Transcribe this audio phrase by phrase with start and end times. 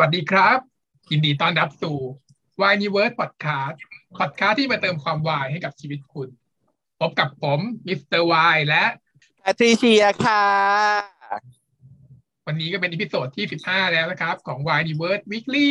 [0.00, 0.58] สวัสดีครับ
[1.10, 1.96] ยินดีต้อนรับสู่
[2.60, 3.76] Why Universe Podcast
[4.18, 6.28] Podcast ที่มาเติมความวายให้กับชีวิตคุณ
[7.00, 8.84] พบกับผมมิสเตอร์วายและ
[9.42, 10.46] แพทริเชียค่ะ
[12.46, 15.70] วันนี้ก็เป็น episode ที่ 15 แล้วนะครับ ของ Why Universe Weekly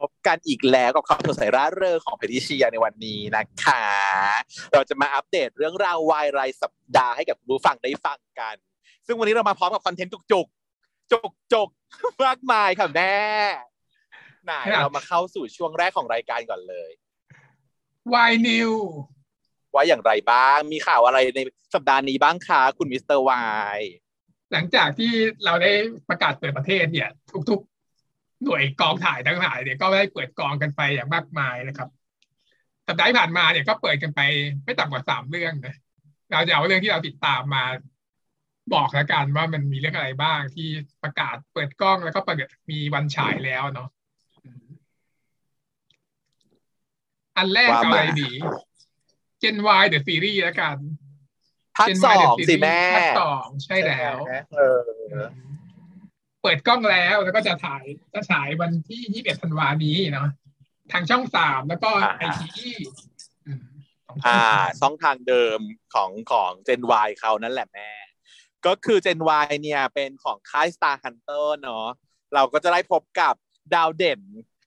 [0.00, 3.84] พบกันอีกแล้วกับความสดใสร่าเริงของแพทริเชียในวันนี้นะคะ
[4.72, 8.54] เราจะมาอัปเดตเรื่องราววายรายสัปดาห์ให้กับคุณผู้ฟังได้ฟังกัน
[9.06, 10.61] ซึ่งวันนี้เรามาพร้อมกับคอนเทนต์จุกๆ
[11.12, 13.16] จุกๆมากมายค่ะแม่
[14.44, 16.90] ไหนครับเรามาเข้าสู่ช่วงแรกของรายการก่อนเลย
[18.12, 18.72] Why New
[19.74, 21.40] ว่าอย่างไรบ้าง มีข่าวอะไรใน
[21.74, 23.44] สัปดาห์นี้บ้างคะคุณมิสเตอร์วา
[23.78, 23.80] ย
[24.52, 25.12] หลังจากที่
[25.44, 25.72] เราได้
[26.08, 27.10] ประกาศเปิดประเทศเนี่ย
[27.50, 31.88] ทุกๆ หน่วยกองถ่ายทั้งหลายเนี่ยก็ได้เปิดกองกันไปอย่างมากมายนะครับ
[32.88, 34.20] สัปดาห์ที่ผ่านมาเนี่ยก็เปิดกันไป
[34.64, 35.74] ไม่ต่ำกว่าสามเรื่องนะ
[36.30, 37.64] เราจะเอาเรื่องที่เราติดตามมา
[38.74, 40.68] บอกแล้วกันว่ามันมีเรื่องอะไรบ้างที่
[41.02, 42.36] ประกาศเปิดกล้องแล้วก็เปิด
[42.70, 43.88] มีวันฉายแล้วเนาะ
[47.36, 48.32] อันแรกว่าเอามาอะไรดี
[49.42, 50.76] Gen Y The Series แล้วกัน
[51.76, 54.16] ภาค Gen ส Y อ The งสิ Series แม่ภาคสองใช่แล้ว
[54.52, 54.80] เออ
[56.42, 60.28] เปิดกล้องแล้วแล้วก็จะถ่ายจะฉายวันที่21ธันวานี้เนาะ
[60.92, 62.70] ทางช่องสามแล้วก็ไอที
[64.06, 65.58] ของช่องอ่าสามช่องทางเดิม
[65.94, 67.90] ของของ Gen Y เขานั่นแหละแม่
[68.66, 71.86] ก็คือ Gen Y เนี่ยเป็นของค่าย Star Hunter เนาะ
[72.34, 73.34] เราก็จะได้พบกับ
[73.74, 74.20] ดาวเด่น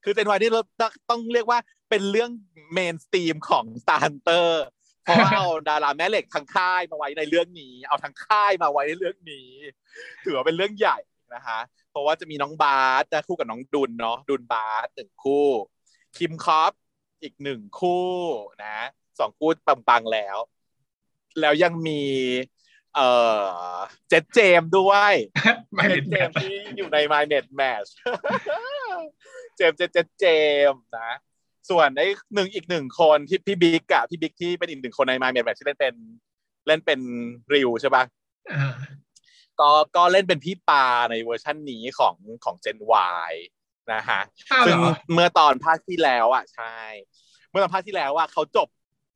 [0.04, 0.62] คือ Gen Y นี่เรา
[1.10, 2.32] ต้องเรียกว่าเป็นเรื่อง
[2.74, 4.50] เมนสตรีมของ Star Hunter
[5.04, 9.50] เพราะว่าเอาดาราแม่เหล็กทั้งค่ายมาไว้ในเรื่องนี้ เอาทั้งค่ายมาไว้ในเรื่องนี้
[10.24, 10.98] ถือว่าเป็นเรื่องใหญ่
[11.36, 11.60] นะคะ
[11.92, 15.48] เพราะว่าจะมีน้องบาสนะคู่กับน้องดุลเนาะดุลบาสหนึ่งคู่
[16.18, 16.74] คิมคอป
[17.24, 18.10] อีกหนึ่งคู่
[18.64, 18.78] นะ
[19.20, 19.50] สองคู่
[19.90, 20.38] ปังๆแล้ว
[21.40, 22.02] แล้วยังมี
[22.96, 23.10] เอ่
[23.70, 23.76] อ
[24.10, 25.14] เจดเจมส์ด้วย
[25.74, 27.90] ไม่เจเห็ดนเจแบมบส์ที่อยู่ใน My Mate Match
[29.58, 30.26] เจมส์เจดเจดเจ
[30.72, 31.12] มส์นะ
[31.70, 35.96] ส่วนไอ้หนึ่งอีกหนึ่งคนที่พี่บิ๊กอะพี่บิ๊กที่เป็นอีกหนึ่งคนใน My Mate Match ที่เล่นเป็น
[36.68, 37.00] เล่นเป็น
[37.54, 38.04] ริวใช่ปะ
[38.52, 38.76] อ่า
[39.60, 42.78] ก็ก็เล่นเป็นพี่ปาในเวอร์ชั่นนี้ของของ Gen
[43.28, 43.34] Y
[43.94, 44.22] นะฮะ
[44.52, 46.76] อ้าวเหรซึ่งอเมื่อตอนภาคที่แล้วอะใช่
[47.50, 48.68] เมื่อตอนภาคที่แล้วอะเขาจบ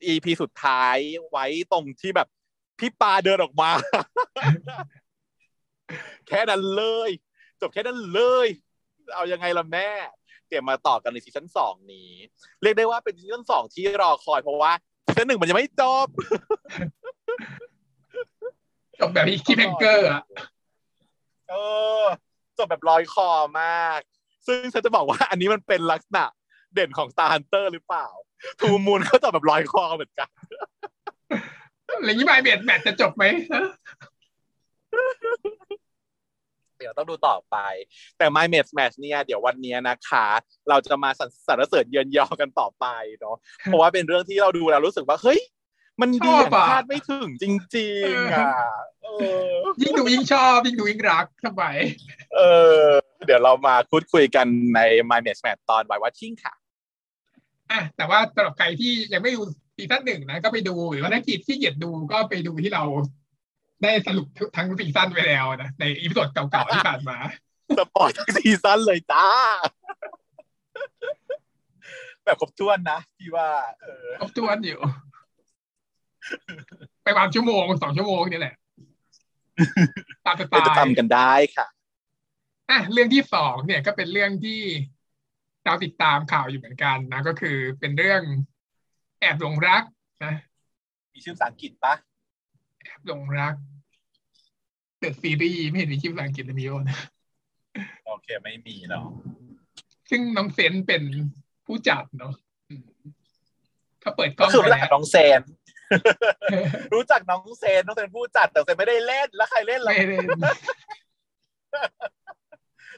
[0.06, 0.98] EP สุดท้าย
[1.32, 2.28] ไว้ตรงที่แบบ
[2.80, 3.70] พี่ปาเดินออกมา
[6.28, 7.10] แค่นั้นเลย
[7.62, 8.48] จบแค่นั้นเลย
[9.16, 9.90] เอายังไงล่ะแม่
[10.48, 12.12] เตรียมมาต่อกันในซีซั่นสองนี้
[12.62, 14.72] เรียกได้ว่าเป็นซีซั่นสองที่รอคอยเพราะว่า
[15.06, 16.08] ซีซั่นหนึ่งมันยังไม่จบ
[19.00, 20.24] จบแบบ cliffhanger อะ
[21.50, 21.54] เอ
[22.02, 22.04] อ
[22.58, 23.30] จบแบบลอยคอ
[23.62, 24.00] มาก
[24.48, 26.24] ซึ่งฉันจะบอกว่าอันนี้มันเป็นลักษณะ
[26.74, 28.08] เด่นของ Star Hunter หรือเปล่า
[28.60, 30.30] ทูมูลเขาจบแบบลอยคอเหมือนกัน
[31.98, 33.64] อะไรนี้ My Mate Match จะจบไหมฮะ
[36.78, 37.58] เดี๋ยวต้องดูต่อไป
[38.18, 40.28] แต่ My Match Match เนี่ยเดี๋ยววันนี้นะคะ
[40.70, 42.86] เราจะมาสรรสรรเสริญเยือนยอกันต่อไป
[43.20, 45.40] เนาะเพราะว่าเป็นเรื่องที่เราดูแล้วรู้สึกว่าเฮ้ย
[46.02, 47.46] มันดีอย่างคาดไม่ถึงจ
[47.78, 48.52] ริงๆอะ
[49.04, 49.08] เอ
[49.48, 49.52] อ
[49.82, 51.64] ยิ่งดูยิ่งชอบ ยิ่งดูยิ่งรักทำไม
[52.36, 52.40] เอ
[52.82, 52.84] อ
[53.26, 54.80] เดี๋ยวเรามาพูดคุยกันใน
[55.10, 56.54] My Match Match ตอน Why Watching ค่ะ
[57.72, 59.42] อะแต่ว่าสำหรับใครที่ยังไม่ดู
[59.80, 62.84] ซีซั่นหนึ่งนะก็ไปดูหรือว่าถ้ากีดที่เกียดดูก็ไปดูที่เรา
[63.84, 67.18] ได้สรุปทั้งซีซั่นไปแล้วนะใน episode เก่าๆที่ผ่านมา
[67.80, 69.26] สปอยล์ทั้งซีซั่นเลยจ้า
[72.24, 73.50] แบบครบถ้วนนะพี่ว่า
[73.82, 74.80] เออครบถ้วนอยู่
[77.04, 78.56] ไปประมาณชั่วโมงสองชั่วโมงนี่แหละ
[80.26, 81.68] ตามสไตเป็นจะล์ทำกันได้ค่ะ
[82.70, 84.62] อะเรื่องที่สองเนี่ยก็เป็นเรื่องที่
[85.66, 88.22] เราติดตามข่าวอยู่เหมือนกันนะ ก็คือเป็นเรื่อง
[89.20, 89.84] แอบหลงรัก
[90.26, 90.34] นะ
[91.14, 91.94] มีชื่อภาษาอังกฤษปะ
[92.84, 93.54] แอบหลงรัก
[95.00, 97.00] เดอะซีรีส์ไม่เห็นมีชื่อภาษาอังกฤษเลยมิโอนะ
[98.06, 99.06] โอเคไม่มีเนาะ
[100.10, 101.04] ซึ่งน้องเซนเป็น
[101.66, 102.34] ผู้จัดเนาะ
[102.70, 102.86] อืม
[104.02, 105.42] เขาเปิดกล้ก็องคือไปรู้จัแล้กวน้องเซน
[106.94, 110.18] รู้จักน้องเซนน้องเซนผู้จัดแต่เซนไม่ได้เล่นแล้วใครเล่นล่ะไม่ได้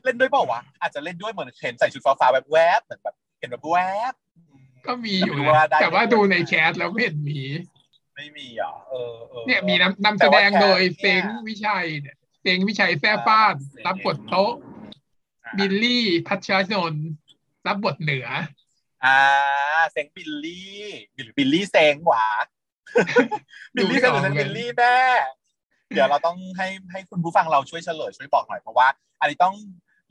[0.04, 3.78] เล่นด้วยเปล่าวะอาจจะเล่นด้วยเหมือนเห็นใส่ชุดฟ้าๆแบบแวบเหมือนแบบเห็นแบบแว
[4.12, 4.14] บ
[4.88, 7.42] ก็มีอยู่ไม่รู้นะว่าได้แต่ว่าดูใน cast แล้วไม่เห็นมี
[8.16, 13.56] ไม่มีอะเออออเนี่ยมีนำนำแสดงโดยเซงวิชัยเนี่ยเซงวิชัยแซ่ฟ้าน
[13.86, 14.54] รับบทโต๊ะ
[15.58, 17.08] บิลลี่พัชรนนท์
[17.68, 18.28] รับบทเหนือ
[19.06, 19.18] อ่า
[19.92, 20.82] เซงบิลลี่
[21.18, 22.26] บิลบิลลี่เซงหวา
[23.76, 24.98] บิลลี่เซงหรือเซงบิลลี่แม่
[25.94, 28.88] เดี๋ยวเราต้องให้ให้คุณผู้ฟังเราช่วยเฉลยช่วยบอกหน่อยเพราะว่า
[29.20, 29.56] อันนี้ต้อง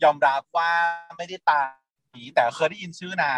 [0.05, 0.71] ยอมรับว่า
[1.17, 1.69] ไม่ได้ตาม
[2.19, 3.33] นี้แต่เคยได้ยินชื่อนะ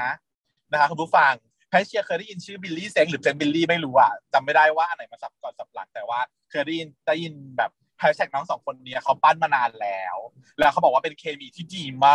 [0.73, 1.33] นะคะคุณผู้ฟัง
[1.69, 6.21] แพทริเชียเคยได้ยินชื่อบิลลี่เซงหรือเซงบิลลี่ไม่รู้อะจำไม่ได้ว่าอันไหนมาสับก่อนสับหลังแต่ว่า
[6.51, 10.17] เคยได้ยินได้ยินแบบแฮชแท็กน้องสองคนเนี้ยเขาปั้นมานานแล้ว
[10.59, 12.09] แล้วเขาบอกว่าเป็นเคมีที่ดีม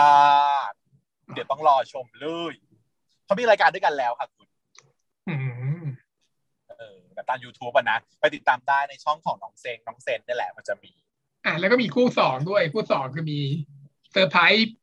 [0.49, 0.71] าก
[1.33, 2.53] เดี๋ยวต้องรอชมเลย
[3.25, 4.47] เขามีรายการด้วยกันแล้วค่ะคุณ
[5.29, 5.35] อื
[5.81, 5.85] ม
[6.69, 10.91] เออแบบตาม YouTube อะนะ ไปติดตามได้ในช่องของน้องเซงน้องเซนนี่แหละมันจะมี
[11.45, 13.39] อะแล้วก็มีคู่สองด้วย คู่สองคือมี
[14.11, 14.75] เซอร์ไพรส์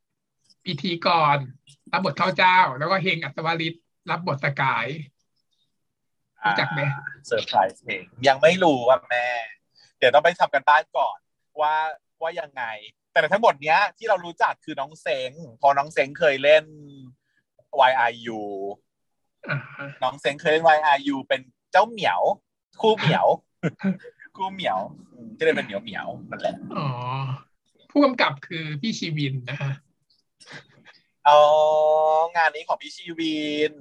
[0.65, 1.37] พิธีกร
[1.95, 3.75] รับบทข้าวเจ้า แล้วก็เฮงอัศวริศ
[4.11, 4.87] รับบทสกาย
[6.45, 6.81] รู้จักไหม
[7.27, 9.27] เซอร์ไพรส์เองยังไม่รู้ว่าแม่
[9.99, 11.19] เดี๋ยวต้องไปทำกันบ้านก่อน
[11.61, 11.75] ว่า
[12.23, 12.65] ว่ายังไง
[13.13, 16.65] แต่ทั้งหมดเนี้ย ที่เรารู้จักคือน้องเซ็งเพอน้องเซ็งเคยเล่น
[17.91, 18.41] Y R U
[19.49, 19.59] อ่า
[20.03, 21.41] น้องเซ็งเคยเล่น Y R U เป็น
[21.73, 22.21] เจ้าเหมียว
[22.81, 23.27] คู่เหมียว
[24.37, 24.79] คู่เหมียว
[25.13, 26.87] อืมที่เล่นเป็นเหมียวเหมียวนั่นแหละอ๋อ
[27.91, 29.73] ผู้กำกับคือพี่ชีวินนะฮะ
[31.29, 31.41] อ๋อ
[32.37, 33.73] งานนี้ของพี่ชีวิน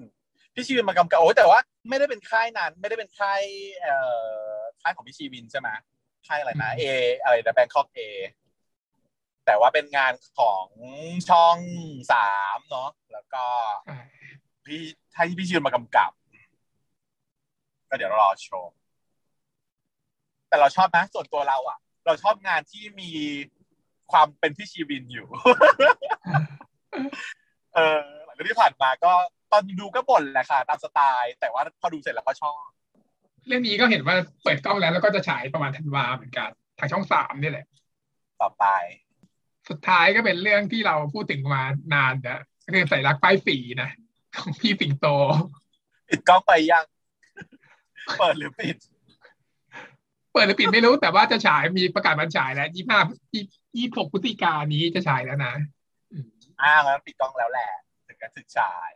[0.53, 1.59] พี่ชีวินมากำกับโอ้ยแต่ว่า
[1.89, 3.41] ไม่ได้เป็นค่ายนั้น ไม่ได้เป็นค่าย
[3.81, 3.95] เอ่
[4.55, 5.69] อค่ายของพี่ชีวินใช่ไหม
[6.27, 6.83] ค่ายอะไรนะเอ
[7.23, 7.99] อะไรนะแบงคอกเอ
[9.45, 10.67] แต่ว่าเป็นงานของ
[11.29, 11.57] ช่อง
[12.11, 13.45] สามเนาะแล้วก็
[13.85, 13.99] ใช่
[14.65, 14.81] พี่
[15.15, 16.11] ให้พี่ชีวินมากำกับ
[17.89, 18.69] ก็เดี๋ยวรอชม
[20.49, 23.11] แต่เราชอบนะส่วนตัวเราอะ เราชอบงานที่มี
[24.11, 25.27] ความเป็นพี่ชีวินอยู่
[27.75, 29.13] เออหลังจากที่ผ่านมาก็
[29.51, 32.61] ตอนดูก็บ่นแหละค่ะ ตามสไตล์ แต่ว่าพอดูเสร็จแล้วก็ชอบ
[33.47, 36.49] เรื่องนี้ก็เห็นว่าเปิดกล้องแล้วแล้วก็จะฉายประมาณธันวาเหมือนกัน
[36.79, 37.65] ทางช่องสามนี่แหละ
[38.41, 38.65] ต่อไป
[39.69, 41.63] สุดท้ายก็เป็นเรื่องที่เราพูดถึงมา
[41.93, 43.89] นานนะก็คือใส่รักป้ายสีนะ
[44.37, 45.07] ของพี่สิงโต
[46.09, 46.85] ปิดกล้องไปยัง
[48.19, 48.75] เปิดหรือปิด
[50.33, 52.99] เปิดหรือปิดไม่รู้แต่ว่าจะฉายมีประกาศวันฉายแล้วยี่ห้า
[53.77, 55.53] ยี่หกพฤศจิกายนนี้จะฉายแล้วนะ
[56.59, 57.69] อืมอ้าวงั้นปิดกล้องแล้วแหละ
[58.07, 58.93] ถึงจะถึงฉาย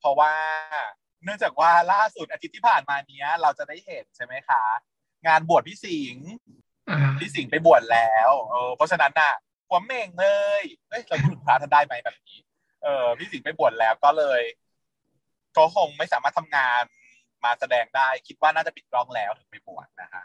[0.00, 0.32] เพราะว่า
[1.24, 4.62] เนื่องจากว่าล่าสุดอาทิตย์ที่ผ่านมาเนี้ย เราจะได้เห็นใช่ไหมคะ
[5.26, 6.28] งานบวชพี่สิงห์
[6.90, 9.32] อ่าพี่สิงห์ไปบวชแล้วเออเพราะฉะนั้นน่ะ
[9.68, 10.26] หัวเม่งเล
[10.60, 12.38] ยเอ้ยเราพูดถึงพระท่านได้ไหมแบบนี้
[12.82, 14.42] เออพี่สิงห์ไปบวชแล้วก็เลย
[15.56, 16.84] ก็คงไม่สามารถทำงาน
[17.44, 20.24] มาแสดงได้ คิดว่าน่าจะปิดกล้องแล้วถึงไปบวชนะฮะ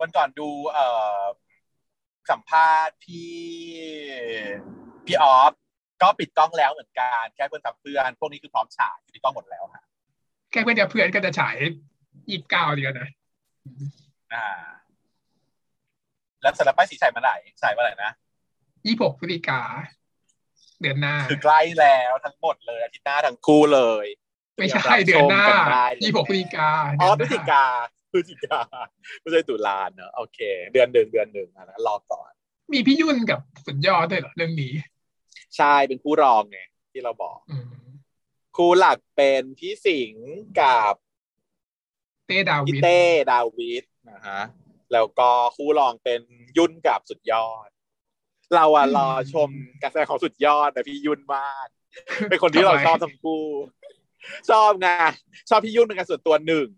[0.00, 0.86] วันก่อนดูเอ่
[1.18, 1.20] อ
[2.30, 3.32] สัมภาษณ์พี่
[5.06, 5.52] พี่ออฟ
[6.02, 9.84] ก็ปิดกล้องแล้วเหมือนกันแค่เพื่อนทำเพื่อน พวกนี้คือพร้อมฉายปิดกล้องหมดแล้วฮะ
[10.50, 11.56] แค่เพื่อนจะเพื่อนก็จะฉาย
[12.28, 13.08] ยี่สิบเก้าเดียวนะ
[14.34, 14.46] อ่า
[16.42, 18.10] แล้วสำหรับป้ายสีฉายเมื่อไหร่ฉายเมื่อไหร่นะ
[18.86, 19.60] ยี่หกพฤศจิกา
[20.80, 24.06] เดือนหน้า คือใกล้แล้วทั้งหมดเลยอาทิตย์หน้าทั้งคู่เลย
[24.58, 26.70] ไม่ใช่เดือนหน้าชมกัได้เลยยี่หกพฤศจิกา
[27.00, 27.64] อ๋อพเดืฤนศหจิน้กา
[28.12, 28.60] พฤศจิกา
[29.20, 30.38] ไม่ใช่ตุลาเนอะโอเค
[30.72, 32.30] เดือนหนึ่งเดือนหนึ่งอะนะรอก่อน
[32.72, 34.72] มีพี่ยุ่นกับสุดยอดด้วยเหรอเรื่องนี้
[35.56, 36.60] ใช่เป็นคู่รองไง
[36.92, 37.70] ที่เราบอกอืม
[38.56, 40.26] คู่หลักเป็นพี่สิงห์
[40.60, 40.94] กับ
[42.26, 43.00] เต้ดาพี่วิดเต้
[43.30, 44.42] ดาวิดนะฮะ
[44.92, 46.20] แล้วก็คู่รองเป็น
[46.56, 47.68] ยุ่นกับสุดยอด
[48.54, 49.50] เราอะรอชม
[49.82, 51.66] การแสดงของสุดยอดแต่พี่ยุ่นมาก
[52.28, 53.44] เป็นคนที่เราชอบทั้งคู่
[54.50, 54.88] ชอบไง
[55.48, 56.68] ชอบพี่ยุ่นเป็นการส่วนตัวหนึ่ง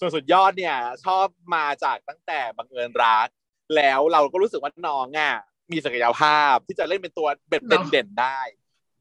[0.00, 3.28] ส่วนสุดยอดเนี่ย ชอบมาจากตั้งแต่บังเอิญรัก
[3.76, 5.32] แล้วเราก็รู้สึกว่าน้องอะ
[5.72, 7.62] มีศักยภาพที่จะเล่นเป็นตัวเด่น
[7.92, 8.40] เด่นๆได้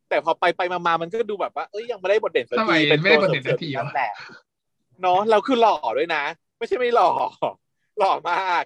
[0.10, 4.12] แต่พอไปไปมาๆมันก็ดูแบบว่าเอ้ยยังไม่ได้บทเด่นสักทำไมทีเป็นไม่ได้ตัวบทเด่นสักทีสริมๆวะนั่นแหละ
[5.02, 6.24] เนาะเราคือหล่อด้วยนะ
[6.58, 7.10] ไม่ใช่ไม่หล่อ
[8.00, 8.64] หล่อมาก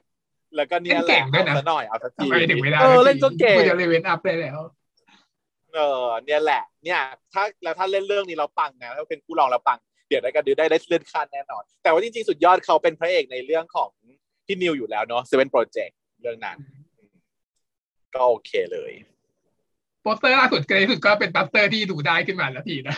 [0.56, 4.60] แล้วก็เนี่ยแหเก่ละงด้วยนะเอาซะหน่อยเอาสักทีทำไมถึงไม่ได้เออเล่นก็เก่งกูจะเลเวนอัพได้แล้ว
[5.74, 7.00] เออเนี่ยแหละ เนี่ย
[7.34, 9.78] ถ้าแล้วถ้าเล่นเรื่องนี้เราปังนะถ้าเป็นผู้รองเราปัง
[10.10, 13.90] เดี๋ยวได้กันดูได้ได้เลื่อนขั้นแน่นอน แต่ว่าจริงๆ สุดยอดเขาเป็นพระเอกในเรื่องของ
[14.46, 16.58] พี่นิวอยู่แล้วเนาะเซเว่นโปรเจกต์เรื่องนั้น
[18.14, 18.94] ก็โอเคเลย
[20.02, 22.98] โปสเตอร์ล่าสุดเกรที่สุดก็เป็นโปสเตอร์ที่ดูได้ขึ้นมาแล้วทีนะ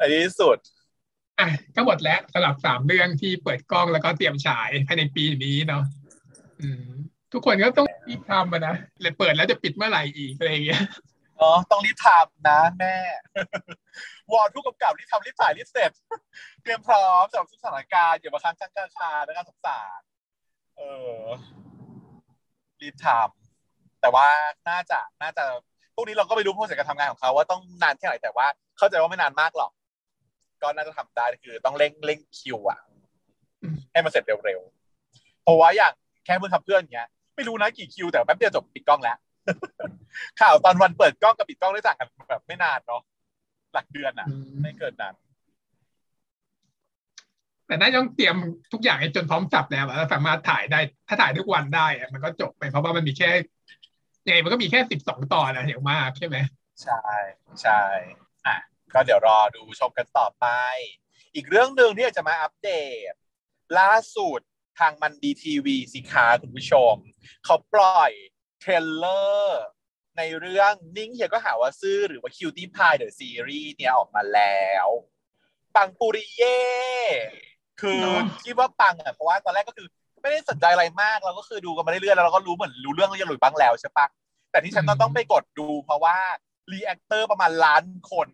[0.00, 0.58] อันนี้สุด
[1.38, 5.84] อะก็หมดแล้วสำหรับสามเรื่องที่เปิดกล้องแล้วก็เตรียมฉายภายในปีนี้เนาะ
[6.60, 6.90] อืม
[7.32, 10.82] ทุกคนก็ต้องรีบทำอะนะเลยเปิดแล้วจะปิดเมื่อไหร่อีกอะไรอย่างเงี้ย
[11.40, 12.94] อ๋อต้องรีบทำนะแม่
[14.32, 15.92] วอนผู้กำกับรีบทำรีบถ่ายรีบเสร็จ
[16.62, 20.00] เตรียมพร้อมสำหรับทุกสถานการณ์อย่ามาค้างข้างคาและการสงสาร
[20.80, 20.86] เอ
[21.24, 21.28] อ
[22.82, 24.26] รีบทำแต่ว่า
[24.68, 25.44] น่าจะน่าจะ
[25.94, 28.46] พวกนี้เราก็ไม่รู้โปรเซสการทำงานของเขาว่าต้องนานแค่ไหนแต่ว่า
[28.78, 29.72] เข้าใจว่าไม่นานมากหรอก
[30.62, 32.78] ก็น่าจะทำได้คือ ต้องเร่งเร่งคิวอะ
[33.62, 35.92] อืมให้มันเสร็จเร็วๆเพราะว่าอย่าง
[36.24, 39.16] แค่เพื่อนทำเพื่อนอย่างเงี้ยไม่รู้นะกี่คิวแต่แป๊บเดียวจบปิดกล้องแล้ว
[40.40, 43.02] ข่าวตอนวันเปิดกล้องกับปิดกล้องได้ต่างกันแบบไม่นานเนาะ
[43.72, 45.14] หลักเดือนอะอืมไม่เกินนั้น
[47.70, 48.36] แต่น่าจะต้องเตรียม
[48.72, 53.30] ทุกอย่างให้จนพร้อมสับแล้วอะแล้วสามารถถ่ายได้ ถ้าถ่ายทุกวันได้อะมันก็จบไปเพราะว่ามันมีแค่
[54.26, 56.36] ยังไงมันก็มีแค่สิบสองตอนนะอย่างมากใช่ไหม
[56.82, 57.02] ใช่
[57.62, 57.82] ใช่
[58.46, 58.56] อะ
[58.92, 60.46] ก็เดี๋ยวรอดูชมกันต่อไป
[61.34, 62.70] อีกเรื่องหนึ่งที่อยากจะมาอัปเด
[63.10, 63.12] ต
[63.78, 64.40] ล่าสุด
[64.78, 66.94] ทางมันดีทีวีสิคะคุณผู้ชม
[67.44, 68.12] เขาปล่อย
[68.60, 69.64] เทรลเลอร์
[70.16, 74.88] ในเรื่องนิ่งเฮียก็หาว่าซื่อหรือว่า Cutie Pie The Series เนี่ยออกมาแล้ว
[75.74, 76.60] ปังปุริเย่
[77.80, 79.86] คือเนอะคิดว่าปังอะเพราะว่าตอนแรกก็คือ
[80.22, 84.06] ไม่ได้สนใจอะไรมากเราก็คือดูกันมาเรื่อยๆแล้วเราก็รู้เหมือนรู้เรื่องเรื่องหลุยบ้างแล้วใช่ปะ
[84.50, 86.16] แต่ที่ฉันต้องไปกดดูเพราะว่า
[86.72, 88.28] reactor ประมาณล้านคน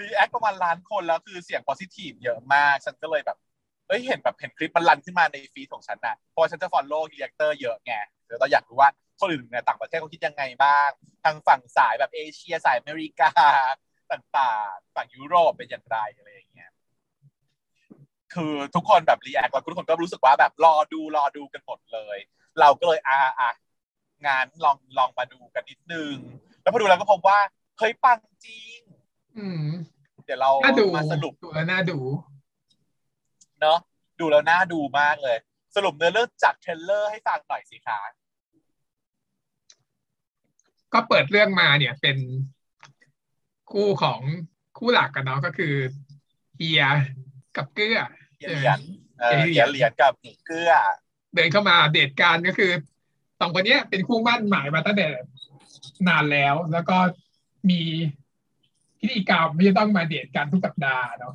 [0.00, 3.38] react ประมาณล้านคนแล้วคือเสียง positive เยอะมากฉันก็เลยแบบ
[3.88, 7.92] เอ้ยเห็นแบบเห็นคลิปมันรันขึ้นมาใน feed ของฉันน่ะเพราะว่าฉันจะ follow reactor เยอะไง
[8.26, 10.88] เดี๋ยวเราอยากรู้ว่าคนอื่นในต่างประเทศเขาคิดยังไงบ้าง
[11.24, 13.30] ทางฝั่งสายแบบเอเชียสายอเมริกา
[14.12, 16.70] ต่างๆ ฝั่งยุโรปเป็นอย่างไรอะไรอย่างเงี้ย
[18.34, 22.18] คือทุกคนแบบ react แล้วทุกคนก็รู้สึกว่าแบบรอดูรอดูกันหมดเลย
[22.60, 23.50] เราก็เลยอ่าอะ
[24.26, 26.14] งานลองลองมาดูกันนิดนึง
[26.62, 27.38] แล้วพอดูแล้วก็พบว่า
[27.78, 28.78] เฮ้ยปังจริง
[29.38, 29.66] อืม
[30.24, 31.98] เดี๋ยวเราน่าดูมาสรุปดูแล้วน่าดู
[33.60, 33.78] เนาะ
[34.20, 35.36] ดูแล้วน่าดูมากเลย
[35.76, 38.00] สรุปเนื้อเรื่องจากเทรลเลอร์ให้ฟังหน่อยสิคะ
[40.92, 42.16] ก็เปิดเรื่องมาเนี่ยเป็น
[43.72, 44.20] คู่ของ
[44.78, 45.74] คู่หลักกันเนาะก็คือ
[46.56, 46.84] เฮีย
[47.56, 47.98] กับเกื้อ
[48.40, 48.80] เหรียญ
[49.20, 50.72] เออเหเหรีรียยญญเหรียญกับหนูเกลือ
[51.34, 52.72] เดินเข้ามาเดทกันก็คือ
[53.40, 55.06] สองคนเนี้ยเป็นคู่มั่นหมายมาตั้งแต่
[56.08, 56.96] นานแล้ว แล้วก็
[57.70, 57.80] มี
[59.00, 61.34] พิธีกรรมที่จะต้องมาเดทกันทุกสัปดาห์เนาะ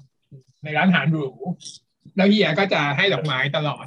[0.64, 1.30] ในร้านอาหารหรู
[2.16, 3.86] แล้วเฮียก็จะให้ดอกไม้ตลอด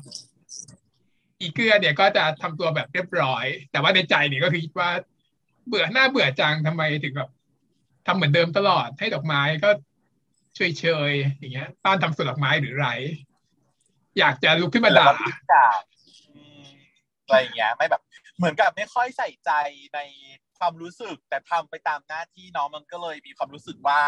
[1.41, 4.91] อีเกื้อเนี่ยก็จะทำตัวแบบเรียบร้อย แต่ว่าในใจเนี่ยก็คือคิดว่า
[5.69, 7.31] เบื่อหน้าเบื่อจังทำไมถึงแบบ
[8.07, 9.71] ทำเหมือนเดิมตลอดให้ดอกไม้ก็
[10.57, 10.61] เฉ
[11.11, 12.89] ยๆอย่างเงี้ย ต้านทำสวนดอกไม้หรือไร
[14.19, 15.67] อยากจะลุกขึ้นมาด่า
[17.25, 18.03] อะไรอย่างเงี้ยไม่แบบ
[18.37, 19.51] เหมือนกับไม่ค่อยใส่ใจ
[19.95, 20.01] ใน
[20.59, 24.01] ความรู้สึก แต่ทำไปตามหน้าที่น้องมันก็เลยมีความรู้สึกว่า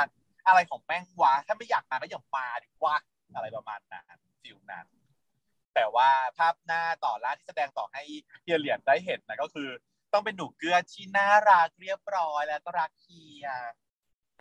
[0.46, 2.96] อะไรของแม่งวะถ้าไม่อยากมาก็อย่ามาดีกว่า
[3.34, 4.06] อะไรประมาณนั้น
[4.42, 4.86] feel นั้น
[5.74, 8.02] แต่ว่าภาพหน้าต่อล่าที่แสดงต่อให้
[8.42, 9.68] เฮียเหลียนได้เห็นนะก็คือ
[10.12, 13.46] ต้องเป็นหนูเกื้อที่น่ารักเรียบร้อยแล้วก็รักเฮีย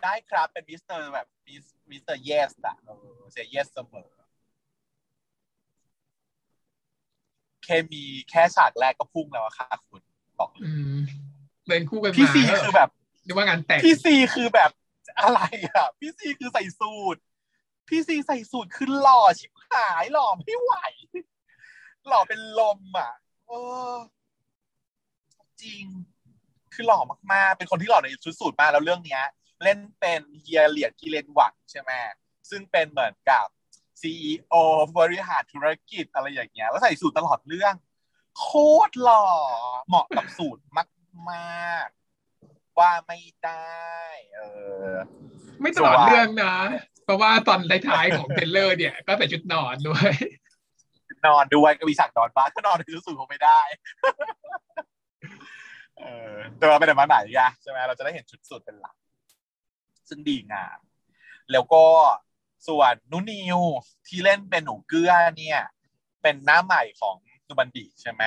[0.04, 4.10] ได้ครับเป็นมิสเตอร์แบบ mis- mister yes อะเออ say yes เสมอ
[7.64, 10.02] เคมีแค่ฉากแรกก็พุ่งแล้วอะค่ะคุณ
[10.40, 11.00] บอกเลยอืม
[11.68, 12.90] เดินคู่กันมาพี่ซีก็คือแบบ
[13.26, 14.72] เรียกว่างานแต่งพี่ซีคือแบบ
[15.20, 17.18] อะไรอะพี่ซีคือใส่สูท
[17.90, 20.74] พี่ซีใส่สูทคือหล่อชิบหายหล่อไม่ไหว
[22.08, 23.12] หล่อเป็นลมอะ
[23.48, 23.52] เอ
[23.92, 23.94] อ
[25.62, 25.84] จริง
[26.74, 27.00] คือหล่อ
[27.34, 29.24] มากๆ เป็นคนที่หล่อในชุดสูทมากแล้วเรื่องเนี้ย
[29.64, 31.92] เล่นเป็นเฮียเหลียดกิเลนหวังใช่ไหม
[32.50, 33.46] ซึ่งเป็นเหมือนกับ
[34.02, 34.54] CEO
[35.00, 37.76] บริหารธุรกิจอะไรอย่างเงี้ยแล้วใส่สูทตลอดเรื่อง
[38.40, 38.48] โค
[38.90, 39.26] ตรหล่อ
[39.88, 40.64] เหมาะกับสูตร
[41.32, 43.76] มากๆว่าไม่ได้
[44.34, 44.40] เอ
[44.94, 44.96] อ
[45.62, 46.56] ไม่ตลอดสวยเรื่องนะ
[47.04, 50.12] เพราะว่าตอนท้ายๆของเทรลเลอร์เนี่ย ก็ใส่ชุดนอนด้วย
[51.28, 53.62] นอนด้วยก็มีฉากนอนบ้างถ้านอนคือสูตรคงไม่ได้
[56.00, 58.96] เออแต่เราไปไหนมาไหนไงใช่ไหมเราจะได้เห็นชุดสูทเป็นหลัก
[60.10, 60.80] ซึ่งดีงาม
[61.52, 61.86] แล้วก็
[62.68, 63.60] ส่วนนุนิว
[64.08, 65.60] ที่เล่นเป็นหนูเกลือเนี่ย
[66.22, 67.16] เป็นหน้าใหม่ของ
[67.48, 68.24] ดูบันดีใช่ไหม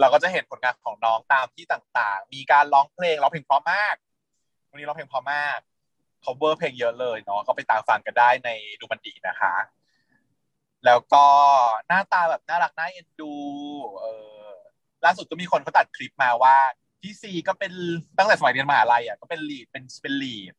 [0.00, 3.96] เราก็จะเห็นผลงานของน้องตามที่ต่างๆ มีการร้องเพลงร้องเพลงเพราะมาก
[4.70, 5.58] วันนี้ร้องเพลงเพราะมาก
[6.24, 8.50] cover เพลงเยอะเลยเนาะก็ไปตามฟังกันได้ใน
[8.80, 9.54] ดูบันดีนะคะ
[10.86, 11.26] แล้วก็
[11.88, 13.34] หน้าตาแบบน่ารักน่าเอ็นดู
[14.00, 14.06] เอ
[14.44, 14.48] อ
[15.04, 16.56] ล่าสุดก็มีคนเขาตัดคลิปมาว่า
[17.00, 17.72] พี่ซีก็เป็น
[18.18, 20.54] ตั้งแต่สมัยเรียนมหาลัยอะก็เป็นลีดเป็นเป็นลีด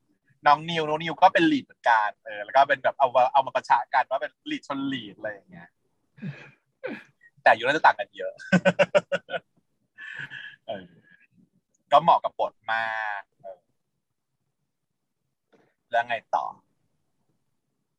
[0.47, 5.69] น้องนิวน้องนิวก็เป็นลีดเหมือนกันเออแล้วก็เป็นแบบเอามาเอามาประชากันว่าเป็นลีดชนลีดอะไรอย่างเงี้ย
[7.41, 8.33] แต่อายู่น่าจะต่างกันเยอะ
[10.67, 10.85] เออ
[11.91, 13.59] ก็เหมาะกับบทมากเออ
[15.91, 16.45] แล้วไงต่อ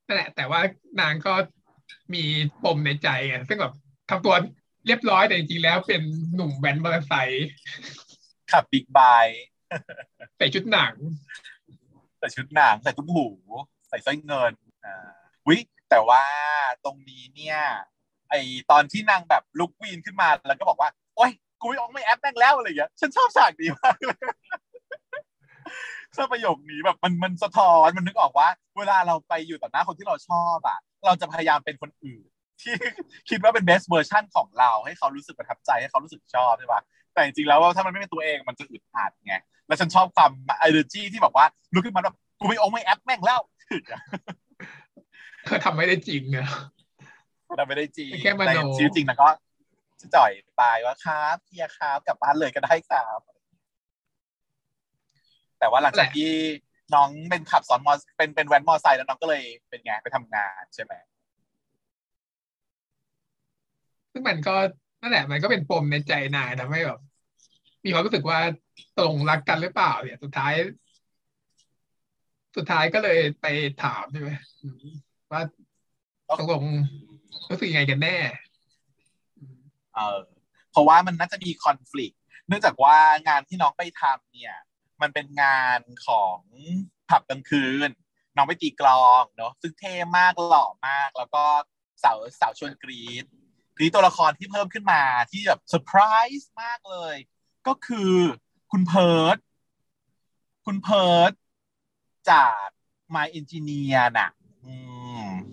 [0.06, 0.60] นั่นแหละ แต่ว่า
[1.00, 1.34] นางก็
[2.14, 2.24] มี
[2.64, 3.74] ปมในใจไงซึ่งแบบ
[4.10, 4.34] ทำตัว
[4.86, 6.02] เรียบร้อยแต่จริงๆแล้วเป็น
[6.34, 7.48] หนุ่มแว้นมอเตอร์ไซค์
[8.50, 9.42] ขับบิ๊กไบค์
[10.36, 10.94] ใส่ชุดหนัง
[12.22, 13.26] ใส่ชุดหนังใส่ตุ้มหู
[13.88, 14.52] ใส่สร้อยเงิน
[14.84, 15.10] อ่า
[15.48, 15.56] วิ
[15.90, 16.22] แต่ว่า
[16.84, 17.58] ตรงนี้เนี่ย
[18.30, 18.34] ไอ
[18.70, 24.18] ตอนที่นางแบบลุกวีนขึ้นมาแล้วก็บอกว่า โอ๊ยกูไม่ออกไม่แอปแม่งแล้วอะไรอย่างเงี้ยฉันชอบฉากนี้มากเลย
[26.16, 28.48] ชอบประโยคนี้แบบมันมันสะท้อนมันนึกออกว่า
[28.78, 32.24] เวลาเราไปอยู่ต่อหน้าคนที่เราชอบอะ เราจะพยายามเป็นคนอื่น
[32.62, 32.74] ที่
[33.30, 36.82] คิดว่าเป็น best version ของเราให้เขารู้สึกประทับใจให้เขารู้สึกชอบใช่ปะ
[37.14, 39.34] แต่จริงๆแล้วว่าถ้ามันไม่เป็นตัวเองมันจะอึดอัดไง
[39.66, 40.30] แล้วฉันชอบความ
[40.66, 43.40] energy ที่แบบว่าลุกขึ้นมาแบบกูไม่ออกไม่แอปแม่งแล้ว
[45.44, 46.48] เธอทำไม่ได้จริงอะ
[47.56, 49.28] เราไม่ได้จริงแค่มโนในชีวิตจริงนะก็
[50.00, 53.20] จะจ่อยไปว่าครับเฮียครับกลับบ้านเลยก็ได้ครับ
[55.58, 56.30] แต่ว่าหลังจากที่
[56.94, 60.92] น้องเป็นขับซ้อนมอเป็นเป็นแวนมอไซค์แล้วน้องก็เลยเป็นไงไปทำงานใช่ไหม
[64.12, 64.54] ซึ่งมันก็
[65.02, 67.00] นั่นแหละมันก็เป็นปมในใจนายทำให้แบบ
[67.84, 68.38] มีความรู้สึกว่า
[68.98, 70.52] ตรงรักกันหรือเปล่าเนี่ย สุดท้าย
[72.56, 73.46] สุดท้ายก็เลยไป
[73.82, 74.30] ถามใช่ไหม
[75.32, 75.42] ว่า
[76.38, 76.64] ตกลง
[77.50, 78.16] รู้สึกยังไงกันแน่
[79.94, 80.20] เออ
[80.70, 82.14] เพราะว่ามันน่าจะมีคอน FLICT
[82.48, 82.96] เนื่องจากว่า
[83.28, 84.56] งานที่น้องไปทำเนี่ย
[85.02, 86.38] มันเป็นงานของ
[87.08, 87.90] ผับกลางคืน
[88.36, 91.44] น้องไปตีกลองเนาะซึ่งเท่มากหล่อมาก แล้วก็
[92.02, 96.00] สาวสาวชวนกรี๊ดดีตัวละครที่เพิ่มขึ้นมาที่แบบเซอร์ไพร
[96.38, 97.16] ส์มากเลย
[97.66, 98.12] ก็คือ
[98.70, 99.36] คุณเพิร์ธ
[100.66, 101.32] คุณเพิร์ธ
[102.30, 102.66] จาก
[103.14, 104.30] My Engineer น่ะ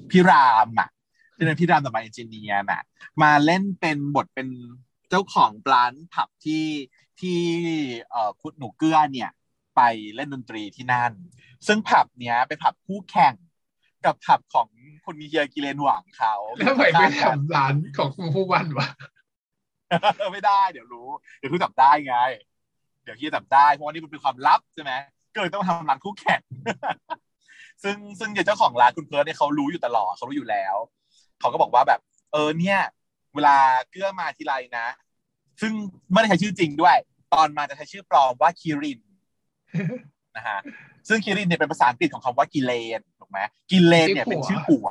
[0.09, 0.89] พี่รามอะ
[1.35, 2.81] ที่เป็นพี่รามจาก My Engineer น่ะ
[3.21, 4.47] มาเล่นเป็นบทเป็น
[5.09, 6.65] เจ้าของร้านผับที่
[7.19, 7.39] ที่
[8.41, 9.29] คุณหนูเกื้อเนี่ย
[9.75, 9.81] ไป
[10.15, 11.11] เล่นดนตรีที่นั่น
[11.67, 13.33] ซึ่งผับเนี้ยเป็นผับคู่แข่ง
[14.05, 14.67] กับผับของ
[15.05, 18.87] คุณมีเฮียกิเลนหวังเขาแล้วทำไมไม่ทำร้านของคุณผู้วันวะ
[20.33, 22.15] ไม่ได้เดี๋ยวรู้ เดี๋ยวรู้จับได้ไง
[23.03, 24.91] เดี๋ยวเฮียจับได้เพราะว่านี่มันเป็นความลับใช่ไหม
[25.33, 26.41] ก็เลยต้องทำร้านคู่แข่ง
[27.83, 30.75] ซึ่งซึ่งเจ้าของร้านคุณเพิร์ดเนี่ยเขารู้อยู่ตลอดเขารู้อยู่แล้ว
[31.39, 31.99] เขาก็บอกว่าแบบ
[32.31, 32.79] เออเนี่ย
[33.35, 33.57] เวลา
[33.89, 34.87] เกื้อมาทีไรนะ
[35.61, 35.73] ซึ่ง
[36.11, 36.97] ไม่ได้ใช้ชื่อจริงด้วย
[37.33, 38.99] ตอนมาจะใช้ชื่อปลอมว่าคิริน
[40.37, 40.59] นะฮะ
[41.09, 43.39] ซึ่งคิรินเนี่ยเป็นภาษาอังกฤษของคำว่ากิเลนถูกไหม
[43.71, 44.87] กิเลนเนี่ยเป็นชื่อผัว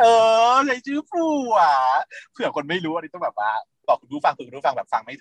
[0.00, 0.04] เอ
[0.52, 1.54] อใช้ชื่อผัว
[2.32, 3.50] เผื่อคนไม่รู้อันนี้ต้องแบบว่า
[3.88, 5.14] บอกคุณผู้ฟังคุณผู้ฟังแบบฟังไม่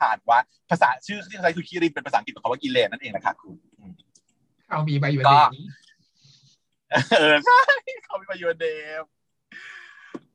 [0.00, 0.38] ผ่านว่า
[0.70, 3.56] ภาษาชื่อที่ใช้คือคิรินเป็นภาษาอังกฤษของคำว่ากิเลนนั่นเองนะคะคุณ
[4.68, 5.66] เอามีใบอยู่ก็เอง
[7.18, 7.60] เออใช่
[8.04, 8.66] เขามีประโยชน์เด
[9.00, 9.04] ม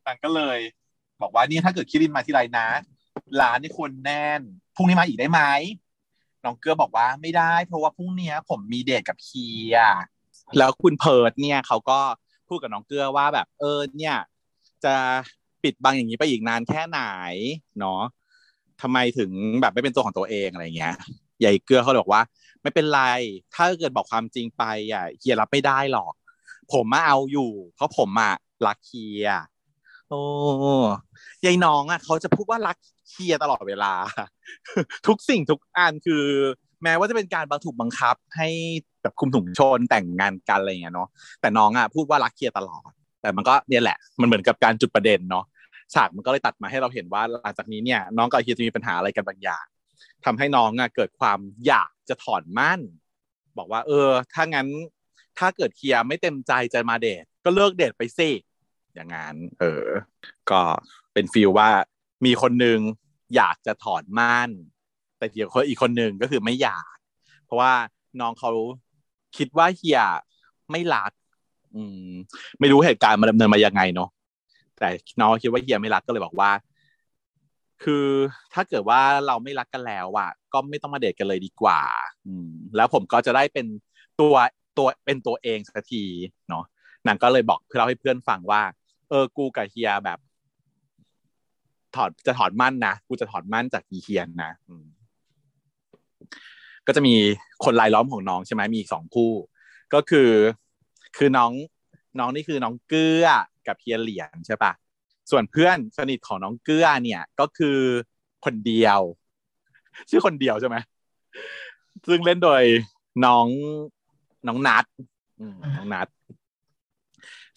[0.06, 0.60] นางก็เลย
[1.22, 2.68] บอกว่านี่ถ้าเกิดคิรินมาที่ไรนะ
[3.42, 4.42] ร้านนี่ควรแน่น
[4.76, 5.42] พรุ่งนี้มาอีกได้ไหม
[6.46, 10.02] น้องเกลือบอกว่าไม่ได้ เพราะว่าพรุ่งนี้ผมมีเดทกับเคียร์
[10.58, 12.00] แล้วคุณเพิร์ดเนี่ยเขาก็
[12.48, 14.16] พูดกับน้องเกลือว่าแบบเออเนี่ย
[14.86, 14.96] จะ
[15.64, 17.02] ปิดบังอย่างนี้ไปอีกนานแค่ไหน
[17.80, 18.02] เนาะ
[18.82, 20.96] ทำไมถึงแบบไม่เป็นตัวของตัวเองอะไรเงี้ย
[21.40, 22.24] ใหญ่เกลือเขาเลยบอกว่า
[22.62, 23.02] ไม่เป็นไร
[23.54, 26.14] ถ้าเกิดบอกความจริงไปอะเฮียรับไม่ได้หรอก
[26.74, 28.34] ผมมาเอาอยู่ เพราะผมอะ
[28.66, 29.44] รักเคียร์
[30.10, 30.22] โอ้
[31.44, 32.78] ยายน้องอะเขาจะพูดว่ารัก
[33.10, 33.94] เคียตลอดเวลา
[35.08, 36.24] ทุกสิ่งทุกอันคือ
[36.84, 38.50] แม้ว่าจะเป็นการบังถูกบังคับ ให้
[39.02, 41.10] แบบคุมถุงชนแต่งงานกันอะไรอย่างเงี้ยเนาะ
[41.42, 45.46] แต่น้องอะพูดว่ารักเคียตลอด แต่มันก็เนี่ยแหละ มันเหมือนกับการจุดประเด็นเนาะ
[45.94, 49.66] ฉากมันก็เลยตัดมาให้เราเห็นว่าหลังจากนี้เนี่ย น้องกับเฮียจะมีปัญหาอะไรกันบางอย่าง
[50.26, 52.80] ทำให้น้องอะเกิดความอยากจะถอนมั่น
[53.58, 54.68] บอกว่า เออ ถ้างั้น
[55.38, 58.30] ถ้าเกิดเคียไม่เต็มใจจะมาเดทก็เลิกเดทไปสิ
[58.96, 59.88] อย่างงั้น เออ
[60.50, 60.62] ก็
[61.16, 61.70] เป็นฟีลว่า
[62.26, 62.80] มีคนหนึ่ง
[63.36, 64.50] อยากจะถอนม่าน
[65.18, 66.96] แต่เดี๋ยวคนอีกคนหนึ่งก็คือไม่อยาก
[67.46, 67.74] เพราะว่า
[68.22, 68.52] น้องเขา
[69.38, 70.02] คิดว่าเฮีย
[70.72, 71.12] ไม่รัก
[71.76, 72.10] อืม
[72.60, 74.10] ไม่รู้เหตุการณ์มันดำเนินมายังไงเนาะ
[74.78, 74.88] แต่
[75.22, 76.52] น้องคิดว่าเฮียไม่รักก็เลยบอกว่า
[77.84, 78.08] คือ
[78.54, 81.82] ถ้าเกิดว่าเราไม่รักกันแล้วอะก็ไม่ต้องมาเดทกันเลยดีกว่า
[82.28, 83.66] อืม แล้วผมก็จะได้เป็น
[84.20, 84.36] ตัว
[84.78, 86.04] ตัวเป็นตัวเองสักที
[86.50, 86.64] เนาะ
[87.08, 88.62] นางก็เลยบอกเพื่อเล่าให้เพื่อนฟังว่า
[89.10, 90.20] เออกูกับเฮียแบบ
[91.96, 94.52] ถอดจะถอดมั่นนะกูจะถอดมั่นจากอีเฮียนนะ
[96.88, 97.16] ก็จะมี
[97.64, 99.32] คนรายล้อมของน้องใช่ไหมมีสองคู่
[99.94, 100.30] ก็คือ
[101.18, 101.52] คือน้อง
[102.20, 103.28] น้องนี่คือน้องเกื้อ
[103.68, 104.72] กับเฮียเหรียญใช่ปะ
[105.32, 107.78] ส่วนเพื่อนสนิทของน้องเกื้อเนี่ย ก็คือ
[108.46, 109.00] คนเดียว
[110.10, 110.78] ชื่อคนเดียวใช่ไหม
[112.08, 112.64] ซึ่งเล่นโดย
[113.26, 113.48] น้อง
[114.48, 114.86] น้องนัด
[115.78, 116.08] น้องนัด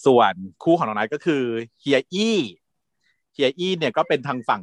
[0.06, 1.42] ส่วนคู่ของน้องนัดก็คือ
[1.80, 2.38] เฮียอี้
[3.40, 4.62] ฮียอี้เนี่ยก็เป็นทางฝั่ง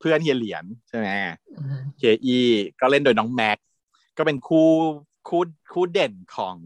[0.00, 1.08] เพื่อนเฮียเหรียญใช่ไหม
[1.98, 2.46] เฮียอี้
[2.80, 3.58] ก็เล่นโดยน้องแม็ก
[4.18, 4.70] ก็เป็นคู่
[5.28, 6.56] คู่คู่เด่นของ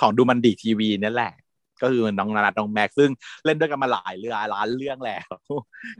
[0.00, 1.34] ของดูมันดีทีวีนี่แหละ
[1.82, 3.10] ก็คือน้องนัดน้องแม็กซึ่ง
[3.44, 5.28] เล่นด้วยกันมาหลายเรื่องล้านเรื่องแล้ว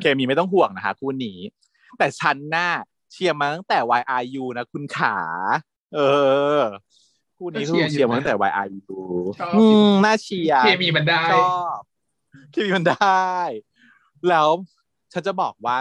[0.01, 1.39] เคมีไม่ต้องห่วงนะคะคู่นี้
[1.99, 2.69] แต่ฉันน่า
[3.13, 5.17] เชียร์มาตั้งแต่ YRU นะคุณขา
[5.95, 6.01] เอ
[6.59, 6.61] อ
[7.37, 9.01] คู่นี้คือเชียร์มาตั้งแต่ YRU
[9.55, 11.81] อืมน่าเชียร์เคมีมันได้ชอบ
[12.53, 13.31] เคมีมันได้
[14.31, 14.49] แล้ว
[15.13, 15.77] ฉันจะบอกว่า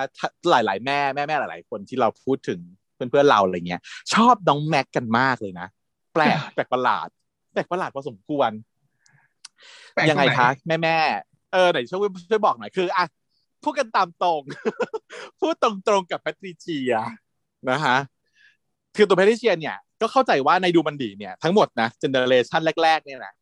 [0.50, 2.60] หลาย ๆ แม่แม่แม่หลาย ๆ คนที่เราพูดถึง
[2.96, 3.82] เพื่อนๆเราอะไรเงี้ย
[4.14, 5.68] ชอบน้องแม็กกันมากเลยนะ
[6.14, 7.08] แปลกแปลกประหลาด
[7.54, 8.52] แปลกประหลาดพอสมควร
[9.94, 13.06] แปลกตรงไหนยังไงคะแม่แม่ๆเออไหนช่วยช่วยบอกหน่อยคืออะ
[13.64, 14.42] พูดกันตามตรง
[15.40, 16.94] พูดตรงๆกับแพทริเชีย
[17.70, 17.98] นะฮะ
[18.96, 23.34] คือตัวแพทริเชียเนี่ยก็เข้าใจว่าในดูมันดีเนี่ยทั้งหมดนะเจเนอเรชันแรก ๆ เนี่ยนะ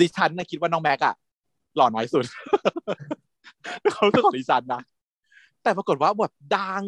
[0.00, 1.14] ดิฉันนะคิดว่าน้องแม็กอะ
[1.76, 2.24] หล่อน้อยสุด
[3.92, 4.82] เขาคือของดิฉันนะ
[5.62, 6.84] แต่ปรากฏว่าแบบดัง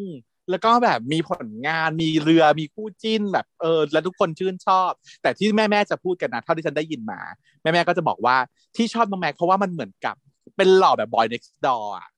[0.50, 4.90] แล้วก็แบบมีผลงานมีเรือมีคู่จิ้นแบบเออแล้วทุกคนชื่นชอบ
[5.22, 7.20] แต่ที่แม่แม่จะพูดกันนะเท่าที่ฉันได้ยินมา
[7.62, 8.36] แม่แม่ก็จะบอกว่า
[8.76, 10.16] ที่ชอบน้องแม็กเพราะว่ามันเหมือนกับ
[10.56, 12.08] เป็นหล่อแบบบอย next door อะ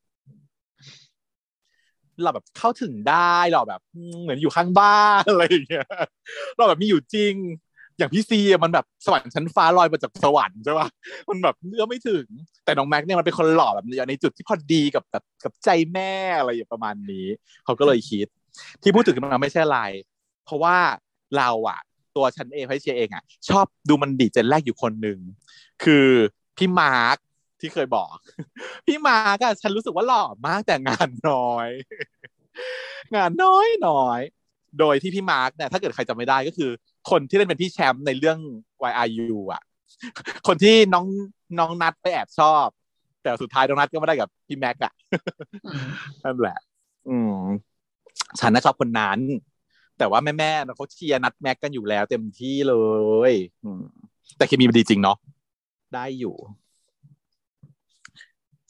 [2.22, 3.80] เราแบบเข้าถึงได้เราแบบ
[4.22, 5.86] เหมือนอยู่ข้างบ้านอะไรอย่างเงี้ย
[6.56, 7.34] เราแบบมีอยู่จริง
[8.00, 10.88] อย่างพี่ซีมันแบบสวรรค์ชั้นฟ้าลอยมาจากสวรรค์ใช่ปะ
[11.28, 12.26] มันแบบเอื้อไม่ถึง
[12.64, 17.26] แต่น้องแม็กเนี่ยมันเป็นคนหล่อแบบในจุดที่พอดีกับแบบกับใจแม่อะไรอย่างประมาณนี้
[17.64, 18.26] เขาก็เลยคิด
[18.82, 19.80] ที่พูดถึงมันไม่ใช่อะไร
[20.44, 20.76] เพราะว่า
[21.38, 21.80] เราอะ
[22.16, 25.18] ตัวฉันเองพี่เชียเองอะชอบดูมันดี gen แรกอยู่คนหนึ่ง
[25.84, 26.08] คือ
[26.56, 27.16] พี่มาร์ค
[27.60, 28.14] ที่เคยบอก
[28.86, 31.68] พี่มาร์คอะฉันรู้สึกว่าหล่อมากแต่งานน้อย
[33.14, 34.20] งานน้อยน้อย
[34.78, 36.70] โดยที่พี่มาร์คเนี่ยถ้าเกิดใครจำไม่ได้ก็คือ
[37.10, 38.38] คนที่เล่นเป็นพี่แชมป์ในเรื่อง
[38.90, 39.62] YRU อะ
[40.46, 41.06] คนที่น้อง
[41.58, 42.66] น้องนัดไปแอบชอบ
[43.22, 44.92] แต่สุดท้ายน้องนัดก็ไม่ได้กับพี่แม็กอะ
[46.24, 46.58] นั่นแหละ
[47.08, 47.42] อืม
[48.40, 49.18] ฉันนะชอบคนนั้น
[49.98, 52.74] แต่ว่าแม่แม่เขาเชียร์นัดแม็กกันอยู่แล้ว เต็มที่เล
[53.30, 53.32] ย
[53.64, 53.82] อืม
[54.36, 55.16] แต่เคมีมันดีจริงเนาะ
[55.94, 56.34] ได้อยู่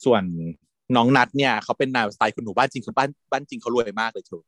[0.05, 0.23] ส่วน
[0.95, 4.43] น้องนัดเนี่ยเขาเป็นนายสไตล์คุณหนูบ้านจริงคนบ้านบ้านจริงเขารวยมากเลยเถอะ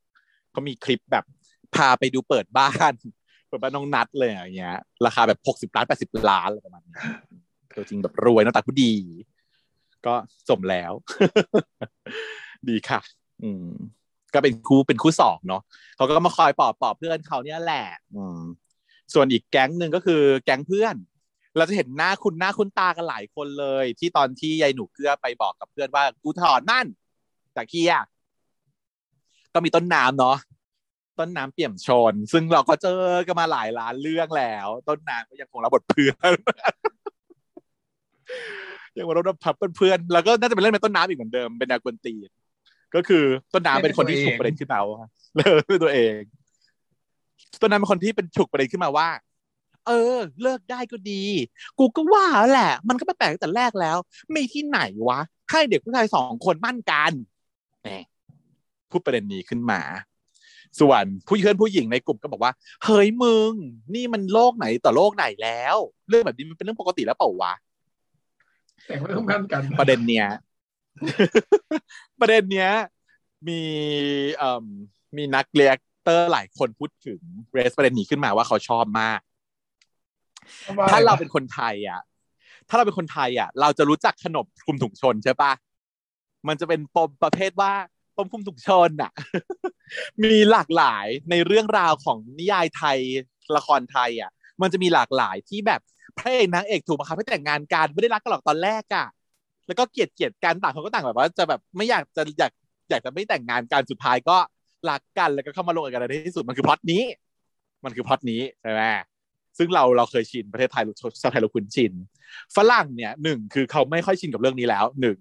[0.52, 1.24] เขามีคลิปแบบ
[1.76, 2.92] พาไปดูเปิดบ้าน
[3.48, 6.94] เปิดบ้านน้องนัดเลยอย่างเงี้ย ราคาแบบหกสิบล้านแปดสิบล้านอะไรประมาณนี้
[7.76, 8.92] ตัวจริงแบบรวยน้าตาผู้ดี
[10.06, 10.14] ก็
[10.48, 10.92] สมแล้ว
[12.68, 13.00] ดีค่ะ
[13.44, 13.68] อืม
[14.34, 15.62] ก็เป็นคู่เป็นคู่สองเนาะ
[15.96, 18.40] เขาก็มาคอยปอบปอบเพื่อนเขาเนี่ยแหละ อืม
[19.14, 20.94] ส่วนอีกแก๊งหนึ่งก็คือ แก๊งเพื่อน
[21.56, 26.86] เราจะเห็นหน้าคุณหน้าคุณตากันหลายคนเลย ที่ตอนที่ยายหนูเกลือไปบอกกับเพื่อนว่ากูถอนนั่น
[27.56, 27.94] จากเคีย
[29.54, 30.36] ก็มีต้นน้ำเนาะ
[31.18, 36.32] ต้นน้ำเปี่ยมชน ซึ่งเราก็เจอกันมาหลายล้านเรื่องแล้ว ต้นน้ำก็ยังคงรับบทเพื่อน
[38.98, 39.24] ยังมารับ
[39.62, 42.28] บทเพื่อนแล้วก็น่าจะเป็นเรื่องในต้นน้ำอีกเหมือนเดิมเป็นนากวนตีน
[42.94, 43.24] ก็คือ
[43.54, 45.04] ต้นน้ำเป็นคนที่ฉุกประเด็นขึ้นมาว่า
[45.36, 45.40] เล
[45.76, 46.20] ยตัวเอง
[47.60, 49.08] ต้นน้ำเป็นคนที่เป็นฉุกประเด็นขึ้นมาว่า
[49.86, 51.22] เออ เลิกได้ก็ดี
[51.78, 53.96] กูก็ว่าแหละ มันก็ไม่แปลกแต่แรกแล้ว
[54.34, 57.12] มีที่ไหนวะให้เด็กผู้ชายสองคนมั่นกัน
[57.82, 57.88] แหม
[58.90, 59.80] พูดประเด็นนี้ขึ้นมา
[60.80, 62.52] ส่วนผู้เพื่อนผู้หญิงในกลุ่มก็บอกว่า
[62.84, 63.52] เฮ้ยมึง
[63.94, 65.76] นี่มันโลกไหนต่อโลกไหนแล้ว
[66.08, 67.54] เรื่องแบบนี้มันเป็นเรื่องปกติแล้วเปล่าวะ
[68.86, 70.26] แต่ไม่ต้องมั่นกัน ประเด็นเนี้ย
[72.20, 72.70] ประเด็นเนี้ย
[73.48, 73.60] มี
[74.36, 74.66] เอ่อ
[75.16, 77.20] มีนักเรียกเตอร์หลายคนพูดถึง
[77.52, 79.20] เรสประเด็นนี้ขึ้นมาว่าเขาชอบมาก
[80.90, 82.00] ถ้าเราเป็นคนไทยอะ
[82.68, 85.52] ถ้าเราเป็นคนไทยอะ เราจะรู้จักขนมคลุมถุงชนใช่ปะ
[86.48, 87.72] มันจะเป็นปมประเภทว่า
[88.16, 89.12] ปมคุมถุงชนอะ
[90.24, 92.98] มีหลากหลายในเรื่องราวของนิยายไทย
[93.56, 94.30] ละครไทยอะ
[94.62, 95.80] มันจะมีหลากหลายที่แบบ
[96.18, 99.06] พระเอกนางเอกถูกบังคับให้แต่งงานกันไม่ได้รักกันหรอกตอนแรกอะ
[99.66, 102.52] แล้วก็เกลียดเกลียดกันต่างคนก็ต่างแบบว่าจะแบบไม่อยากจะอยาก
[102.90, 104.36] อยากจะไม่แต่งงานกันสุดท้ายก็
[104.90, 107.02] รักกันแล้วก็เข้ามาลงกันในที่สุดมันคือพล็อตนี้
[107.84, 108.82] มันคือพล็อตนี้ใช่ไหม
[109.58, 110.82] ซึ่งเราเราเคยชินประเทศไทย
[111.22, 111.92] ชาวไทยเราคุ้นชิน
[112.56, 115.16] ฝรั่งเนี่ยหนึ่งคือเขาไม่ค่อยชินกับเรื่องนี้แล้วหนึ่ง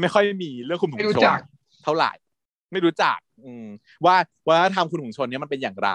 [0.00, 1.40] ไม่ค่อยมีเรื่องคุณหงชน
[1.84, 2.12] เท่าไหร่
[2.72, 3.66] ไม่รู้จัก อืม
[4.04, 4.16] ว่า
[4.48, 5.90] ว่าทำคุณหงชนเนี่ยมันเป็นอย่างไร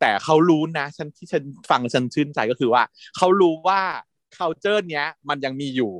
[0.00, 2.82] แต่เขารู้นะฉันที่ฉันฟังฉันชื่นใจก็คือว่า
[3.16, 3.80] เขารู้ว่า
[4.36, 5.92] culture เนี้ย มันยังมีอยู่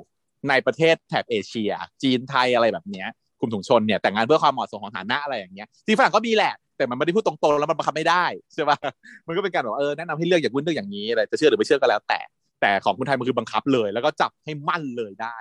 [0.49, 3.09] ในประเทศแถบเอเชีย จีนไทยอะไรแบบเนี้ย
[3.41, 8.79] กลุ่มถุงชนเนี่ยแต่งงานเพื่อความเหมาะสมของฐานะอะไรอย่างเงี้ยที่ฝรั่งก็มีแหละแต่มันไม่ได้พูดตรงๆแล้วมันบังคับไม่ได้ใช่ป่ะ
[9.27, 12.21] มันก็เป็นการบอกเออแนะนำให้เลือกอย่างวุ้นเลือกอย่างนี้อะไรจะเชื่อหรือไม่เชื่อก็แล้ว แต่
[12.61, 15.37] แต่ของคนไทยมันคือบังคับเลย แล้วก็จับให้มั่นเลยได้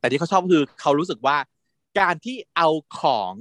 [0.00, 1.36] แต่ที่เขาชอบคือเขารู้สึกว่า
[2.02, 2.68] การที่เอา
[3.00, 3.34] ของ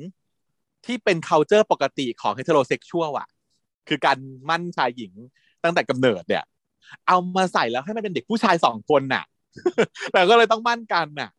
[0.86, 3.30] ที่เป็น culture ปกติของ heterosexual อะ
[3.88, 4.18] คือการ
[4.50, 5.14] มั่นชายหญิง
[5.64, 6.44] ตั้งแต่กำเนิดเนี่ย
[7.08, 9.24] เอามาใส่แล้วให้มันเป็นเด็กผู้ชายสองคนน่ะ
[10.12, 11.30] แต่ก็เลยต้องมั่นกันน่ะ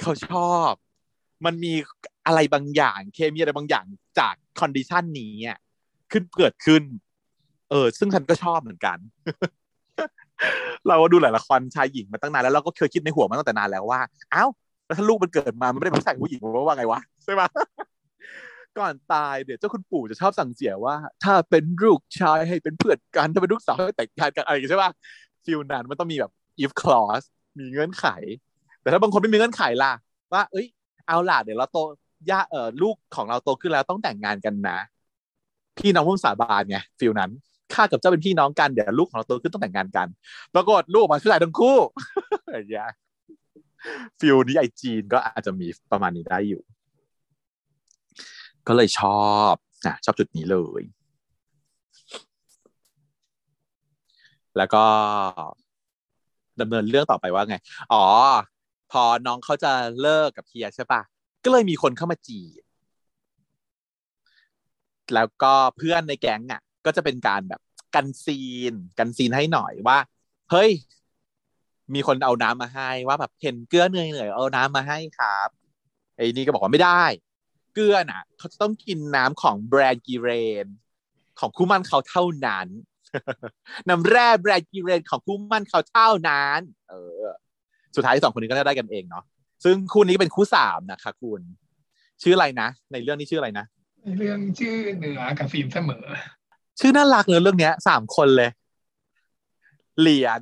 [0.00, 0.72] เขาชอบ
[1.44, 1.72] มันมี
[2.26, 3.84] อะไรบางอย่างเคมีอะไรบางอย่าง
[4.18, 5.58] จาก condition นี้อะ
[6.12, 6.82] ขึ้นเกิดขึ้น
[7.70, 8.98] เออ ซึ่งฉันก็ชอบเหมือนกัน
[10.88, 14.00] เราดูหลายละครชายหญิงมาตั้งนานแล้วเราก็เคยคิดในหัวมาตั้งแต่นานแล้วว่า
[14.32, 14.44] เอ้า
[14.88, 17.42] แล้วถ้าลูกมันเกิดมามันไม่ได้เป็นผู้ชผู้หญิงว่าไงวะใช่ไหม
[18.78, 24.90] ก่อนตายเดี๋ยวเจ้าคุณปู่จะชอบสั่งเสียว่า ถ้าเป็นลูกชายให้เป็นเพื่อนกัน ถ้าเป็นลูกสาวให้แต่งงานกันอะไรใช่ป่ะ
[25.44, 27.26] feel นั้นมันต้องมีแบบ if clause
[27.58, 28.06] มีเงื่อนไข
[28.80, 29.92] แต่ถ้าบางคนไม่มีเงื่อนไขล่ะ
[30.32, 30.66] ว่า เอ้ย
[31.06, 31.78] เอาล่ะเดี๋ยวเราโต
[32.30, 34.78] ย่าเออลูกของเราโตขึ้นแล้วต้องแต่งงานกันนะ
[35.78, 37.30] พี่น้องร่วมสาบานไงฟิลนั้น
[37.74, 40.06] ข้ากับเจ้าเป็นพี่น้องกันเดี๋ยวลูกของเราโตขึ้นต้องแต่งงานกัน
[40.54, 41.76] ปรากฏลูกมาช่วยทั้งคู่
[42.52, 42.90] อย่าง
[44.18, 46.62] ฟิลนี้ไอจีนก็อาจจะมีประมาณนี้ได้อยู่
[48.66, 49.54] ก็เลยชอบ
[49.86, 50.82] นะชอบจุดนี้เลย
[54.56, 54.84] แล้วก็
[56.60, 57.56] ดำเนินเรื่องต่อไปว่าไง
[57.92, 58.04] อ๋อ
[58.92, 61.00] พอน้องเขาจะเลิกกับเฮียใช่ปะ
[61.44, 62.62] ก็เลยมีคนเข้ามาจีบ
[65.14, 67.60] แล้วก็เพื่อนในแก๊งอะ ก็จะเป็นการแบบ
[67.94, 68.40] กันซี
[68.72, 69.98] น กันซีนให้หน่อยว่า
[70.50, 70.70] เฮ้ย
[71.94, 75.48] มีคนเอาน้ำมาให้ว่าแบบเห็นเกลือเหนื่อยเหนื่อยเอาน้ำมาให้ครับ
[76.16, 80.28] ไอ้นี่ก็บอกว่าไม่ได้เเกลือน่ะ เขาจะต้องกินน้ำของแบรนด์กีเร
[80.64, 80.66] น
[81.40, 82.68] ของคู่มั่นเขาเท่านั้น
[83.88, 87.24] น้ำแร่แบรนด์กีเรนของคู่มั่นเขาเท่านั้น เออ
[87.96, 89.24] สุดท้ายสองคนนี้ก็ได้กันเองเนาะ
[89.64, 91.40] ซึ่งคู่นี้เป็นคู่สามนะคะคุณ
[92.22, 93.64] ชื่ออะไรนะ ในเรื่องนี้ชื่ออะไรนะ
[94.04, 96.04] ในเรื่องชื่อเหนือกับฟิล์มเสมอ
[96.80, 98.50] ชื่อน่ารักเลยเรื่องเนี้ยสามคนเลย
[100.00, 100.40] เหรียญ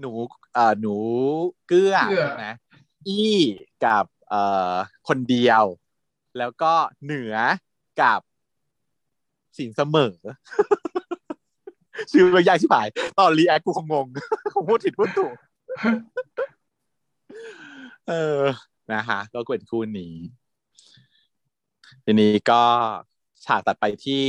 [0.00, 0.12] หนู
[0.54, 0.96] เอ่อหนู
[1.68, 2.48] เกื้อเกื้อใช่ไหม
[3.08, 3.38] อี้
[3.84, 4.74] กับเอ่อ
[5.08, 5.64] คนเดียว
[6.38, 6.72] แล้วก็
[7.04, 7.34] เหนือ
[8.00, 8.20] กับ
[9.58, 10.14] สินเสมอ
[12.10, 14.06] ชื่อมันยากชิบหาย ตอน react กูคงงง
[14.54, 15.34] คงพูดผิดพูดถูก
[18.08, 18.42] เออ
[18.92, 20.14] นะฮะก็เป็นคู่นี้
[22.04, 22.62] ทีนี้ก็
[23.44, 24.22] ฉากตัดไปที่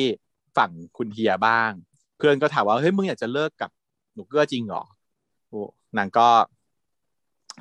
[0.57, 1.71] ฝั่งคุณเฮียบ้าง
[2.17, 3.69] เพื่อนก็ถามว่าเฮ้ยมึงอยากจะเลิกกับ
[4.13, 5.00] หนูเกื้อจริงเหรอโอ้
[5.97, 6.27] นางก็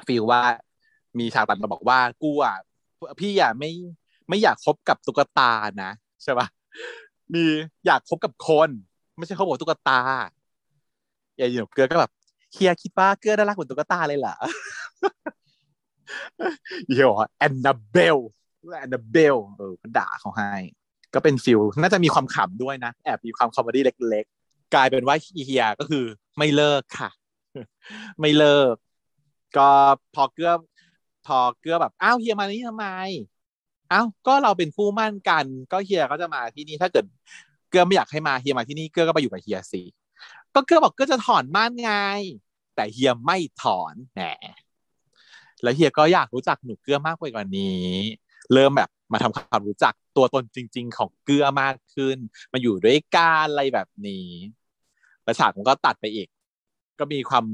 [0.07, 0.43] feel ว่า
[1.19, 2.57] มีฉากตัดมาบอกว่ากูอะ
[3.21, 3.71] พี่อะไม่
[4.29, 5.51] ไม่อยากคบกับตุ๊กตา
[5.83, 5.91] นะ
[6.23, 6.47] ใช่ปะ
[7.35, 7.45] มี
[7.87, 8.71] อยากคบกับคน
[9.17, 10.01] ไม่ใช่เขาบอกตุ๊กตา
[11.37, 12.13] อย่าหนูเกื้อก็แบบ
[12.53, 14.37] เฮียคิดว่าเกื้อน่ารักเหมือนตุ๊กตาเลยเหรอ
[16.87, 18.19] เฮียบอกแอนนาเบล
[18.79, 20.53] แอนนาเบลเออด่าเขาให้
[21.15, 26.05] ก็เป็น feel น่าจะมีความขำด้วยนะ แอบมีความ comedyเล็ก ๆ กลายเป็นว่าเฮียก็คือ
[26.39, 27.11] ไม่เลิกค่ะ
[28.21, 28.75] ไม่เลิก
[29.57, 29.71] ก็
[30.15, 30.53] พอเกื้อ
[31.27, 32.87] พอเกื้อแบบอ้าวเฮียมานี่ทำไม
[33.93, 37.05] อ้าวก็เราเป็นคู่มั่นกัน ก็เฮียก็จะมาที่นี่ถ้าเกิด
[37.71, 39.83] เกื้อไม่อยากให้มาเฮียมาที่นี่เกื้อก็ไปอยู่กับเฮียสิ
[40.55, 41.93] ก็เกื้อบอกเกื้อจะถอนมั่นไง
[42.75, 44.21] แต่เฮียไม่ถอนแหม
[45.63, 47.89] แล้วเฮียก็อยากรู้จักหนูเกื้อมากไปกว่านี้
[48.53, 52.19] เริ่มแบบมาทำความรู้จักตัวตนจริง ๆ ของเกลือมากขึ้น
[52.53, 54.29] มาอยู่ด้วยกันอะไรแบบนี้
[55.25, 56.29] แล้วฉากมันก็ตัดไปอีก
[57.01, 57.45] ก็มีความ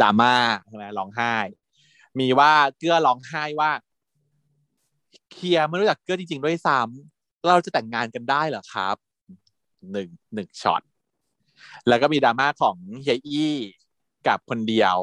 [0.00, 0.34] ดราม่า
[0.68, 1.34] ใช่ไหมร้องไห้
[2.20, 3.70] มีว่าเกลือร้องไห้ว่า
[5.32, 8.96] เคลียร์ไม่รู้จักเกลือจริง ๆ ด้วยซ้ำเราจะแต่งงานกันได้เหรอครับ
[9.92, 10.82] หนึ่งหนึ่งช็อต
[11.88, 13.54] แล้วก็มีดราม่าของเฮียอี้
[14.26, 14.96] กับคนเดียว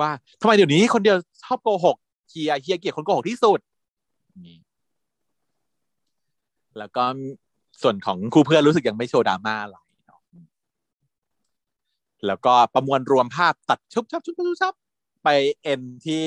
[0.00, 1.96] ว่าทำไมเดี๋ยวนี้คนเดียวชอบโกหก
[2.28, 3.58] เฮียเฮียเกลียดคนโกหกที่สุด
[4.44, 4.58] นี่
[6.78, 7.04] แล้วก็
[7.82, 9.87] ส่วนของครูเพื่อนรู้สึกยังไม่โชว์ดราม่าอะไรเนาะ
[12.26, 14.74] แล้วก็ประมวลรวมภาพตัดชุบชับชุบชุบชับ
[15.24, 15.28] ไป
[15.62, 16.26] เอ็นที่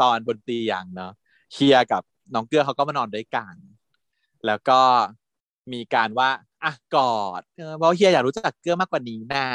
[0.00, 1.12] ตอนบนเตียงเนาะ
[1.52, 2.02] เฮียกับ
[2.34, 3.54] น้องเกื้อเขาก็มานอนด้วยกัน
[4.46, 4.80] แล้วก็
[5.72, 6.30] มีการว่า
[6.64, 7.42] อะกอด
[7.78, 9.46] เพราะเฮียอยากรู้จักเกื้อมากกว่านี้น่า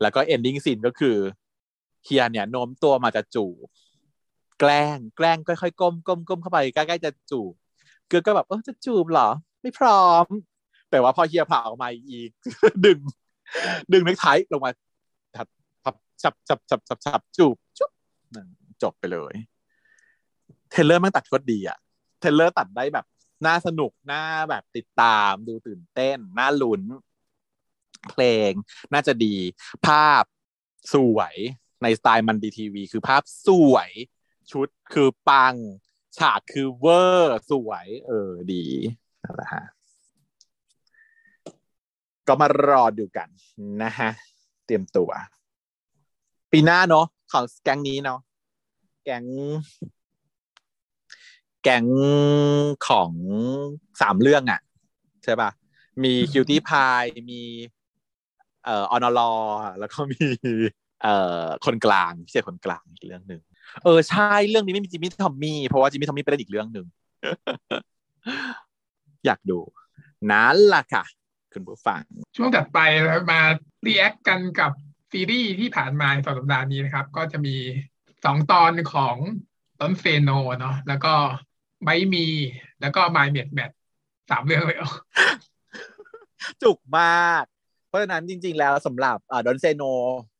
[0.00, 1.16] แล้วก็เอนดิ้งซีนก็คือ
[2.04, 3.66] เฮียเนี่ยโน้มตัวมาจะจูบ
[4.60, 7.52] แกล้งแกล้งค่อยๆก้มก้มก้มเข้าไปใกล้ๆจะจูบ
[8.08, 9.28] เกื้อก็แบบเออจะจูบเหรอ
[9.62, 10.26] ไม่พร้อม
[10.90, 12.30] แต่ว่าพอเฮียผละออกมาอีก
[12.86, 12.98] ดึง
[13.92, 14.70] ดึงเน็กไทลงมา
[15.36, 15.46] ทับ
[15.84, 17.90] พับฉับฉับฉับฉับฉับจูบจุ๊บ
[18.82, 19.34] จบไปเลย
[20.70, 21.78] trailer มันตัดโคตรดีอะ
[22.20, 23.06] trailer ตัดได้แบบ
[23.46, 26.82] น่าสนุกน่าแบบติดตามดูตื่นเต้นน่าลุ้น
[28.10, 28.52] เพลง
[28.92, 29.34] น่าจะดี
[29.86, 30.24] ภาพ
[30.94, 31.34] สวย
[31.82, 33.90] ในสไตล์มันดีทีวี คือภาพสวย
[34.50, 35.54] ชุดคือปัง
[36.18, 38.64] ฉากคือเวอร์ สวย เออดี
[39.22, 39.64] นั่นแหละฮะ
[42.28, 43.28] ก็มารอดูกัน
[43.82, 44.10] นะฮะ
[44.66, 45.10] เตรียมตัว
[46.52, 48.20] ปีหน้าเนาะของแก๊งนี้เนาะ
[49.04, 49.24] แก๊ง
[51.62, 51.84] แก๊ง
[52.88, 53.10] ของ
[54.00, 54.60] สามเรื่องอะ่ะ
[55.24, 55.50] ใช่ปะ
[56.02, 57.40] มี Cutie Pie มี
[58.64, 59.32] เอ่ออนอลอ
[59.78, 60.24] แล้วก็มี
[61.02, 63.40] เอ่อคนกลางพิเศษคนกลางอีกเรื่องหนึ่ง
[63.84, 66.86] เออใช่เรื่องนี้ไม่มีจิมมี่ทอมมี่เพราะว่าจิมมี่ทอมมี่ไปเล่นอีกเรื่องหนึ่ง
[69.26, 69.58] อยากดู
[70.30, 71.04] นั่นล่ะค่ะ
[71.54, 72.02] คุณผู้ฟัง
[72.36, 73.40] ช่วงถัดไปเรามา
[73.86, 74.72] react กันกับ
[75.12, 77.56] ซีรีส์ที่ผ่านมาในสองสัปดาห์นี้นะครับ ก็จะมี
[78.24, 79.16] สองตอนของ
[79.80, 81.14] Don't Say No เนาะแล้วก็
[81.86, 82.26] ไม่มี
[82.80, 83.70] แล้วก็ My Mate Match
[84.30, 84.92] สามเรื่องเลยเหรอ
[86.62, 87.44] จุกมาก
[87.88, 89.82] เพราะฉะนั้นจริง ๆ แล้วสำหรับ Don't Say No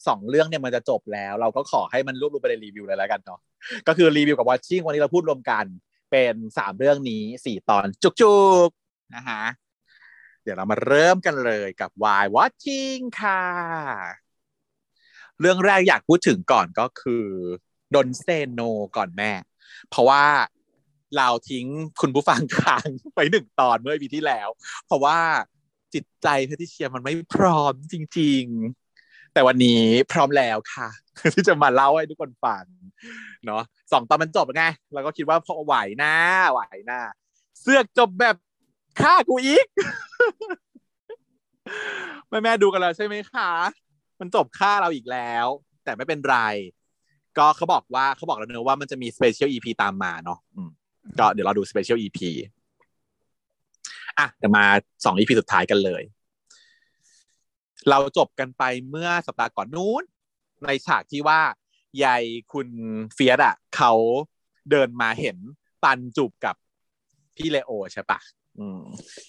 [0.08, 3.40] สองเรื่องเนี่ยมันจะจบแล้ว เราก็ขอให้มันรวบรวมไปในรีวิวเลยแล้วกันเนาะ
[3.88, 5.64] ก็คือรีวิวกับ watching วันนี้เราพูดรวมกัน
[6.10, 9.42] เป็นสามเรื่องนี้สี่ตอนจุกๆ นะฮะ
[10.42, 13.42] เดี๋ยวเรามาเริ่มกันเลยกับ Y Watching ค่ะ
[15.40, 17.26] เรื่องแรกอยากพูดถึงก่อนก็คือ
[17.94, 18.60] ดนเซโน
[18.96, 19.32] ก่อนแม่
[19.90, 20.24] เพราะว่า
[21.16, 21.66] เราทิ้ง
[22.00, 24.48] คุณผู้ฟังค้างไปหนึ่งตอนเมื่อปีที่แล้ว
[24.86, 25.18] เพราะว่า
[25.94, 28.44] จิตใจแพทิเชียมันไม่พร้อมจริง
[28.88, 30.88] ๆ แต่วันนี้พร้อมแล้วค่ะ
[31.34, 32.64] ที่จะมาเล่าให้ทุกคนฟัง
[33.46, 36.14] เนาะสองตอนมันจบไงเราก็คิดว่าพอไหวนะ
[36.52, 37.00] ไหวนะ
[37.60, 38.36] เสือกจบแบบ
[39.00, 39.66] ฆ่ากูอีก
[42.28, 43.50] แม่แม่ดูกันแล้วใช่ไหมคะ
[44.20, 45.46] มันจบฆ่าเราอีกแล้ว
[45.84, 46.38] แต่ไม่เป็นไร
[47.38, 50.70] ก็เขาบอกว่าเขาบอกแล้วเนอะว่ามันจะมี special EP ตามมาเนาะอืม
[51.18, 52.30] ก็เดี๋ยวเราดู special EP
[54.18, 54.64] อะเดี๋ยวมา
[55.04, 56.02] สอง EP สุดท้ายกันเลย
[57.90, 60.02] เราจบกันไปเมื่อสัปดาห์ก่อนนู้น
[60.64, 61.40] ในฉากที่ว่า
[62.04, 62.68] ยายคุณ
[63.14, 63.92] เฟียตอะเขา
[64.70, 65.36] เดินมาเห็น
[65.84, 66.56] ปันจูบกับ
[67.36, 68.41] พี่เลโอใช่ปะอืม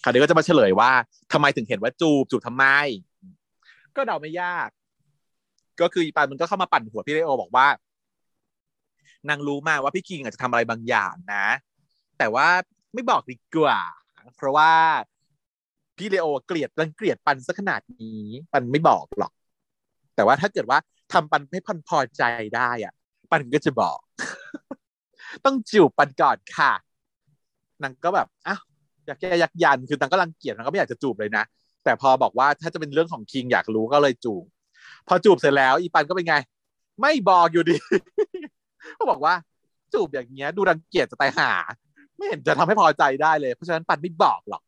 [0.04, 0.92] คราวนี้ก็จะมาเฉลยว่า
[1.34, 2.66] ทำไมถึงเห็นว่าจูบจูบทำไม
[3.96, 4.70] ก็เดาไม่ยาก
[5.82, 7.68] ก็คือปันมันก็เข้ามาปั่นหัวพี่เลโอบอกว่า
[9.30, 11.46] นางรู้มาว่าพี่คิงอาจจะทำอะไรบางอย่างนะ
[12.18, 12.48] แต่ว่า
[12.94, 13.80] ไม่บอกดีกว่า
[14.36, 14.72] เพราะว่า
[15.98, 19.32] พี่เลโอเกลียดรังเกลียดปันซะขนาดนี้ ปันไม่บอกหรอก
[20.16, 20.80] แต่ว่าถ้าเกิดว่า
[21.14, 22.24] ทำปันให้พันพอใจ
[22.56, 22.94] ได้อะ
[23.32, 24.00] ปันก็จะบอก
[25.46, 26.72] ต้องจูบปันก่อนค่ะ
[27.84, 28.62] นางก็แบบอ้าว
[29.06, 31.44] อยากแก้ยักยันคือนางก็รังเกียจนางก็ไม่อยากจะจูบเลยนะ
[31.84, 34.44] แต่พอบอกว่าถ้าจะเป็นเรื่องของคิงอยากรู้ก็เลยจูบ
[35.08, 36.36] พอจูบเสร็จแล้วอีปันก็เป็นไง
[37.02, 37.76] ไม่บอกอยู่ดี
[38.98, 39.34] ก็บอกว่า
[39.94, 41.52] จูบอย่างเงี้ย ดูรังเกียจจะตายหา
[42.18, 44.64] ไม่เห็นจะทำให้พอใจได้เลย เพราะฉะนั้นปันไม่บอกหรอก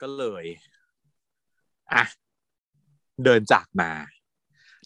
[0.00, 0.44] ก็เลย
[1.92, 2.04] อะ
[3.24, 3.90] เดินจากมา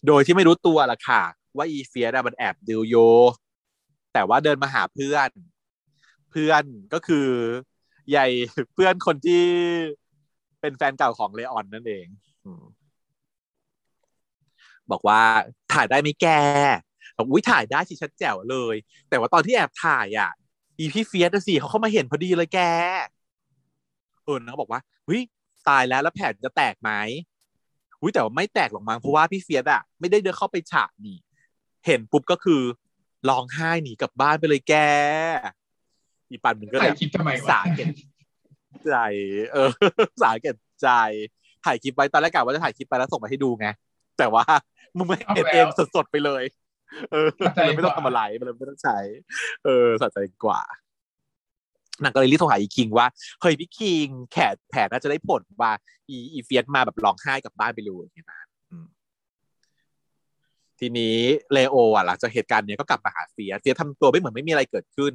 [0.07, 1.23] โดยที่ไม่รู้ตัวละค่ะ
[1.57, 2.95] ว่าอีเฟียสมันแอบดิวโย
[4.13, 5.29] แต่ว่าเดินมาหาเพื่อน
[6.33, 7.27] เพื่อนก็คือ
[8.09, 8.27] ใหญ่
[8.73, 9.43] เพื่อนคนที่
[10.61, 12.07] เป็นแฟนเก่าของเลออนนั่นเอง
[14.91, 15.21] บอกว่า
[15.73, 16.27] ถ่ายได้ไหมแก
[17.17, 18.75] บอกอุ้ยถ่ายได้สิชัดแจ๋วเลย
[19.09, 20.31] แต่ว่าตอนที่แอบถ่ายอะ
[20.79, 22.59] อีพี่เฟียสสิเขาเข้ามาเห็นพอดีเลยแก
[24.25, 25.21] เออเขาบอกว่าอุ้ย
[25.69, 26.91] ตายแล้วแล้วแผ่นจะแตกไหม
[28.01, 31.17] อุ้ยแต่ว่าไม่แตกหรอกมั้งเพราะว่าพี่เฟียสอะไม่ได้เดินเข้าไปฉากนี่
[31.85, 32.61] เห็นปุ๊บก็คือ
[33.29, 34.73] ร้องไห้หนีกลับบ้านไปเลยแก
[36.33, 36.95] อีปันมันก็แบบ
[37.49, 37.87] สาเก็ต
[38.85, 38.95] ใจ
[39.51, 39.69] เออ
[40.21, 40.89] สาเก็ตใจ
[41.65, 43.67] ถ่ายคลิปไว้ตอนแรกกะว่าจะถ่ายคลิปไปแล้วส่งมาให้ดูไง
[44.17, 44.43] แต่ว่า
[44.97, 45.65] มึงไม่เห็นเอง
[45.95, 46.43] สดๆไปเลย
[47.11, 47.27] เออ
[47.65, 48.97] เลยไม่ต้องทำอะไรมันเลยไม่ต้องใช้
[49.65, 50.61] เออสะใจกว่า
[52.03, 53.07] นางก็เลยรีบโทรหาอีคิงว่า
[53.41, 55.71] เฮ้ยพี่คิงแขนแผนน่าจะได้ผลว่า
[56.09, 58.41] อีอีเฟียตมาแบบร้องไห้กลับบ้านไปเลยอย่างนี้นะ
[60.79, 61.17] ทีนี้
[61.53, 65.13] เลโออะหลังจากเหตุการณ์เนี้ยก็กลับมาหาเฟียตเฟียตทำตัวไม่เหมือนไม่มีอะไรเกิดขึ้น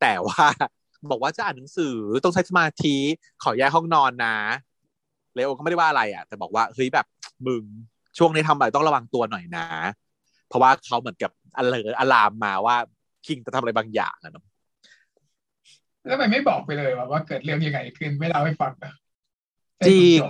[0.00, 0.46] แต่ว่า
[1.10, 2.96] บอกว่าจะอ่านหนังสือต้องใช้สมาธิ
[3.42, 4.36] ขอแยกห้องนอนนะ
[5.34, 7.06] เลโอก็ไม่ได้ว่าอะไรอะ แต่บอกว่าเฮ้ยแบบ
[7.46, 7.64] มึง
[8.18, 9.66] ช่วงนี้ทำอะไรต้องระวังตัวหน่อยนะ
[10.48, 12.76] เพราะว่าเขาเหมือนกับอเลออลามมาว่า
[13.26, 14.44] คิงจะทำอะไรบางอย่างอะเนาะ
[16.06, 18.92] แล้วมันไม่บอกไปเลยว่าว่าเกิดเรื่องยังไงขึ้นไม่เล่าให้ฟังนะ
[19.86, 20.20] จริง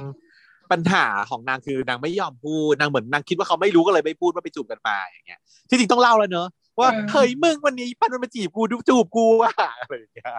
[0.72, 6.48] ปัญหาของนางคือนางไม่ยอมพูดนางเหมือนนางคิดว่าเขาไม่รู้ก็เลยไม่พูดว่าไปจูบกันมาอย่างเงี้ยที่จริงต้องเล่าแล้วเนอะ
[6.79, 10.31] ว่าเฮ้ยมึงวันนี้ปันมันมาจีบกูดูจูบกูอะอะไรอย่างเงี้ย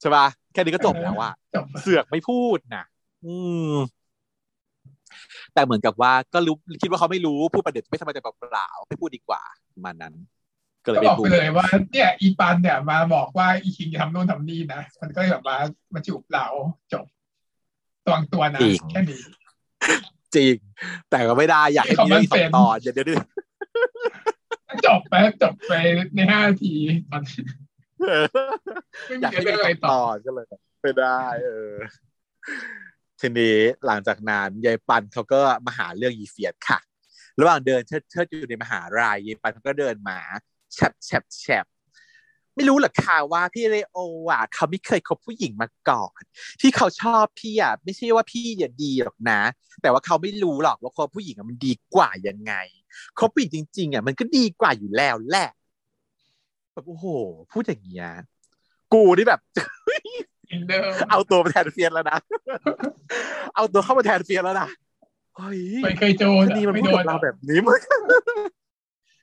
[0.00, 1.30] ใช่ป่ะแค่นี้ก็จบแล้วว่า
[1.80, 2.84] เสือกไม่พูดนะ
[3.26, 3.36] อื
[3.70, 3.72] ม
[5.54, 9.42] แต่เหมือนกับว่าก็รู้คิดว่าเขาไม่รู้พูดประเด็นไม่สบายใจเปล่าไม่พูดดีกว่า
[9.84, 10.14] มันนั้น
[10.84, 15.56] ก็เลยบอกไปเลยว่าเนี่ยอีปันเนี่ยมาบอกว่าอีคิงจะทำโน่นทำนี่นะมันก็แบบมา
[15.94, 16.46] มาจูบเรา
[16.92, 17.04] จบ
[18.06, 18.60] ตวงตัวนะ
[18.90, 19.22] แค่นี้
[20.36, 20.56] จริง
[21.10, 23.06] แต่ก็ไม่ได้อยากให้มีเรื่องสองตอนเดี๋ยวเดี๋ยว
[24.86, 25.72] จบไปจบไป
[26.14, 26.74] ในห้าที
[27.10, 27.22] ตอน
[29.22, 30.46] อยากให้มีอะไรต่อก็เลย
[30.80, 31.74] ไม่ได้ เออ
[33.20, 33.56] ทีนี้
[33.86, 36.78] หลังจากนั้นยายปันเขาก็มาหาเรื่องยีเฟียดค่ะ
[37.40, 40.18] ระหว่างเดินเชิดเชิดอยู่ในมหาลัยยายปันเขาก็เดินมา
[40.74, 41.66] แฉบแฉบแฉบ
[42.56, 43.98] ไม่รู้หรอกค่ะว่าพี่เรโอ
[44.30, 46.20] อะเขาไม่เคยคบผู้หญิงมาก่อน
[46.60, 49.40] ที่เขาชอบพี่อะไม่ใช่ว่าพี่อย่าดีหรอกนะ
[49.82, 52.54] แต่ว่าเขาไม่รู้หรอกว่าคบผู้หญิงมันดีกว่ายังไง
[53.18, 55.48] คบผู้หญิงจริง ๆอะมันก็ดีกว่าอยู่แล้วแหละ
[56.72, 57.06] แบบโอ้โห
[57.52, 58.08] พูดอย่างเงี้ย
[58.92, 59.40] กูนี่แบบ
[61.10, 62.18] เอาตัวมาแทนเฟียนแล้วนะ
[63.54, 64.68] เอาตัวเข้ามาแทนเฟียนแล้วนะ
[65.36, 67.80] เฮ้ยไม่เคยโดนนี่มันพูดเราแบบนี้มั้ง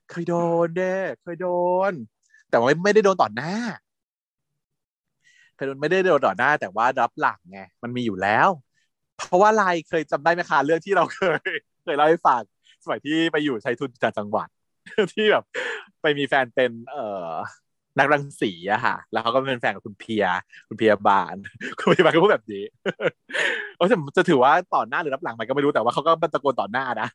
[0.10, 1.48] เคยโดนเด้เคยโด
[1.92, 1.94] น
[2.50, 3.54] แต่ว่าไม่ได้โดนต่อหน้า
[5.56, 8.50] เคยโดนไม่ได้โดนต่อหน้า แต่ว่ารับหลังไงมันมีอยู่แล้ว
[9.18, 11.40] เพราะว่าอะไรเคยจำได้ไหมคะเรื่องที่เราเคย
[11.84, 12.42] เคยเล่าให้ฟัง
[12.84, 14.48] สมัยที่ไปอยู่ชัยทุนจากจังหวัด
[15.14, 15.44] ที่แบบ
[16.02, 17.32] ไปมีแฟนเป็นเอ่อ
[18.00, 20.26] นักรังสีอะค่ะ แล้วเขาก็เป็นแฟนกับคุณเพีย
[20.68, 21.36] คุณเพียบาน
[21.80, 22.64] คุณเพียบานก็พูดแบบนี้
[23.76, 27.08] เขาจะจะถือว่าต่อหน้าหรือรับหลังไปก็ไม่รู้แต่ว่าเขาก็ตะโกนต่อหน้านะ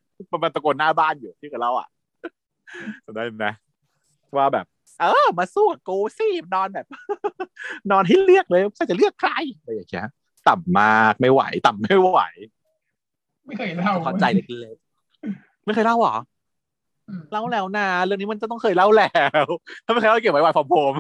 [0.43, 1.89] มันตะโกนหน้าบ้านอยู่ที่กับเราอะ
[3.05, 3.47] จำได้ไหม
[4.37, 4.67] ว่าแบบ
[5.01, 6.87] เออ มาสู้กับกูสินอนแบบ
[7.91, 10.09] นอนให้เลือกเลยจะเลือกใครอะไรอย่างเงี้ย
[10.49, 12.21] ต่ำมากไม่ไหว ต่ำไม่ไหว
[13.47, 14.86] ไม่เคยเล่าขอใจเล็กๆ
[15.67, 16.17] ไม่เคยเล่าหรอ
[17.33, 19.11] เล่าแล้วนะเรื่องนี้มันจะต้องเคยเล่าแล้
[19.43, 19.45] ว
[19.85, 20.95] ถ้าไม่เคยเล่าเก็บไว้ไว้พอผม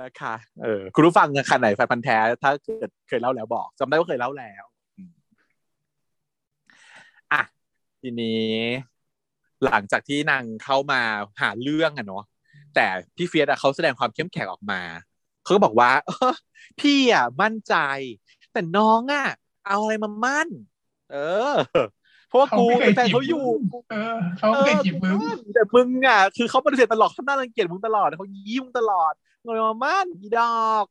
[0.00, 4.64] นะคะเออคุณรู้ฟังคันไหนแฟนพันธ์แท้ ถ้าเกิดเคยเล่าแล้วบอกจำได้ว่าเคยเล่าแล้ว
[7.32, 7.42] อะ
[8.00, 8.50] ทีนี้
[9.64, 11.00] หลังจากที่นางเข้ามา
[11.40, 12.24] หาเรื่องอะเนาะ
[12.74, 12.86] แต่
[13.16, 14.80] พี่เฟียสอะเขาแสดงความเข้มแข็งออกมา
[15.42, 16.34] เขาก็บอกว่าเออ
[16.80, 17.74] พี่อะมั่นใจ
[18.52, 19.26] แต่น้องอะ
[19.66, 20.48] เอาอะไรมามั่น
[21.12, 21.16] เอ
[21.52, 21.54] อ
[22.28, 23.44] เพราะว่ากูเป็นแฟนเขาอยู่
[23.90, 25.20] เออเขาไม่เคยจีบมึง
[25.54, 30.86] แต่มึงอะ คือเขาปฏิเสธตลอดเขาหน้ารังเกียจมึงตลอดเขายิ้มตลอดเงยมามั่นอีดอก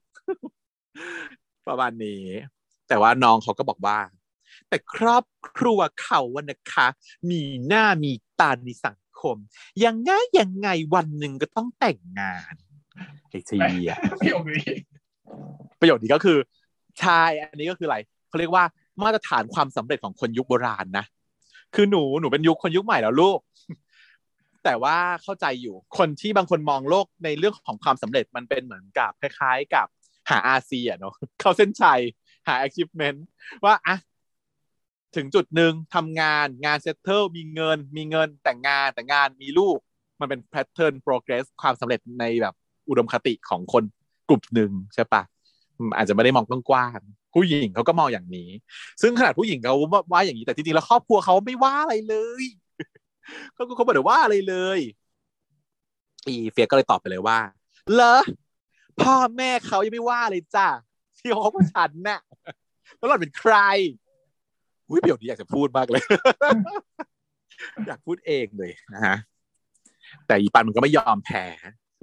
[1.67, 2.25] ประมาณนี้
[2.87, 3.99] แต่ว่าน้องเขาก็บอกว่า
[4.69, 5.25] แต่ครอบ
[5.57, 6.87] ครัวเขาอะนะคะ
[7.29, 9.35] มีหน้ามีตาในสังคม
[9.83, 12.53] ยังไงยังไงวันหนึ่งก็ต้องแต่งงาน
[13.29, 14.53] ไอ้ทีอะไม่โอเค
[15.79, 16.37] ประโยคนี้ก็คือ
[16.99, 17.97] ใช่อันนี้ก็คืออะไร
[18.29, 18.63] เขาเรียกว่า
[19.03, 21.05] มาตรฐานความสำเร็จของคนยุคโบราณนะ
[21.75, 23.39] คือหนูหนูเป็นยุคคนยุคใหม่แล้วลูก
[24.63, 29.87] แต่ว่าเข้าใจอยู่คนที่บางคนมองโลกในเรื่องของความสำเร็จมันเป็นเหมือนกับคล้าย ๆ กับ
[30.29, 32.01] หาอาเซียเนาะเข้าเส้นชัย
[32.47, 33.19] หา achievement
[33.65, 33.97] ว่าอะ
[35.15, 39.77] ถึงจุดหนึ่งทำงานงานเซตเทิลมีเงิน มีเงินแต่งงานแต่งงานมีลูก
[40.19, 42.55] มันเป็น pattern progress ความสำเร็จในแบบ
[42.89, 43.83] อุดมคติของคน
[44.29, 45.21] กลุ่มหนึ่งใช่ปะ
[45.95, 46.99] อาจจะไม่ได้มองกว้าง
[47.33, 48.49] ผู้หญิงเขาก็มองอย่างนี้
[49.01, 49.73] ซึ่งขนาดผู้หญิงเขา
[50.11, 52.43] ว่าอย่างนี้แต่จริงๆแล้วครอบครัวเขาไม่ว่าอะไรเลย
[53.53, 54.79] เขาเขาไม่ได้ว่าอะไรเลย
[56.27, 57.39] อีเฟียก็เลยตอบไปเลยว่า
[57.93, 58.17] เหรอ
[59.01, 60.67] พ่อแม่เขายังไม่ว่าเลยจ้า
[61.17, 62.19] ที่เขากับฉันน่ะ
[62.97, 63.53] แล้วหล่อนเป็นใคร
[64.89, 66.03] อุ้ยเดี๋ยวนี้อยากจะพูดมากเลย
[67.87, 69.15] อยากพูดเองเลยนะฮะ
[70.27, 71.45] แต่อีปันมันก็ไม่ยอมแพ้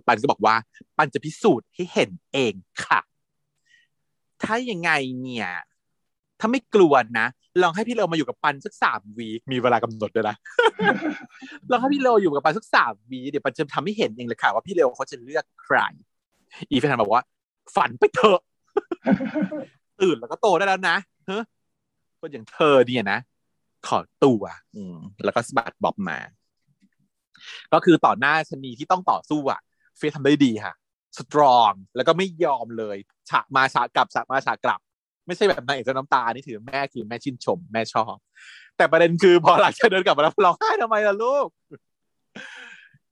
[0.07, 0.55] ปันก็บอกว่า
[0.97, 2.55] ปันจะพิสูจน์ให้เห็นเอง
[2.85, 3.01] ค่ะ
[4.43, 4.91] ถ้ายังไง
[5.23, 5.49] เนี่ย
[6.41, 7.27] ถ้าไม่กลัวนะ
[7.63, 10.37] ลองให้พี่เลวมาอยู่กับปันสักสามวีมีเวลากำหนดด้วยนะ
[11.71, 15.77] ลองให้พี่เลวอยู่กับปันสักสามวีเดี๋ยวปันจะทำให้เห็นเองเลยค่ะว่าพี่เลวเขาจะเลือกใคร
[16.71, 17.23] อีแฟนบอกว่า
[17.77, 18.41] ฝันไปเถอะ
[20.01, 21.39] ตื่นแล้วก็โตได้แล้วนะเฮ้
[22.21, 23.19] คนอย่างเธอเนี่ยนะ
[23.87, 24.43] ขอตัว
[24.77, 26.19] อืม แล้วก็สบัดบอบมา
[27.73, 29.61] ก็คือต่อหน้าชนีที่ต้องต่อสู้อะ
[29.97, 30.75] เฟยทำได้ดีค่ะ
[31.19, 32.97] สตรองแล้วก็ไม่ยอมเลย
[33.31, 34.81] ฉากมาฉากกลับฉากมาฉากกลับ
[35.27, 38.17] ไม่ใช่แบบนางเอกเจ้าน้ำตานี่ถือแม่คือแม่ชื่นชม แม่ชอบ
[38.77, 41.49] แต่ประเด็นคือพอหลังจากเดินกลับมาแล้วร้องไห้ทำไมล่ะลูก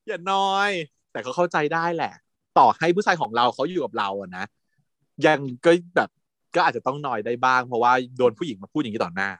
[0.06, 0.70] อย่าน้อย
[1.12, 2.12] แต่เขาเข้าใจได้แหละ
[2.58, 4.44] ต่อให้ผู้ชายของเราเขาอยู่กับเราอะนะ
[5.26, 6.10] ยังก็แบบ
[6.54, 9.30] ก็อาจจะต้องนอยได้บ้าง เพราะว่าโดนผู้หญิงมาพูดอย่างนี้ต่อหน้า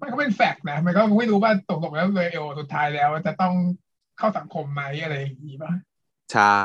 [0.00, 3.54] มันก็เป็นแฟกต์นะมันก็ไม่รู้ว่าตกลงแล้วเลยเอลสุดท้ายแล้วจะต้อง
[4.18, 5.72] เข้าสังคมไหมอะไรอย่างนี้ป่ะ
[6.32, 6.64] ใช่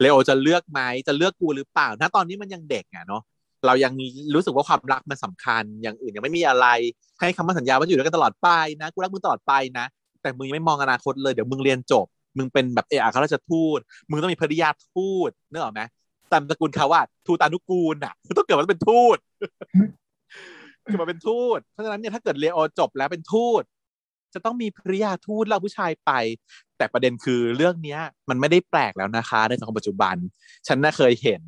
[0.00, 3.22] เลโอจะเลือกไหมจะเลือกกูหรือเปล่าณตอนนี้มันยังเด็กอะเนาะ
[3.66, 3.92] เรายัง
[4.34, 6.66] รู้สึกว่าความรักมันสำคัญ อย่างอื่นยังไม่มีอะไร
[7.20, 8.48] ให้คำมั่นสัญญาว่าอยู่ด้วยกันตลอดไป
[8.80, 9.86] นะกูรักมึงตลอดไปนะ
[10.22, 12.06] แต่มึงยังไม่มองอนาคตเลย เดี๋ยวมึงเรียนจบ
[12.38, 13.80] มึงเป็นแบบเออาคาราชทูต
[14.10, 15.82] มึงต้องมีภริยาทูตนึกออไหม
[16.32, 19.18] ตามตระกูลเขาว่าทูตานุกูลอะต้องเกิดมาเป็นทูต
[20.82, 23.62] เกิดมาเป็นทูต เพราะฉะนั้นเนี่ยถ้าเกิดเลโอจบแล้วเป็นทูต
[24.34, 26.10] จะต้องมีภริยาทูตเล่าผู้ชายไป
[26.78, 28.00] แต่ประเด็นคือเรื่องเนี้ย
[28.30, 30.16] มันไม่ได้แปลกแล้วนะคะ ในสังคมปัจจุบัน
[30.66, 31.42] ฉันน่าเคยเห็น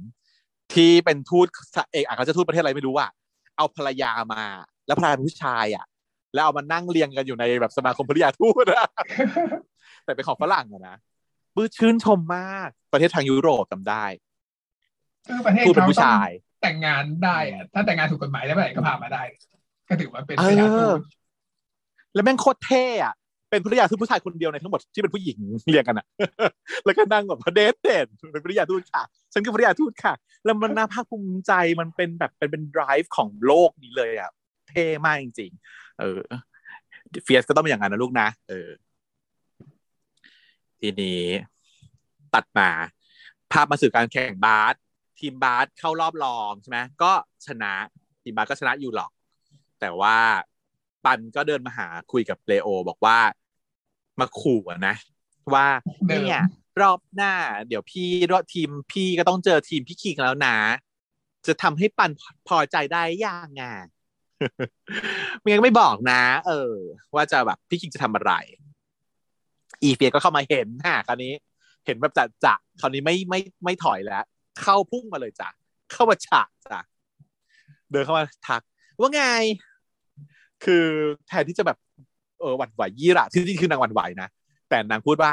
[0.75, 1.47] ที่เป็นทูต
[1.93, 3.11] เอกอัครราชทูตประเทศอะไรไม่รู้อะ
[3.57, 4.43] เอาภรรยามา
[4.87, 5.85] แล้วภรรยาเป็นผู้ชายอะ
[6.35, 8.89] แล้วเอามานั่งเรียงกันอยู่ในแบบสมาคมภริยาทูตอะ
[10.05, 10.97] แต่เป็นของฝรั่งอะนะ
[11.55, 14.05] ปื้ชื่นชมมากประเทศทางยุโรปจำได้
[15.27, 16.31] คือประเทศทูตเป็นเขาผู้ต้องชาย
[16.63, 19.23] แต่งงานได้อะถ้าแต่งงานถูกกฎหมายได้เมื่อไหร่ก็พามาได้
[19.89, 21.01] ก็ถือว่าเป็นเอพยาทูอต
[22.15, 23.15] แล้วแม่งโคตรเท่อะ
[23.51, 25.39] เป็นภริยาทูตผู้ชายคนเดียวในทั้งหมดที่เป็นผู้หญิง
[25.69, 26.07] เรียงกันอะ
[26.85, 29.03] แล้วก็นั่งแบบพระเดทเด่นเป็นภริยาทูตค่ะ
[29.33, 34.31] ฉันคือภริยาทูตค่ะ แล้วมันน่าภาคภูมิใจมันเป็นแบบเป็นเป็น drive ของโลกนี้เลยอะ
[34.69, 36.21] เท่มากจริงๆ เออ
[37.25, 38.69] เฟียสก็ต้องเป็นอย่างนั้นนะลูกนะ เออ
[40.81, 41.25] ทีนี้
[42.35, 42.71] ตัดมา
[43.53, 44.75] ภาพมาสู่การแข่งบาส
[45.19, 47.13] ทีมบาสเข้ารอบรองใช่ไหมก็
[47.47, 47.73] ชนะ
[48.23, 49.11] ทีมบาสก็ชนะอยู่หรอก
[49.81, 50.17] แต่ว่า
[51.05, 53.19] ปันก็เดินมาหาคุยกับเลโอ บอกว่า
[54.21, 54.95] มาขู่อะนะ
[55.55, 55.67] ว่า
[56.07, 56.45] เดิมเนี่ย
[56.81, 57.33] รอบหน้า
[57.69, 60.57] เดี๋ยวพี่รอบทีมพี่ก็ต้องเจอทีมพี่คิงแล้วนะ
[61.47, 62.11] จะทำให้ปัน
[62.49, 63.63] พอใจได้ยังไง
[65.43, 66.75] มันยังไม่บอกนะ เออ
[67.15, 68.33] ว่าจะแบบพี่คิงจะทำอะไร
[69.83, 71.33] อีเฟียก็เข้ามาเห็นฮะคราวนี้
[71.87, 74.25] เห็นแบบจะจะคราวนี้ไม่ไม่ไม่ถอยแล้ว
[74.63, 75.49] เข้าพุ่งมาเลยจ้ะ
[75.93, 76.81] เข้ามาฉะจ้ะ
[77.91, 78.63] เดินเข้ามาทัก
[79.01, 79.25] ว่าไง
[80.65, 80.85] คือ
[81.29, 81.79] แทนที่จะแบบ
[82.41, 84.29] เออหวั่นไหวยี่ระที่จริงคือนางหวั่นไหวนะ
[84.69, 85.33] แต่นางพูดว่า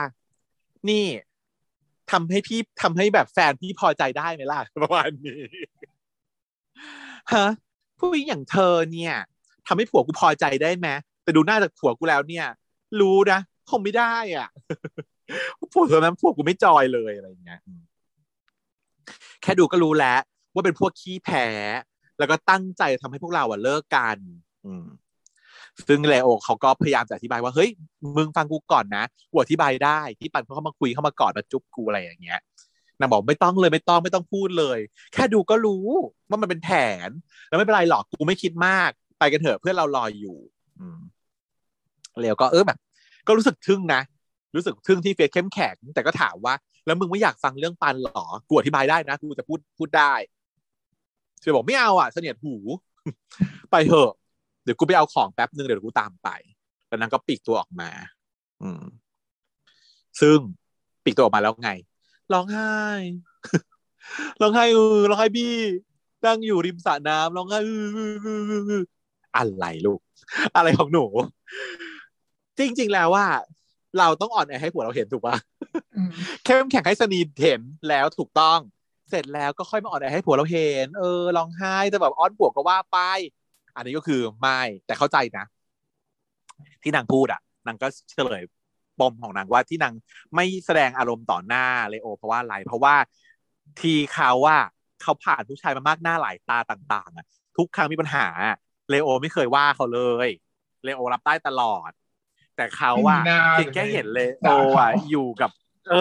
[0.90, 1.06] นี่
[2.12, 5.42] ทำให้พี่ทำให้แบบแฟนพี่พอใจได้ไหมล่ะประมาณนี้
[7.34, 7.48] ฮะ
[8.00, 9.16] ผู้หญิงอย่างเธอเนี่ย
[9.68, 10.88] ทำให้ผัวกูพอใจได้ไหม
[11.24, 12.46] แต่ดูหน้าจากผัวกูแล้วเนี่ย
[13.02, 14.48] รู้นะคงไม่ได้อะ
[15.74, 17.60] ผัวเธอนั้นผัวกูไม่จอยเลยอะไรอย่างเงี้ย
[19.42, 20.20] แค่ดูก็รู้แล้ว
[20.54, 21.48] ว่าเป็นพวกขี้แพ้
[22.18, 24.18] แล้วก็ตั้งใจทำให้พวกเราอะเลิกกัน
[24.66, 24.86] อืม
[25.88, 27.70] ซึ่งเลโอเขาก็พยายามจะอธิบายว่าเฮ้ย
[28.18, 32.40] มึงฟังกูก่อนนะกูอธิบายได้ที่ปันเขามาคุยเข้ามากอดมาจุ๊บกูอะไรอย่างเงี้ย
[33.00, 34.80] นางบอกไม่ต้องเลยไม่ต้องไม่ต้องพูดเลย
[35.14, 35.88] แค่ดูก็รู้
[36.30, 36.70] ว่ามันเป็นแผ
[37.08, 37.10] น
[37.48, 40.38] แล้วไม่เป็นไรหรอกกูไม่คิดมาก ไปกันเถอะเพื่อนเรารออยู่
[42.22, 42.78] เลวก็เออแบบ
[43.28, 44.02] ก็รู้สึกทึ่งนะ
[44.56, 46.54] รู้สึกทึ่งที่เฟียเข้มแข็ง แต่ก็ถามว่า
[46.86, 50.14] แล้วมึงไม่อยากฟังเรื่องปันหรอกูอธิบายได้นะกูจะพูดพูดได้
[51.40, 52.56] เฟียบอกไม่เอาอะเสนียดหู
[53.72, 54.12] ไปเถอะ
[54.68, 56.30] ดี๋ยวกูไปเอาของแป๊บนึงเดี๋ยวกูตามไป
[56.88, 57.90] แล้วนางก็ปีกตัวออกมา
[58.62, 58.84] อืม
[60.22, 60.38] ซึ่ง
[61.04, 61.72] ปีกตัวออกมาแล้วไง
[62.34, 62.76] ร้องไห้
[64.42, 65.56] ร้องไห้เออร้องไห้บี้
[66.26, 67.72] นั่งอยู่ริมสระน้ำร้องไห้เอ
[68.80, 68.84] อ
[69.38, 70.00] อะไรลูก
[70.56, 71.06] อะไรของหนู
[72.60, 73.26] จริง ๆ แล้วว่า
[74.00, 75.36] เราต้องอ่อนแอให้ผัวเราเห็นถูกปะ
[76.46, 78.60] เข้มแข็งให้สนีเห็นแล้วถูกต้อง
[79.10, 83.00] เสร็จแล้วก็ค่อยมาอ่อนแอให้ผัวเราเห็น เออร้องไห้แต่แบบอ้อนผัวก็ว่าไป
[83.78, 85.46] อันนี้ก็คือไม่แต่เข้าใจนะ
[86.84, 88.44] ที่นางพูดอะนางก็เฉลย
[89.00, 89.94] ปมของนางว่าที่นาง
[90.36, 92.96] ไม่แสดงอารมณ์ต่อหน้าเลโอ เพราะว่าอะไรเพราะว่า
[93.80, 94.58] ทีเขาว่า
[95.02, 97.26] เขาผ่านผู้ชายมามากหน้าหลายตาต่างๆอะ
[97.58, 98.28] ทุกครั้งมีปัญหา
[98.90, 100.30] เลโอไม่เคยว่าเขาเลย
[100.84, 101.92] เลโอรับได้ตลอด
[102.56, 103.18] แต่เขาว่า
[103.52, 104.48] เพียงแค่เห็นเลโอ
[104.80, 105.52] อะอยู่กับ
[105.90, 105.94] เอ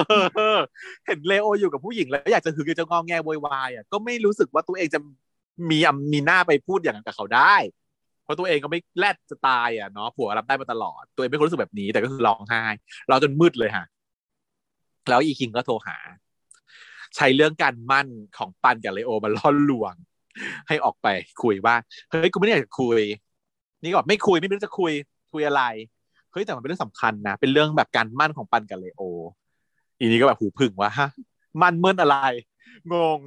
[0.57, 0.59] อ
[1.07, 5.01] เห็นเลโออยู่กับผู้หญิงแล้วอยากจะหึงจะงองแงโวยวายอะก็ไม่รู้สึกว่าตัวเองจะ
[5.71, 5.79] มี
[6.13, 7.55] มีหน้าไปพูดอย่างนั้นกับเขาได้
[8.23, 12.63] เพราะตัวเองก็ไม่แลดจะตายอะเนาะผัวรับได้มาตลอด ตัวเองไม่รู้สึกแบบนี้ แต่ก็คือร้องไห้
[13.11, 13.87] ร้องจนมืดเลยฮะ
[15.09, 15.97] แล้วอีคิงก็โทรหา
[17.17, 19.95] ใช้เรื่องการมั่นของปันกับเลโอมาล่อลวง
[20.69, 21.07] ให้ออกไป
[21.43, 21.75] คุยว่า
[22.11, 23.01] เฮ้ยกูไม่ได้อยากคุย
[23.83, 24.93] นี่ก็แบบไม่คุยไม่รู้จะคุย
[25.33, 25.63] คุยอะไร
[26.33, 29.03] เฮ้ยแต่มันเป็นเรื่องสำคัญนะเป็นเรื่องแบบการหมั้นของปันกับเลโอ
[29.99, 31.09] อีนี้ก็แบบหูผึ่งว่าฮะ
[31.63, 32.17] หมั้นเมิ้นอะไร
[32.93, 33.19] งง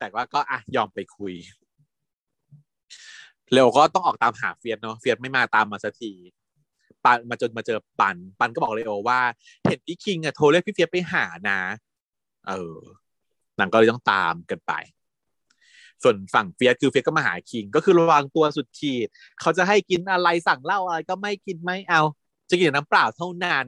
[0.00, 1.34] แต่ว่าก็อะยอมไปคุย
[3.52, 6.12] เลโอก็ต้องออกตามหาเฟียตเนาะเฟียตไม่มาตามมาสักที
[7.04, 9.20] ปันมาจนมาเจอปัน ปันก็บอกเลโอว่า
[9.66, 11.60] เห็นพี่คิงอะโทรเรียกพี่เฟียตไปหานะ
[12.48, 12.76] เออ
[13.58, 14.72] นางก็เลยต้องตามกันไป
[16.02, 19.08] ส่วนฝั่งเฟียตคือเฟียตก็มาหาคิง ก็คือระวังตัวสุดขีด
[19.40, 22.02] เขาจะให้กินอะไรสั่งเหล้าอะไรก็ไม่กินไม่เอา
[22.50, 23.66] จะกินน้ำเปล่าเท่านั้น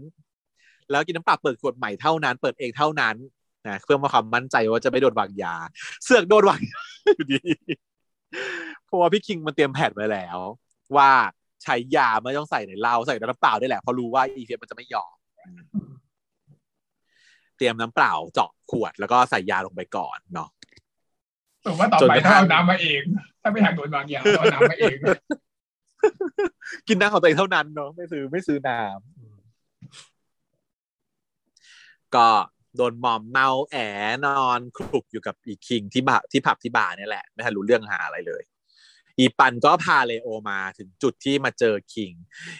[0.90, 3.16] แล้วกินน้ำเปล่าเปิดขวดใหม่เท่านั้น เปิดเองเท่านั้น
[3.66, 5.54] นะเพื่อมาความมั่นใจว่าจะไม่โดนวางยา
[6.04, 6.60] เสือกโดนวางยา
[7.04, 7.40] อยู่ดี
[8.84, 10.38] เพราะว่าพี่คิงมันเตรียมแผนไว้แล้ว
[10.96, 11.10] ว่า
[11.62, 15.14] ใช้ยาไม่ต้องใส่ในเหล้าใส่น้ำเปล่าได้แหละเพราะรู้ว่าอีเฟียมันจะไม่ยอม
[17.56, 20.48] เตรียมน้ำเปล่าเจาะขวดแล้วก็ใส่ยาลงไปก่อนเนาะ
[21.64, 23.02] ผมว่าต่อไปถ้าเอาน้ำมาเอง
[23.42, 24.96] ถ้าไม่อยากโดนวางยาเอาน้ำมาเอง
[26.88, 28.92] กินน้ำของตัวเองเท่านั้นเนาะไม่ซื้อไม่ซื้อน้ำ
[32.14, 32.26] ก็
[32.76, 33.76] โดนมอมเมาแอ
[34.24, 38.42] นอนคลุกอยู่กับอีคิงที่บาที่ผับที่บาร์นี่แหละ ไม่ทันรู้เรื่องหาอะไรเลย
[39.18, 42.12] อีปันก็พาเลโอมาถึงจุดที่มาเจอคิง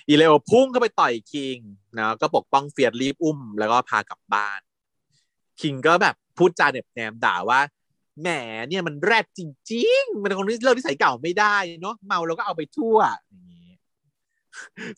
[0.08, 1.56] อีเลโอพุ่งเข้าไปต่อยคิง
[1.96, 4.60] นะก็ปกป้องเฟียดรีบอุ้ม แล้วก็พากลับบ้าน
[5.60, 7.60] คิงก็แบบพูดจาเน็บแนมด่าว่า
[8.20, 8.28] แหม
[8.68, 9.40] เนี่ยมันแรดจ
[9.72, 12.96] ริง ๆ มันคนที่เลิกที่ใส่เก่าไม่ได้เนาะเมาแล้วก็เอาไปทั่ว
[13.30, 13.70] อย่างนี้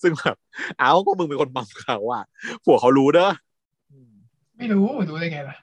[0.02, 0.36] ซึ่งแบบ
[0.78, 2.24] เอาก็มึงเป็นคนเมเขาอะ
[2.64, 3.30] ผัวเขารู้เด้อ
[4.56, 5.56] ไม่รู้รู้ได้ไงล่ะ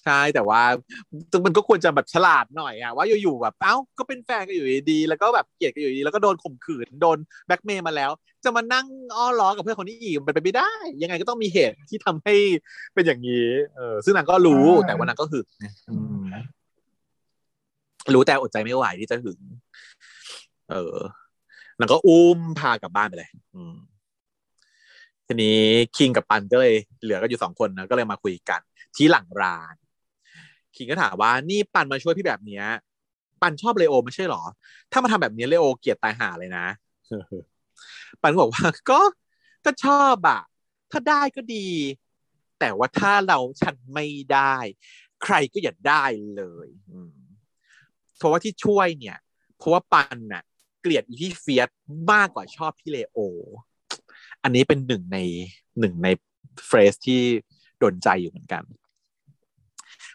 [0.00, 0.62] ใช่แต่ว่า
[1.46, 8.10] มันก็ควรจะแบบฉลาดหน่อยอะว่าอยู่ๆแบบเอ้าก็เป็นแฟนกันอยู่ดีแล้วก็แบบเกลียดกันอยู่ดีแล้วก็โดนข่มขืนโดนแบ็กเมย์มาแล้ว
[8.44, 12.34] จะมานั่งอ้อล้อกับเพื่อนคนนี้อีกมันไปไม่ได้ ยังไงก็ต้องมีเหตุที่ทำให้
[12.94, 15.46] เป็นอย่างนี้เออซึ่งนางก็รู้แต่ว่านางก็หึง
[18.14, 19.40] รู้แต่อดใจไม่ไหวที่จะหึง
[20.70, 20.96] เออ
[21.78, 23.74] นางก็อุ้มพากลับบ้านไปเลย อืม
[25.26, 25.58] ทีนี้
[25.96, 28.60] คิงกับปันก็เลยเหลือก็อยู่สองคนนะก็เลยมาคุยกัน
[28.96, 29.74] ที่หลังร้าน
[30.76, 32.64] คิงก็ถามว่านี่ปันมาช่วยพี่แบบเนี้ย
[33.40, 34.42] ปันชอบเลโอไม่ใช่หรอ
[34.90, 36.66] ถ้ามาทำแบบนี้เลโอเกลียดตายหาเลยนะ
[38.22, 39.00] ปันบอกว่าก็
[39.64, 40.40] ก็ชอบอะ
[40.90, 41.68] ถ้าได้ก็ดี
[42.60, 44.56] แต่ว่าถ้าเราฉันไม่ได้
[45.22, 46.04] ใครก็อย่าได้
[46.36, 46.68] เลย
[48.18, 49.18] เพราะว่าที่ช่วยเนี่ย
[49.56, 50.42] เพราะว่าปันน่ะ
[50.80, 51.68] เกลียดอีพี่เฟียส
[52.12, 53.18] มากกว่าชอบพี่เลโอ
[54.42, 55.18] อันนี้เป็นหนึ่งใน
[55.80, 56.08] หนึ่งใน
[56.66, 57.22] เฟรสที่
[57.78, 58.62] โดนใจอยู่เหมือนกัน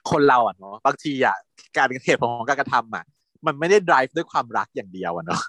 [0.10, 1.38] คนเราอะเนาะบางทีอะ
[1.76, 3.06] การเหตุผลของการกระทำอะ
[3.46, 5.42] มันไม่ได้ drive ด้วยความรักอย่างเดียวอะเนาะ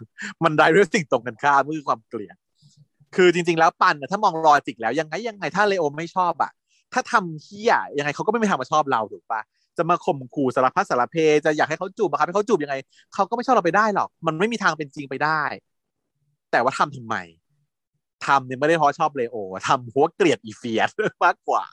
[0.45, 2.37] มัน drive ด้วยสิ่งตรงกันข้ามคือความเกลียด
[3.17, 6.53] คือจริง ๆ แล้วปันถ้ามองรอยจิกแล้วยังไงยังไงถ้าเลโอไม่ชอบอะ
[6.93, 9.41] ถ้าทำเฮียยังไงเขาก็ไม่มีทางมาชอบเราถูกปะ
[9.77, 12.75] จะมาข่มขู่สารพัดสารเพจะอยากให้เขาจูบอะครับให้เขาจูบยังไง
[13.15, 15.43] เขาก็ไม่ชอบเราไปได้หรอก มันไม่มีทางเป็นจริงไปได้
[16.51, 17.17] แต่ว่าทำทำไม
[18.29, 19.37] ทำเนี่ยไม่ได้เพราะชอบเลโอ
[19.69, 20.91] ทำเพราะเกลียดอีเฟียส
[21.25, 21.65] มากกว่า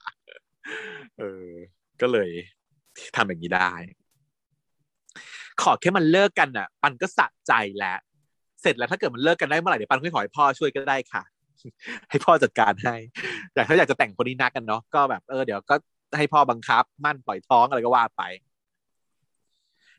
[1.20, 1.50] เออ
[2.02, 2.30] ก็เลย
[3.16, 3.72] ทำอย่างนี้ได้
[5.62, 7.98] ขอแค่มันเลิกกันอะ ปันก็สะใจแล้ว
[8.62, 11.24] เเสร็จแล้วถ้าเกิดมันเลิกกันได้เมื่อไหร่เดี๋ยวปันค่อยขอให้พ่อช่วยก็ได้ค่ะ
[12.10, 12.96] ให้พ่อจัดการให้
[13.54, 15.76] อยากถ้าอยากจะแต่งคนนี้นักกันเนาะก็แบบเออเดี๋ยวก็
[16.18, 18.22] ให้พ่อบังคับ มั่นปล่อยท้องอะไรก็ว่าไป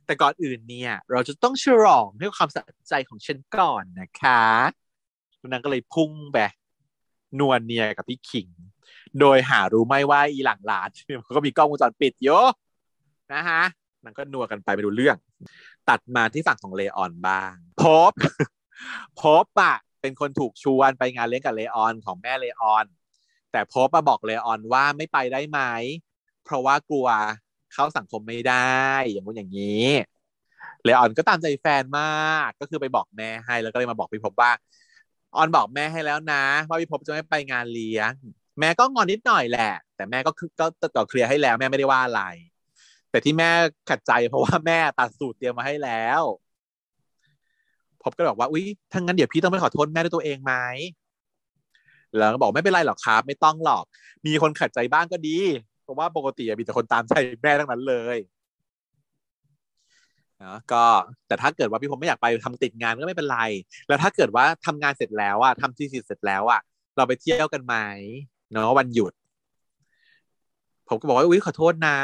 [0.06, 4.46] แต่ก่อนอื่นเนี่ย เราจะต้องฉลองให้ความสะใจของฉันก่อนนะคะ
[5.50, 6.38] นางก็เลยพุ่งไป
[7.40, 8.48] นวลเนียกับพี่ขิง
[9.20, 10.88] โดยหารู้ไหมว่าอีหลังร้าน
[11.26, 12.46] มันก็มีกล้องวงจรปิดเยอะ
[13.32, 13.62] นะฮะ
[14.04, 15.16] นางก็นัวกันไปไปดูเรื่อง
[15.88, 18.12] ตัดมาที่ฝั่งของเลออนบ้าง พบ
[19.22, 22.86] พบอะเป็นคนถูกชวนไปงานเลี้ยงกับเลออนของแม่เลออน
[23.52, 25.60] แต่พบมาบอกเลออนว่าไม่ไปได้ไหม
[26.44, 27.08] เพราะว่ากลัว
[27.72, 28.80] เข้าสังคมไม่ได้
[29.10, 29.86] อย่างนู้นอย่างนี้
[30.84, 34.50] เลออนก็ตามใจแฟนมาก ก็คือไปบอกแม่ให้แล้วก็เลยมาบอกพี่พบว่า
[35.34, 38.12] ออนบอกแม่ให้แล้วนะ ว่าพี่พบจะไม่ไปงานเลี้ยง
[38.60, 40.66] แม่ก็งอนนิดหน่อยแหละ แต่แม่ก็ก็
[40.96, 42.22] ต่อเคลียร์ให้แล้วแม่ไม่ได้ว่าอะไร
[43.10, 43.50] แต่ที่แม่
[43.90, 46.22] ขัดใจเพราะว่าแม่ตัดสูตรเตรียมมาให้แล้ว
[48.02, 50.54] พบก็บอกว่าอุ้ยถ้างั้นเดี๋ยวพี่ต้องไปขอโทษแม่ด้วยตัวเองไหม
[52.16, 53.84] แล้วก็บอกไม่เป็นไรหรอกครับ ไม่ต้องหรอก
[54.26, 55.38] มีคนขัดใจบ้างก็ดี
[55.82, 58.16] เพราะว่าปกติมีแต่คนตามใจแม่ทั้งนั้นเลย
[60.44, 60.84] นะก็
[61.26, 63.40] แต่ถ้าเกิดว่าพี่ผมไม่อยากไปทำติดงานก็ไม่เป็นไร
[63.88, 66.60] แล้วถ้าเกิดว่าทำงานเสร็จแล้วอะทำที่เสร็จแล้วอะ
[66.96, 67.74] เราไปเที่ยวกันไหม
[68.52, 69.12] เนาะวันหยุด
[70.88, 71.98] ผมก็บอกว่าอุ้ยขอโทษนะ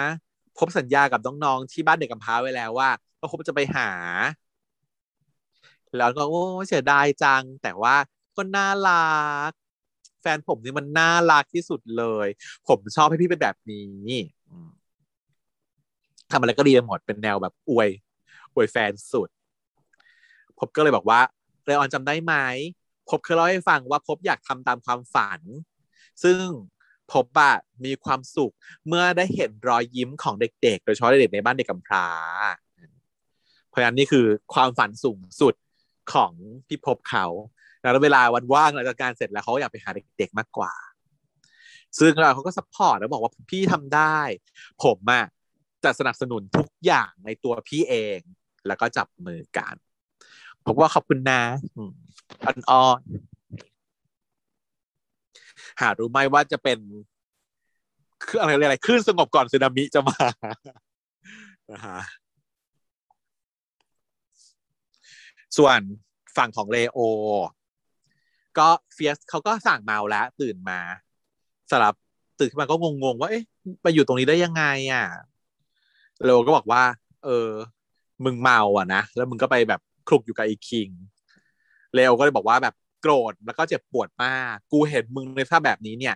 [0.59, 3.91] พบสัญญากับน้องๆที่บ้านเด็กกำพร้าไว้แล้วว่าว่าพบจะไปหา
[5.99, 7.97] แล้วก็โอ้เสียดายจัง แต่ว่า
[8.37, 9.53] ก็น่ารัก
[10.21, 12.29] แฟนผมนี่มันน่ารักที่สุดเลย
[12.69, 14.11] ผมชอบให้พี่เป็นแบบนี้
[16.31, 17.89] ทำอะไรก็ดีหมดเป็นแนวแบบอวย
[18.55, 19.29] อวยแฟนสุด
[20.59, 21.21] ผมก็เลยบอกว่า
[21.65, 22.35] เรออนจำได้ไหม
[23.09, 25.41] พบเคยเล่าให้ฟังว่าพบอยากทำตามความฝัน
[26.25, 26.43] ซึ่ง
[27.13, 28.55] พบอะมีความสุข
[28.89, 32.07] เมื่อได้เห็นรอยยิ้มของเด็กๆ โดยเฉพาะเด็กในบ้านเด็กกำพร้า
[33.69, 35.55] เพราะฉะนั้นนี่คือความฝันสูงสุด
[36.13, 36.33] ของ
[36.69, 37.27] พี่พบเขา
[37.81, 40.73] แล้วเวลาวันว่างหลังจากการเสร็จแล้วเขาอยากไปหาเด็กๆมากกว่า
[41.99, 44.19] ซึ่งเราเขาก็ support แล้วบอกว่าพี่ทำได้
[44.85, 45.25] ผมอะ
[45.85, 48.21] จะสนับสนุนทุกอย่างในตัวพี่เอง
[48.67, 49.75] แล้วก็จับมือกัน
[50.67, 51.43] ผมว่าขอบคุณนะ
[52.47, 53.01] อ่อนอน
[55.81, 56.79] หารู้ไหมว่าจะเป็น
[58.29, 60.27] คืออะไรอะไรคลื่นสงบก่อนสึนามิจะมา
[61.73, 61.99] นะฮะ
[65.57, 65.81] ส่วน
[66.37, 66.99] ฝั่งของเลโอ
[68.59, 70.81] ก็เฟียสเขาก็สั่งเมาแล้วตื่นมา
[71.71, 71.95] สลับ
[72.39, 73.45] ตื่นขึ้นมาก็งงๆว่าเอ๊ะ
[73.83, 75.05] ไปอยู่ตรงนี้ได้ยังไงอะ
[76.25, 76.83] เลโอก็บอกว่า
[77.25, 77.49] เออ
[78.27, 80.89] มึงเมาอะนะแล้วมึงก็ไปแบบคลุกอยู่กับไอ้คิง
[81.95, 86.15] เลโอก็เลยบอกว่าแบบโกรธแล้วก็เจ็บปวดมาก กูเห็นมึงในภาพแบบนี้เนี่ย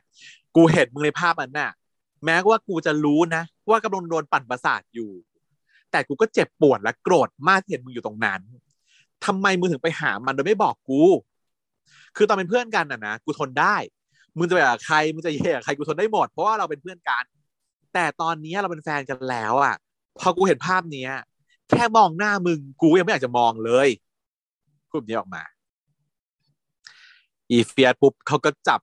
[0.57, 1.73] กูเห็นมึงในภาพนั้นน่ะ
[2.25, 5.11] แม้ว่ากูจะรู้นะ ว่ากำลังโดนปั่นประสาทอยู่
[5.91, 8.41] แต่กูก็เจ็บปวดและโกรธมากที่เห็นมึงอยู่ตรงนั้น
[9.25, 11.03] ทำไมมึงถึงไปหามันโดยไม่บอกกู
[12.17, 13.77] คือตอนเป็นเพื่อนกันน่ะนะกูทนได้
[14.39, 17.25] มึงจะไปกับใครมึงจะเย่กับใครกูทนได้หมดเพราะว่าเราเป็นเพื่อนกัน
[17.95, 19.75] แต่ตอนนี้เราเป็นแฟนกันแล้วอะ
[20.19, 21.11] พอกูเห็นภาพเนี้ย
[21.71, 23.89] แค่มองหน้ามึงกูยังไม่อยากจะมองเลย
[24.91, 25.43] พูดนี้ออกมา
[27.51, 28.81] อีเฟียปุ๊บเขาก็จับ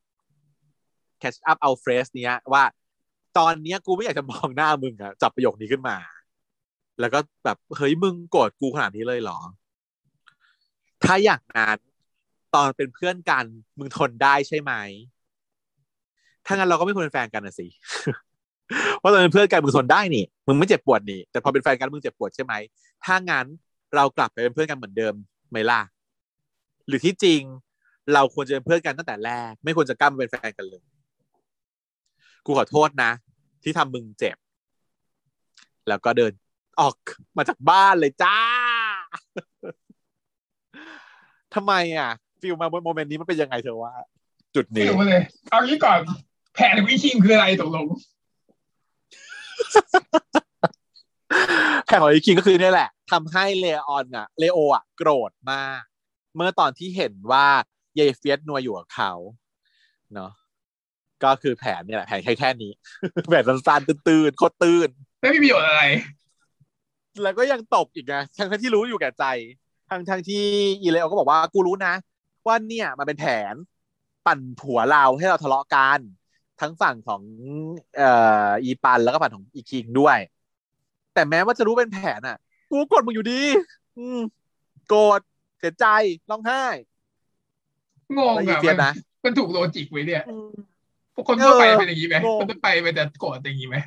[1.22, 2.64] catch up เอาเฟรสเนี้ยว่า
[3.38, 5.98] ตอนเนี้ยกูไม่อยากจะมองหน้ามึงอะจับประโยคนี้ขึ้นมา
[7.00, 9.40] แล้วก็แบบเฮ้ยมึงโกรธกูขนาดนี้เลยเหรอ
[11.04, 11.78] ถ้าอย่างนั้น
[12.56, 13.46] ตอนเป็นเพื่อนกัน
[13.78, 14.74] มึงทนได้ใช่ไหม
[16.46, 17.68] ถ้างั้นเราก็ไม่ควรเป็นแฟนกันนะสิ
[19.00, 22.54] เพราะตอนเป็นเพื่อนกันมึงทนได้นี่มึงไม่เจ็บปวดนี่แต่พอเป็นแฟนกันมึงเจ็บปวดใช่ไหม
[23.06, 23.46] ถ้างั้น
[23.96, 25.14] เรากลับไปเป็นเพื่อนกันเหมือนเดิม
[25.50, 25.82] ไหมล่ะ
[26.88, 27.42] หรือที่จริง
[28.14, 30.84] เราควรจะเป็นเพื่อนกันตั้งแต่แรก ไม่ควรจะกล้ามาเป็นแฟนกันเลย
[32.46, 33.12] กูขอโทษนะ
[33.64, 34.38] ที่ทำมึงเจ็บ
[35.88, 36.32] แล้วก็เดิน
[36.82, 36.96] ออก
[37.38, 38.38] มาจากบ้านเลยจ้า
[41.54, 42.10] ทำไมอะ
[42.42, 43.94] ฟิลมาโมเมนต์นี้มันเป็นยังไงเธอว่า
[44.56, 44.88] จุดนี้
[45.50, 46.00] เอางี้ก่อน
[46.54, 47.86] แผนของอีคิงคืออะไรตกลง
[51.86, 55.82] แผนของไอ้คิงก็คือเนี่ยแหละทำให้เลออนอะเลโออะโกรธมาก
[56.36, 57.46] เมื่อตอนที่เห็นว่า
[57.96, 59.14] เยเฟียสนัวอยู่กับเขา
[60.14, 60.32] เนาะ
[61.24, 62.72] ก็คือแผนเนี่ยแหละแผนแค่แค่นี้
[63.30, 64.90] แผนสั้นๆตื้นๆโคตรตื้น
[65.22, 65.84] ไม่มีประโยชน์อะไร
[67.24, 69.26] แล้วก็ยังตบอีกไงทั้งที่รู้อยู่แก่ใจ
[69.90, 70.44] ทั้งทั้งที่
[70.82, 71.94] อีเลโอก็บอกว่ากูรู้นะ
[72.48, 73.56] ว่าเนี่ยมันเป็นแผน
[74.26, 76.00] ปั่นผัวเราให้เราทะเลาะกัน
[76.62, 77.22] ทั้งฝั่งของ
[77.98, 78.10] เอ่
[78.48, 80.18] ออีปันแล้วก็ฝั่งของอีคิงด้วย
[81.14, 82.38] แต่แม้ว่าจะรู้เป็นแผนอะ
[82.72, 83.42] กูกดมึงอยู่ดี
[83.98, 84.20] อืม
[84.88, 85.20] โกรธ
[85.60, 85.86] เสียใจ
[86.30, 86.64] ร้องไห้
[88.18, 88.94] งงแล้วอีอะเฟียสมันนะ
[89.26, 90.52] มันถูกโลจิกไว้เนี่ยอืม
[91.16, 93.78] พวกคนทั่วไปเออเป็นอย่างนี้ไหมงงคนทั่วไปมันจะโกรธอย่างนี้ไหม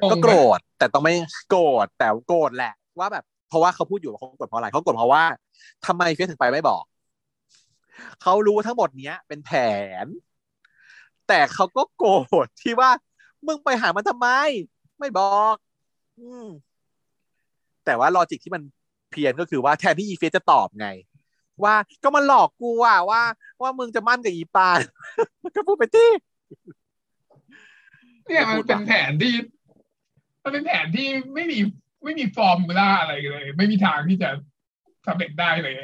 [0.00, 1.14] งงไหมก็โกรธแต่ต้องไม่
[1.50, 5.24] โกรธแต่โกรธแหละ ว่าแบบ เพราะว่าเขาพูดอยู่ว่าเขากดเพราะอะไรเขากดเพราะว่า
[5.86, 6.82] ทำไมเฟียสถึงไปไม่บอก
[8.22, 9.50] เขารู้ทั้งหมดเนี้ย เป็นแผ
[10.04, 10.06] น
[11.32, 12.12] แต่เขาก็โกร
[12.46, 12.90] ธที่ว่า
[13.46, 14.28] มึงไปหามันทำไม
[14.98, 15.56] ไม่บอก
[16.20, 16.46] อืม
[17.84, 18.62] แต่ว่าลอจิกที่มัน
[19.10, 20.88] เพี้ยนก็คือว่าแทนที่อีเฟยสจะตอบไง
[21.64, 23.22] ว่าก็มันหลอกกูอะว่า
[23.62, 24.78] ว่ามึงจะมั่นกับอีปาน
[25.56, 26.10] ก็พูดไปที่
[28.26, 29.34] เนี่ยมันเป็นแผนที่
[30.42, 31.58] มันเป็นแผนที่ไม่มี
[32.04, 34.30] ไม่มีฟอร์มมูล่าอะไรเลย ไม่มีทางที่จะ
[35.06, 35.76] สำเร็จได้เลย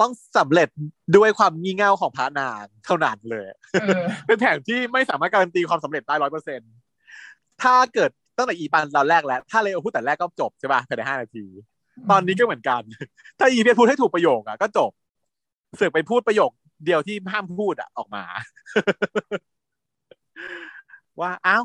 [0.00, 0.68] ต้องสำเร็จ
[1.16, 6.60] ด้วยความงี่เง่าของพระนางเท่านั้นเลยเออเป็นแผนที่ไม่สามารถการันตีความสำเร็จได้ร้อยเปอร์เซ็น
[7.62, 11.44] ถ้าเกิดตั้งแต่อีปันตอนแรกแล้ว ถ้าเลโอพูดแต่แรกก็จบใช่ป่ะภายในห้านาที
[12.10, 12.82] ตอนนี้ก็เหมือนกัน
[13.38, 14.90] ถ้าอีเพียพูดให้ถูกประโยคอะก็จบ
[15.76, 16.50] เสือกไปพูดประโยค
[16.84, 18.24] เดียวที่ห้ามพูดอะออกมา
[21.20, 21.64] ว่าอ้าว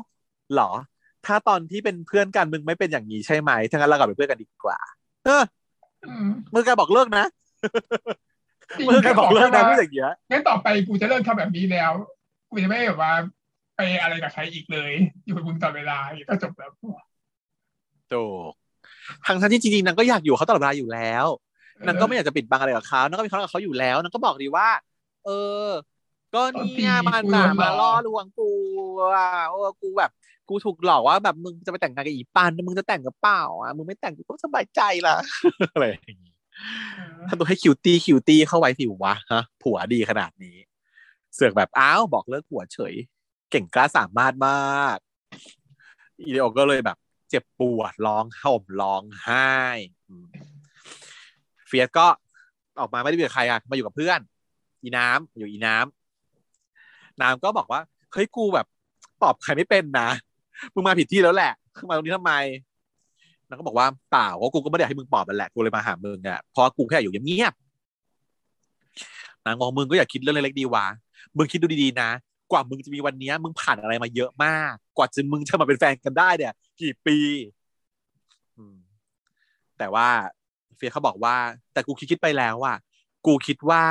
[0.52, 0.70] เหรอ
[1.26, 4.78] ถ้าตอนที่เป็นเพื่อนกันมึงไม่เป็นอย่างนี้ใช่ไหมถ้างั้นเรากลับเป็นเพื่อนกันดีกว่า
[5.24, 5.42] เออ
[6.08, 7.41] อืมมึงแกบอกเลิกนะมึง
[9.04, 11.92] แกบอกเลิกนะพูดอย่างเงี้ยงั้นต่อไปกูจะเลิกทำแบบนี้แล้ว
[12.50, 13.12] กูจะไม่แบบว่า
[13.76, 14.92] ไปอะไรกับใครอีกเลย
[15.24, 16.70] อยู่กับมึงตลอดเวลาอย่างนี้ก็จบแล้ว
[18.12, 18.52] ถูก
[19.26, 21.26] ทั้งทั้งที่จริงๆนางก็อยากอยู่กับเขาตลอดเวลาอยู่แล้ว
[21.86, 24.68] นางก็ไม่อยากจะปิดบังอะไรกับเขานางก็มีความรักกับเขาอยู่แล้วนางก็บอกดีว่า
[25.26, 25.30] เอ
[25.66, 25.68] อ
[26.34, 26.42] ก็
[26.76, 28.50] เนี่ยมันน่ะมาล่อลวงกู
[29.14, 30.10] อะโอ้กูแบบ
[30.48, 35.16] กูถูกหลอกว่าแบบมึงจะไปแต่งงานกับอีปันมึงจะแต่งกับเปล่าอะมึงไม่แต่งกูก็สบายใจละ
[35.72, 36.31] อะไรอย่างงี้
[37.28, 40.56] ทำตัวให้คิวตี้คิวตี้เข้าไว้สิวะฮะผัวดีขนาดนี้
[41.34, 42.94] เสือกแบบอ้าวบอกเลิกผัวเฉย
[43.50, 44.98] เก่งกล้าสามารถมาก
[46.24, 46.96] อีเดโอก็เลยแบบ
[47.30, 49.50] เจ็บปวดร้องห่มร้องไห้
[51.66, 52.06] เฟียสก็
[52.80, 54.20] ออกมาไม่ได้อยู่กับใครอะมาอยู่กับเพื่อน
[54.82, 57.80] อีน้ำอยู่อีน้ำน้ำก็บอกว่า
[58.12, 58.66] เฮ้ยกูแบบ
[59.22, 60.08] ตอบใครไม่เป็นนะ
[60.74, 61.52] มึงมาผิดที่แล้วแหละ
[61.88, 62.34] มาตรงนี้ทำไม
[63.52, 67.54] นางก็บอกว่าเปล่าว่ากูก็ไม่ได้ให้มึงปอบมันแหละกูเลยมาหามึงอะเพราะกูแค่อยู่เงียบ
[69.46, 70.86] นางมองมึงก็อยากคิดเรื่องเล็กๆดีวะ
[71.36, 72.10] มึงคิดดูดีๆนะ
[72.52, 77.18] กว่ามึงจะมีวันนี้มึงผ่านอะไรมาเยอะมาก กว่าจะมึงจะมาเป็นแฟนกันได้เนี่ย กี่ปี
[79.78, 80.08] แต่ว่า
[80.76, 81.34] เฟียเขาบอกว่า
[81.72, 82.74] แต่กูคิดคิดไปแล้วว่า
[83.26, 83.84] กูคิดว่า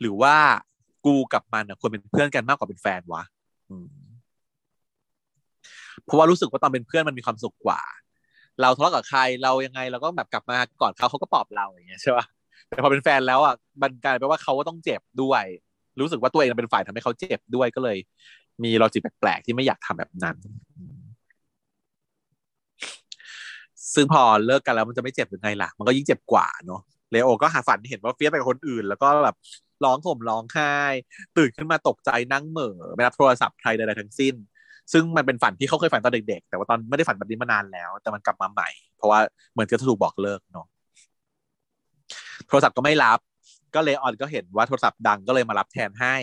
[0.00, 0.36] หรือว่า
[1.06, 3.22] กูกับมันควรเป็นเพื่อนกันมากกว่าเป็นแฟนวะ
[6.04, 7.80] เพราะว่ารู้สึกว่าตอนเป็นเพื่อนมันมีความสุขกว่า
[8.60, 12.24] เราทะเลาะกับใครเรายังไงเราก็แบบกลับมาก่อดเขาเขาก็ปลอบเราอย่างเงี้ยใช่ป่ะ
[12.68, 15.44] แต่พอเป็นแฟนแล้วอะมันกลายเป็นว่าเขาก็ต้องเจ็บด้วย
[16.00, 17.98] รู้สึกว่าตัวเองเป็นฝ่ายทำให้เขาเจ็บด้วยก็เลย
[18.64, 20.36] มีลอจิกแปลกๆที่ไม่อยากทำแบบนั้น
[23.94, 26.80] ซึ่งพอเลิกกันแล้วมันจะไม่เจ็บหรือไงล่ะ มันก็ยิ่งเจ็บกว่าเนาะ
[27.10, 29.36] เลโอก็หาฝันเห็นว่าเฟียสไปกับคนอื่น แล้วก็แบบ
[29.84, 30.74] ร้องห่มร้องไห้
[31.36, 34.34] ตื่นขึ้นมาตกใจนั่งเหม่อไม่รับโทรศัพท์ใครใดๆทั้งสิ้น
[34.92, 39.18] ซึ่งมันเป็นฝันที่เขาเคยฝันตอนเด็กๆ แต่ว่าตอนไม่ได้ฝันแบบนี้มานานแล้ว แต่มันกลับมาใหม่ เพราะว่า
[39.52, 40.66] เหมือนจะถูกบอกเลิกเนาะ
[42.48, 43.18] โทรศัพท์ก็ไม่รับ
[43.74, 46.16] ก็เลออนก็เห็นว่าโทรศัพท์ดังก็เลยมารับแทนให้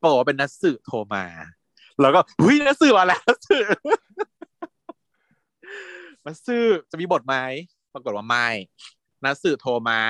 [0.00, 1.24] ปรากว่าเป็นนัสสึโทรมา
[2.00, 3.58] แล้วก็หุยนัสสึมาแล้วนัสสึ
[6.26, 6.58] นัสสึ
[6.90, 7.36] จะมีบทไหม
[7.94, 8.48] ปรากฏว่าไม่
[9.24, 10.00] นัสสึโทรมา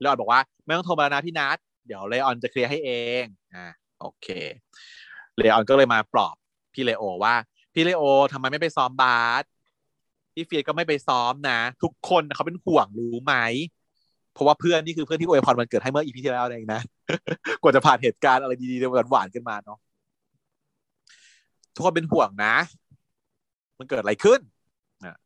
[0.00, 1.56] เลออนบอกว่า ไม่ต้องโทรมาแล้วนะพี่นัท
[1.86, 2.90] เดี๋ยวเลออนจะเคลียร์ให้เอ
[3.22, 3.66] งอ่า
[4.00, 4.26] โอเค
[5.36, 6.36] เลออนก็เลยมาปลอบ
[6.74, 7.34] พี่เลโอว่า
[7.74, 8.02] พี่เลโอ
[8.32, 9.44] ทำไมไม่ไปซ้อมบาส
[10.34, 13.34] พี่เฟียก็ไม่ไปซ้อมนะ ทุกคนเขาเป็นห่วงรู้ไหม
[14.32, 16.80] เพราะว่าเพื่อนนี่คือเพื่อนที่อวยพรวันเกิดให้เมื่ออีพีที่แล้วเองนะ
[17.62, 19.78] กว่าจะผ่านเหตุการณ์อะไรดีๆหวานๆกันมาเนาะ
[21.74, 22.54] ทุกคนเป็นห่วงนะ
[23.78, 24.40] มันเกิดอะไรขึ้น
[25.04, 25.16] นะ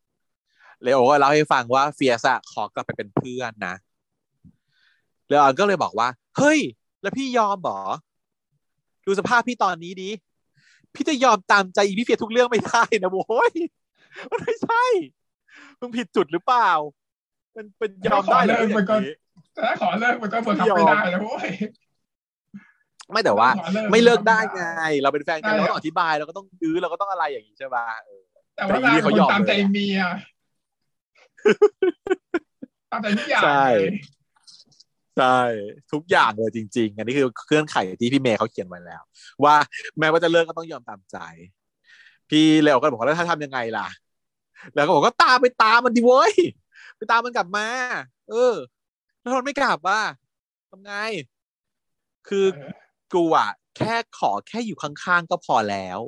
[0.82, 3.74] เลโอก็เล่าให้ฟังว่าเฟียสอะขอกลับไปเป็นเพื่อนนะ
[5.28, 6.60] เลโอก็เลยบอกว่า เฮ้ย
[7.02, 7.80] แล้วพี่ยอมหรอ
[9.06, 10.10] ดูสภาพพี่ตอนนี้ดิ
[10.94, 13.52] พี่จะยอมตามใจอีพี่เฟียทุกเรื่องไม่ได้นะโว้ย
[14.30, 14.84] มันไม่ใช่
[15.80, 16.70] มึงผิดจุดหรือเปล่า
[17.56, 18.94] มันเป็นยอมได้เลยมันก็
[19.54, 21.48] แต่ถ้าขอเลิกมันก็บังคับไม่ได้แล้วโว้ย
[23.12, 24.62] ไม่แต่ว่าขอเลิกไม่เลิกได้ไง
[25.02, 28.22] เราเป็นแฟนกันใช่เราต้องอธิบายเราก็ต้องดื้อเราก็ต้องอะไรอย่างนี้ใช่ป่ะเออ
[28.56, 30.00] แต่ว่าแต่อีนี่เราเขาคนยอมตามใจเลยอะเมีย
[32.92, 33.92] ตามใจทุกอย่างใช่เลย
[35.16, 35.38] ใช่
[35.92, 39.02] ทุกอย่างเลยจริง ๆ อันนี้คือเครื่องไขที่พี่เมย์เขาเขียนไว้แล้ว
[39.44, 39.54] ว่า
[39.98, 41.16] แม้ว่าจะเลิกก็ต้องยอมตามใจ
[42.30, 43.88] พี่เลวก็บอกว่าแล้วถ้าทำยังไงล่ะ
[44.74, 46.32] แล้วก็บอกว่าตามไปตามมันดิเว้ย
[46.96, 47.66] ไปตามมันกลับมา
[48.30, 48.54] เออ
[49.20, 50.00] แล้วทนไม่กลับว่า
[50.70, 50.92] ทำไง
[52.28, 52.46] คือ
[53.12, 55.98] กูอะแค่ขอแค่อยู่ข้างๆก็พอแล้ว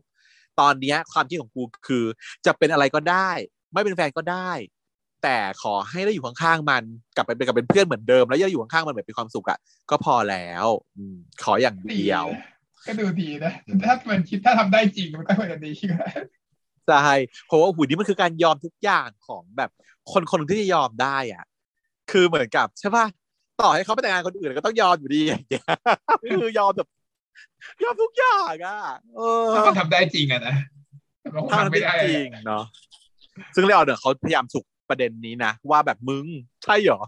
[0.60, 2.04] ตอนเนี้ย ความคิดของกูคือ
[2.46, 3.30] จะเป็นอะไรก็ได้
[3.72, 4.50] ไม่เป็นแฟนก็ได้
[5.28, 6.82] แต่ขอให้ได้อยู่ข้างๆมัน
[7.16, 9.58] กลับไปเป็นกับเป็นเพื่อนเหมือนเดิม แล้วยังอยู่ข้างๆมันแบบมีความสุขอะ
[9.90, 10.66] ก็พอแล้ว
[10.98, 12.44] อืมขออย่างดีเดียวนะ
[12.86, 13.52] ก็ดูดีนะ
[13.84, 15.72] ถ้ามันคิดถ้าทำได้จริงมันก็ควรจะดี
[16.88, 17.14] ใช่
[17.46, 19.70] เพราะว่าหูนี่มันคือการยอมทุกอย่างของแบบ
[20.12, 21.44] คนคนหนึ่งที่จะยอมได้อะ
[22.10, 23.06] คือเหมือนกับใช่ป่ะ
[23.60, 25.66] ต่อให้เขาไปแต่งงานคนอื่นก็ต้องยอมอยู่ดีอย่างเงี้ย
[26.30, 26.88] คือยอมแบบ
[27.82, 28.78] ยอมทุกอย่างอะ
[29.16, 30.54] เออถ้ามันทำได้จริงอะนะ
[31.20, 32.64] แต่มันคงถ้าทำไม่ได้จริงเนาะ
[33.54, 36.26] ซึ่งเลออนเนี่ยเขาพยายามสุก ประเด็นนี้นะว่าแบบมึง
[36.64, 37.00] ใช่เหรอ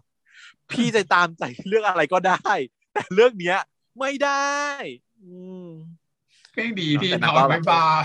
[0.70, 2.51] พี่จะตามใจเรื่องอะไรก็ได้
[2.93, 3.59] แต่เรื่องเนี้ย
[3.99, 4.53] ไม่ได้
[5.22, 5.35] อื
[5.66, 5.68] ม
[6.55, 8.05] ก็ยังดีที่แต่นนางอก็นไม่บาร์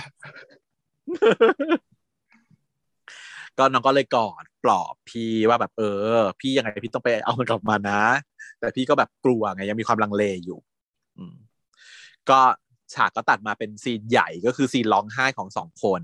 [3.57, 5.83] ก็น้องก็เลยกอดปลอบพี่ว่าแบบเอ
[6.15, 8.01] อ พี่ยังไงพี่ต้องไปเอามันกลับมานะ
[8.59, 10.59] แต่พี่ก็แบบกลัวไงยังมีความลังเลอยู่
[11.17, 11.35] อืม
[12.29, 12.39] ก็
[12.95, 16.01] ฉากก็ตัดมาเป็นซีนใหญ่ก็คือซีนร้องไห้ของสองคน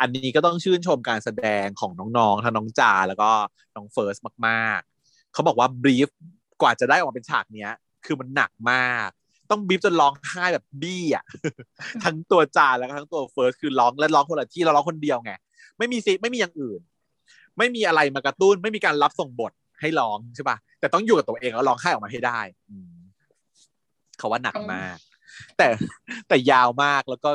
[0.00, 3.30] อันนี้ก็ต้องชื่นชมการแสดงของน้องๆทั้งน้องจาแล้วก็
[3.76, 4.16] น้องเฟิร์ส
[4.46, 6.08] มากๆ เขาบอกว่า build
[6.62, 7.72] กว่าจะได้ออกมาเป็นฉากเนี้ย
[8.06, 9.08] คือมันหนักมาก
[9.50, 11.24] ต้องบีฟจนร้องไห้แบบบี้อะ
[12.04, 15.32] ทั้งตัวจาแล้วก็ทั้งตัวเฟิร์สคือร้องและร้องคนละที่เราร้องคนเดียวไง
[15.78, 16.80] ไม่มีซีนไม่มีอย่างอื่น
[17.58, 22.40] ไม่มีอะไรมากระตุ้น ไม่มีการรับส่งบทให้ร้องใช่ปะแต่ต้องอยู่กับตัวเองแล้วร้องไห้ออกมาให้ได้
[24.18, 24.96] เขาว่าหนักมาก
[25.58, 25.68] แต่
[26.28, 27.30] แต่ยาวมากแล้วก็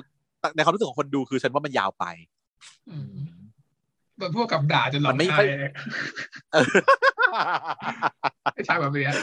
[0.56, 2.06] ในความรู้สึกของคนดูคือฉันว่ามันยาวไป
[2.90, 3.16] อืม
[4.18, 5.48] โดนพวกกับด่าจนร้อมังนไม่ไห้ค่อย
[6.54, 6.66] เออ
[8.54, 9.14] ไอ้ชายแบบเนี้ย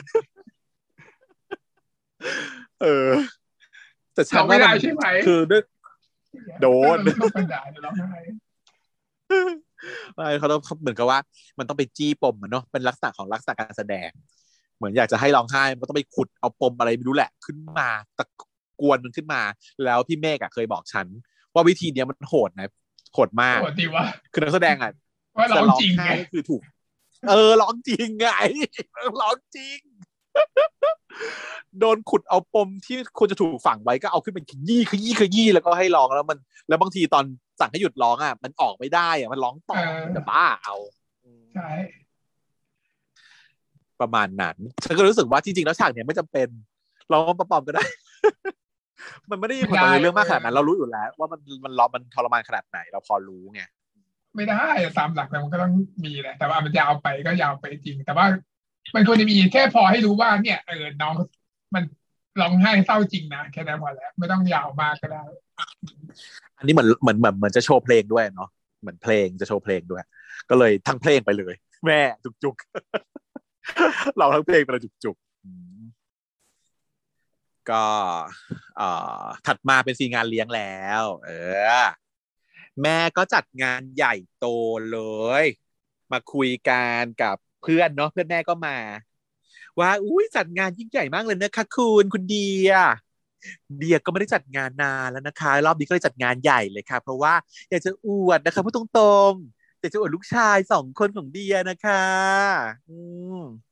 [2.83, 3.11] เออ
[4.15, 5.63] แต่ฉันเราไม่ว่าได้มันใช่ไหมคือด้วย
[6.61, 6.67] โด
[6.97, 8.21] นพวกกับด่าจนร้องไห้
[10.15, 11.19] ไม่เขาต้องเหมือนกับว่า
[11.59, 14.11] มันต้องไปจี้ปมมันเนาะเป็นลักษณะของลักษณะการแสดง
[14.77, 18.25] เหมือนอยากจะให้ร้องไห้มันต้องไปขุดเอาปมอะไรไม่รู้แหละ ขึ้นมาตะ
[18.83, 19.43] กวนมันขึ้นมา
[19.85, 21.07] แล้วพี่เมฆอะเคยบอกฉัน
[21.55, 22.69] ว่าวิธีเนี้ยมันโหดนะ
[23.15, 24.93] โหดมากโหดดีว่าคือนักแสดงอะ
[25.39, 26.63] ว่าร้องจริงจะไงไห้ก็คือถูก
[27.29, 28.29] เออร้องจริงไง
[29.21, 29.81] ร้องจริง
[31.81, 37.25] โดนขุดเอาปมที่ควรจะถูกฝังไว้ก็เอาขึ้นเป็นขยี้ขยี้ขยี้แล้วก็ให้ร้องแล้วมัน แล้วบางทีตอน
[37.61, 40.77] สั่งให้หยุดร้องอะมันออกไม่ได้อะมันร้องต่อเออจะบ้าเอา
[41.55, 41.71] ใช่
[44.01, 46.49] ประมาณนั้น ฉันก็รู้สึกว่าจริงๆแล้วฉากเนี้ยไม่จำเป็น
[47.13, 47.85] ร้องปลอมๆก็ได้
[49.31, 53.63] มันไม่ได้มีผลต่อเรื่องมากขนาดนั้น เรารู้อยู่แล้ว ว่ามันมันร้องมันทรมานขนาดไหน เราพอรู้ไง
[54.37, 54.67] ไม่ได้
[54.99, 55.73] ตามหลักแล้วมันก็ต้อง
[56.05, 58.27] มีแหละแต่ว่ามันยาวไปก็ยาวไปจริง แต่ว่า
[58.95, 61.15] มันควรจะมีแค่พอให้รู้ว่าเนี่ยเออน้อง
[61.75, 61.85] มัน
[62.41, 65.23] ร้องไห้เศร้าจริงนะแค่นั้นพอแล้ว ไม่ต้องยาวมากก็ได้
[66.59, 68.51] อันนี้เหมือนเหมือนเหมือนเหมือนจะโชว์เพลงด้วยเนาะ
[68.81, 70.03] เหมือนเพลงจะโชว์เพลงด้วย
[70.51, 71.55] ก็เลยทั้งเพลงไปเลย
[71.87, 75.51] แม่จุกจุกๆเราทั้งเพลงไปเลยจุกจุกๆอื
[75.82, 75.82] ม
[77.71, 77.85] ก็
[79.47, 81.31] ถัดมาเป็นซีงานเลี้ยงแล้ว เอ
[81.69, 81.71] อ
[82.83, 84.47] แม่ก็จัดงานใหญ่โต
[84.91, 84.99] เล
[85.43, 85.45] ย
[86.13, 88.77] มาคุยกันกับเพื่อนเนาะเพื่อนแม่ก็มา
[89.81, 92.71] ว่าอุ้ยจัดงานยิ่งใหญ่มากเลยนะคะคุณคุณเดีย
[93.79, 97.35] เดียก็ไม่ได้จัดงานนานแล้วนะคะ รอบนี้ก็เลยจัดงานใหญ่เลยค่ะ เพราะว่า
[97.71, 102.03] อยากจะอวดนะคะพูดตรงๆอยากจะอวดลูกชายสองคนของเดียนะคะ
[102.89, 102.99] อื
[103.37, 103.72] ม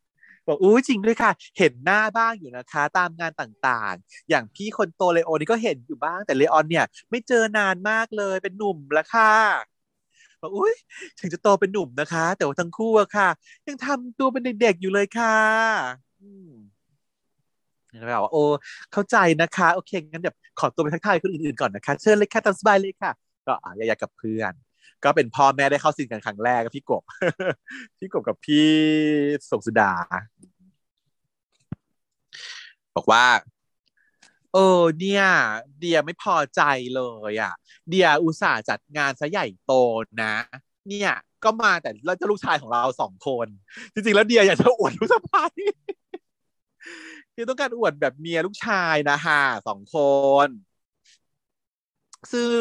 [0.50, 9.34] บอกอุ้ยจริงด้วยค่ะ เห็นหน้าบ้างอยู่นะคะ ตามงานต่างๆ อย่างพี่คนโตเลโอนี่ก็เห็นอยู่บ้างแต่เลออนเนี่ย ไม่เจอนานมากเลยเป็นหนุ่มล้วค่ะ
[10.42, 10.74] บอกอุ้ย
[11.20, 13.28] ถึงจะโตเป็นหนุ่มนะคะ แต่ว่าทั้งคู่อะค่ะ
[13.66, 15.36] ยังทำตัวเป็นเด็กๆอยู่เลยค่ะ
[16.20, 16.50] อืม
[17.90, 18.42] แล้วแบบว่าโอ้
[18.92, 23.10] เข้าใจนะคะ โอเคงั้นเดี๋ยวขอตัวไปทักทายคนอื่นๆก่อนนะคะ เชิญเลยค่ะตามสบายเลยค่ะ
[23.46, 24.52] ก็อะยายๆกับเพื่อน
[25.04, 27.02] ก็เป็นพ่อแม่ได้เข้าซีนกันครั้งแรกกับพี่กบ
[27.98, 28.68] พี่กบกับพี่
[29.50, 29.92] สงสุดา
[32.96, 33.24] บอกว่า
[34.54, 35.24] เออเนี่ย
[35.78, 36.62] เดียไม่พอใจ
[36.94, 37.52] เลยอะ
[37.88, 39.72] เดียอุตส่าห์จัดงานซะใหญ่โต
[40.22, 40.34] นะ
[40.88, 41.12] เนี่ย
[41.44, 43.46] ก็มาแต่แล้วจะลูกชายของเราสองคน
[43.92, 45.46] จริงๆ แล้วเดียอยากจะอวดลูกสะใภ้
[47.34, 49.96] คือต้องการอวดแบบเมียลูกชายนะฮะสองค
[50.46, 50.48] น
[52.32, 52.60] ซึ่ง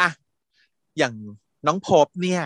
[0.00, 0.10] อะ
[0.98, 1.14] อย่าง
[1.66, 2.42] น้องพบเนี่ย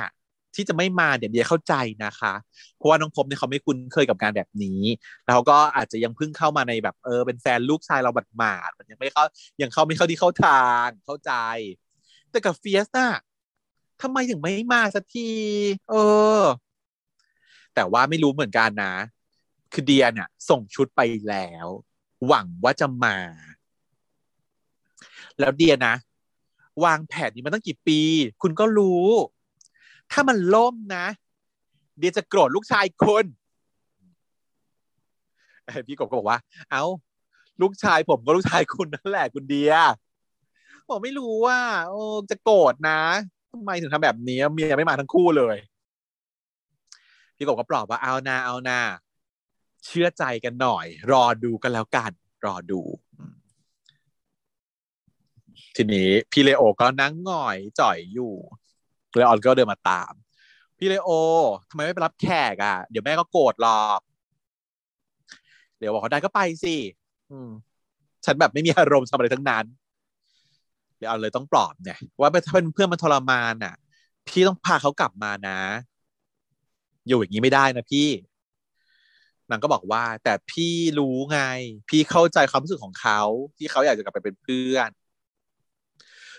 [0.55, 2.35] ที่จะไม่มาเดี๋ยวเดียเข้าใจนะคะ
[2.77, 4.81] เพราะว่าน้องพบเนี่ยเขาไม่คุ้นเคยกับงานแบบนี้
[5.27, 9.25] แล้วก็อาจจะยังเพิ่งเข้ามาในแบบเออเป็นแฟนลูกชายเราบัดหมาดมันยังไม่เข้า
[9.63, 11.33] ยังเข้าไม่เข้าที่เข้าทางเข้าใจ
[12.31, 13.11] แต่กับเฟียสน่ะ
[14.03, 15.31] ทำไมถึงไม่มาสักที
[15.91, 15.95] เอ
[16.39, 16.41] อ
[17.75, 18.95] แต่ว่าไม่รู้เหมือนกันนะ
[19.73, 21.67] คือเดียเนี่ย ส่งชุดไปแล้ว
[22.27, 23.17] หวังว่าจะมา
[25.39, 25.95] แล้วเดียนะ
[26.85, 28.01] วางแผนนี้มาตั้งกี่ปี
[28.43, 29.09] คุณก็รู้
[30.13, 31.07] ถ้ามันล่มนะ
[31.99, 33.25] เดียจะโกรธลูกชายคุณ
[35.87, 36.39] พี่กบก็บอกว่า
[36.71, 36.85] เอา้า
[37.63, 39.75] ลูกชายผมก็ลูกชายคุณนั่นแหละคุณเดีย
[40.89, 41.59] บอกไม่รู้ว่า
[41.89, 43.01] โอ้จะโกรธนะ
[43.53, 45.57] ทำไมถึงทำแบบนี้เมียไม่มาทั้งคู่เลย
[47.37, 48.79] พี่กบก็ปลอบว่าเอานาเอานา
[49.85, 52.13] เชื่อใจกันหน่อย รอดูกันแล้วกัน
[52.47, 52.81] รอดู
[55.77, 58.35] ทีนี้พี่เลโอก็นั่งหง่อยจ่อยอยู่
[59.13, 60.13] เลออนก็เดินมาตาม
[60.79, 61.11] พี่เลโอ
[61.69, 64.01] ทำไมไม่ไปรับแขกอะ เดี๋ยวแม่ก็โกรธหรอก
[65.79, 66.77] เลโอบอกเขาได้ก็ไปสิ
[68.25, 69.65] ฉันแบบไม่มีอารมณ์ทำอะไรทั้งนั้น
[70.99, 73.75] เลโอเลยต้องปลอบเนี่ย ว่าถ้าเป็นเพื่อนมันทรมานอะ
[74.29, 75.61] พี่ต้องพาเขากลับมานะ
[77.09, 78.09] อยู่อย่างนี้ไม่ได้นะพี่
[79.51, 81.41] นางก็บอกว่า แต่พี่รู้ไง
[81.89, 83.21] พี่เข้าใจความรู้สึกของเขา
[83.59, 84.89] ที่เขาอยากจะกลับไปเป็นเพื่อน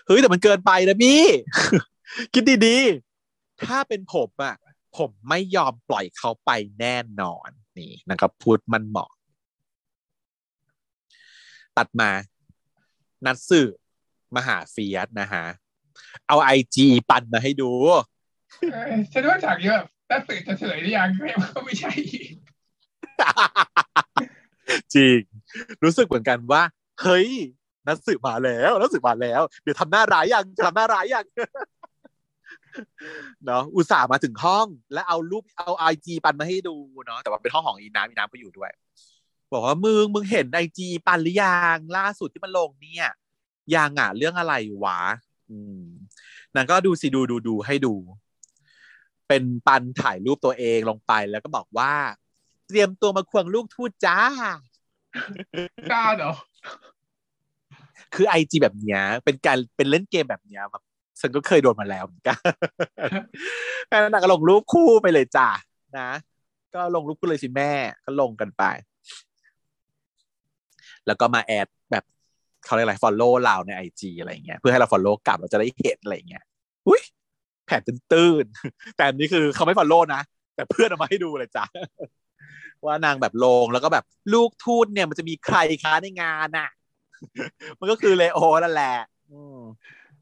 [0.06, 1.22] เฮ้ยแต่มันเกินไปนะพี่
[2.32, 4.56] คิดดีๆ ถ้าเป็นผมอะ
[4.96, 6.50] ผมไม่ยอมปล่อยเขาไป
[6.80, 7.48] แน่นอน
[7.78, 9.10] นี่นางก็พูดมันเหมาะ
[11.76, 12.10] ตัดมา
[13.26, 13.68] นัดสื่อ
[14.34, 15.44] มาหาเฟียสนะฮะ
[16.28, 17.70] เอาไอจีปันมาให้ดู
[19.12, 21.08] ฉันว่าฉากเยอะแต่สื่อจะเฉลยหรือยัง
[21.54, 21.92] ก็ไม่ใช่
[24.94, 25.20] จริง
[25.82, 26.62] รู้สึกเหมือนกันว่า
[27.02, 27.28] เฮ้ย
[27.86, 31.26] นักสืบมาแล้วนักสืบมาแล้ว เดี๋ยวทำหน้าร้ายยังจะทำหน้าร้ายยัง
[33.44, 36.76] เนาะอุตส่าห์มาถึงห้อง แล้วเอารูปเอาไอจีปันมาให้ดู
[37.06, 38.70] เนาะแต่ว่าเป็นห้องของอีน้ำอีน้ำก็อยู่ด้วย
[39.52, 43.10] บอกว่ามึงมึงเห็นไอจีปันหรือยังล่าสุดที่มันลงเนี่ย
[43.74, 44.54] ยังอะเรื่องอะไร
[44.84, 45.00] วะ
[45.50, 45.84] อืม
[46.54, 47.94] นางก็ดูสิดูดูดูให้ดู
[49.28, 51.92] เป็นปันถ่ายรูปตัวเองลงไปแล้วก็บอกว่า
[52.66, 54.18] เตรียมตัวมาควงลูกทูตจ้า
[55.90, 56.32] กล้าเหรอ
[58.14, 60.82] คือ IG แบบเนี้ย เป็นการเป็นเล่นเกมแบบเนี้ยแบบ
[61.20, 62.38] ฉันก็เคยโดนมาแล้วเหมือนกัน
[63.88, 65.48] แม่นางก็ลงรูปคู่ไปเลยจ้า
[65.98, 66.10] นะ
[66.74, 67.72] ก็ลงรูปคู่เลยสิแม่
[68.04, 68.64] ก็ลงกันไป
[71.06, 72.04] แล้วก็มา add แบบ
[72.64, 76.44] เขาเรียกอะไร follow เราใน IG อะไรเงี้ยเพื่อให้เรา follow กลับเราจะได้เห็นอะไรเงี้ย
[76.88, 77.02] อุ้ย
[77.66, 80.20] แผ่นตื้นๆแต่นี้คือเขาไม่ follow นะ
[80.54, 81.64] แต่เพื่อนเอามาให้ดูเลยจ้า
[82.84, 86.68] ว่านางแบบลงแล้วก็แบบลูกทูตเนี่ยมันจะมีใครคะในงานน่ะ
[87.78, 88.94] มันก็คือเลโอนั่นแหละ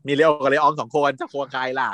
[0.07, 1.91] มีเลโอกับเลอองสองคนจะควงใครล่ะ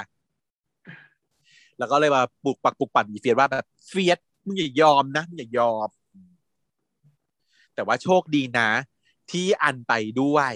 [1.79, 5.89] แล้วก็เลยมาปลุกปักปลุกปั่นอีเฟียสว่าแบบเฟียสมึงอย่ายอมนะมึงอย่ายอม
[7.75, 8.69] แต่ว่าโชคดีนะ
[9.31, 10.53] ที่อันไปด้วย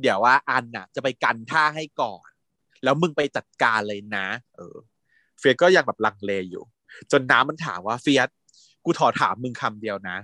[0.00, 2.28] เดี๋ยวว่าอันน่ะ จะไปกันท่าให้ก่อน
[2.84, 4.26] แล้วมึงไปจัดการเลยนะ
[4.56, 4.76] เออ
[5.38, 6.64] เฟียสก็ยังแบบลังเลอยู่
[7.12, 8.28] จนนามมันถามว่าเฟียส
[8.84, 10.16] กูถอถามมึงคำเดียวนะ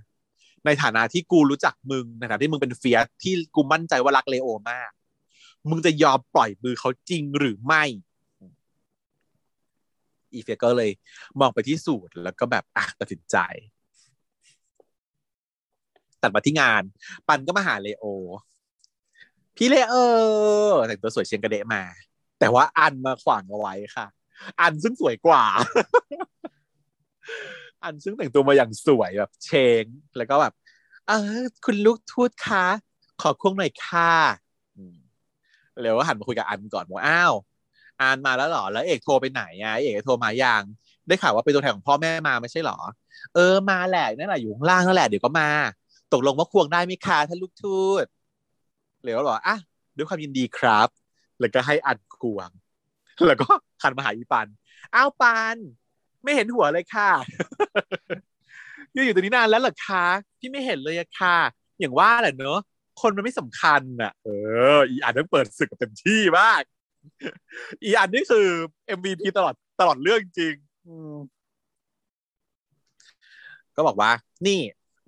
[0.67, 4.91] ในฐานะที่กูรู้จักมึงในฐานะที่มึงเป็นเฟียสที่กูมั่นใจว่ารักเลโอมาก
[5.71, 7.85] มึงจะยอมปล่อยมือเขาจริงหรือไม่
[10.33, 10.91] อีเฟียสก็เลย
[11.41, 13.37] มองไปที่สูทแล้วก็แบบอะตัดสินใจ
[16.23, 16.83] ตัดมาที่งาน
[17.29, 18.05] ปันก็มาหาเลโอ
[19.57, 19.95] พี่เลโอ
[20.87, 21.83] แต่งตัวสวยเชียงกระเดะมา
[22.39, 24.07] แต่ว่าอันมาขวางเอาไว้ค่ะ
[24.61, 25.45] อันซึ่งสวยกว่า
[27.85, 29.51] อันซึ่งแต่งตัวมาอย่างสวยแบบเช
[29.83, 29.85] ง
[30.17, 30.53] แล้วก็แบบ
[31.09, 32.67] เออ คุณลูกทูตคะ
[33.23, 34.13] ขอควงหน่อยค่ะ
[35.81, 37.35] แล้วก็หันมาคุยกับอันก่อนบอกอ้าว
[38.01, 40.63] อันมาแล้วเหรอ แล้วเอกโทรไปไหนอะเอกโทรมาอยัง
[41.07, 42.79] ได้ข่าวว่าเป็นตัวแทนของพ่อแม่มาไม่ใช่หรอ
[43.35, 45.49] เออมาแหละนั่นแหละอยู่ข้างล่างนั่นแหละเดี๋ยวก็มา
[46.13, 48.05] ตกลงว่าควงได้ไหมคะท่านลูกทูต
[49.03, 49.57] เลวบอกอะ
[49.97, 50.89] ด้วยความยินดีครับ
[51.41, 52.49] แล้วก็ให้อันควง
[53.27, 53.49] แล้วก็
[53.83, 54.47] หันมาหาอีปัน
[54.95, 55.57] อ้าวปัน
[56.23, 57.11] ไม่เห็นหัวเลยค่ะ
[58.95, 60.05] ยืนอยู่ตรงนี้นานแล้วเหรอคะ
[60.39, 61.37] พี่ไม่เห็นเลยอะค่ะ
[61.81, 62.59] อย่างว่าแหละเนอะ
[63.01, 64.29] คนมันไม่สำคัญอะ เอ
[64.77, 66.63] อ อีอันต้องเปิดศึกเต็มที่มาก
[67.83, 68.47] อีอันนี่คือ
[68.99, 70.55] MVP ตลอดตลอดเรื่องจริง
[73.77, 74.11] ก็บอกว่า
[74.47, 74.61] นี่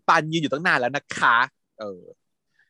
[0.08, 1.36] ปันยืนอยู่ตั้งนานแล้วนะคะ
[1.80, 2.02] เออ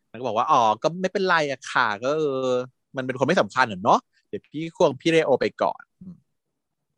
[0.09, 2.51] แล้วก็บอกว่าอ๋อก็ไม่เป็นไรอะค่ะ ก็เออ
[2.97, 5.83] มันเป็นคนไม่สำคัญเนาะเดี๋ยวพี่ควงพี่เรโอไปก่อน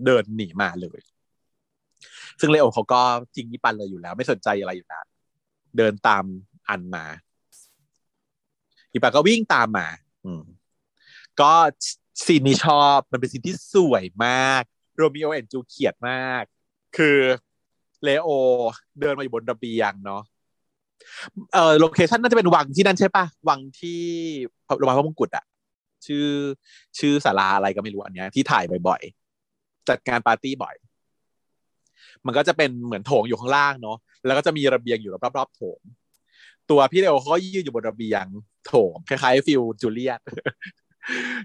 [0.05, 1.01] เดินหนีมาเลย
[2.41, 3.01] ซึ่งเลโอเขาก็
[3.35, 5.05] ทิ้งยี่ปันเลยอยู่แล้ว ไม่สนใจอะไรอยู่แล้ว
[5.77, 6.25] เดินตาม
[6.69, 7.05] อันมา
[8.93, 9.89] ยี่ปันก็วิ่งตามมา
[10.25, 10.43] อืม
[11.41, 11.53] ก็
[12.25, 14.63] ซีนนี้ชอบมันเป็นซีนที่สวยมาก
[14.97, 16.45] Romeo and Juliet มาก
[16.97, 17.19] คือ
[18.03, 18.29] เลโอ
[19.01, 20.23] เดินมาอยู่บนระเบียงเนาะ
[21.55, 24.03] เออ location น่าจะเป็นวังที่นั่นใช่ปะวังที่
[24.79, 25.45] โรงพยาบาลพระมงกุฎอะ
[26.07, 26.29] ชื่อ
[26.99, 30.75] ชื่อศาลาอะไรก็ไม่รู้อันเนี้ยที่ถ่ายบ่อยๆ จัดการปาร์ตี้บ่อย
[32.27, 33.97] มันก็จะเป็นเหมือนโถงอยู่ข้างล่างเนาะ
[34.27, 35.81] แล้วก็จะมีระเบียงอยู่รอบๆโถง
[36.71, 38.25] ตัวพี่เลโอเขายืนอยู่บนระเบียง
[38.67, 40.21] โถงคล้ายๆ feel จูเลียต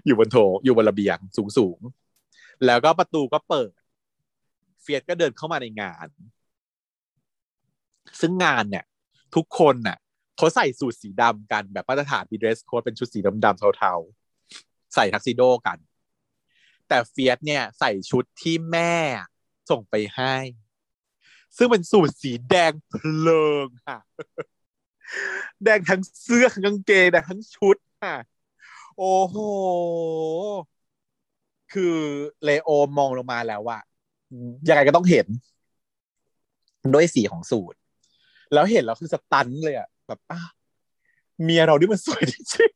[0.06, 1.78] อยู่บนโถงอยู่บนระเบียงสูงสูง
[2.66, 3.72] แล้วก็ประตูก็เปิด
[4.82, 6.08] เฟียสก็เดินเข้ามาในงาน
[8.20, 8.84] ซึ่งงานเนี่ย
[9.34, 9.98] ทุกคนน่ะ
[10.36, 15.78] เขาใส่สูทสีดำกันแบบมาตรฐานมี dress code เป็นชุดสีดำๆเทาๆ ใส่ทักซิโดกัน
[16.88, 18.94] แต่เฟียสเนี่ยใส่ชุดที่แม่
[19.70, 20.34] ส่งไปให้
[21.56, 22.94] ซึ่งเป็นสูทสีแดงเพ
[23.24, 23.98] ลิงค่ะ
[25.64, 28.16] แดงทั้งเสื้อทั้งกางเกงแดงทั้งชุดค่ะ
[28.98, 29.36] โอ้โห
[31.72, 31.96] คือ
[32.44, 33.78] เลโอมองลงมาแล้วว่า
[34.68, 35.26] ยังไงก็ต้องเห็น
[36.94, 37.78] ด้วยสีของสูตร
[38.52, 40.40] แล้วเห็นแล้วคือสตันเลยอะแบบอ้า
[41.42, 42.70] เมียเรานี่มันสวยจริง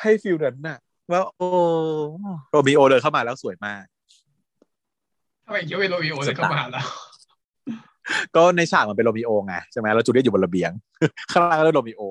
[0.00, 0.78] ให้ feel นั้นน่ะ
[1.10, 1.48] ว่าโอ้
[2.50, 3.84] โรมิโอเดินเข้ามาแล้วสวยมาก
[5.48, 6.84] ทำไมคิดว่าโรมิโอเลยเข้ามาแล้ว
[8.36, 10.70] ก็ในฉากมันเป็นโรมิโอไงใช่ไหมแล้วจูเลียตอยู่บนระเบียง
[11.30, 12.02] ข้างล่างก็เรียกโรมิโอ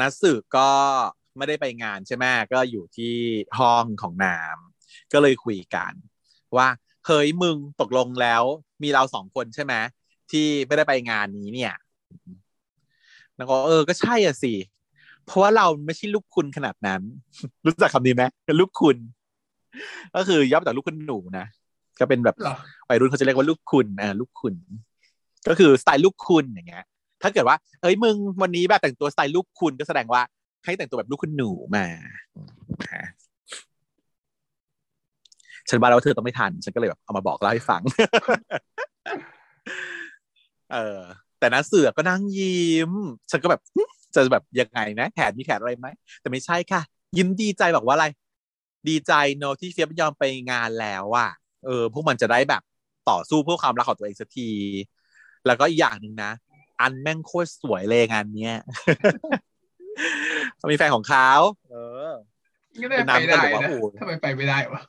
[0.00, 0.70] นัดสืบก็
[1.36, 3.14] ไม่ได้ไปงานใช่ไหมก็อยู่ที่
[3.58, 4.56] ห้องของนาม
[5.12, 5.92] ก็เลยคุยกัน
[6.56, 6.68] ว่า
[7.06, 8.42] เฮ้ยมึงตกลงแล้ว
[8.82, 9.74] มีเราสองคนใช่ไหม
[10.30, 11.74] ที่ไม่ได้ไปงานนี้เนี่ย
[13.36, 14.54] แล้วก็เออก็ใช่อะสิ
[15.26, 17.00] เพราะว่าเราไม่ใช่ลูกคุณขนาดนั้น
[17.66, 18.96] รู้จักคำนี้ไหมเป็นลูกคุณ
[20.16, 21.46] ก็คือย่อมาจากลูกคุณหนูนะ
[22.00, 22.54] ก็เป็นแบบเหรอ
[22.88, 24.54] วัยรุ่นเขาจะเรียกว่าลูกคุณอ่าลูกคุณ
[25.48, 26.84] ก็คือสไตล์ลูกคุณอย่างเงี้ย
[27.22, 30.22] ถ้าเกิดว่า เอ้ยมึงวันนี้แบบแต่งตัวสไตล์ลูกคุณก็แสดงว่า
[30.64, 31.84] ให้แต่งตัวแบบลูกคุณหนูมา
[32.92, 33.04] ฮะ
[35.68, 37.82] ฉันว่าแล้วเธอต้องไม่ทัน ฉันก็เลยแบบเอามาบอกเล่าให้ฟัง
[40.72, 41.00] เออ
[41.38, 42.92] แต่นะเสือก็นั่งยิ้ม
[43.30, 43.82] ฉันก็แบบหึ
[44.14, 45.86] จะแบบยังไงนะแขนมีแขนอะไรไหม
[46.20, 46.80] แต่ไม่ใช่ค่ะ
[47.16, 48.06] ยิ้มดีใจบอกว่าอะไร
[48.88, 51.30] ดีใจเนอะที่เฟียบยอมไปงานแล้วอะ
[51.66, 52.62] เออพวกมันจะได้แบบ
[53.10, 54.50] ต่อสู้เพื่อความรักของตัวเองสักที
[55.46, 56.32] แล้วก็อีกอย่างหนึ่งนะ
[56.80, 58.56] อันแม่งโคตรสวยเลยงานเนี้ย
[60.56, 61.30] เขามีแฟนของเขา
[61.70, 61.76] เอ
[62.08, 62.10] อ
[62.82, 64.82] ก็ได้ไปได้เป็นน้ำก็บอกว่านะโอ้ทำไมไปไม่ได้วะ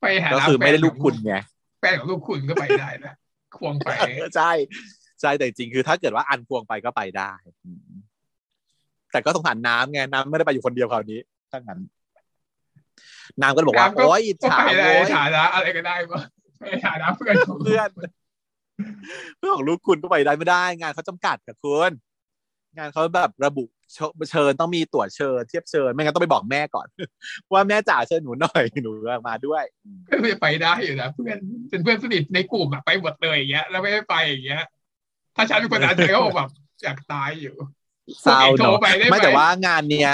[0.00, 1.34] ไปหาก็คือไม่ได้ลูกคุณไง
[1.80, 3.14] แฟนของลูกคุณก็ไปได้นะ
[3.58, 3.88] ควงไป
[4.36, 4.52] ใช่
[5.20, 7.32] ใช่แต่จริงๆคือถ้าเกิดว่าอันพวงไปก็ไปได้
[7.64, 7.85] อืม
[9.16, 11.80] แต่ก็สงสารน้ำไงน้ำไม่ได้ไปอยู่คนเดียวคราวนี้ถ้างั้น
[13.42, 16.20] น้ำก็เลยบอกว่าน้ำก็โอ๊ยอิจก็ฉาไปได้โว้ยฐานะอะไรก็ได้ปะ
[16.58, 17.88] ไปฐานะเพื่อนของเพื่อน
[19.38, 21.90] เพื่อนของลูกคุณก็ไปได้ไม่ได้ งานเขาจำกัดค่ะคุณ
[22.76, 23.64] งานเขาแบบระบุ
[23.94, 23.98] เช
[24.30, 26.86] เชิญต้องมีตั๋วเชิญเทียบเชิญไม่งั้นต้องไปบอกแม่ก่อน
[27.52, 28.92] ว่าแม่จ๋าเชิญหนูหน่อยหนู
[29.28, 29.64] มาด้วย
[30.08, 31.38] ก็จะไปได้อยู่นะเพื่อน
[31.70, 34.62] เป็นเพื่อนสนิทในกลุ่มอะไปหมดเลยอย่างเงี้ยแล้วไม่ได้ไปอย่างเงี้ย
[35.36, 36.50] ถ้าฉันเป็นคนอาจจะก็บอกแบบ
[36.82, 37.54] อยากตายอยู่
[38.22, 40.12] เศร้าโทรเนาะไปได้ไหมไม่แต่ว่างานเนี้ย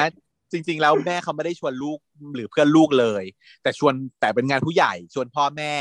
[0.53, 1.99] จริง ๆ แล้วแม่เขาไม่ได้ชวนลูก
[2.35, 3.25] หรือเพื่อนลูกเลย
[3.63, 5.73] แต่ชวนแต่เป็นงานผู้ใหญ่ชวนพ่อแม่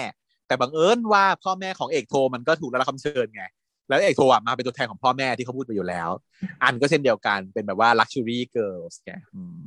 [0.47, 3.43] แต่บังเอิญว่าพ่อแม่ของเอกโทมันก็ถูกได้รับคำเชิญไง
[3.89, 6.09] แล้วเอกโทอะมาเป็นตัวแทนของพ่อแม่ที่เขาพูดไปอยู่แล้ว
[6.63, 9.57] อันก็เช่นเดียวกันเป็นแบบว่า luxury girls ไงอืม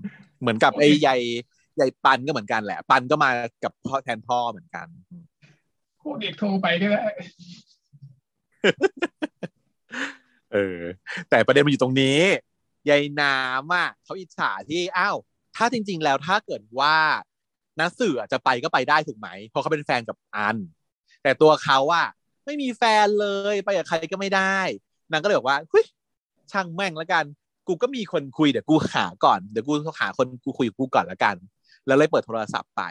[0.41, 1.17] เหมือนกับไอ้ใหญ่
[1.77, 3.31] ใหญ่ปันก็เหมือนกันแหละ ปันก็มา
[3.65, 4.87] กับพ่อแทนพ่อเหมือนกัน
[6.03, 7.05] พวกเด็กโทรไปก็ได้
[10.55, 10.81] เออ
[11.31, 12.21] แต่ประเด็นมันอยู่ตรงนี้
[12.91, 15.17] ยายน้ำอะเขาอิจฉาที่อ้าว
[15.57, 16.97] ถ้าจริง ๆ แล้วถ้าเกิดว่า
[17.81, 20.57] นักสื่อจะไปก็ไปได้ถูกไหมเพราะเขาเป็นแฟนกับอัน
[21.23, 22.07] แต่ตัวเขาอะ
[22.45, 24.57] ไม่มีแฟนเลยไปกับใครก็ไม่ได้
[25.11, 25.85] นางก็เลยบอกว่าเฮ้ย
[26.53, 27.25] ช่างแม่งแล้วกัน
[27.67, 31.37] กูก็มีคนคุยเดี๋ยวกูหาก่อนเดี๋ยวกูหาคนกูคุยกับกูก่อนแล้วกัน
[31.87, 32.83] แล้วเลยเปิดโทรศัพท์ไป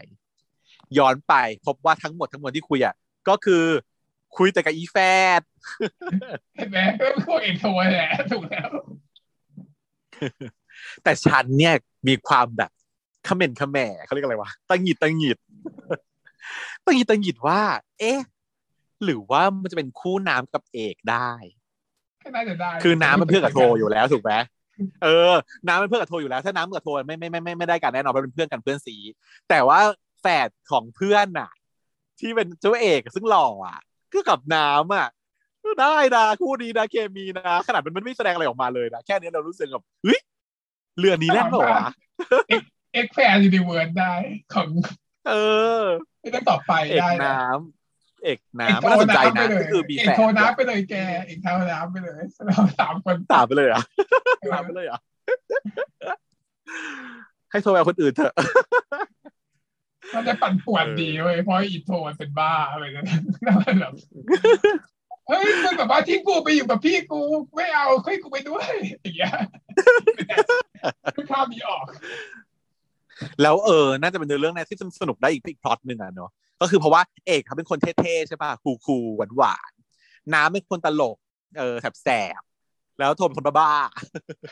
[0.97, 1.33] ย้อนไป
[1.65, 2.95] พบว่าทั้งหมดทั้งมวลที่คุยอะ
[3.29, 3.63] ก็คือ
[4.37, 4.97] คุยแต่กับอีแฟ
[5.39, 5.41] ด
[6.55, 8.69] เห็นไหมก็พวกเอกโทรแหละถูกแล้ว
[11.03, 11.73] แต่ฉันเนี่ย
[12.07, 12.71] มีความแบบ
[13.25, 15.37] เขม่นเขแหม่เขาเรียกอะไรวะตังหงิดตังหงิด
[16.85, 17.61] ตังหงิดตังหงิดว่า
[17.99, 18.19] เอ๊ะ
[19.03, 21.31] หรือว่ามันจะเป็นคู่น้ำกับเอกได้
[22.23, 24.33] ก็น่าจะได้ คือน้ำมันเพื่อนกับโทอยู่แล้วถูกไหม
[25.03, 25.33] เออ
[25.67, 28.95] น้ำมันเพื่อนกับโทอยู่แล้ว ถ้าน้ำกับโทไม่ไม่ไม่ไม่ไม่ได้กันแน่นอนเพราะเป็นเพื่อนกันเพื่อนสี
[29.49, 29.79] แต่ว่า
[30.21, 31.51] แฝดของเพื่อนน่ะ
[32.19, 33.79] ที่เป็นเจ้าเอกซึ่งหล่ออะ
[34.13, 35.07] ก็กับน้ำอะ
[35.81, 40.19] ได้นะคู่นี้นะเคมีนะขนาดมันมันไม่แสดงอะไรออกมาเลยนะแค่นี้เรารู้สึกแบบเฮ้ย
[40.99, 41.87] เรือนี้แล่นเหรอวะ
[42.93, 44.13] เอ็กแฟร์ยูนิเวิร์สได้
[44.53, 44.67] ของ
[45.29, 45.33] เอ
[45.81, 45.83] อ
[46.21, 50.95] ไม่ต้องต่อไปเอกได้นะน้ำเอกน้ำไม่น่าสนใจนะก็คือมีเอกแฝดโทรน้ำไปเลยแก
[51.25, 53.83] เอกโทรน้ำไปเลยเราสามคนตามไปเลยเหรอะ
[54.53, 54.99] ตามไปเลยเหรอะ
[57.51, 58.33] ให้โทรไปเอาคนอื่นเถอะ
[60.23, 63.07] มันจะปั่นป่วนดีเว้ยเพราะอีโทรมันเป็นบ้าอะไรนั่น
[63.43, 63.93] แล้วมันแบบ
[65.27, 67.19] เฮ้ยมึงแบบว่าที่กูไปอยู่กับพี่กู
[67.55, 68.69] ไม่เอาให้กูไปด้วย
[69.01, 69.33] อย่างเงี้ย
[71.31, 71.85] ภาพนี้ออก
[73.41, 76.31] แล้วเออ น่าจะเป็นเนื้อเรื่องนะที่สนุกได้อีกอีกพล็อตหนึ่งอะเนาะ
[76.61, 81.17] ก็คือเพราะว่าเอกเขาเป็นคนเท่ๆใช่ป่ะคูลๆหวานๆน้ำเป็นคนตลก
[81.57, 82.09] เออแส
[82.39, 83.71] บๆแล้วโทมเป็นคนบ้า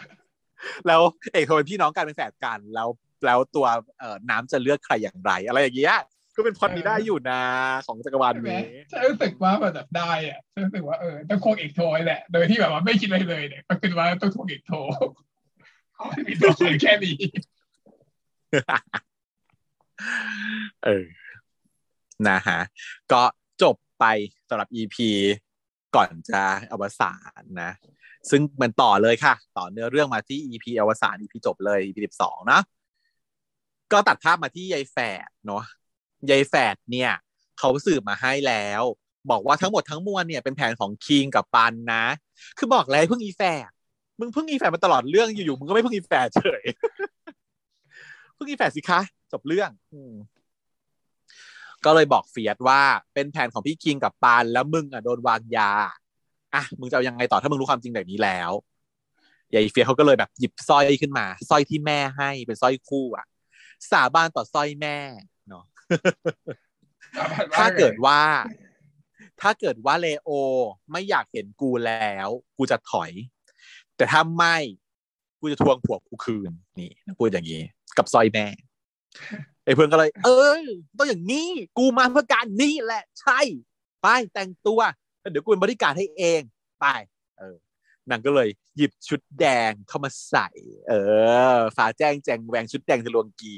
[0.04, 1.02] ๆแล้ว
[1.34, 2.88] เอกโทเป็นพี่น้องกันเป็นแฝดกันแล้ว
[3.26, 3.68] แล้วตัว
[4.00, 5.98] เอ่อน้ำจะเลือกใครอย่างไร อะไรอย่างเงี้ย
[6.36, 7.42] ก็เป็นพล็อตนี้ได้อยู่นะ
[7.86, 14.78] ของจักรวาลใช่ไหมนี้ฉันรู้สึกว่ามันแบบได้อะฉันรู้สึกว่าเออต้องโคงเอกโทรแหละ โดยที่แบบว่าไม่คิดอะไรเลยเนี่ยก็คือว่าต้องโคงเอกโทร
[15.94, 17.18] เขาไม่มีตัวเลยแค่นี้
[20.86, 21.06] เออ
[22.30, 22.60] นะฮะ
[23.12, 23.22] ก็
[23.64, 24.06] จบไป
[24.50, 24.98] สำหรับ EP
[25.96, 26.42] ก่อนจะ
[26.72, 27.72] อวสานนะ
[28.30, 32.60] ซึ่งมันต่อเลยค่ะ ต่อเนื้อเรื่องมาที่ EP อวสาน EP จบเลย EP สิบสองนะ
[33.92, 34.98] ก็ตัดภาพมาที่ยายแฝ
[35.28, 35.64] ดเนาะ
[36.30, 37.12] ยายแฝดเนี่ย
[37.60, 38.84] เขาสืบมาให้แล้ว
[39.32, 42.06] บอกว่าทั้งหมดทั้งมวลเนี่ยเป็นแผนของคิงกับปันนะ
[42.58, 43.70] คือบอกแล้วเพิ่งอีแฝด
[44.20, 46.64] มึงเพิ่งอีแฝดมาตลอดเรื่องอยู่ๆมึงก็ไม่เพิ่งอีแฝดเฉย
[48.36, 49.02] เพิ่งอีแฝดสิคะ
[49.32, 49.70] จบเรื่อง
[51.86, 52.82] ก็เลยบอกเฟียสว่า
[53.14, 55.72] เป็นแผนของพี่คิงกับปานแล้วมึงอะโดนวางยา
[56.56, 58.52] อะมึงจะเอายังไงต่อถ้ามึงรู้ความจริงแบบนี้แล้ว
[59.54, 63.26] ยายเฟียสเขาก็เลยแบบหยิบสร้อยขึ้นมาสร้อยที่แม่ให้เป็นสร้อยคู่อะ
[63.92, 64.98] สาบานต่อสร้อยแม่
[65.50, 65.64] เนาะ
[67.56, 68.22] ถ้าเกิดว่า
[69.42, 70.30] ถ้าเกิดว่าเลโอ
[70.92, 72.28] ไม่อยากเห็นกูแล้ว
[72.58, 73.12] กูจะถอย
[73.96, 74.58] แต่ถ้าไม่
[75.40, 77.62] กูจะทวงผัวกูคืน นี่พูดอย่างนี้
[77.98, 78.46] กับสร้อยแม่
[79.64, 80.30] ไอ้เพื่อนก็เลย เอ
[80.60, 80.64] อ
[80.98, 81.48] ต้องอย่างนี้
[81.78, 83.40] กูมาเพื่อการนี้แหละ ใช่
[84.02, 84.80] ไปแต่งตัว
[85.32, 86.42] เดี๋ยวกูเป็นบริการให้เอง
[86.82, 86.86] ไป
[87.40, 87.56] เออ
[88.10, 90.48] นางก็เลยหยิบชุดแดงเข้ามาใส่
[90.88, 90.94] เอ
[91.56, 93.56] อฟ้าแจ้งแจงแวงชุดแดงทะลวงกี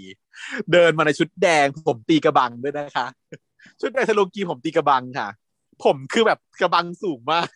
[0.71, 3.07] เดินมาในชุดแดงผมตีกระบังด้วยนะคะ
[3.81, 5.27] ชุดแดงทะลวงกีผมตีกระบังค่ะ
[5.83, 7.47] ผมคือแบบกระบังสูงมาก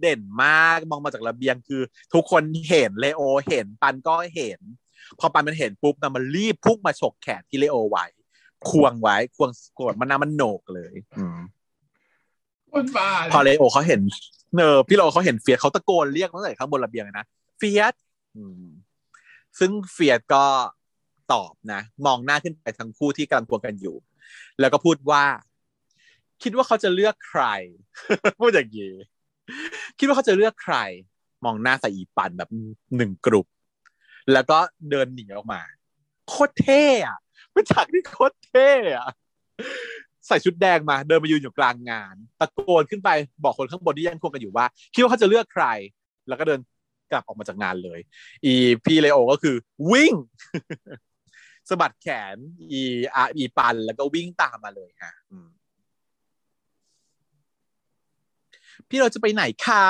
[0.00, 1.82] เด่นมากมองมาจากระเบียงคือ
[2.14, 4.60] ทุกคนเห็นเลโอเห็นปันก็เห็น
[5.18, 8.04] พอปันมันเห็นปุ๊บนะมันรีบพุ่งมาฉกแขนที่เลโอไว้
[8.68, 11.38] ควงไว้ควงกดมันนามันโหนกเลย อืม
[13.32, 14.00] พอเลโอเขาเห็น
[14.56, 17.26] เนอพี่เลโอเขาเห็นเฟียสเขาตะโกนเรียกตั้งแต่ข้างบนระเบียงนะ
[17.58, 17.94] เฟียส
[19.58, 20.44] ซึ่งเฟียสก็
[21.32, 23.96] ตอบนะมองหน้าขึ้นไปทั้งคู่ที่กำลังควงกันอยู่
[24.60, 25.24] แล้วก็พูดว่า
[26.42, 27.42] คิดว่าเขาจะเลือกใคร
[28.40, 28.94] พูดอย่างนี้
[29.98, 30.76] คิดว่าเขาจะเลือกใคร
[31.44, 32.50] มองหน้าใส่อีปันแบบ
[32.96, 33.46] หนึ่งกลุ่ม
[34.32, 34.58] แล้วก็
[34.90, 35.60] เดินหนีออกมา
[36.28, 37.18] โคตรเท่อะ
[37.52, 39.08] เป็นฉากที่โคตรเท่อะ
[40.26, 43.10] ใส่ชุดแดงมาเดินมายืนอยู่กลางงาน ตะโกนขึ้นไป
[43.44, 45.66] บอกคนข้างบนที่ยังควงกันอยู่ว่า คิดว่าเขาจะเลือกใคร
[46.28, 46.60] แล้วก็เดิน
[47.10, 48.00] กลับออกมาจากงานเลย
[48.44, 49.56] อีพี่เลโอก็คือ
[49.90, 50.14] วิ่ง
[51.68, 52.36] สะบัดแขน
[52.70, 52.82] อี
[53.14, 55.14] อาอีปัน แล้วก็วิ่งตามมาเลยฮะ
[58.88, 59.84] พี่เราจะไปไหนคะ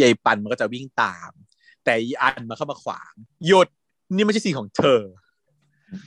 [0.00, 1.30] ยายปันมันก็จะวิ่งตาม
[1.84, 3.12] แต่อีอันมาเข้ามาขวาง
[3.46, 3.68] หยุด
[4.14, 5.00] นี่ไม่ใช่สิ่งของเธอ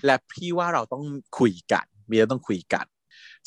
[0.05, 1.03] และพี่ว่าเราต้อง
[1.39, 2.85] คุยกัน มีเราต้องคุยกัน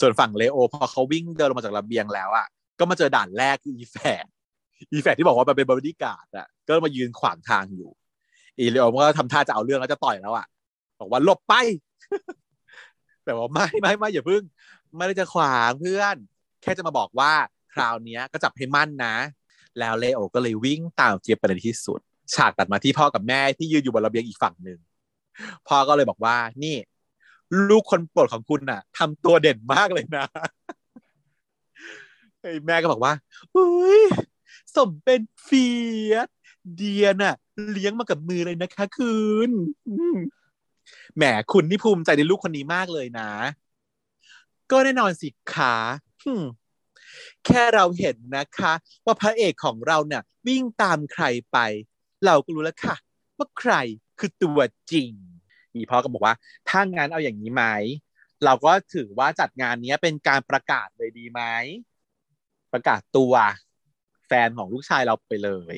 [0.00, 2.46] ส่วนฝั่งเลโอพอเขาวิ่งเดินลงมาจากระเบียงแล้วอะ
[2.78, 4.26] ก็มาเจอด่านแรกคืออีแฝด
[4.92, 7.90] อีแฝดที่บอกว่ามันเป็นบริการ์ดอะก็มายืนขวางทางอยู่
[8.58, 10.46] อีเลโอมันก็ทำท่าจะเอาเรื่องแล้วจะต่อยแล้วอะ
[11.00, 11.54] บอกว่าหลบไป
[13.24, 14.42] แต่ว่าไม่ไม่ไม่อย่าพึ่ง
[14.96, 16.16] ไม่ได้จะขวางเพื่อน
[16.62, 17.32] แค่จะมาบอกว่า
[17.74, 19.14] คราวนี้ก็จับให้มั่นนะ
[19.78, 22.00] แล้วเลโอก็เลยวิ่งตามเจี๊ยบไปในที่สุด
[22.34, 24.78] ฉากตัดมาที่พ่อกับแม่ที่ยืนอยู่บนระเบียงอีกฝั่งหนึ่ง
[25.68, 26.76] พ่อก็เลยบอกว่านี่
[27.68, 30.26] ลูกคนโปรดของคุณน่ะทำตัวเด่นมากเลยนะ
[32.66, 33.14] แม่ก็บอกว่า
[33.56, 34.02] อุ้ย
[34.76, 35.66] สมเป็นเฟี
[36.10, 36.28] ยส
[36.74, 37.36] เดียน่ะ
[37.72, 39.14] เลี้ยงมากับมือเลยนะคะคุ
[39.48, 39.50] ณ
[41.16, 41.22] แหม
[41.52, 43.30] คุณนี่ภูมิใจในลูกคนนี้มากเลยนะ
[44.70, 45.74] ก็แน่นอนสิขา
[47.46, 48.72] แค่เราเห็นนะคะ
[49.04, 51.58] ว่าพระเอกของเราเนี่ย วิ่งตามใครไป
[52.24, 52.96] เราก็รู้แล้วค่ะ
[53.38, 53.72] ว่าใคร
[54.18, 54.60] คือตัว
[54.92, 55.12] จริง
[55.74, 56.34] อีพ่อก็บอกว่า
[56.68, 57.64] ถ้างานเอาอย่างนี้ไหม
[58.44, 61.40] เราก็ถือว่าจัดงานนี้เป็นการประกาศเลยดีไหม
[62.72, 63.34] ประกาศตัว
[64.26, 65.76] แฟนของลูกชายเราไปเลย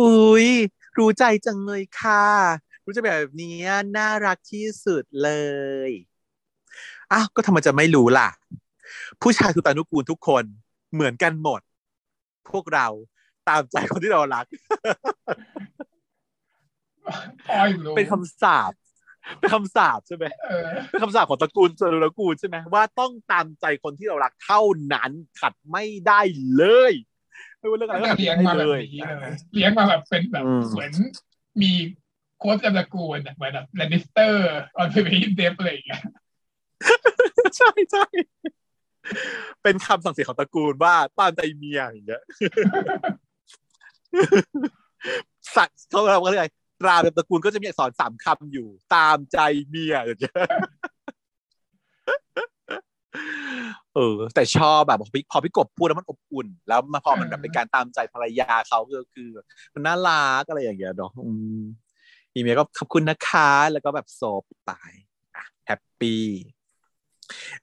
[0.00, 0.48] อุ้ย
[0.98, 2.26] รู้ใจจังเลยค่ะ
[2.84, 3.58] รู้ใจแบบนี้
[3.96, 5.30] น่ารักที่สุดเล
[5.88, 5.90] ย
[7.12, 8.28] อ้าวก็ทำไมจะไม่รู้ล่ะ
[9.22, 10.44] ผู้ชายทุกตานุกูลทุกคน
[10.92, 11.60] เหมือนกันหมด
[12.50, 12.86] พวกเรา
[13.48, 14.44] ตามใจคนที่เรารัก
[17.96, 18.72] เป็นคำสาป
[19.38, 20.24] เป็นคำสาปใช่ไหม
[20.90, 24.62] เป็นคำสาปของตระกูลสรุตระกูลใช่ไหมว่าต้องตามใจคนที่เรารักเท่า
[24.94, 25.10] นั้น
[25.40, 26.20] ขัดไม่ได้
[26.56, 26.92] เลย
[27.58, 30.92] ไม่ว่าเรื่องอะไรก็เลี้ยงมาแบบนี้เลยเลี้ยงมาแบบเป็นแบบเหมือน
[31.62, 31.72] มี
[32.38, 36.02] โค้ดตระกูลเหมือนแบบ Lannister always pay debt อะไรอย่างเงี้ย
[37.56, 38.04] ใช่ใช่
[39.62, 42.22] เป็นคำสั่งเสียของตระกูลว่าตามใจเมียอย่างเงี้ย
[45.56, 46.40] สัตว์เขาเราก็เลย
[46.80, 49.38] ตราเป็นตระกูลก็จะมีอักษรสามคำอยู่ ตามใจ
[49.68, 50.44] เมียอย่างเงี้ย
[53.94, 59.28] เออ แต่ชอบแบบพอพี่พี่กบพูดแล้วมันอบอุ่น แล้วมาพอมันแบบเป็นการตามใจภรรยาเขาก็คือ
[59.74, 61.12] มันน่ารักอะไรอย่างเงี้ยเนาะ
[62.34, 64.72] อีเมียก็ขอบคุณนะคะแล้วก็แบบซบไป
[65.66, 66.24] happy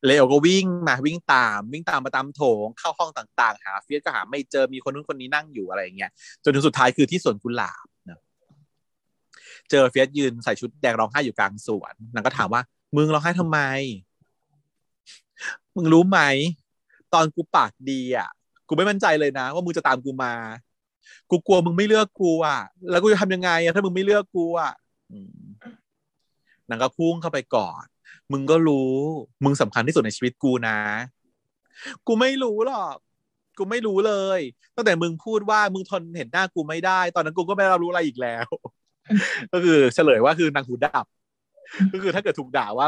[0.05, 6.11] เลโอก็วิ่งมาวิ่งตาม วิ่งตามมาตามโถงเข้าห้องต่างๆ หาเฟียสก็หาไม่เจอมีคนนู้นคนนี้นั่งอยู่อะไรอย่างเงี้ย
[6.43, 8.19] จนถึงสุดท้ายคือที่สวนกุหลาบนะ
[9.71, 12.61] เจอเฟียสยืนใส่ชุดแดงร้องไห้อยู่กลางสวนนางก็ถามว่า
[12.95, 13.59] มึงร้องไห้ทำไม
[15.75, 16.19] มึงรู้ไหม
[17.13, 18.29] ตอนกูปากดีอะ
[18.67, 20.33] กูไม่มั่นใจเลยนะ ว่ามึงจะตามกูมา
[21.29, 22.59] กูกลัวมึงไม่เลือกกูอะ
[22.91, 24.73] แล้วกูจะทำยังไงอะถ้ามึงไม่เลือกกูอะ
[26.69, 27.83] นางก็พุ่งเข้าไปก่อน
[28.31, 28.93] มึงก็รู้
[29.43, 30.77] มึงสำคัญที่สุดในชีวิตกูนะ
[32.07, 32.95] กูไม่รู้หรอก
[33.57, 34.39] กูไม่รู้เลย
[34.75, 38.45] ตั้งแต่มึงพูดว่ามึงทนเห็นหน้ากูไม่ได้ ตอนนั้นกูก็ไม่รับรู้อะไรอีกแล้ว
[39.51, 41.05] ก็คือเฉลยว่าคือนางหูดับ
[41.93, 42.87] ก็คือถ้าเกิดถูกด่าว่า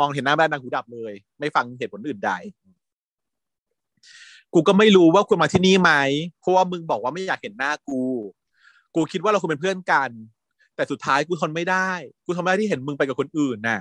[0.00, 2.32] มองเห็นหน้าไม่นางหูดับเลย ไม่ฟังเหตุผลอื่นใด
[4.54, 5.92] กูก็ไม่รู้ว่าคุณมาที่นี่ไหม
[6.40, 8.00] เพราะว่ามึงบอกว่าไม่อยากเห็นหน้ากู
[8.94, 10.10] กูคิดว่าเราควรเป็นเพื่อนกัน
[10.76, 11.90] แต่สุดท้ายกูทนไม่ได้
[12.24, 13.80] กูทนไม่ได้ที่เห็นมึงไปกับคนอื่นน่ะ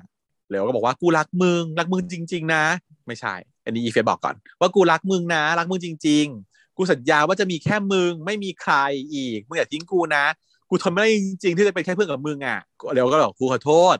[0.49, 2.63] แล้วก็บอกว่ากูรักมึงรักมึงจริง ๆ นะ
[3.07, 3.33] ไม่ใช่
[3.65, 8.73] อันนี้อีเฟบอกก่อน ว่ากูรักมึงนะรักมึงจริง ๆ กูสัญญาว่าจะมีแค่มึงไม่มีใคร
[9.13, 10.25] อีกมึงอย่าทิ้งกูนะ
[10.69, 11.09] กูทนไม่ได้
[11.41, 12.59] จริงๆที่จะเป็นแค่เพื่อนกับมึงอะ
[12.93, 13.97] เดี๋ยวก็บอกกูขอโทษ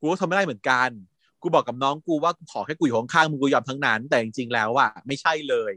[0.00, 0.88] กูก็ทนไม่ได้เหมือนกัน
[1.42, 5.72] กูบอกกับน้องกูว่าขอแค่กูอยู่ข้างๆมึงกูยอมทั้งนั้น แต่จริงๆแล้วอะไม่ใช่เลย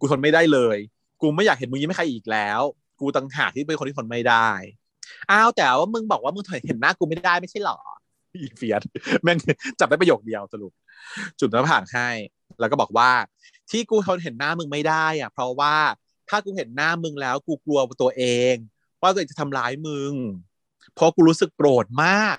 [0.00, 0.76] กูทนไม่ได้เลย
[1.20, 2.60] กูไม่อยากเห็นมึงยิ้มให้ใครอีกแล้ว
[3.00, 4.48] กูต่างหากที่เป็นคนที่ทนไม่ได้
[5.30, 7.78] อ้าวแต่ว่ามึงบอกว่ามึงเห็นหน้ากูไม่ได้ไม่ใช่หรอ
[8.34, 8.82] อีเฟียส
[9.22, 9.38] แม่ง
[9.80, 10.72] จับได้ประโยคเดียวสรุป
[11.40, 12.08] จุดน้าผากให้
[12.60, 13.10] แล้วก็บอกว่า
[13.70, 15.74] ที่กูทนเห็นหน้ามึงไม่ได้อะ เพราะว่า
[16.28, 18.54] ถ้ากูเห็นหน้ามึงแล้วกูกลัวตัวเอง
[19.06, 20.12] ว่าตัวเองจะทำร้ายมึง
[20.94, 22.36] เพราะกูรู้สึกโกรธมาก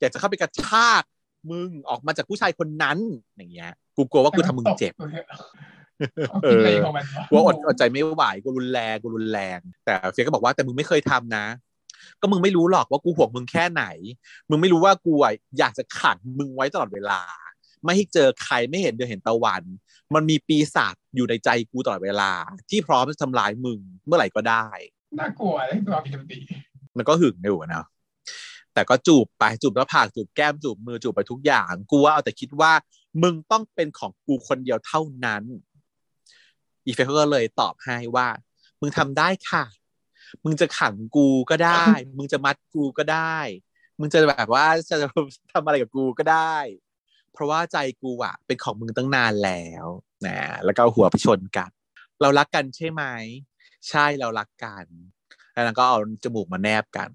[0.00, 1.02] อยากจะเข้าไปกระชาก
[1.50, 2.98] มึงออกมาจากผู้ชายคนนั้น
[3.36, 4.94] อย่างเงี้ย กูกลัวว่ากูทำมึงเจ็บ
[6.42, 6.66] เออ
[7.28, 11.46] กูอดอดใจไม่ไหวกูรุนแรงกูรุนแรง แต่เฟียก็บอกว่าแต่มึงไม่เคยทำนะ
[12.20, 13.84] ก็มึงไม่รู้หรอกว่ากูห่วงมึงแค่ไหน
[14.50, 15.12] มึงไม่รู้ว่ากู
[15.58, 17.20] อยากจะขังมึงไว้ตลอดเวลา
[17.84, 19.62] ไม่ให้เจอใครไม่เห็นเดือนเห็นตะวัน
[20.14, 22.32] มันมีปีศาจอยู่ในใจกูตลอดเวลา
[22.70, 24.66] ที่พร้อมจะทำลายมึงเมื่อไหร่ก็ได้
[25.18, 26.38] น่ากลัวเลยตัวพิจตี
[26.96, 27.84] มันก็หึงอยู่นะ
[28.74, 32.72] แต่ก็จูบไปจูบแล้วผากจูบแก้มจูบมือจูบไปทุกอย่างกูว่าเอาแต่คิดว่า
[33.22, 35.42] มึงต้องเป็นของกูคนเดียวเท่านั้น
[36.84, 38.28] อีเฟกก็เลยตอบให้ว่า
[38.80, 39.64] มึงทำได้ค่ะ
[40.44, 43.38] มึงจะขังกูก็ได้ มึงจะมัดกูก็ได้
[43.98, 44.96] มึงจะแบบว่าจะ
[45.52, 46.56] ทำอะไรกับกูก็ได้
[47.32, 49.86] เพราะว่าใจกูอะเป็นของมึงตั้งนานแล้ว
[50.26, 51.70] นะแล้วก็หัวไปชนกัน
[52.20, 53.02] เรารักกันใช่ไหม
[53.88, 54.84] ใช่เรารักกัน
[55.64, 57.10] แล้วก็เอาจมูกมาแนบกัน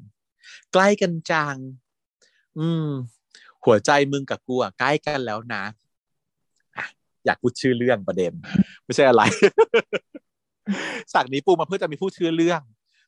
[0.73, 1.55] ใกล้กันจัง
[2.59, 2.87] อืม
[3.65, 5.63] หัวใจมึงกับกูอะใกล้กันแล้วนะ
[7.25, 8.33] อยากพูดชื่อเรื่องประเด็น
[8.83, 9.23] ไม่ใช่อะไร
[11.13, 12.61] สักนี้ปูมาเพื่อจะมีพูดชื่อเรื่อง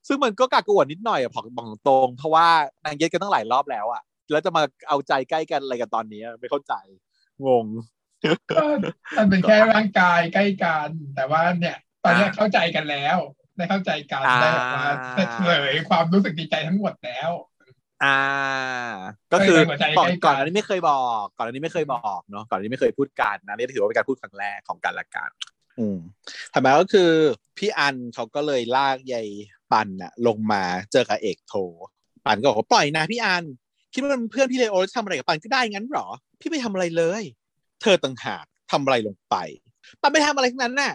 [0.08, 2.48] ซึ่งมันก็กากวดนิดหน่อยอะผอกบองตรง เพราะว่า
[2.86, 4.02] นางเย็ดกันตั้งหลายรอบแล้วอะ
[4.32, 6.74] แล้วจะมาเอาใจใกล้กันอะไรกันตอนนี้ไม่เข้าใจ
[7.46, 7.66] งง
[9.18, 13.18] มันเป็นแค่ร่างกายใกล้กัน แต่ว่าเนี่ย ตอนนี้เข้าใจกันแล้ว
[13.58, 14.86] ได้เข้าใจกันได้มา
[15.46, 17.32] เผยความรู้สึกดีใจทั้งหมดแล้ว
[18.04, 18.20] อ่า
[19.34, 19.58] ก็คือ
[19.98, 25.30] ก่อนก่อนอันนี้ไม่เคยบอก ก่อนอันนี้ไม่เคยบอกเนาะก่อนอันนี้ไม่เคยพูดกันนะนี่ถือว่าเป็นการพูดครั้งแรกของกันละกัน
[25.80, 25.98] อืม
[26.54, 27.12] ทำไมก็คือ
[27.58, 29.28] พี่อันเขาก็เลยลากยาย
[29.72, 31.54] ปันอะลงมาเจอกับเอกโท
[32.26, 33.44] ปันก็บอกว่าปล่อยนะพี่อัน
[33.94, 36.08] คิดว่าเพื่อนพี่เลโอจะทำอะไรกับปันก็ได้งั้นหรอ
[36.40, 37.24] พี่ไม่ทำอะไรเลย
[37.82, 39.36] เธอต่างหากทำอะไรลงไป
[40.02, 40.94] ปันไม่ทำอะไรทั้งนั้นน่ะ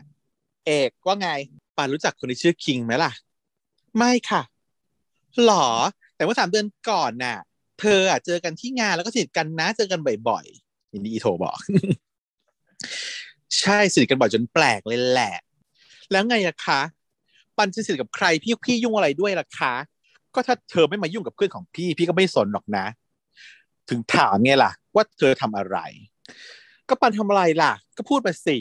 [0.66, 1.30] เอกว่าไง
[1.76, 3.12] ปันรู้จักคนที่ชื่อคิงไหมล่ะ
[3.98, 4.42] ไม่ค่ะ
[5.44, 5.68] หรอ
[6.16, 7.38] แต่ว่าสามเดือนก่อนน่ะ
[7.80, 11.58] เธออะเจอกันที่งานแล้วก็สนิทกันนะ เจอกันบ่อยๆอินดี้โทบอก
[13.58, 15.36] ใช่สนิทกันบ่อยจนแปลกเลยแหละ
[16.10, 16.80] แล้วไงล่ะคะ
[17.56, 19.74] ปันจะสนิทกับใครพี่พี่ยุ่งอะไรด้วยล่ะคะ
[20.34, 22.86] ก็ถ้าเธอไม่มายุ่งกับเพื่อนของพี่ พี่ก็ไม่สนหรอกนะ
[23.88, 25.78] ถึงถามไงล่ะ ว่าเธอทำอะไร
[26.88, 28.56] ก็ปันทำอะไรล่ะ ก็พูดมาสิ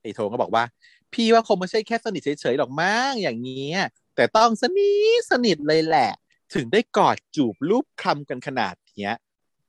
[0.00, 0.64] ไอโทก็บอกว่า
[1.14, 3.80] พี่ว่าคงไม่ใช่แค่สนิทเฉยๆหรอกมั้งอย่างเงี้ย
[4.16, 6.10] แต่ต้องสนิทสนิทเลยแหละ
[6.54, 9.16] ถึงได้กอดจูบรูปคำกันขนาดเนี้ย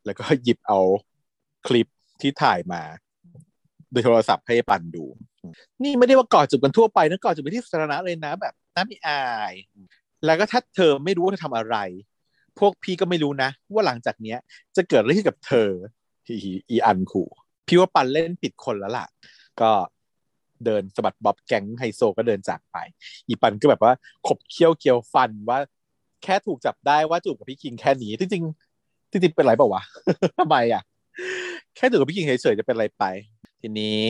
[0.05, 0.79] แล้วก็หยิบเอา
[1.67, 1.87] คลิป
[2.21, 2.81] ที่ถ่ายมา
[3.91, 5.05] โดยโทรศัพท์ให้ปันดู
[5.83, 9.53] นี่ไม่ได้ว่ากอดจูบกันทั่วไปนะกอดจูบไปที่สาธารณะเลยนะแบบน้ำมีอาย
[10.25, 11.75] แล้วก็ถ้าเธอไม่รู้ว่าเธอทำอะไร
[12.59, 14.37] พวกพี่ก็ไม่รู้นะ ว่าหลังจากเนี้ย
[14.75, 15.69] จะเกิดอะไรขึ้นกับเธอ
[16.69, 17.29] อีอันขู่
[17.67, 19.07] พี่ว่าปันเล่นผิดคนแล้วล่ะ
[19.61, 19.71] ก็
[20.65, 22.77] เดินสะบัดบ๊อบแก๊งไฮโซก็เดินจากไป
[23.27, 23.93] อีปันก็แบบว่า
[24.27, 25.59] ขบเคี้ยวเคี้ยวฟันว่า
[26.23, 28.43] แค่ถูกจับได้ว่าจูบกับพี่คิงแค่นี้จริงจริง
[29.23, 29.83] จริงเป็นไรเปล่าวะ
[30.39, 30.83] ทำไมอะ
[31.75, 33.03] แค่จูบกับพี่คิงเฉยๆจะเป็นอะไรไป
[33.61, 34.03] ทีนี้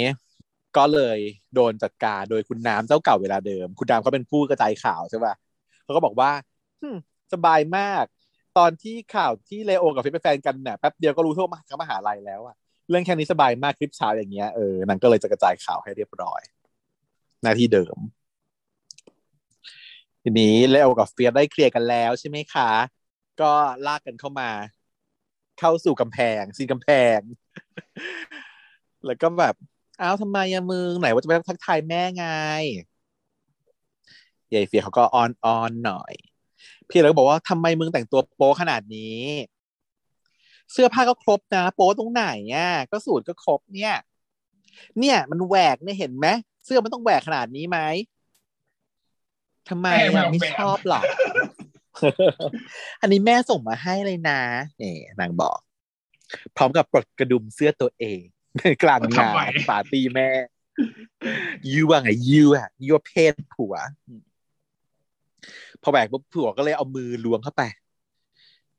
[0.77, 1.19] ก็เลย
[1.55, 5.33] โดนจัดการโดยคุณน้ำเจ้าเก่าเวลาเดิม คุณน้ำเขาเป็นผู้กระจายข่าวใช่ป่ะ
[5.83, 6.31] เขาก็บอกว่า
[7.33, 8.05] สบายมาก
[8.57, 12.55] ตอนที่ข่าวที่เลโอกับฟิปเป็นแฟนกันเนี่ยแป๊บเดียวก็รู้ทั่วมาทั้งมหาลัยแล้วอะ
[12.89, 16.41] เรื่องแค่นี้สบายมากคลิปเช้าอย่างเงี้ยเออนางก็เลยจะกระจายข่าวให้เรียบร้อย
[17.43, 17.97] หน้าที่เดิม
[20.23, 22.69] ทีนี้เลโอกับเฟียสได้เคลียร์กันแล้วใช่ไหมคะ
[23.41, 23.51] ก็
[23.87, 24.49] ลากกันเข้ามา
[25.59, 27.19] เข้าสู่กำแพงซีนกำแพง
[29.05, 29.55] แล้วก็แบบ
[30.01, 32.25] อ้าวทำไมอะมึงไหนว่าจะไปทักทายแม่ไง
[34.53, 36.13] ยายเฟียเขาก็ออนออนหน่อย
[36.89, 39.17] พี่เลยก็บอกว่าทำไมมึงแต่งตัวโป๊ขนาดนี้
[40.71, 42.25] เสื้อผ้าก็ครบนะ โป๊ตรงไหน
[42.55, 43.93] อะก็สูตรก็ครบเนี่ย
[44.99, 46.27] เนี่ยมันแหวกเนี่ยเห็นไหม
[46.65, 47.79] เสื้อมันต้องแหวกขนาดนี้ไหม
[49.69, 51.01] ทำไมแม่ไม่อะออกไม่แบบชอบหรอ
[53.01, 54.41] อันนี้แม่ส่งมาให้เลยนะ
[54.81, 55.59] นี่นางบอก
[56.55, 58.21] พร้อมกับปลดกระดุมเสื้อตัวเอง
[58.83, 60.29] กลางงานปาร์ตี้แม่
[61.71, 63.75] ยูว่าไงยูอะยูเพศผัว
[65.81, 67.63] พอแหวกปุ๊บผัวก็เลยเอามือล้วงเข้าไป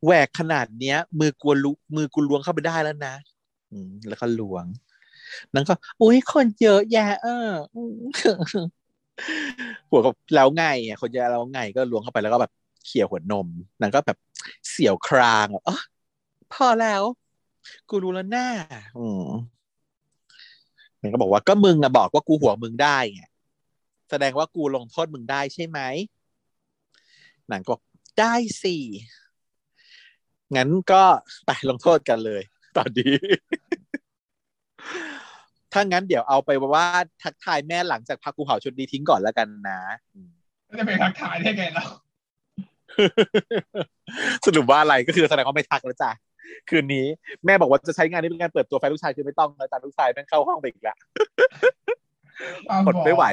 [0.04, 3.14] แหวกขนาดเนี้ย มือกลัวลุมือกูล้วงเข้าไปได้แล้วนะ
[3.70, 4.66] อืมแล้วก็ล้วง
[5.54, 7.96] นั่นก็อุ้ยคนเยอะแยะ เอออืม
[9.88, 12.52] ผัวก็แล้วไงอะคนเยอะแล้วไงก็ล้วงเข้าไปแล้วก็แบบ
[12.84, 13.48] เขี่ยหัวนม
[13.80, 14.18] นางก็แบบ
[14.70, 15.76] เสียวครางอะอ๋อ
[16.52, 17.02] พอแล้ว
[17.88, 18.46] กูรู้แล้วหน้า
[18.96, 19.30] อืม
[21.02, 23.22] มันก็บอกว่าก็มึงอะบอกว่ากูหัวมึงได้ไง
[24.10, 25.80] แสดงว่ากูลงโทษมึงได้ใช่ไหม
[27.48, 27.80] หนังก็บอก
[28.18, 28.76] ได้สิ
[30.56, 31.02] งั้นก็
[31.46, 32.42] ไปลงโทษกันเลย
[32.76, 33.14] ตอนนี้
[35.72, 36.86] ถ้างั้นเดี๋ยวเอาไปว่า
[37.22, 39.80] ทักทายแม่หลังจากพักกูเผาชุดนี้ทิ้งก่อนแล้วกันนะ
[40.14, 40.30] อืม
[40.78, 41.84] จะไปทักทายได้ไงเรา
[44.46, 46.10] สรุปว่าอะไรก็คือแสดงว่าไม่ทักแล้วจ้ะ
[46.68, 47.06] คืนนี้
[47.46, 50.96] แม่บอกว่าจะใช้งานนี้เป็นการเปิดตัวแฟนลูกชายคือไม่ต้องแล้วจ้ะลูกชายแม่งเข้าห้องไปอีกแล้ว
[52.70, 53.24] อดไม่ไหว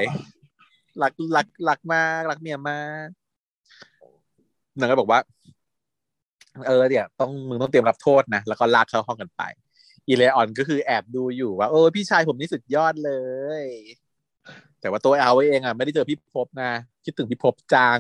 [1.02, 3.08] รักรักรักมากรักเมียมาก
[4.80, 5.20] นางก็บอกว่า
[6.68, 9.44] เออเดี๋ยวต้องมึงต้องเตรียมรับโทษนะ แล้วก็ลากเข้าห้องกันไป
[10.08, 13.14] อีเลออนก็คือแอบดูอยู่ว่า เออ พี่ชายผมนี่สุดยอดเล
[13.62, 13.64] ย
[14.82, 16.72] แต่ว่าตัวเอาเองอะไม่ได้เจอพี่พบนะ
[17.06, 18.00] คิดถึงพี่พบจัง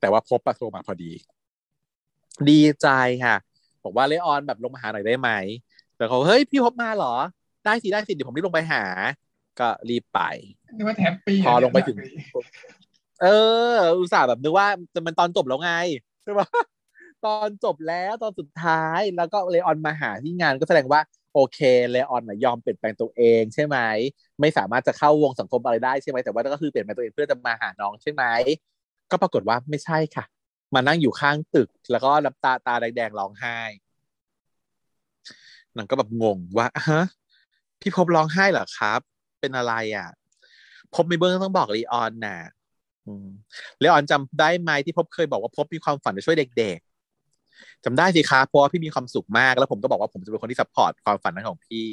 [0.00, 1.12] แต่ว่าพบประโทรมาพอดี
[2.48, 2.88] ดีใจ
[3.24, 3.36] ค่ะ
[3.84, 5.30] บอกว่าเลออนแบบลงมาหาหน่อยได้ไหม
[5.96, 7.14] แล้วเขาเฮ้ยพี่พบมาเหรอ
[7.64, 8.84] ได้สิได้สิเดี๋ยวผมรีบลงไปหา
[9.60, 10.20] ก็รีบไป
[10.76, 11.96] นึกว่า happy พอลงไปถึง
[13.22, 13.26] เอ
[13.74, 15.72] อ อุตส่าห์แบบนึกว่าจะมันตอนจบแล้วไง
[16.22, 16.46] ใช่ปะ
[17.26, 21.00] ตอนจบแล้วตอนสุดท้ายแล้วก็เลออนมาหาที่งานก็แสดงว่า
[21.34, 21.58] โอเค
[21.90, 23.76] เลออนยอมเปลี่ยนแปลงตัวเองใช่ไหม
[24.40, 28.24] ไม่สามารถจะเข้าวงสังคมอะไรได้ใช่ไหมแต่ว่าก็คือเปลี่ยนแปลงตัวเองเพื่อจะมาหาน้องใช่ไหม
[29.10, 30.24] ก็ปรากฏว่าไม่ใช่ค่ะ
[30.74, 33.58] มานั่งอยู่ข้างตึก แล้วก็น้ำตาตาแดงๆร้องไห้
[35.76, 37.02] นางก็แบบงงว่าฮะ
[37.80, 39.00] พี่พบร้องไห้เหรอครับ
[39.40, 40.08] เป็นอะไรอะ
[40.94, 42.38] พบไม่เบิ้งต้องบอกลีออนน่ะ
[43.78, 46.78] เลออนจำได้ไหมที่พบเคยบอกว่าพบมีความฝันจะช่วยเด็ก
[47.84, 51.88] จำได้สิคะเพราะว่าพี่มีความสุขมาก แล้วผมก็บอกว่าผมจะเป็นคนที่ support ความฝันนั้นของพี่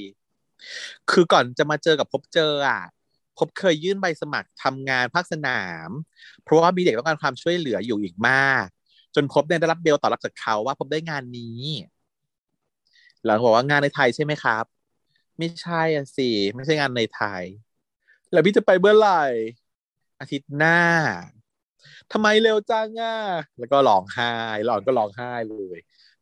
[1.12, 2.82] คือก่อนจะมาเจอกับพบเจออะ
[3.38, 5.90] พบเคยยื่นใบสมัครทำงานภาคสนาม
[6.44, 8.66] เพราะว่ามีเด็กต้องการความช่วยเหลืออยู่อีกมาก
[9.16, 11.62] จนพบได้รับเบลตอบรับจากเขาว่าพบได้งานนี้
[13.26, 14.66] หลังบอกว่างานในไทยใช่ไหมครับ
[15.38, 17.44] ไม่ใช่อะสิไม่ใช่งานในไทย
[18.32, 19.24] แล้วพี่จะไปเมื่อไหร่
[20.20, 20.80] อาทิตย์หน้า
[22.12, 23.16] ทำไมเร็วจังอะ
[23.60, 24.34] แล้วก็ร้องไห้
[24.66, 25.78] หลอนก็ร้องไห้เลย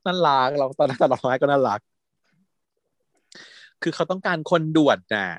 [0.05, 1.79] น่ารักเราตอนนั้นตอนร้องไห้ก็น่ารัก
[3.81, 5.29] คือเขาต้องการคนด่วนน่ะ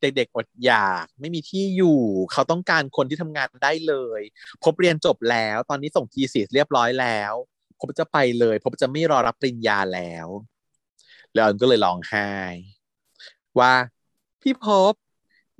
[0.00, 2.00] เด็กๆอดอยากไม่มีที่อยู่
[2.32, 4.20] เขาต้องการคนที่ทำงานได้เลย
[4.64, 7.32] พบเรียนจบแล้ว ตอนนี้ส่งทีสีเรียบร้อยแล้ว
[7.80, 10.26] ผมจะไปเลยผมจะไม่รอรับปริญญาแล้ว
[11.34, 12.30] แล้วอันก็เลยร้องไห้
[13.58, 13.72] ว่า
[14.42, 14.92] พี่พบ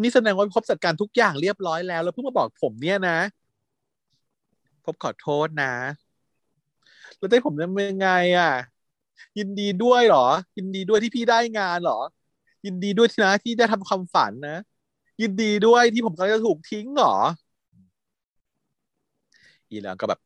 [0.02, 3.18] นี่แสดงว่าพบจัดการทุกอย่างเรียบร้อยแล้ว แล้วเพิ่งมาบอกผมเนี่ยนะ
[4.84, 5.72] พบขอโทษนะ
[7.18, 8.08] แล้วได้ผมจะเป็นยังไง
[8.38, 8.52] อะ
[9.38, 12.00] ยินดีด้วยเหรอ ยินดีด้วยที่พี่ได้งานเหรอ
[12.66, 14.58] ยินดีด้วยที่นะที่ได้ทำความฝันนะ
[15.22, 17.16] ยินดีด้วยที่ผมกำลังจะถูกทิ้งเหรอ
[19.68, 20.20] อีแล้วก็แบบ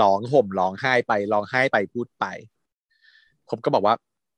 [0.00, 2.24] ร้องห่มร้องไห้ไปร้องไห้ไปพูดไป
[3.48, 3.94] ผมก็บอกว่า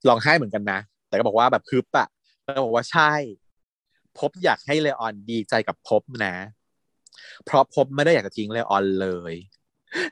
[0.08, 2.08] ร้องไห้เหมือนกันนะ แต่ก็บอกว่าแบบพึบอะ
[2.42, 3.12] แล้วบอกว่าใช่
[4.18, 6.34] พบอยากให้เลออนดีใจกับพบนะ
[7.44, 9.34] เพราะพบไม่ได้อยากจะทิ้งเลออนเลย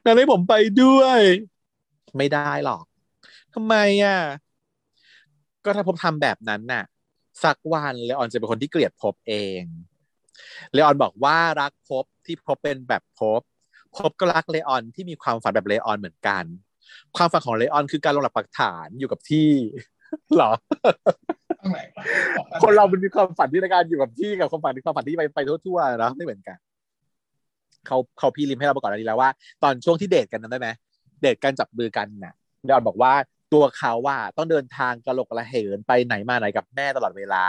[0.04, 1.20] นั่นให้ผมไปด้วย
[2.16, 2.84] ไม่ได้หรอก
[3.54, 3.74] ทำไม
[4.04, 4.18] อะ
[5.64, 6.84] ก็ถ้าพบทำแบบนั้นน่ะ
[7.44, 9.62] สักวันเลออนจะเป็นคนที่เกลียดพบเอง
[10.72, 13.40] เลออนบอกว่ารักพบที่พบเป็นแบบพบ
[13.96, 16.44] พบก็รักเลออนที่มีความฝันแบบเลออนเหมือนกัน
[17.16, 19.50] ความฝันของเลออนคือการลงหลักปักฐานอยู่กับที่
[20.36, 20.50] หรอ
[21.60, 22.04] ตรงไหนวะ
[22.62, 26.58] คนเรามันมีความฝันที่ในการอยู่กับที่กับความฝันที่ความฝันที่ไปไปทั่วๆนะไม่เหมือนกัน
[27.86, 29.30] เขาเขาพี่ริมให้เราประกอบอันนี้แล้วว่า
[29.62, 30.68] ตอนช่วงที่เดทกันนั้นได้ไหม
[31.20, 32.34] เดทกันจับมือกันน่ะ
[32.64, 33.12] เลออนบอกว่า
[33.52, 37.44] ตัวเขาว่าต้องเดินทางกระโหลกกระเหนไปไหนมาไหนกับแม่ตลอดเวลา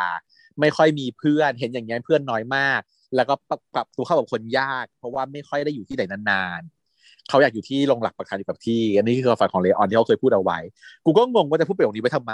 [0.59, 2.81] ไม่ค่อยมีเพื่อนเห็นอย่างนี้ยเพื่อนน้อยมาก
[3.15, 10.59] แล้วก็ปรับปรับตัวเข้ากับคนยาก เพราะว่าไม่ค่อยได้อยู่ที่ไหนนานๆเขาอยากอยู่ที่ลงหลักประกันอยู่กับที่ อันนี้คือความฝันของเลออนที่เขาเคยพูดเอาไว้
[11.05, 12.33] กูก็งงว่าจะพูดประโยคนี้ไว้ทำไม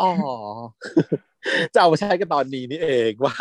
[0.00, 0.10] อ๋อ
[1.74, 3.36] จะเอามาใช้กันตอนนี้นี่เองว่า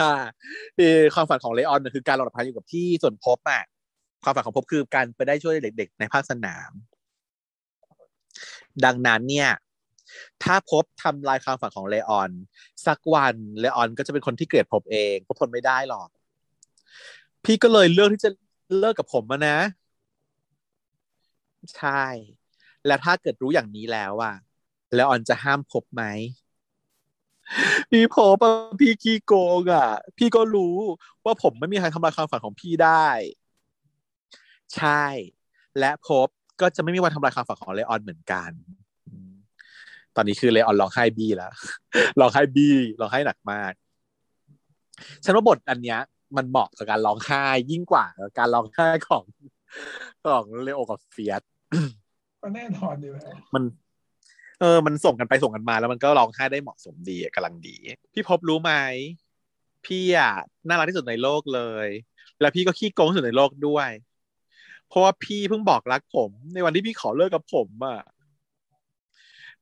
[0.77, 3.63] เออความฝันของเลออนน่ะคือการลงหลักพันอยู่กับที่ส่วนพบอะ
[4.23, 6.71] ความฝันของพบคือการไปได้ช่วยเด็ก ๆ ในภาคสนาม
[8.85, 9.51] ดังนั้นเนี่ย
[10.43, 12.31] ถ้าพบทำลายความฝันของเลออน
[12.85, 16.09] สักวันเลออนก็จะเป็นคนที่เกลียดพบเองพบทนไม่ได้หรอก
[17.45, 18.29] พี่ก็เลยเลือกที่จะ
[18.79, 19.57] เลิกกับผมนะ
[21.75, 22.03] ใช่
[22.85, 24.35] แล้วถ้าเกิดรู้อย่างนี้แล้วอะ
[24.95, 26.03] แล้วออนจะห้ามพบไหม
[27.89, 29.87] พี่พบอะพี่ขี้โกงอะ
[30.17, 30.75] พี่ก็รู้
[31.25, 33.07] ว่าผมไม่มีใครทำลายความฝันของพี่ได้
[34.75, 35.05] ใช่
[35.79, 36.27] และพบ
[36.61, 38.51] ก็จะไม่มีวันทำลายความฝันของเลออนเหมือนกัน
[40.15, 41.51] ตอนนี้คือเลออนร้องไห้บี้แล้ว
[42.19, 43.73] ร้องไห้บี้ร้องไห้หนักมาก
[45.23, 45.99] ฉันว่าบทอันเนี้ย
[46.37, 48.05] มันเหมาะกับการร้องไห้ยิ่งกว่า
[48.39, 49.23] การร้องไห้ของ
[50.25, 51.41] ของเลโอกับเฟียส
[52.41, 53.63] ก็แน่นอนอยู่แล้วมัน
[54.59, 57.75] เออ มันส่งกันไปส่งกันมาแล้วมันก็ร้องไห้ได้เหมาะสมดีกำลังดี
[58.13, 58.71] พี่พบรู้ไหม
[59.85, 60.33] พี่อะ
[60.67, 61.87] น่ารักที่สุดในโลกเลย
[62.41, 63.89] แล้วพี่ก็ขี้โกงที่สุดในโลกด้วย
[64.91, 67.99] เพราะว่าพี่เพิ่งบอกรักผม ในวันที่พี่ขอเลิกกับผมอะ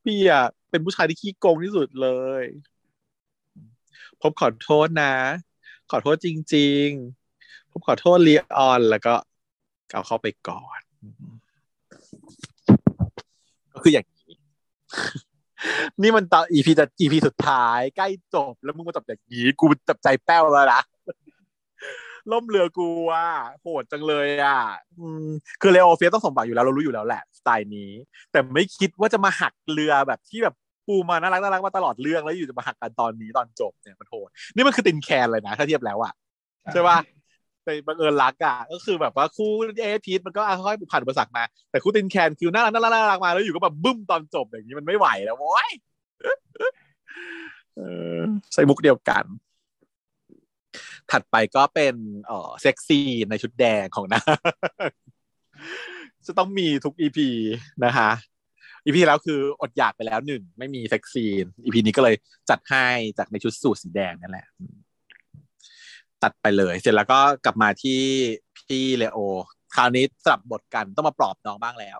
[0.04, 2.08] พี่อะเป็นผู้ชายที่ขี้โกงที่สุดเล
[2.40, 2.44] ย
[4.20, 5.14] ผมขอโทษนะ
[5.90, 6.86] ขอโทษจริง
[7.30, 9.14] ๆ ผมขอโทษลีออนแล้วก็
[9.92, 10.80] เอาเข้าไปก่อน
[13.72, 14.32] ก็คืออย่างนี้
[16.02, 20.82] นี่มันตอน EP จะ EP สุดท้าย ใกล้จบ แล้วมึงมาจบอย่างนี้ กูจับใจแป้วแล้วนะ
[22.32, 23.26] ล่มเรือกูอะ
[23.62, 24.58] โหดจังเลยอะ
[25.00, 25.28] อืม
[25.60, 27.90] คือเลโอเฟียตต้องสมบัติอยู่แล้วเรารู้อยู่แล้วแหละสไตล์นี้
[28.32, 30.54] แต่ไม่คิดว่าจะมาหักเรือแบบที่แบบ
[30.86, 36.12] ปูมาน่ารักน่ารักมาตลอดเรื่องแล้วอยู่จะมาหักกันตอนนี้ตอนจบเนี่ยมันโหดนี่มันคือตินแคนเลยนะถ้าเทียบแล้วอะ
[36.72, 36.98] ใช่ป่ะ
[37.64, 39.50] แต่บังเอิญรักอะก็คือแบบว่าคู่
[39.82, 45.70] เอพีทมันก็ค่อยๆผ่านอุปสรรคมา แต่คู่ตินแคนคือน่ารักน่ารักน่ารักมาแล้วอยู่ก็แบบบึ้มตอนจบอย่างนี้มันไม่ไหวแล้วโว้ย
[47.76, 47.80] เอ
[48.18, 48.20] อ
[48.52, 49.24] ใส่มุกเดียวกัน
[51.12, 51.94] ถัดไปก็เป็น
[52.26, 54.24] เออเซ็กซี่ในชุดแดงของนาง
[56.26, 57.28] จะต้องมีทุกอีพี
[57.84, 58.10] นะคะ
[58.84, 62.16] อีพีแล้วคืออดอยากไปแล้วหนึ่งไม่มีเซ็กซีนอีพีนี้ก็เลย
[62.50, 62.86] จัดให้
[63.18, 64.46] จากในชุดสูทสีแดงนั่นแหละ
[66.22, 68.00] ตัดไปเลย เสร็จแล้วก็กลับมาที่
[68.56, 69.18] พี่เลโอ
[69.74, 71.98] คราวนี้สลับบทกันต้องมาปลอบน้องบ้างแล้ว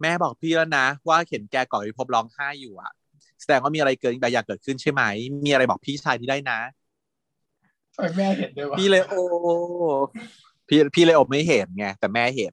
[0.00, 2.92] แม่บอกพี่แล้วนะว่าเห็นแกก่อนที่พบร้องไห้อยู่อะ
[3.40, 5.02] แสดงว่ามีอะไรเกินบางอย่างเกิดขึ้นใช่ไหม
[5.46, 6.58] มีอะไรบอกพี่ชายที่ได้นะ
[8.16, 9.14] แม่เห็นด้วยวะพี่เลโอ
[10.68, 12.52] พี่พี่เลโอไม่เห็นไงแต่แม่เห็น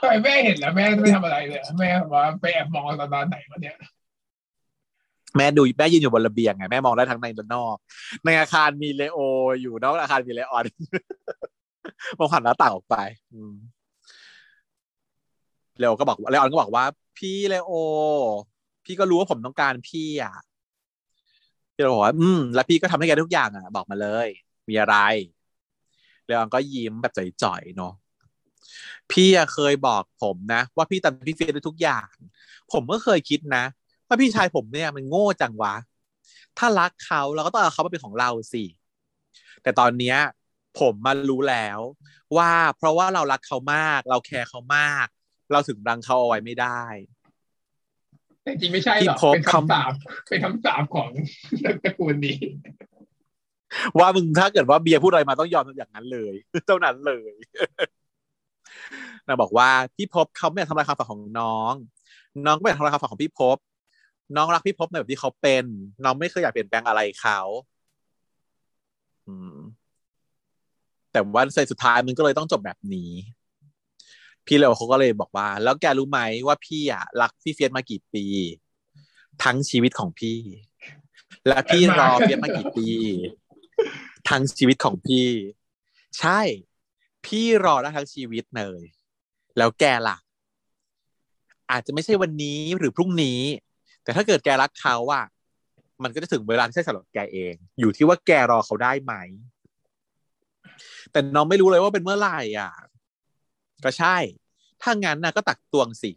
[0.00, 3.76] ทำไมแม่เห็นแล้วแม่ไม่ทำอะไรเลยแม่ว่าไปแอบมองตอนตอนไหนวะเนี่ย
[5.36, 7.76] แม่ดูแม่ยืนอยู่บนระเบียงไงแม่มองได้ทั้งในและนอก
[8.24, 9.18] ในอาคารมีเลโอ
[9.60, 10.64] อยู่นอกอาคารมีเลออน
[12.18, 12.96] มองผ่านหน้าต่างออกไป
[13.32, 13.54] อืม
[15.78, 16.84] เลโอก็บอกเลออนก็บอกว่า
[17.18, 17.72] พี่เลโอ
[18.84, 20.34] พี่ก็รู้ว่าผมต้องการพี่อะ
[21.82, 24.28] พี่เลโอบอกว่าอืมแล้วพี่ก็ทำให้แกทุกอย่างอะ บอกมาเลย
[24.68, 24.96] มีอะไร
[26.24, 27.92] เลออนก็ยิ้มแบบจ่อยๆเนาะ
[29.10, 32.08] พี่เคยบอกผมนะ ว่าพี่ตามพี่เฟียได้ทุกอย่าง
[32.72, 33.64] ผมก็เคยคิดนะ
[34.08, 35.74] ว่าพี่ชายผมเนี่ยมันโง่จังวะ
[36.58, 38.64] ถ้ารักเขาเราก็ต้องเอาเขามาเป็นของเราสิ
[39.62, 40.16] แต่ตอนเนี้ย
[40.80, 41.78] ผมมารู้แล้ว
[42.36, 45.06] ว่าเพราะว่าเรารักเขามาก เราแคร์เขามาก
[45.52, 46.84] เราถึงรังเขาเอาไว้ไม่ได้
[48.42, 49.92] แต่จริงไม่ใช่หรอกที่พบเป็นคำคำสาป
[50.28, 51.10] เป็นคำสาปของ
[51.84, 52.38] ตระกูลนี้
[53.98, 56.34] ว่ามึงถ้าเกิดว่าเบียร์พูดอะไรมาต้องยอมอย่างนั้นเลย
[56.66, 57.32] เท่านั้นเลย
[59.26, 61.74] นางบอกว่าพี่พบเขาไม่อยากทำลายความฝันของน้อง
[62.46, 63.56] น้องก็ไม่อยากทำลายความฝันของพี่พบ
[64.36, 65.64] น้องรักพี่พบในแบบที่เขาเป็น
[66.04, 67.38] น้องไม่เคยอยากเปลี่ยนแปลงอะไรเขา
[69.26, 69.56] อืม
[71.12, 73.10] แต่ว่าในสุดท้ายมันก็เลยต้องจบแบบนี้
[74.46, 78.24] พี่เลวเขาก็เลยบอกว่า แล้วแกรู้ไหมว่าพี่อะรักพี่เฟียสมากี่ปี
[79.44, 80.38] ทั้งชีวิตของพี่
[81.48, 82.88] และพี่รอเฟียสมากี่ปี
[84.28, 85.28] ทั้งชีวิตของพี่
[86.18, 86.40] ใช่
[87.26, 88.82] พี่รอได้ทั้งชีวิตเลย
[89.58, 90.18] แล้วแกล่ะ
[91.70, 93.40] อาจจะไม่ใช่วันนี้หรือพรุ่งนี้
[94.02, 95.24] แต่ถ้าเกิดแกรักเขาอะ
[96.02, 99.14] มันก็จะถึงเวลาที่ใช่สำหรับแกเอง อยู่ที่ว่าแกรอเขาได้ไหม
[101.12, 102.72] แต่น้องไม่รู้เลยว่าเป็นเมื่อไหร่อะ
[103.84, 104.16] ก็ใช่
[104.82, 106.10] ถ้างั้นนะก็ตักตวงสิ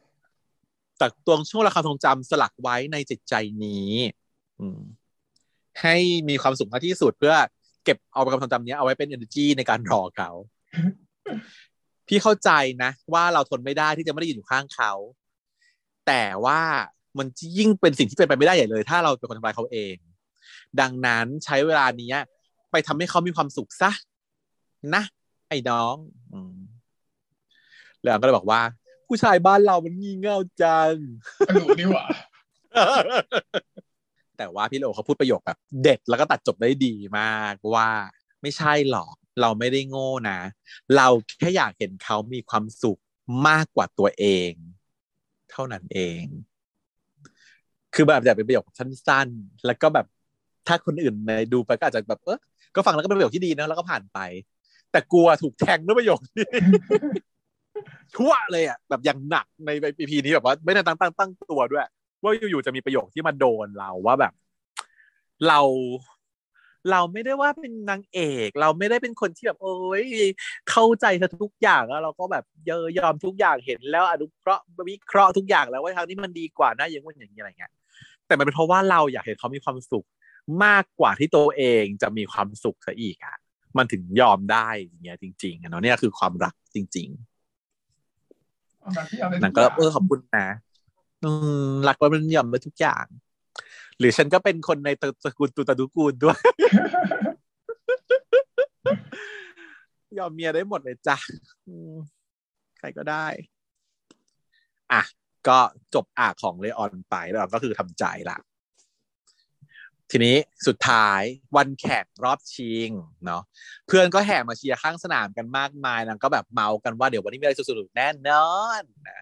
[1.01, 3.33] ตักตวงช่วงเวลาคาทรงจำสลักไว้ในจิตใจ
[3.63, 3.91] นี้
[5.81, 5.95] ให้
[6.29, 7.35] มีความสุขมากที่สุดเพื่อ
[7.83, 10.29] เก็บเอาความทรงจำเนี้ยเอาไว้เป็น energy ในการรอเขา
[12.07, 12.49] พี่เข้าใจ
[12.83, 14.93] นะ ว่าเราทนไม่ได้ที่จะไม่ได้อยู่ข้างเขา
[16.07, 16.61] แต่ว่า
[17.17, 17.27] มัน
[17.57, 19.95] ยิ่งเป็นสิ่งที่เป็นไปไม่ได้ใหญ่เลย ถ้าเราเป็นคนทำลายเขาเอง
[20.81, 22.13] ดังนั้นใช้เวลานี้
[22.71, 23.91] ไปทำให้เขามีความสุขซะ
[24.93, 25.03] นะ
[25.49, 25.95] ไอ้น้อง
[26.33, 26.55] อืม
[28.05, 28.61] แล้วก็เลยบอกว่า
[29.07, 30.93] ผู้ชายบ้านเรามันงี่เง่าจัง
[31.47, 32.05] กระดูนี่หว่า
[34.37, 37.89] แต่ว่าพี่โลเขาพูดประโยคแบบเด็ดแล้วก็ตัดจบได้ดีมากว่า
[38.41, 40.39] ไม่ใช่หรอกเราไม่ได้โง่นะ
[40.95, 41.07] เรา
[41.39, 42.99] แค่อยากเห็นเขามีความสุข
[43.47, 44.51] มากกว่าตัวเอง
[45.51, 46.23] เท่านั้นเอง
[47.93, 50.05] คือแบบอยากเป็นประโยคสั้นๆแล้วก็แบบ
[50.67, 52.39] ถ้าคนอื่นในดูไปก็อาจจะแบบเออ
[52.75, 54.19] ก็ฟังแล้วก็เป็นประโยคที่ดีนะแล้วก็ผ่านไป
[54.91, 56.47] แต่กลัวถูกแทงด้วยประโยคนี้
[58.17, 61.87] ทั่วเลยอะแบบอย่างหนักในปีพีนี้แบบว่า ไม่ได้ตั้งตั้งตั้งตัวด้วย
[62.23, 64.33] ว่าอยู่ๆจะมีประโยคที่มาโดนเราว่าแบบ
[65.47, 65.59] เรา
[66.91, 70.03] เราไม่ได้ว่าเป็นนางเอก เราไม่ได้เป็นคนที่แบบโอ้ย
[70.69, 71.05] เข้าใจ
[71.43, 77.71] ทุกอย่างแล้วเราก็แบบเยอยอมทุกอย่างเห็นแล้วอนุเคราะห์วิเคราะห์ทุกอย่างแล้วว่าทางนี้มันดีกว่านะอย่างว่าอย่างนี้อะไรเงี้ย
[78.27, 80.05] แต่มันเป็นเพราะว่าเราอยากเห็นเขามีความสุข
[80.63, 83.37] มากกว่าที่ตัวเองจะมีความสุขซะอีกอะ
[83.77, 87.34] มันถึงยอมได้อย่างเงี้ยจริงๆเนาะเนี่ยคือความรักจริง ๆ
[89.43, 90.47] นังก็เออขอบคุณนะ
[91.23, 91.29] อื
[91.69, 93.05] มรักว่ามันยอมไปทุกอย่าง
[93.99, 96.39] หรือฉันก็เป็นคนในตระกูลตุตะดุกูลด้วย
[100.17, 101.17] ยอมเมียได้หมดเลยจ้ะ
[102.79, 103.27] ใครก็ได้
[104.91, 105.01] อะ
[105.47, 105.59] ก็
[105.93, 108.37] จบอะของเลออนไปแล้วก็คือทำใจละ
[110.17, 110.37] ทีนี้
[110.67, 111.21] สุดท้าย
[111.57, 112.89] วันแข่งรอบชิง
[113.25, 113.41] เนาะ
[113.87, 119.19] เพื่อนก็แห่มาเชียร์ข้างสนามกันมากมายนะก็แบบเมากันว่าเดี๋ยววันนี้มีอะไรสนุกแน่นอนนะ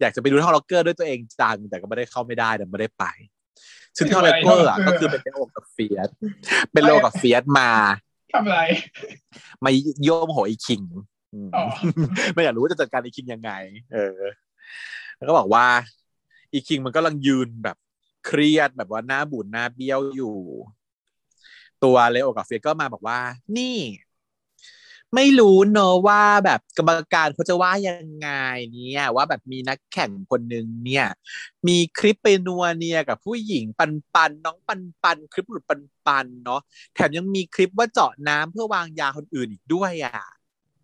[0.00, 3.04] อยากจะไปดูท่อล็อกเกอร์ด้วยตัวเองจังแต่ก็ไม่ได้เข้าไม่ได้แต่ไม่ได้ไป
[3.96, 6.08] ซึ่งท่อล็อกเกอร์อะก็คือเป็นเลโอกับเฟียต
[6.72, 7.70] เป็นเลโอกับเฟียสมา
[8.32, 8.60] ทำอะไร
[9.64, 9.70] มา
[10.04, 10.82] โยมโหอีคิง
[12.32, 13.52] ไม่อยากรู้ว่าจะจัดการอีคิงยังไง
[13.94, 14.20] เออ
[15.16, 15.66] แล้วก็บอกว่า
[16.52, 17.76] อีคิงมันก็ลังยืนแบบ
[18.26, 20.36] เครียดแบบว่าหน้าบุญหน้าเบี้ยวอยู่
[21.84, 23.18] ตัวเลโอกับเฟียก็มาบอกว่า
[23.56, 23.76] นี่
[25.14, 28.28] ไม่รู้เนอะว่าแบบกรรมการเขาจะว่ายังไง
[28.72, 31.06] เนี่ย ว่าแบบมีนักแข่งคนหนึ่งเนี่ย
[31.68, 36.60] มีคลิปไปนัวเนี่ยกับผู้หญิงปันปันน้องปันปันคลิปหลุดปันปันเนาะ
[36.94, 40.12] แถมยังมีคลิปว่าเจาะน้ำเพื่อวางยาคนอื่นอีกด้วยอะ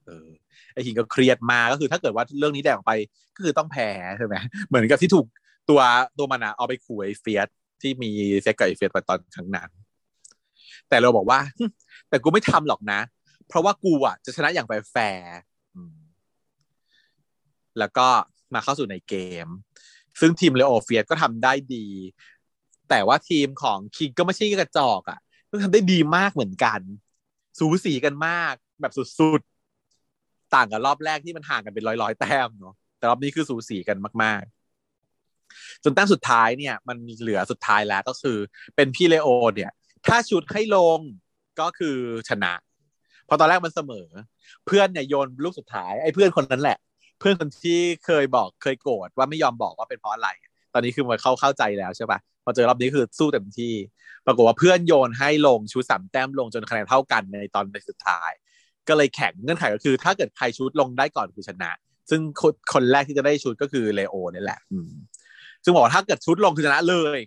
[0.07, 0.29] เออ
[0.73, 2.93] ไอหิงก็เครียดมาก็คือถ้าเกิดว่าเรื่องนี้แดงออกไป
[3.37, 3.89] ก็คือต้องแพ้
[4.19, 4.35] ใช่ไหม
[4.69, 5.27] เหมือนกับที่ถูก
[5.69, 5.81] ตัว
[6.19, 7.49] ตัวมันอะเอาไปขู่ไอ้เฟียต
[7.83, 8.11] ที่มี
[8.43, 9.71] เซ็กกับไอ้เฟียตไปตอนครั้งนั้น
[10.89, 11.39] แต่เราบอกว่า
[12.09, 13.01] แต่กูไม่ทำหรอกนะ
[13.49, 15.37] เพราะว่ากูอะจะชนะอย่างแฟร์
[17.79, 18.07] แล้วก็
[18.55, 19.15] มาเข้าสู่ในเก
[19.45, 19.49] ม
[20.21, 21.87] ซึ่งทีมเลโอเฟียตก็ทำได้ดี
[22.91, 25.19] แต่ว่าทีมของคิงก็ไม่ใช่กระจอกอะ่ะ
[25.51, 26.81] ก็ทำได้ดีมากเหมือนกัน
[27.59, 34.66] สูสีกันมาก แบบสุดๆ ต่างกับรอบแรกที่มันห่างกันเป็นร้อยๆแต้มเนาะแต่รอบนี้คือสูสีกันมากๆ
[35.85, 38.39] จนแต้มสุดท้ายเนี่ยมันเหลือสุดท้ายแล้วก็คือ
[38.77, 39.71] เป็นพี่เลโอเนี่ย
[40.07, 41.01] ถ้าชุดให้ลง
[41.61, 41.97] ก็คือ
[42.29, 42.53] ชนะ
[43.29, 44.07] พอตอนแรกมันเสมอ
[44.67, 46.79] เพื่อนเนี่ยโยนลูกสุดท้ายไอ้เพื่อนคนนั้นแหละ
[47.21, 50.29] เพื่อนคนที่เคยบอกเคยโกรธว่าไม่ยอมบอกว่าเป็นเพราะอะไร
[50.75, 53.75] ตอนนี้คือมันเข้าเข้าใจแล้วใช่ปะพอเจอรอบนี้คือสู้เต็มที่
[54.27, 58.31] ปรากฏว่าเพื่อนโยนให้ลงชุดสามแต้มลงจนคะแนนเท่ากันในตอนในสุดท้าย
[58.89, 61.71] ก็เลยแข่งเงื่อนไขก็คือ ถ้าเกิดใครชุดลงได้ก่อนคือชนะ
[62.11, 62.21] ซึ่ง
[62.73, 64.61] คนแรกที่จะได้ชุดก็คือเลโอนี่แหละ
[65.67, 67.19] ซึ่งบอกว่าถ้าเกิดชุดลงคือชนะเลย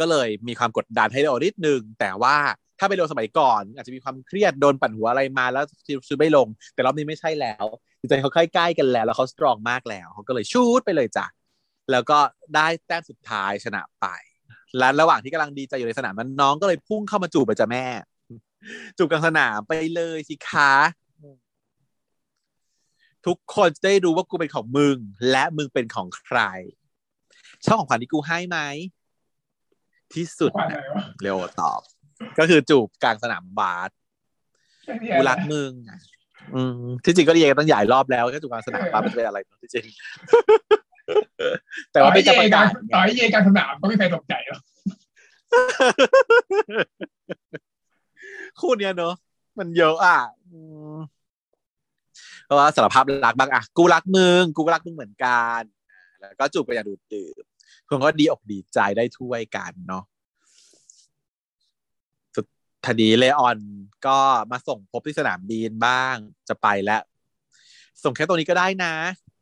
[0.00, 2.36] ก็เลยมีความกดดันให้เรานิดนึง แต่ว่า
[2.78, 5.64] ถ้าไปลงสมัยก่อน อาจจะมีความเครียดโดนปั่นหัวอะไรมาแล้ว
[6.08, 7.64] ชุดไม่ลง แต่รอบนี้ไม่ใช่แล้ว
[8.08, 11.26] ใจเขาใกล้ๆกันแล้ว แล้วเขาสตรองมากแล้วเขาก็เลยชูดไปเลยจ้ะ
[11.90, 12.18] แล้วก็
[12.54, 14.06] ได้แต้มสุดท้ายชนะไป
[14.78, 17.86] และระหว่างที่กำลังดีใจอยู่ในสนามนั้นน้องก็เลยพุ่งเข้ามาจูบไปจ้ะแม่
[18.98, 20.72] จูบกลางสนามไปเลยสิคะ
[23.26, 24.96] ทุกคนจะได้รู้ว่ากูเป็นของมึง
[25.30, 26.40] และมึงเป็นของใคร
[27.66, 28.58] ชอบของขวัญที่กูให้ไหม
[30.14, 30.52] ที่สุด
[31.22, 31.80] เร็วตอบ
[32.38, 33.90] ก็คือจูบกลางสนามบาส
[35.12, 35.72] กูรักมึง
[36.54, 39.86] อืมที่จริงก็เรียกตั้งใหญ่รอบแล้วแค่จูบกลางสนามบาสมันจะเป็นอะไรที่จริง
[41.92, 44.60] แต่ว่าไม่จะประกาศต่อยเยกลางสนามก็ไม่ใครตกใจหรอก
[48.60, 49.14] คู่เนี้ยเนอะ
[49.58, 50.18] มันเยอะอะ
[52.46, 55.62] เพราะว่าสารภาพรักบ้างอะกูรักมึงกูก็รักมึงเหมือนกัน
[56.20, 57.44] แล้วก็จูบไปอย่างดูดดื่ม
[57.88, 60.04] คนก็ดีอกดีใจได้ถ้วยกันเนาะ
[62.34, 62.46] สุด
[62.86, 63.58] ทดีเลออน
[64.06, 64.18] ก็
[64.50, 66.16] มาส่งพบที่สนามบินบ้าง
[66.48, 67.02] จะไปแล้ว
[68.02, 68.94] ส่งแค่ตรงนี้ก็ได้นะ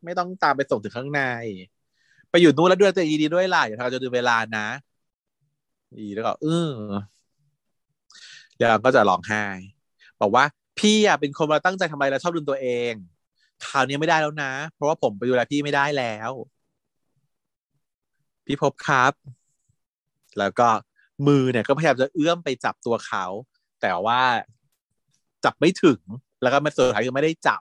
[0.04, 1.22] ไม่ต้องตามไปส่งถึงข้างใน
[2.30, 4.66] ไปอยู่นู้นแล้วด้วยตัวดีๆด้วยล่ะอย่าทำจะดูเวลานะ
[5.98, 6.70] ดีแล้วก็เออ
[8.56, 9.44] เดี๋ยวก็จะร้องไห้
[10.20, 10.44] บอกว่า
[10.78, 12.92] พี่อะเป็นคนมาตั้งใจทำอะไรแล้วชอบดูตัวเอง
[13.66, 16.30] คราวนี้ไม่ได้แล้วนะ เพราะว่าผมไปดูแลพี่ไม่ได้แล้ว
[18.46, 19.12] พี่พบครับ
[20.38, 20.68] แล้วก็
[21.26, 23.24] มือเนี่ยก็พยายามจะเอื้อมไปจับตัวเขา
[23.82, 24.20] แต่ว่า
[25.44, 26.00] จับไม่ถึง
[26.42, 27.60] แล้วก็มาสุดท้ายก็ไม่ได้จับ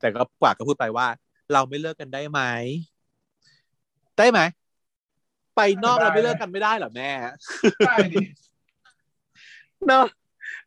[0.00, 1.06] แต่ก็กว่าก็พูดไปว่า
[1.52, 2.40] เราไม่เลิกกันได้ไหม
[4.18, 4.40] ได้ไหม
[5.56, 7.10] ไปนอกเราไม่เลิกกันไม่ได้หรอแม่
[7.86, 8.24] ได้ดิ
[9.88, 10.06] เนาะ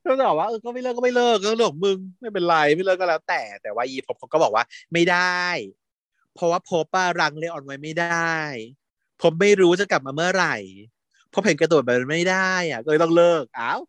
[0.04, 4.64] ก็ตอบว่าเออก็ไม่เลิกก็ไม่เลิกก็เรื่องของมึงไม่เป็นไรไม่เลิกก็แล้ว แต่แต่ว่าอีพบเขาก็บอกว่า
[4.94, 5.44] ไม่ได้
[6.36, 8.36] เพราะว่าพบป้ารังเลออนไว้ไม่ได้
[9.22, 10.56] ผมไม่รู้จะกลับมาเมื่อไหร่
[11.34, 13.80] พบเห็นกระตัวแบบไม่ได้อะก็เลยต้องเลิกอ้าว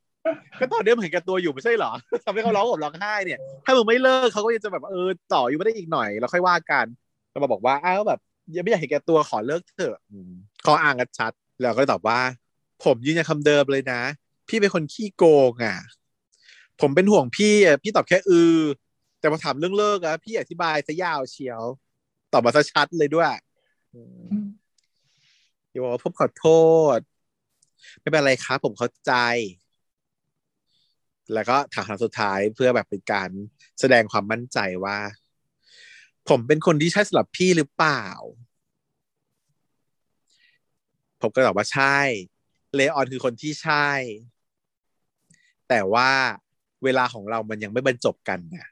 [0.59, 1.93] ก็ตอนนี้มันเห็นแกตัวอยู่ไม่ใช่เหรอ
[2.25, 6.87] ทำให้เขาร้องห่มร้องไห้เนี่ย ถ้ามึงไม่เลิกเขาก็ยังจะแบบเออต่ออยู่ไม่ได้อีกหน่อยแล้วค่อยว่ากัน
[7.31, 8.21] เรามาบอกว่าอ้าวแบบ
[8.57, 10.01] ยังไม่อยากเห็นแกตัวขอเลิกเถอะ
[10.67, 12.21] ขออ่างกันชัด แล้วก็ตอบว่า
[12.85, 14.01] ผมยืนยันคำเดิมเลยนะ
[14.49, 15.77] พี่เป็นคนขี้โกงอะ
[16.81, 18.57] ผมเป็นห่วงพี่พี่ตอบแค่อือ
[19.21, 21.63] แต่พอถามเรื่องเลิกอะพี่อธิบายซะยาวเชียว
[22.33, 23.29] ตอบมาซะชัดเลยด้วย
[25.73, 26.47] อย่าบอกว่าผมขอโท
[26.97, 26.99] ษ
[28.01, 29.13] ไม่เป็นไรครับผมเข้าใจ
[31.35, 33.31] แล้วก็ถามคำสุดท้ายเพื่อแบบเป็นการ
[33.81, 34.99] แสดงความมั่นใจว่า
[36.29, 38.05] ผมเป็นคนที่ใช่สำหรับพี่หรือเปล่า
[41.21, 41.99] ผมก็ตอบว่าใช่
[42.75, 43.89] เลออนคือคนที่ใช่
[45.69, 46.11] แต่ว่า
[46.85, 48.69] เวลาของเรามันยังไม่บรรจบกันนะ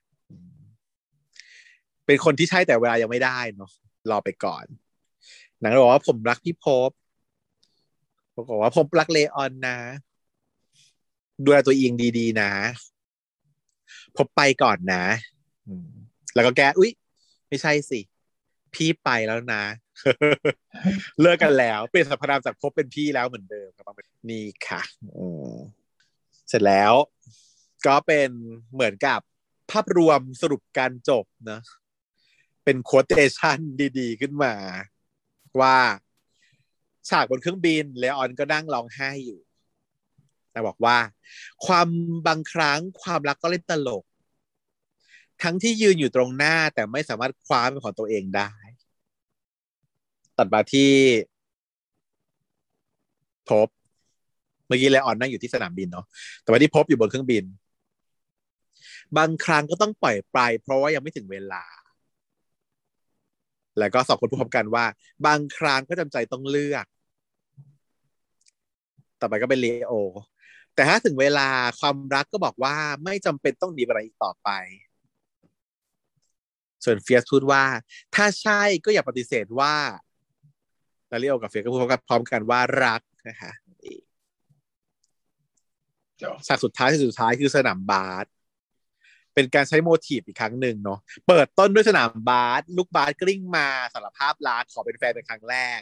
[2.06, 3.70] เป็นคนที่ใช่แต่เวลายังไม่ได้เนาะ
[4.10, 4.64] รอไปก่อน
[5.60, 6.90] นางบอกว่าผมรักพี่พบ
[8.50, 9.76] บอกว่าผมรักเลออนนะ
[11.44, 12.50] ดูแลตัวเองดีๆ นะ
[14.16, 15.04] พบไปก่อนนะ
[16.34, 16.90] แล้วก็แกอุ้ย
[17.48, 18.00] ไม่ใช่สิ
[18.74, 19.64] พี่ไปแล้วนะ
[21.20, 23.94] เลิกกันแล้ว เปลี่ยนสรรพนามจากพบเป็นพี่แล้วเหมือนเดิมครับ
[24.30, 24.82] นี่ค่ะ
[26.48, 26.92] เสร็จแล้ว
[27.86, 28.30] ก็เป็น
[28.72, 29.20] เหมือนกับ
[29.70, 31.60] ภาพรวมสรุปการจบนะ
[32.64, 33.58] เป็นโคเตชัน
[33.98, 34.54] ดี ๆ ขึ้นมา
[35.60, 35.76] ว่า
[37.08, 39.40] ฉากบนเครื่องบินเลออนก็นั่งร้องไห้อยู่
[40.52, 40.96] แต่บอกว่า
[41.66, 41.88] ความ
[42.26, 44.04] บางครั้งความรักก็เล่นตลก
[45.42, 48.52] ทั้งที่ยืนอยู่ตรงหน้าแต่ไม่สามารถคว้าเป็นของตัวเองได้
[50.36, 50.92] ตัดมาที่
[53.48, 53.68] พบ
[54.66, 56.06] เมื่อกี้เลออนนั่งอยู่ที่สนามบินเนาะ
[56.42, 57.44] แต่ว่าที่พบอยู่บนเครื่องบิน
[59.16, 61.64] บางครั้งก็ต้องปล่อยไปเพราะว่ายังไม่ถึงเวลา
[63.78, 64.84] แล้วก็สองคนพูดพร้อมกันว่า
[65.26, 66.86] บางครั้งก็จำใจต้องเลือก
[69.20, 69.92] ต่อไปก็เป็นเลโอ
[70.74, 71.48] แต่ถ้าถึงเวลา
[71.80, 72.74] ความรักก็บอกว่า
[73.04, 74.50] ไม่จำเป็นต้องดีอะไรอีกต่อไป
[76.84, 77.64] ส่วนเฟียตพูดว่า
[78.14, 79.74] ถ้าใช่ก็อย่าปฏิเสธว่า
[81.08, 83.52] แล้วเลโอกับเฟียตก็พูดพร้อมกันว่ารักนะคะ
[86.46, 88.26] ฉากสุดท้ายที่สุดท้ายคือสนามบาส
[89.34, 95.80] เป็นการใช้ motif อีกครั้งหนึ่งเนาะเปิดต้นด้วยสนามบาสลูกบาสกลิ้งมาสารภาพรักขอเป็นแฟนเป็นครั้งแรก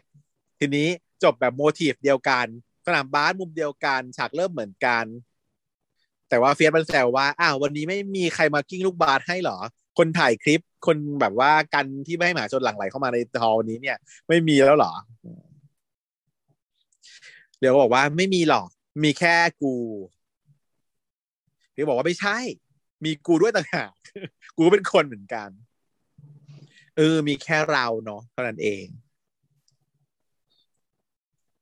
[0.58, 0.88] ทีนี้
[1.22, 2.46] จบแบบ motif เดียวกัน
[2.86, 5.04] สนามบาสมุมเดียวกันฉากเริ่มเหมือนกัน
[6.28, 9.58] แต่ว่าเฟียสมันแซวว่าอ้าววันนี้ไม่มีใครมากิ้งลูกบาสให้หรอ
[9.98, 13.96] คนถ่ายคลิปคนแบบว่ากันที่ไม่ให้หมาชนหลังไหลเข้ามาในทอวันนี้เนี่ย
[14.28, 14.92] ไม่มีแล้วหรอ
[17.58, 18.68] เดี๋ยวบอกว่าไม่มีหรอก
[19.02, 19.74] มีแค่กู
[21.72, 22.38] เดี๋ยวบอกว่าไม่ใช่
[23.04, 23.90] มีกูด้วยต่างหาก
[24.56, 25.50] กูเป็นคนเหมือนกัน
[26.96, 28.84] เออมีแค่เราเนาะเท่านั้นเอง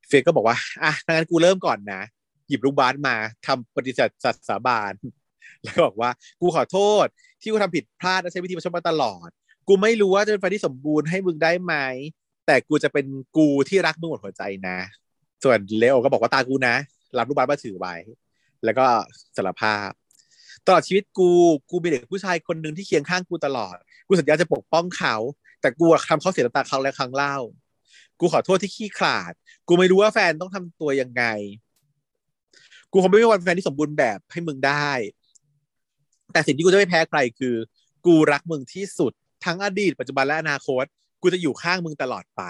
[0.08, 2.02] เฟยก็บอกว่าอะงั้นกูเริ่มก่อนนะ
[2.48, 4.92] หยิบลูกบาสมาทำปฏิเสธสัตสาบาน
[5.64, 6.10] แล้วบอกว่า
[6.40, 7.06] กูขอโทษ
[7.40, 9.28] ที่กูทำผิดพลาดและใช้วิธีประชดมาตลอด
[9.68, 11.74] กูไม่รู้ว่าจะเป็นแฟที่สมบูรณ์ให้มึงได้ไหม
[12.46, 13.06] แต่กูจะเป็น
[13.36, 14.78] กูที่รักมึงหมดหัวใจนะ
[15.44, 16.76] ส่วนเลโอก็บอกว่าตากูนะ
[17.18, 17.94] รับลูกบาสมาถือไว้
[18.64, 18.84] แล้วก็
[19.36, 19.90] สารภาพ
[20.66, 21.28] ตลอดชีวิตกู
[21.70, 23.76] กูมีเด็กผู้ชายคนหนึ่งที่เคียงข้างกูตลอด
[24.06, 25.16] กูสัญญาจะปกป้องเขา
[25.60, 27.36] แต่กูทำเขาเสียน้ำตาเขาและครั้งเล่า
[28.20, 29.32] กูขอโทษที่ขี้ขลาด
[29.68, 31.24] กูไม่รู้ว่าแฟนต้องทำตัวยังไง
[32.92, 34.90] กูคงไม่มีวันแฟนที่สมบูรณ์แบบให้มึงได้
[36.32, 37.54] แต่สิ่งที่กูจะไม่แพ้ใครคือ
[38.06, 39.12] กูรักมึงที่สุด
[39.44, 40.84] ทั้งอดีต ปัจจุบันและอนาคต
[41.22, 42.42] กูจะอยู่ข้างมึงตลอดไป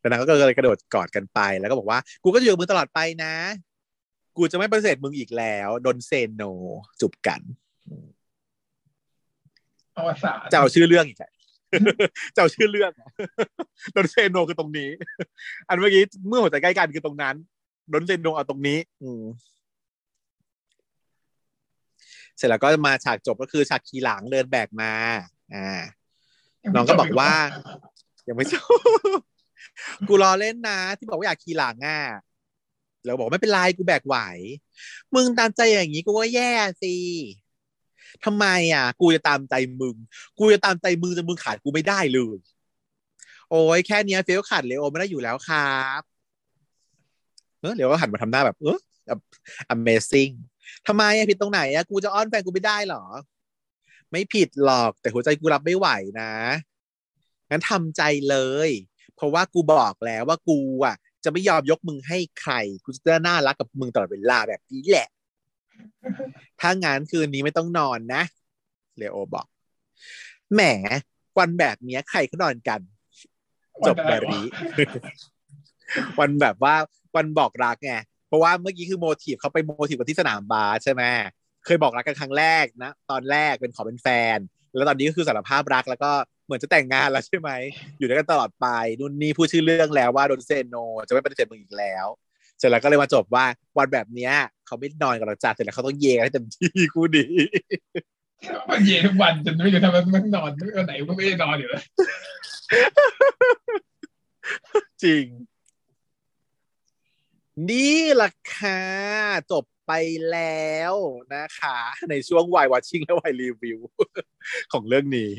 [0.00, 3.34] แล้วนางก็เลยกระโดดกอดกันไป แล้วก็บอกว่า กูก็จะอยู่มึงตลอดไปนะ
[4.36, 6.42] กูจะไม่ปฏิเสธมึงอีกแล้วโดนเซนโน
[7.00, 7.40] จุบกัน
[9.96, 11.18] อวสานจะเอาชื่อเรื่องอีก
[12.34, 12.92] จะเอาชื่อเรื่อง
[13.92, 14.90] โดนเซนโนคือตรงนี้
[15.68, 17.36] อันเมื่อกี้เมื่อหัวใจใกล้กันคือตรงนั้น
[17.90, 19.10] โดนเซนโนเอาตรงนี้ อื
[22.36, 24.92] เสร็จแล้วก็มาฉากจบก็คือฉากขี่หลังเดินแบกมา
[25.54, 25.80] อ่า
[26.74, 27.32] น้องก็บอกว่า
[28.28, 29.20] ยังไม่จบ
[30.08, 31.98] กูรอเล่นนะ ที่บอกว่าอยากขี่หลังอะ
[33.06, 34.16] เราบอกไม่เป็นไรกูแบกไหว
[35.14, 36.52] มึงตามใจอย่างนี้กูก็แย่
[36.82, 36.94] สิ
[38.24, 39.96] ทำไมอะ กูจะตามใจมึง
[40.38, 42.38] กูจะตามใจมึงจนมึงขาดกูไม่ได้เลย
[43.50, 46.02] โอ้ยแค่นี้เฟลขาดเลโอไม่ได้อยู่แล้วครับ
[47.60, 48.78] เออเลโอหันมาทำหน้าแบบ เออ
[49.74, 50.34] amazing
[50.86, 53.04] ทำไมอะผิดตรงไหนอะกูจะอ้อนแฟนกูไม่ได้หรอ
[54.10, 55.88] ไม่ผิดหรอกแต่หัวใจกูรับไม่ไหว
[56.20, 56.32] นะ
[57.50, 58.36] งั้นทำใจเล
[58.68, 58.70] ย
[59.14, 65.08] เพราะว่ากูบอกแล้วว่ากูอะ จะไม่ยอมยกมึงให้ใครกูจะน่ารักกับมึงตลอดเวลาแบบนี้แหละ
[66.60, 68.22] ถ้างานคืนนี้ไม่ต้องนอนนะ
[68.96, 69.46] เลโอบอก
[70.54, 70.62] แหม
[71.38, 72.80] วันแบบเนี้ยใครเขานอนกัน
[73.86, 74.46] จบแบบนี้
[76.20, 76.74] วันแบบว่า
[77.16, 77.94] วันบอกรักไง
[78.28, 81.02] เพราะว่าเมื่อกี้คือโมทีฟเขาไปโมทีฟกันที่สนามบาสใช่ไหม
[81.64, 84.38] เคยบอกรักกันครั้งแรกนะ ตอนแรกเป็นขอเป็นแฟน
[84.76, 86.10] แล้วตอนนี้ก็คือสารภาพรักแล้วก็
[86.50, 87.50] เหมือนจะแต่งงานแล้วใช่ไหม
[87.98, 88.66] อยู่ด้วยกันตลอดไป
[88.98, 90.76] นู่นนี่พูดชื่อเรื่องแล้วว่าโดนเซโน
[91.08, 92.06] จะไม่ปฏิเสธมึงอีกแล้ว
[92.58, 93.44] เสร็จแล้วก็เลยมาจบว่า
[93.78, 94.32] วันแบบเนี้ย
[94.66, 97.26] เขาไม่นอนกับเราจ้าเสร็จแล้วเขาต้องเยกันให้เต็มที่คู่ดี
[98.68, 101.84] มันเย็นทุกวันจนไม่รู้ทำไมมันนอนวันไหนก็ไม่ได้นอนอยู่เลย
[105.04, 105.24] จริง
[107.68, 108.80] นี่ล่ะค่ะ
[109.52, 109.92] จบไป
[110.30, 110.94] แล้ว
[111.34, 111.78] นะคะ
[112.10, 113.78] ในช่วงวาย watching และวายรีวิว
[114.72, 115.32] ของเรื่องนี้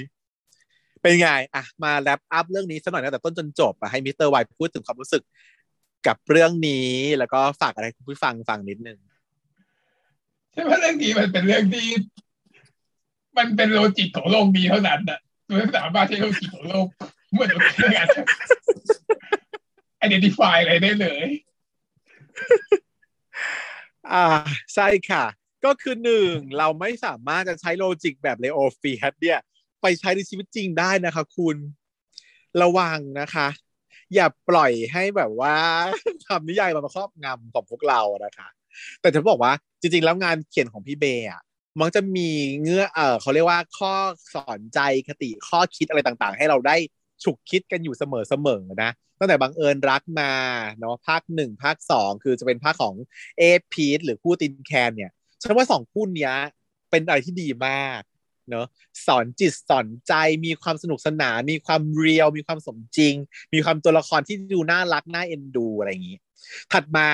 [1.02, 5.24] เป็นไงอะมา wrap up เรื่องนี้สักหน่อยนะแต่ต้นจนจบอะให้มิสเตอร์วายพูดถึงความรู้สึก
[6.08, 8.98] กับเรื่องนี้ แล้วก็ฝากอะไรคุณผู้ฟังฟังนิดนึง
[10.54, 11.88] ใช่ไหมเรื่องนี้มันเป็นเรื่องที่
[13.38, 15.20] มันเป็น logic ของโลกนี้เท่านั้นอะ
[15.58, 16.88] ไม่สามารถใช้ logic ของโลก
[17.32, 18.08] เหมือนเราเรียก
[20.06, 21.28] identify อะไรได้เลย
[24.12, 24.26] อ่า
[24.76, 25.26] ใช่ค่ะ
[25.66, 29.40] ก็คือหนึ่งเราไม่สามารถจะใช้ logic แบบเลโอเฟียตเนี่ย
[29.82, 31.58] ไปใช้ในชีวิตจริงได้นะคะ คุณ
[32.62, 33.48] ระวังนะคะ
[34.16, 35.56] อย่าปล่อยให้แบบว่า
[36.28, 38.48] ทำนิยายมาครอบงำของพวกเรานะคะ
[39.02, 41.42] แต่จะบอกว่าจริง ๆ แล้วงานเขียนของพี่เบย์อะ
[41.80, 42.30] มันจะมี
[42.62, 43.94] เงื่อเออเขาเรียกว่าข้อ
[44.34, 46.76] สอนใจคติข้อคิดอะไรต่างๆ ให้เราได้
[47.24, 50.32] ฉุกคิดกันอยู่เสมอๆนะตั้งแต่บังเอิญรักมา
[50.80, 52.96] เนาะภาคหนึ่งภาคสองคือจะเป็นภาคของ
[53.38, 53.44] เอ
[53.74, 56.34] พีทหรือคู่ตินแคนเนี่ยฉันว่าสองคู่เนี้ย
[56.90, 58.02] เป็นอะไรที่ดีมาก
[58.50, 58.66] เนาะ
[59.06, 60.14] สอนจิตสอนใจ
[60.46, 63.16] มีความสนุกสนานมีความเรียลมีความสมจริง
[63.54, 66.18] มีความตัวละครที่ดูน่ารักน่าเอ็นดูอะไรอย่างนี้
[66.74, 67.08] ถัดมา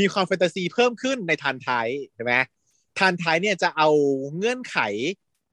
[0.00, 2.34] มีความแฟนตาซีเพิ่มขึ้นในทานไทยใช่ไหม
[2.98, 3.88] ทานไทยเนี่ยจะเอา
[4.36, 4.78] เงื่อนไข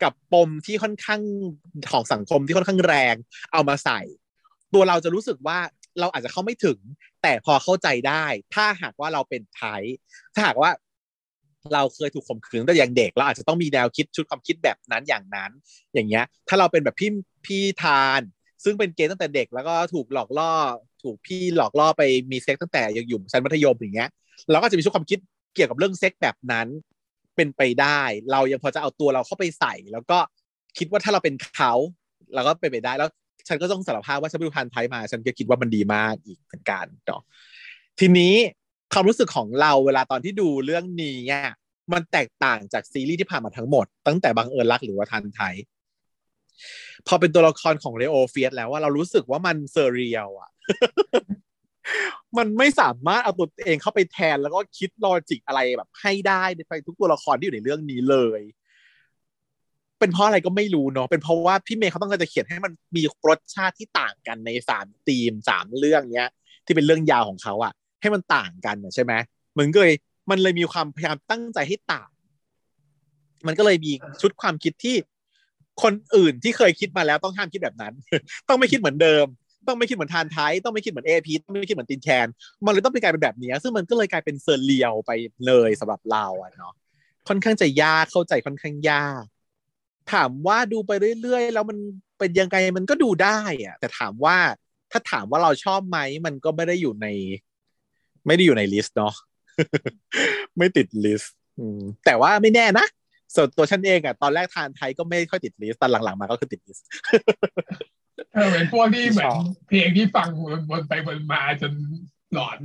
[0.04, 1.22] กับปมที่ค่อนข้าง
[1.92, 3.16] ของสังคมที่ค่อนข้างแรง
[3.54, 4.00] เอามาใส่
[4.74, 5.60] ตัวเราจะรู้สึกว่า
[6.00, 6.80] เราอาจจะเข้าไม่ถึง
[7.22, 8.26] แต่พอเข้าใจได้
[8.56, 9.82] ถ้าหากว่าเราเป็นไทย
[10.34, 10.72] ถ้าหากว่า
[11.74, 15.52] เราเคยถูกข่มขืนตั้งแต่ยังเด็กเราอาจจะต้องมีแนวคิดชุดความคิดแบบนั้นอย่างนั้น
[15.94, 17.12] อย่างเงี้ย ถ้าเราเป็นแบบพี่
[17.46, 18.22] พี่ทาน
[18.64, 20.54] ซึ่งเป็นเกย์ตั้งแต่เด็กแล้วก็ถูกหลอกล่อ
[21.04, 24.10] ถูกพี่หลอกล่อไปมีเซ็กตั้งแต่ยังอยู่ชั้นมัธยมอย่างเงี้ย
[24.52, 25.20] เราก็จะมีชุดความคิด
[25.56, 26.68] เกี่ยวกับเรื่องเซ็กแบบนั้น
[27.36, 28.02] เป็นไปได้
[28.32, 30.20] เรายังพอจะเอาตัวเราเข้าไปใส่ แล้วก็
[30.78, 31.74] คิดว่าถ้าเราเป็นเขา
[32.34, 33.10] เราก็เป็นไปได้แล้ว
[33.48, 37.22] ฉันก็ต้องสารภาพว่าฉันไปดูธารไทป์มา ฉันก็คิดว่ามันดีมากอีกเหมือนกันเนาะ
[38.00, 38.36] ทีนี้
[38.94, 41.50] ความรู้สึกของเราเวลาตอนที่ดูเรื่องนี้เนี่ย
[41.94, 45.56] มันแตกต่างจากซีรีส์ที่ผ่านมาทั้งหมด ตั้งแต่บังเอิญรักหรือว่าธารไทป์
[47.08, 50.50] พอเป็นตัวละครของเลโอเฟียตแล้วว่าเรารู้สึกว่ามัน surreal อะ
[52.38, 58.42] มันไม่สามารถเอาตัวเองเข้าไปแทนแล้วก็คิดลอจิกอะไรแบบให้ได้ในทุกตัวละครที่อยู่ในเรื่องนี้เลย
[60.00, 66.30] เป็นเพราะอะไรก็ไม่รู้เนาะเป็นเพราะว่าพี่เมย์เขาต้องการจะเขียนให้มันมีรสชาติที่ต่างกันในสามธีมสามเรื่องเนี้ย
[66.66, 69.14] ที่เป็นเรื่องยาวของเขาอะ ให้มันต่างกันใช่ไหม
[69.58, 69.94] มันก็เลย
[70.30, 72.10] มันเลยมีความพยายามตั้งใจให้ต่าง
[73.48, 74.96] มันก็เลยมีชุดความคิดที่
[75.84, 77.94] คนอื่นที่เคยคิดมาแล้วต้องห้ามคิดแบบนั้น
[78.48, 79.26] ต้องไม่คิดเหมือนเดิม
[79.68, 82.28] ต้องไม่คิดเหมือนธารไทป์ต้องไม่คิดเหมือนเอ้พีทต้องไม่คิดเหมือนตินแคน
[82.66, 85.12] มันเลยต้องเป็นกลายเป็นแบบนี้ ซึ่งมันก็เลยกลายเป็น surreal ไป
[85.48, 86.74] เลยสำหรับเราอะเนาะ
[87.28, 89.24] ค่อนข้างจะยากเข้าใจค่อนข้างยาก
[90.14, 91.78] ถามว่าดูไปเรื่อยๆ แล้วมัน
[92.20, 94.38] เป็นยังไงมันก็ดูได้อะแต่ถามว่า
[94.92, 97.08] ถ้าถามว่าเราชอบไหมมันก็ไม่ได้อยู่ใน
[98.28, 99.14] ไม่ได้อยู่ใน list เนาะ
[100.58, 101.34] ไม่ติด list
[102.06, 102.86] แต่ว่าไม่แน่นะ
[103.36, 106.88] ส่วนตัวฉันเองอะตอนแรกธารไทป์ก็ไม่ค่อยติด list ตอนหลังๆมาก็คือติด list
[108.34, 109.34] เออเป็นพวกที่เหมือน
[109.70, 110.28] เพลงที่ฟัง
[110.72, 111.72] วนไปวนมาจน
[112.34, 112.58] หลอน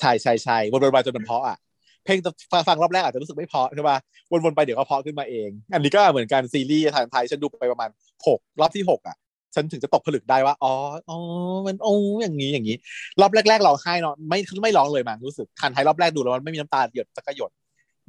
[0.00, 1.56] ใช่ใช่ใช่วนๆไปจนมันเพาะอะ
[2.04, 2.18] เพลง
[2.68, 3.98] ฟังรอบแรกอาจจะรู้สึกไม่เพาะใช่ป่ะ
[4.30, 7.90] วนๆไปเดี๋ยวก็เพาะขึ้นมาเอง อันนี้ก็เหมือนกันซีรีส์ทางไทยฉันดูไปประมาณ
[8.26, 9.16] หกรอบที่หกอะ
[9.56, 10.72] ฉันถึงจะตกผลึกได้ว่าอ๋อ
[11.08, 11.18] อ๋อ
[11.66, 12.76] มันโอ้อย่างนี้อย่างนี้
[13.20, 17.50] รอบแรกๆร้องไห้เนาะไม่ไม่ร้องเลยมั้งรู้สึกทานไทยรอบแรกดูแล้วมันไม่มีน้ำตาหยดสักหยด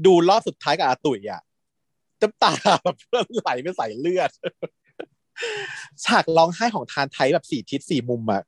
[0.05, 1.41] ดูรอบสุดท้ายกับอาตุ๋ยอะ
[2.21, 2.51] น้ำตา
[2.83, 4.31] แบบเพื่อนไหลไปใส่เลือด
[6.05, 8.43] ฉากร้องไห้ของทานไทยแบบสี่ทิศสี่มุมอะ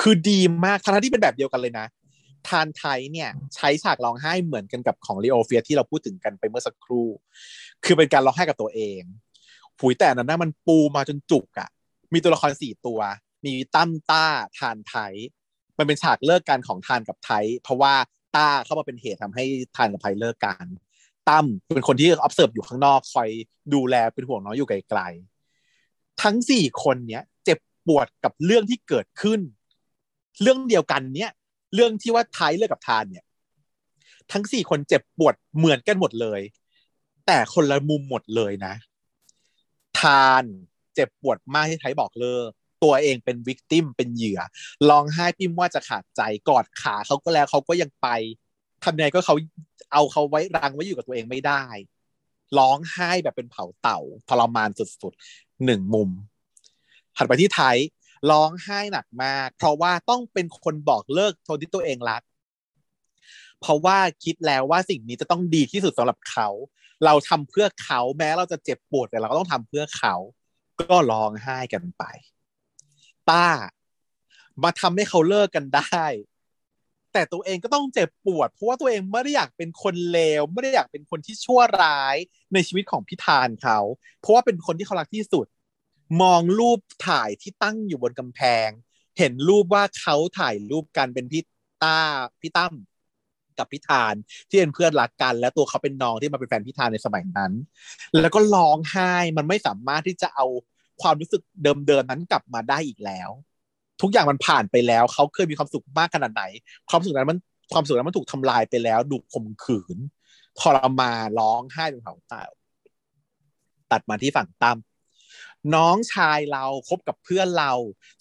[0.00, 1.86] คือดีมากทั้งที่เป็นแบบเดียวกันเลยนะ
[2.48, 7.08] ทานไทยเนี่ย ใช้ฉากร้องไห้เหมือนกันกับของลีโอเฟียที่เราพูดถึงกันไปเมื่อสักครู่
[7.84, 9.02] คือเป็นการร้องไห้กับตัวเอง
[9.78, 11.68] ผุยแต่นั้นนะมันปูมาจนจุกอะ
[12.12, 13.00] มีตัวละครสี่ตัว
[13.46, 14.26] มีตั้มต้า
[14.58, 15.12] ทานไทย
[15.78, 17.94] มันเป็นฉากเลิกกันของทานกับไทยเพราะว่า
[18.36, 19.44] ต้าเข้ามาเป็นเหตุทำให้
[19.76, 20.66] ทานกับไทยเลิกกัน
[21.28, 23.28] ตั้มเป็นคนที่ observe อยู่ข้างนอกคอย
[23.74, 29.40] ดูแลเป็นห่วงน้องอยู่ไกลๆทั้งสี่คนเนี้ยเจ็บปวดกับเรื่องที่เกิดขึ้น
[30.42, 31.30] เรื่องเดียวกันเนี้ย
[31.74, 33.24] เรื่องที่ว่าไทยเลิกกับทานเนี่ย
[34.32, 36.40] ทั้งสี่คนเจ็บปวดเหมือนกันหมดเลย
[37.26, 38.74] แต่คนละมุมหมดเลยนะ
[40.00, 40.44] ทาน
[40.94, 42.50] เจ็บปวดมากที่ไทยบอกเลิก
[42.84, 44.40] ตัวเองเป็นวิกติมเป็นเหยื่อ
[44.88, 48.08] ร้องไห้พิมว่าจะขาดใจกอดขาเขาก็แล้วเขาก็ยังไป
[48.84, 49.34] ทำไงก็เขา
[49.92, 51.64] เอาเขาไว้รังไว้อยู่กับตัวเองไม่ได้
[52.58, 56.10] ร้องไห้แบบเป็นเผาเต่าทรมานสุดๆหนึ่งมุม
[57.16, 57.76] หันไปที่ไทย
[58.30, 62.22] ร้องไห้หนักมาก เพราะว่าต้องเป็นคนบอกเลิกคนที่ตัวเองรัก
[63.60, 66.48] เพราะว่าคิดแล้วว่าสิ่งนี้จะต้องดีที่สุดสำหรับเขา
[67.04, 70.14] เราทำเพื่อเขาแม้เราจะเจ็บปวดแต่เราก็ต้องทำเพื่อเขา
[70.80, 72.04] ก็ร้องไห้กันไป
[73.30, 73.48] ต้า
[74.62, 76.04] มาทำให้เขาเลิกกันได้
[77.12, 82.16] แต่ตัวเองก็ต้องเจ็บปวด เพราะว่าตัวเองไม่ได้อยากเป็นคนเลวไม่ได้อยากเป็นคนที่ชั่วร้าย
[82.52, 83.78] ในชีวิตของพิธานเขา
[84.20, 85.46] เพราะว่าเป็นคนที่เขารักที่สุด
[86.22, 88.68] มองรูปถ่ายที่ตั้งอยู่บนกำแพง
[89.18, 91.42] เห็นรูปว่าเขาถ่ายรูปกันเป็นพี่
[91.82, 91.98] ต้า
[92.40, 92.72] พี่ตั้ม
[93.58, 94.14] กับพิธาน
[94.48, 97.52] ที่เป็นเพื่อนรักกัน และตัวเขาเป็นน้องที่มาเป็นแฟนพิธานในสมัยนั้น
[98.20, 100.46] แล้วก็ร้องไห้มันไม่สามารถที่จะเอา
[101.02, 103.30] ความรู้สึกเดิมๆนั้นกลับมาได้อีกแล้ว
[104.02, 106.44] ทุกอย่างมันผ่านไปแล้ว เขาเคยมีความสุขมากขนาดไหน
[106.90, 107.38] ความสุขนั้นมัน
[107.72, 109.96] ความสุขนั้นมันถูกทำลายไปแล้วดูข่มขืน
[110.60, 112.48] ทรมานร้องไห้เป็นเผาตาย
[113.90, 114.78] ตัดมาที่ฝั่งตั้ม
[115.74, 117.72] น้องชายเราคบกับเพื่อนเรา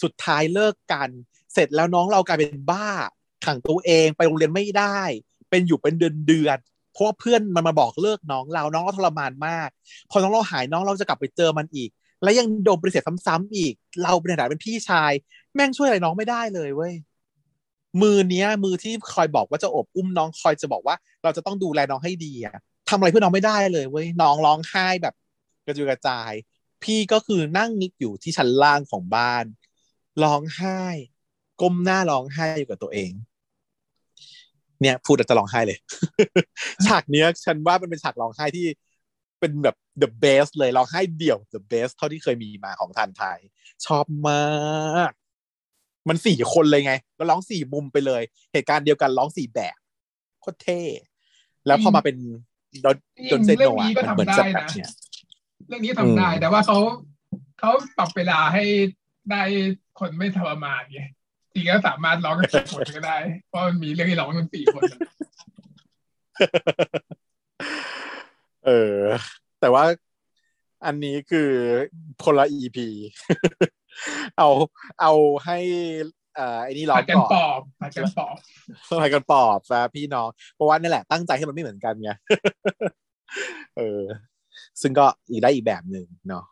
[0.04, 1.10] สุดท้ายเลิกกัน
[1.54, 2.90] เสร็จแล้วน้องเรากลายเป็นบ้า
[3.46, 5.00] ขังตัวเองไปโรงเรียนไม่ได้
[5.50, 6.58] เป็นอยู่เป็นเดือนเดือน
[6.94, 9.70] เพราะเพื่อนมันมาบอกเลิกน้องเราน้องก็ทรมานมาก
[10.10, 11.90] พอน้องเราหายน้องเราจะกลับไปเจอมันอีก
[12.24, 13.74] แล้วยังโดนปฏิเสธซ้ำๆอีก
[14.04, 15.12] เราเป็นฐานะเป็นพี่ชาย
[15.56, 16.94] แม่งช่วยอะไรน้องไม่ได้เลยเว้ย
[18.02, 22.58] มือเนี้ย มือที่คอยบอกว่าจะอบอุ้มน้องคอยจะบอกว่า เราจะต้องดูแลน้องให้ดีอะ
[22.90, 25.14] ทำอะไรเพื่อน้องไม่ได้เลยเว้ยน้องร้องไห้แบบ
[25.66, 26.32] กระจุยกระจาย
[26.84, 29.46] พี่ก็คือนั่งนิกอยู่ที่ชั้นล่างของบ้าน
[30.24, 30.82] ร้องไห้
[31.62, 33.12] ก้มหน้าร้องไห้อยู่กับตัวเอง
[34.82, 35.78] เนี่ยพูดแล้วจะร้องไห้เลย
[36.86, 38.66] ฉากเนี้ยฉันว่ามันเป็นฉากร้องไห้ที่
[39.40, 43.40] เป็นแบบ the best เลยร้องไห้เดี่ยว the best เท่าที่เคยมีมาของทันไทย
[43.86, 45.12] ชอบมาก
[46.10, 48.22] มันสี่คนเลยไง แล้วร้องสี่มุมไปเลย
[48.54, 49.78] เหตุการณ์เดียวกันร้องสี่แบบ
[50.42, 50.82] โคตรเท่
[51.68, 52.16] แล้วพอมาเป็น
[52.86, 52.98] ดน
[53.32, 54.90] ดนเซโนอะมันเหมือนจะแบบเนี่ย
[55.68, 56.78] เรื่องนี้ทำได้แต่ว่าเขา
[57.60, 58.64] เขาปรับเวลาให้
[59.32, 59.44] ได้
[60.00, 61.02] คนไม่ทรมานไง
[61.54, 63.18] จริงก็สามารถร้องกันสี่คนก็ได้
[63.48, 64.84] เพราะมันมีเรื่องให้ร้องกันสี่คน
[68.66, 69.00] เออ
[69.62, 69.84] แต่ว่า
[70.86, 71.50] อันนี้คือ
[72.24, 72.78] คนละ EP
[74.38, 74.50] เอา
[75.02, 75.12] เอา
[75.46, 75.58] ให้
[76.38, 78.36] อ่าไอ้นี่ร้องกันก่อนปอบผัดกันปอบ
[78.90, 82.12] อะไรกันปอบซะพี่น้อง เพราะว่านี่แหละตั้งใจให้มันไม่เหมือนกันไง
[83.78, 84.02] เออ
[84.82, 86.46] ซึ่งก็อีกได้อีกแบบหนึ่งเนาะ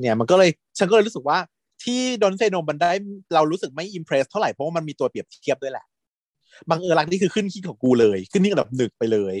[0.00, 1.38] เนี่ยมันก็เลยฉันก็เลยรู้สึกว่า
[1.84, 2.90] ที่ดอนเซโนมันได้
[3.34, 5.84] เรารู้สึกไม่อิมเพรสเท่าไหร่เพราะว่ามันมีตัวเปรียบเทียบด้วยแหละ
[6.68, 9.34] บางเออรักนี่คือขึ้นขี้ของกูเลย ขึ้นนี่อันดับหนึ่งไปเลย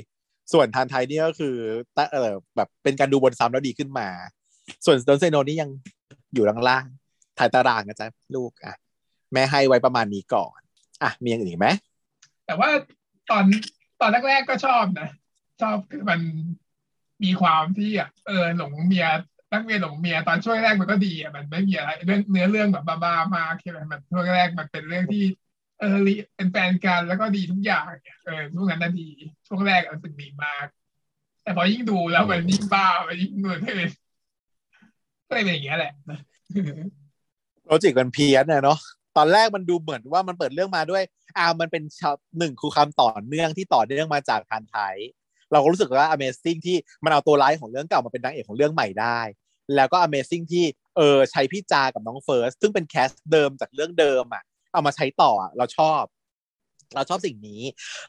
[0.52, 1.54] ส่วนทานไทยนี่ก็คือ
[1.96, 4.08] ตะเออแบบเป็นการดูบนซ้ำแล้วดีขึ้นมา
[4.84, 5.70] ส่วนดอนเซโนนี่ยัง
[6.34, 8.74] อยู่ล่างๆถ่ายตารางนะจ๊ะลูกอะ
[9.32, 10.58] แม่ให้ไว้ประมาณนี้ก่อน
[11.02, 11.68] อะมีอย่างอื่นอีกไหม
[12.46, 12.70] แต่ว่า
[13.30, 13.44] ตอน
[14.00, 15.08] ตอนแรกๆก็ชอบนะ
[15.60, 16.20] ชอบคือมัน
[17.24, 19.06] มีความที่อะเออหลงเมีย
[19.52, 25.24] รักเมียหลงเมียตอนช่วงแรกมันก็ดีอะมันไม่มีอะไรเรื่องเนื้อเรื่องแบบบ้าๆมากใช่ไหมมันช่วงแรกมันเป็นเรื่องที่
[25.80, 25.96] เออ
[26.36, 27.84] เป็นแฟนกันแล้วก็ดีทุกอย่าง
[28.24, 29.08] เออช่วงนั้นน่ะดี
[29.48, 30.66] ช่วงแรกรู้สึกดีมาก
[31.42, 33.90] แต่พอยิ่งดูแล้วมันยิ่งบ้ามันยิ่งเงินให้เป็น
[35.28, 35.92] ก็เลยเป็นอย่างเงี้ยแหละ
[37.64, 38.78] project มันเพี้ยนนะเนาะ
[39.16, 41.02] ตอนแรกมันดูเหมือนว่ามันเปิดเรื่องมาด้วย
[41.36, 44.96] อ่ามันเป็นชาวหนึ่งคือความต่อเนื่องที่ต่อเนื่องมาจากธารไทป์
[45.52, 49.20] เราก็รู้สึกว่า Amazing ที่มันเอาตัวร้ายของเรื่องเก่ามาเป็นนางเอกของเรื่องใหม่ได้
[49.76, 50.64] แล้วก็ Amazing ที่
[50.96, 56.02] เออใช้พี่จากับน้องเฟิร์สซึ่งเป็น cast เดิมจากเรื่องเดิมอะ เอามาใช้ต่ออะเราชอบ
[56.94, 57.60] เราชอบสิ่งนี้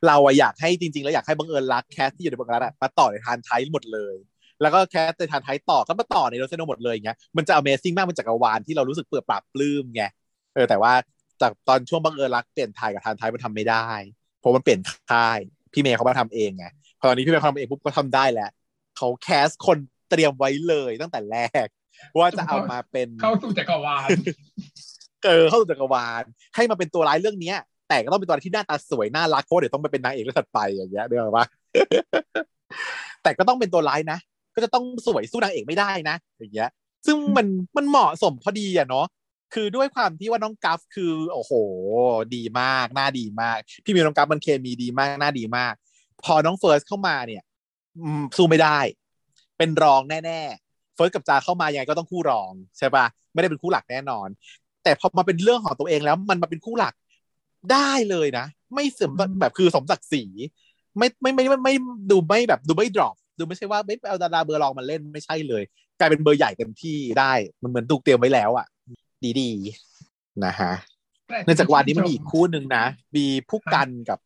[0.07, 4.15] เราอะอยากให้จริงๆ แล้วอยากให้บังเอิญรัก cast ที่อยู่ในบังเอิญรักอะมาต่อในธารไทป์หมดเลย
[4.61, 10.03] แล้วก็แคสในทานไทยต่อก็มาต่อในโรเซโนหมดเลยอย่างเงี้ยมันจะ Amazing มากมันจักรวาลที่เรารู้สึกเปิดปรับปลื้มไง
[10.53, 10.93] เออแต่ว่า
[11.41, 13.89] จากตอนช่วงบังเอิญรักเปลี่ยนไทยกับทานไทยมันทำไม่ได้
[14.39, 14.79] เพราะมันเปลี่ยน
[15.11, 15.39] ค่าย
[15.73, 16.65] พี่เมย์เขามาทำเองไง
[16.99, 18.49] พอตอนนี้พี่เมย์เขาทำเองปุ๊บก็ทำได้แล้ว
[18.97, 19.77] เขาแคสคน
[20.13, 21.67] เตรียมไว้เลยตั้งแต่แรก
[22.17, 24.09] ว่าจะเอามาเป็นเข้าสู่จักรวาล
[25.25, 26.23] เออเข้าสู่จักรวาล
[26.55, 27.57] ให้มาเป็นตัวร้ายเรื่องเนี้ย
[27.89, 31.45] แต่ก็ต้องเป็นตัวที่หน้าตาสวยน่ารักเพราะเดี๋ยวต้องไปเป็นนางเอกเรื่องถัดไปอย่างเงี้ยเดี๋ยวว่า
[33.23, 34.19] แต่ก็ต้องเป็นตัวร้ายนะ
[34.55, 36.69] ก็จะต้องสวยสู้นางเอกไม่ได้นะ อย่างเงี้ย
[37.05, 39.05] ซึ่งมันมันเหมาะสมพอดีอะเนาะ
[39.53, 41.51] คือด้วยความที่ว่าน้องกัฟคือ โอ้โห
[42.35, 45.73] ดีมากหน้าดีมากพี่มิวน้องกัฟมันเคมีดีมากหน้าดีมาก
[46.23, 47.43] พอน้องเฟิร์สเข้ามาเนี่ย
[47.99, 48.79] อืมสู้ไม่ได้
[49.63, 54.27] เป็นรองแน่ๆเฟิร์สกับจาเข้ามายังไงก็ต้องคู่รองใช่ปะไม่ได้เป็นคู่หลักแน่นอน
[54.83, 56.93] แต่พอมาเป็นเรื่องของตัวเองแล้วมันมาเป็นคู่หลัก
[57.71, 59.11] ได้เลยนะ ไม่เสื่อม
[59.41, 60.23] แบบคือสมศักดิ์ศรี
[60.97, 61.75] ไม่ไม่ไม่ไม่ไม่
[62.11, 65.63] ดูไม่แบบดูไม่ดรอปดูไม่ใช่ว่าไม่เอาดาราเบอร์รองมาเล่นไม่ใช่เลย
[65.99, 68.67] กลายเป็นเบอร์ใหญ่เต็มที่ได้ มันเหมือนถูกเตรียมไว้แล้วอะ
[69.39, 70.73] ดีๆนะฮะ
[71.45, 72.85] ในจักรวาลนี้มันมีอีกคู่หนึ่งนะ
[73.15, 74.19] มีผู้กันกับ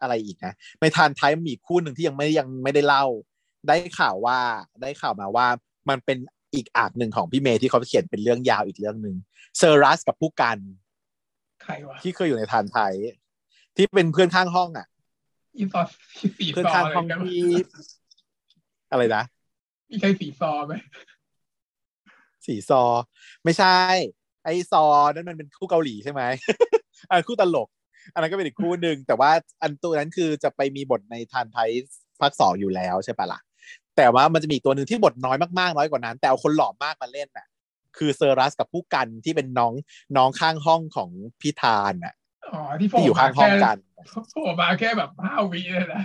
[0.00, 3.04] อะไรอีกนะในทานไทยมันมีอีกคู่หนึ่งที่ยังไม่ยังไม่ได้เล่า
[3.68, 4.38] ได้ข่าวว่า
[4.82, 5.46] ได้ข่าวมาว่า
[5.90, 6.18] มันเป็น
[6.54, 9.16] อีกอาร์หนึ่งของพี่เมย์ที่เขาเขียนเป็นเรื่องยาวอีกเรื่องหนึ่ง
[9.58, 10.58] เซอร์รัสกับผู้กัน
[11.62, 12.94] ใครวะที่เคยอยู่ในทานไทย
[13.76, 14.86] ที่เป็นเพื่อนข้างห้องอะ
[15.58, 15.80] อีซอ
[16.38, 17.42] สีเพื่อนซอข้างอะไรห้องกันวะที่
[18.90, 19.22] อะไรนะ
[19.90, 20.74] มีใครสีซอไหม
[22.46, 22.82] สีซอ
[23.44, 23.74] ไม่ใช่
[24.44, 24.84] ไอซอ
[25.14, 26.22] นั่นมันเป็นคู่เกาหลีใช่ไหม
[27.10, 27.68] อันคู่ตลก
[28.12, 29.30] อันนั้นก็เป็นอีกคู่หนึ่งแต่ว่า
[29.62, 31.70] อันตัวนั้นคือจะไปมีบทในทานไทย
[32.20, 33.40] ภาคสองอยู่แล้วใช่ปะล่ะ
[33.96, 37.46] แต่ว่ามันจะมีอีกตัวหนึ่งที่บทน้อยมากๆน้อยกว่านั้น แต่เอาคนหล่อมากมาเล่นน่ะ
[37.96, 39.72] คือเซอร์รัสกับผู้กันที่เป็นน้อง
[40.16, 41.10] น้องข้างห้องของ
[41.40, 42.14] พี่ทานน่ะ
[42.52, 43.76] อ๋อที่โผล่ที่อยู่มาข้างห้องแค่กัน
[44.30, 46.02] โผล่มาแค่แบบห้าวิเลยนะ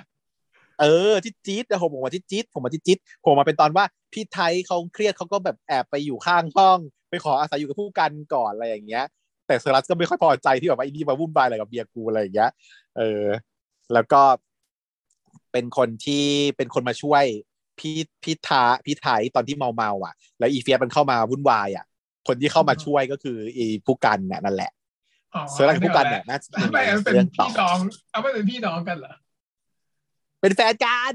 [0.82, 9.06] เออที่จี๊ดแต่ผมบอกว่าที่จี๊ดผมมาที่จี๊ดผมมาเป็นตอนว่าพี่ไทยเขาเครียดเขาก็แบบแอบไปอยู่ข้างห้อง ไปขออาศัยอยู่กับผู้กันก่อนอะไรอย่างเงี้ย
[9.48, 12.52] แต่เซอร์รัสก็ไม่ค่อยพอใจที่แบบว่าอีนี่มาวุ่นวายอะไรกับเบียร์กูอะไรอย่างเงี้ย
[12.98, 13.24] เออ
[13.94, 14.22] แล้วก็
[15.52, 16.26] เป็นคนที่
[16.58, 17.26] เป็นคนมาช่วย
[17.80, 21.86] พี่พี่ทาพี่ไทยตอนที่เมาเมาๆอะ แล้วอีเฟียสมันเข้ามาวุ่นวายอะ
[22.28, 24.72] คนที่เข้ามาช่วยก็คืออีผู้กันเนี่ยนั่นแหละ
[25.36, 27.78] อ๋อเซอร์รัสกับผู้กันเนี่ยน่าจะไม่เอาเป็นเรื่องต่อพี่น้อง
[28.12, 29.14] เอาไม่เป็นพี่น้องกันเหรอ
[30.42, 31.14] เป็นแฟนกัน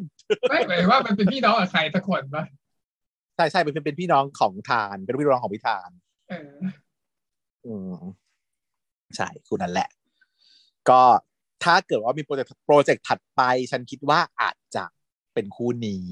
[0.51, 2.45] ไม่หมายถึงว่ามันเป็นพี่น้องกับใครสักคนปะ
[3.37, 5.91] ใช่ใช่เป็นเป็นพี่น้องของทาน เป็นพี่น้องของพี่ทาน
[6.29, 6.51] เออ
[7.67, 7.95] อืม
[9.17, 9.89] ใช่คู่นั้นแหละ
[10.89, 11.03] ก็
[11.65, 13.41] ถ้าเกิดว่ามีโปรเจกต์โปรเจกต์ถัดไป
[13.71, 14.85] ฉันคิดว่าอาจจะ
[15.35, 16.05] เป็นคู่นี้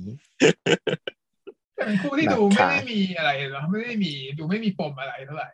[1.75, 5.51] แต่เป็นคู่ที่ดูนะครัไม่บได้มีอะไรเนาะไม่ได้มีดูไม่มีปมอะไรเท่าไหร่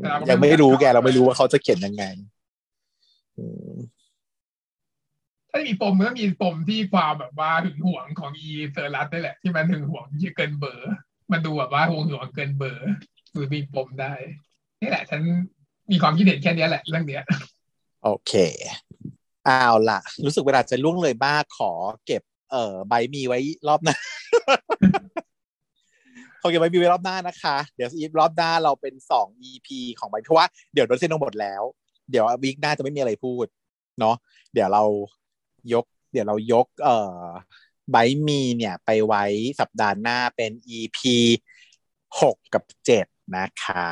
[0.00, 2.04] แต่เราก็ยังไม่ไม่รู้รู้จักแกเราไม่รู้ว่าเขาจะเขียนยังไง
[3.38, 3.74] อืม
[5.50, 10.92] ถ้ามีปมมันก็มีปมที่ความแบบว่าหึงหวงของอีเซอร์รัสนี่แหละ ที่มันหึงหวงที่เกินเบอร์
[11.32, 12.88] มันดูแบบว่าหวงหวงเกินเบอร์
[13.34, 14.12] ดูมีปมได้
[14.80, 15.20] นี่แหละ ฉัน
[15.90, 17.22] มีความคิดเห็นแค่เนี้ยแหละเรื่องเนี้ย
[18.04, 18.32] โอเค
[19.44, 21.72] เอาล่ะ รู้สึกเวลาจะล่วงเลยมากขอ
[22.06, 22.22] เก็บ
[22.54, 23.96] เอ่อใบมีไว้รอบหน้า
[26.40, 29.68] ขอเก็บใบมีไว้รอบหน้านะคะ เดี๋ยวอีรอบหน้าเราเป็นสอง EP
[29.98, 31.62] ของใบเพราะว่าเดี๋ยวโดนเส้นลงหมดแล้ว
[32.10, 33.46] เดี๋ยววีคหน้าจะไม่มีอะไรพูด
[34.00, 34.16] เนาะ
[34.52, 34.84] เดี๋ยวเรา
[35.72, 37.24] ยก เดี๋ยวเรายก เอ่อ
[37.90, 39.24] ใบมีเนี่ย ไปไว้
[39.60, 40.98] สัปดาห์หน้าเป็น EP
[42.20, 43.06] หกกับเจ็ด
[43.36, 43.88] นะคะ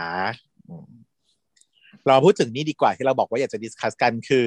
[2.07, 4.47] เราพูดถึงนี่ดีกว่าที่เราบอกว่าอยากจะดิสคัสกันคือ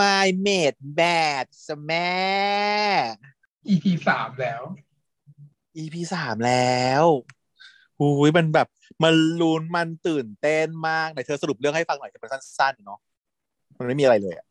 [0.00, 1.46] My Mate Bad
[1.86, 2.18] แม่
[3.66, 4.62] EP สามแล้ว
[5.76, 7.04] EP สามแล้ว
[7.98, 8.68] หูยมันแบบ
[9.04, 12.98] มันลุ้นมันตื่นเต้นมากไหนเธอสรุปเรื่องให้ฟังหน่อยจะเป็นสั้นๆเนาะ
[13.78, 14.46] มันไม่มีอะไรเลยอะ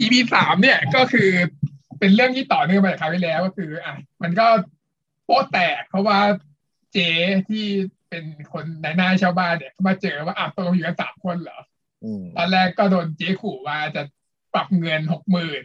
[0.00, 1.28] EP สามเนี่ยก็คือ
[1.98, 4.46] เป็นเรื่องที่ต่อเนื่องมาจากคราวที่แล้วก็คือ อะ มันก็
[5.24, 6.18] โป๊ะแตกเพราะว่า
[6.92, 6.98] เจ๊
[7.48, 7.66] ที่
[8.08, 11.58] เป็นคนนายหน้าเช่าบ้านเนี่ยเขามาเจอว่าอะตกลงอยู่กันสามคนเหรอ
[12.04, 14.02] อืมตอนแรกก็โดนเจ๊ขู่ว่าจะ
[14.54, 15.62] ปรับเงินหกหมื่น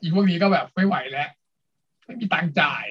[0.00, 1.28] อีพวกนี้ก็แบบไม่ไหวแล้ว
[2.04, 2.86] ไม่มีตังค์จ่าย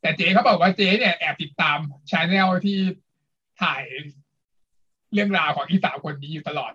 [0.00, 1.78] แต่เจ๊เขาบอกว่าเจ๊เนี่ยแอบติดตาม
[2.10, 2.78] channel ที่
[3.62, 3.82] ถ่าย
[5.12, 6.72] เรื่องราวของอีสาวคนนี้อยู่ตลอด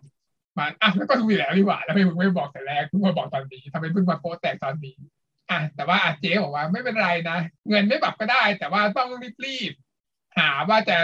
[0.57, 4.97] มาอะแล้วก็รู้อยู่แล้วดีกว่าแล้วทำไมมึงไม่บอกแต่แรกเพิ่งมาบอกตอนนี้ทำไมเพิ่งมาโป๊ะแตกตอนนี้
[5.49, 7.39] อะแต่ว่าอะเจ๊บอกว่าไม่เป็นไรนะ
[7.69, 9.09] เงินไม่ปรับก็ได้ แต่ว่าต้อง
[9.45, 10.97] รีบๆหาว่าจะ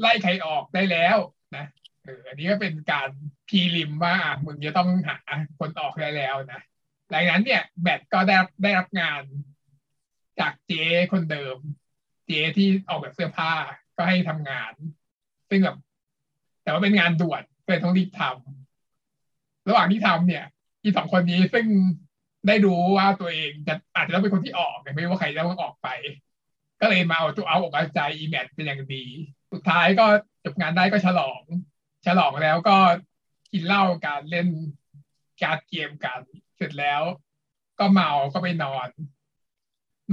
[0.00, 1.16] ไล่ใครออกได้แล้ว
[1.56, 1.64] นะ
[2.02, 3.08] เอออันนี้ก็เป็นการ
[3.48, 5.18] พีริมว่ามึงจะต้องหา
[5.58, 6.60] คนออกได้แล้วนะ
[7.10, 9.22] หลังนั้นเนี่ยแบทก็ได้รับได้รับงาน
[10.40, 11.56] จากเจ๊คนเดิม
[12.26, 13.52] เจ๊ที่ออกแบบเสื้อผ้า
[13.96, 14.72] ก็ให้ทำงาน
[15.50, 15.76] ซึ่งแบบ
[16.62, 20.44] แต่ว่าเป็นงานด่วนก็เลยต้องรีบทำระหว่างที่ทำเนี่ย
[20.82, 21.66] อีสองคนนี้ซึ่ง
[22.48, 25.88] ได้รู้ว่าตัวเองจะอาจจะต้องเป็นคนที่ออกไม่รู้ว่าใครจะต้องออกไป
[26.80, 29.04] ก็เลยมาเอาตัวเอาอกเอาใจอีแมทเป็นอย่างดี
[29.52, 30.06] สุดท้ายก็
[30.44, 31.42] จบงานได้ก็ฉลอง
[32.06, 32.76] ฉลองแล้วก็
[33.52, 34.48] กินเหล้ากันเล่น
[35.42, 36.20] card game กัน
[36.56, 37.02] เสร็จแล้ว
[37.78, 38.88] ก็เมาก็ไปนอน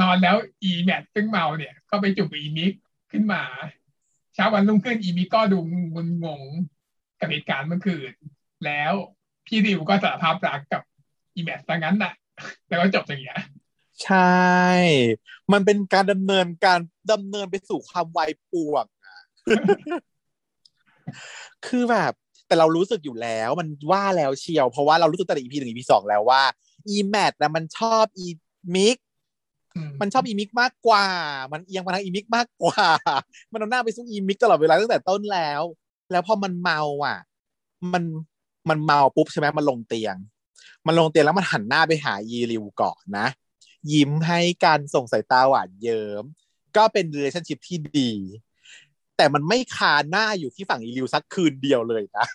[0.02, 2.74] นอนแล้วอีแมทซึ่งเมาเนี่ย ก็ไปจุ๊บอีมิก
[3.12, 3.42] ขึ้นมา
[4.34, 5.58] เช้าวันรุ่งขึ้นอีมิกก็ดู
[5.94, 6.42] งุนงง
[7.20, 8.12] กับเหตุการณ์เมื่อคืน
[8.66, 8.94] แล้ว
[9.46, 10.82] พี่ดิวก็สารภาพรักกับ
[11.36, 12.14] อีแมทซะงั้นน่ะ
[12.68, 13.42] แล้วก็จบอย่างเงี้ย
[14.04, 14.74] ใช่
[15.52, 16.80] มันเป็นการดำเนินการ
[17.12, 19.20] ดำเนินไปสู่ความวายป่วงอะ
[21.68, 22.14] คือแบบ
[22.48, 26.44] แต่เรารู้สึกอยู่แล้วมันว่าแล้วเชียว เพราะว่าเรารู้สึกตั้งแต่ EP หนึ่ง EP สองแล้วว่า
[26.90, 28.28] อีแมทนะมันชอบอี
[28.76, 28.98] มิก
[30.02, 31.06] มันชอบอีมิกมากกว่า
[31.52, 32.86] มันเอียงมาทางอีมิกมากกว่า
[33.52, 35.62] มันเอาหน้าไปสู่อีมิกตลอดเวลาตั้งแต่ต้นแล้ว
[36.12, 37.18] แล้วพอมันเมาอะ
[37.94, 38.04] มัน
[38.70, 40.16] มันเมาปุ๊บใช่ไหมมันลงเตียง
[40.88, 43.28] มันลงเตียงแล้วมันหันหน้าไปหาอีริวก่อนนะ
[43.94, 46.24] ยิ้มให้การส่งสายตาหวานเยิ้ม
[46.78, 48.12] ก็เป็น relationship ที่ดี
[49.18, 52.26] แต่มันไม่คาหน้าอยู่ที่ฝั่งอีริวสักคืนเดียวเลยนะ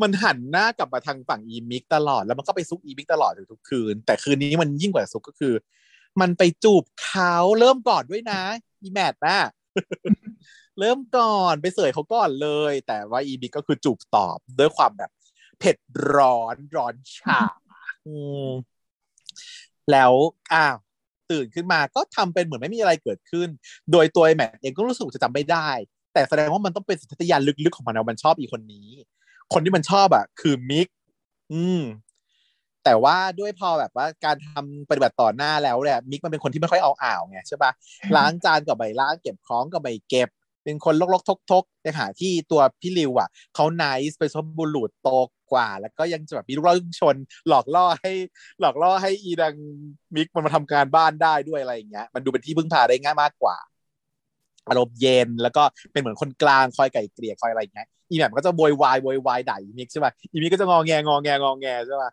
[0.00, 5.54] มันหันหน้ากลับมาทางฝั่งอีมิกตลอด แล้วมันก็ไปซุกอีมิกตลอดทุกคืน แต่คืนนี้มันยิ่งกว่าซุกก็คือ
[6.20, 8.40] มันไปจูบเขาเริ่มก่อนด้วยนะ
[8.82, 9.38] อีแมทนะ
[10.78, 15.10] เริ่มก่อนไปเสยเขาก่อนเลย แต่ว่าอีมิกก็คือจูบตอบด้วยความแบบ
[15.58, 15.76] เผ็ด
[16.14, 17.42] ร้อนร้อนฉา
[19.90, 20.12] แล้ว
[20.52, 20.76] อ้าว
[21.30, 23.48] ตื่นขึ้นมาก็ทำเป็นเหมือนไม่มีอะไรเกิดขึ้น
[23.92, 25.68] โดยตัวอ้แมทเองก็รู้สึกจะจำไม่ได้
[26.12, 28.88] แต่แสดงว่ามันต้องเป็นสัญชาตญาณลึกๆของมันนะมันชอบอีคนนี้
[29.52, 30.86] คนที่มันชอบอะ คือมิก
[31.52, 31.80] อืม
[32.88, 37.72] แต่ว่าด้วยพอแบบว่าการทำปฏิบัติต่อหน้าแล้วเนี่ยมิกมันเป็นคนที่ไม่ค่อยเอาอ่าวไงใช่ปะ
[38.16, 40.28] ล้างจานกับใบล้างเก็บของกับใบเก็บ
[40.64, 45.08] เป็นคนลกๆทกๆในขณะที่ตัวพี่ริวอะเขา nice เป็นสุภาพบุรุษโต
[45.52, 47.16] กว่า แล้วก็ยังจะแบบมีลูกล่อลูกชน
[47.48, 48.12] หลอกล่อให้
[48.60, 49.54] หลอกล่อให้อีดัง
[50.14, 53.56] มิกมันมาทำการบ้านได้ด้วยอะไรอย่างเงี้ยมันดูเป็นที่พึ่งพาได้ง่ายมากกว่า
[54.68, 55.62] อารมณ์เย็นแล้วก็
[55.92, 62.10] เป็นเหมือนคนกลางคอยไกล่เกลี่ยคอยอะไรอย่างเงี้ยอีแมทก็จะโวยวายโวยวายด่าอีมิกใช่ป่ะอีมิกก็จะงอแงงอแงงอแงใช่ป่ะ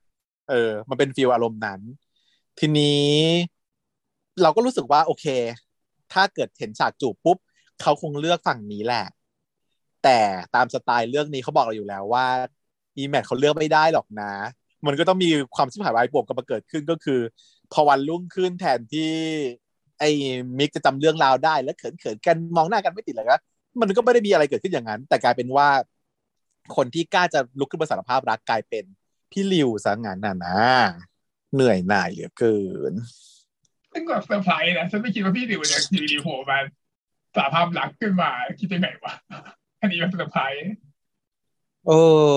[0.49, 1.81] เออ มันเป็นฟีลอารมณ์นั้น
[2.59, 3.11] ทีนี้
[4.41, 5.25] เราก็รู้สึกว่า โอเค
[6.13, 7.37] ถ้าเกิดเห็นฉากจูบปุ๊บ
[7.81, 9.05] เขาคงเลือกฝั่งนี้แหละ
[10.03, 10.19] แต่
[10.55, 12.25] ตามสไตล์เรื่องนี้เขาบอกเราอยู่แล้วว่า
[12.97, 14.31] อีแมทเขาเลือกไม่ได้หรอกนะ
[14.85, 17.19] มันก็ต้องมีความชิบหายวายปวงกันมาเกิดขึ้นก็คือ
[17.71, 19.11] พอวันรุ่งขึ้นแทนที่
[19.99, 20.09] ไอ้
[20.57, 23.41] มิกจะจำเรื่องราวได้ แล้วเขินๆกันมองหน้ากันไม่ติดเลยนะ
[23.81, 25.67] มันก็ไม่ได้มีอะไรเกิดขึ้นอย่างนั้น แต่กลายเป็นว่า
[26.75, 28.85] คนที่กล้าจะลุกขึ้นมาสารภาพรักกลายเป็น
[29.37, 30.59] พี่ริวซะงั้นน่ะนะ
[31.53, 32.57] เหนื่อยหน่ายเหลือเกิ
[32.91, 32.93] น
[33.93, 36.57] ซึ่งแบบเซอร์ไพรส์นะฉันไม่คิดว่าพี่ริวจะอยู่ดีๆโผล่มา
[37.35, 39.13] สารภาพรักขึ้นมาคิดยังไงวะ
[39.81, 40.61] อันนี้แบบเซอร์ไพรส์
[41.87, 41.91] เอ
[42.29, 42.31] อ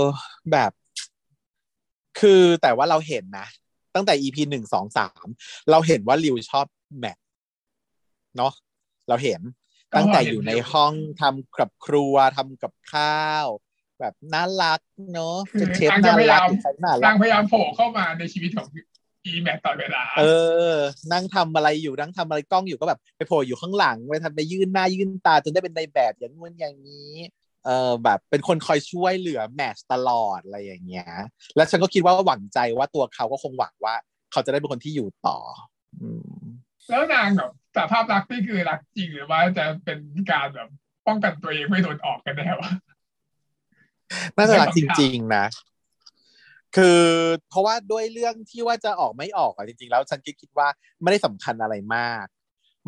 [0.51, 0.73] แบบ
[2.21, 3.47] คือแต่ว่าเราเห็นนะ
[3.95, 5.27] ตั้งแต่ EP หนึ่งสองสาม
[5.71, 6.67] เราเห็นว่าริวชอบ
[6.99, 7.19] แมท
[8.37, 8.53] เนาะ
[9.09, 9.41] เราเห็น
[9.97, 13.47] ตั้งแต่อยู่ในห้องทำกับครัวทำกับข้าว
[14.01, 14.81] แบบน่ารัก
[15.13, 18.69] เนาะคือเชฟนางจะน่าพยารักยามใครน่ารันากงพยายามโผล่เข้ามาในชีวิตของ
[19.25, 20.25] อีแมทตลอดเวลา เอ
[20.73, 20.75] อ
[21.13, 27.13] นั่งทำอะไรอยู่นั่งทำอะไรกล้องอยู่ก็แบบไปโผล่อยู่ข้างหลังไปทันไปยื่นหน้ายื่นตาจนได้เป็นในแบบอย่างนู้นอย่างนี้
[27.65, 31.09] เออแบบเป็นคนคอยช่วยเหลือแมทช์ตลอดอะไรอย่างเงี้ย
[31.57, 33.95] แล้วฉันก็คิดว่าหวังใจว่าตัวเขาก็คงหวังว่า
[34.33, 35.39] เขาจะได้เป็นคนที่อยู่ต่อ
[36.01, 36.41] อืม
[36.91, 39.99] แล้วนางแบบสารภาพรักนี่คือรักจริงหรือว่าจะเป็น
[40.31, 40.69] การแบบ
[41.07, 42.71] ป้องกันตัวเองไม่โดนออกกันแน่วะ
[44.37, 45.45] น่าจะรักจริง ๆ นะ
[46.77, 47.01] คือ
[47.51, 50.69] เพราะว่าด้วยเรื่องที่ว่าจะออกไม่ออกอะจริง ๆ แล้วฉันก็คิดว่า
[51.03, 52.27] ไม่ได้สำคัญอะไรมาก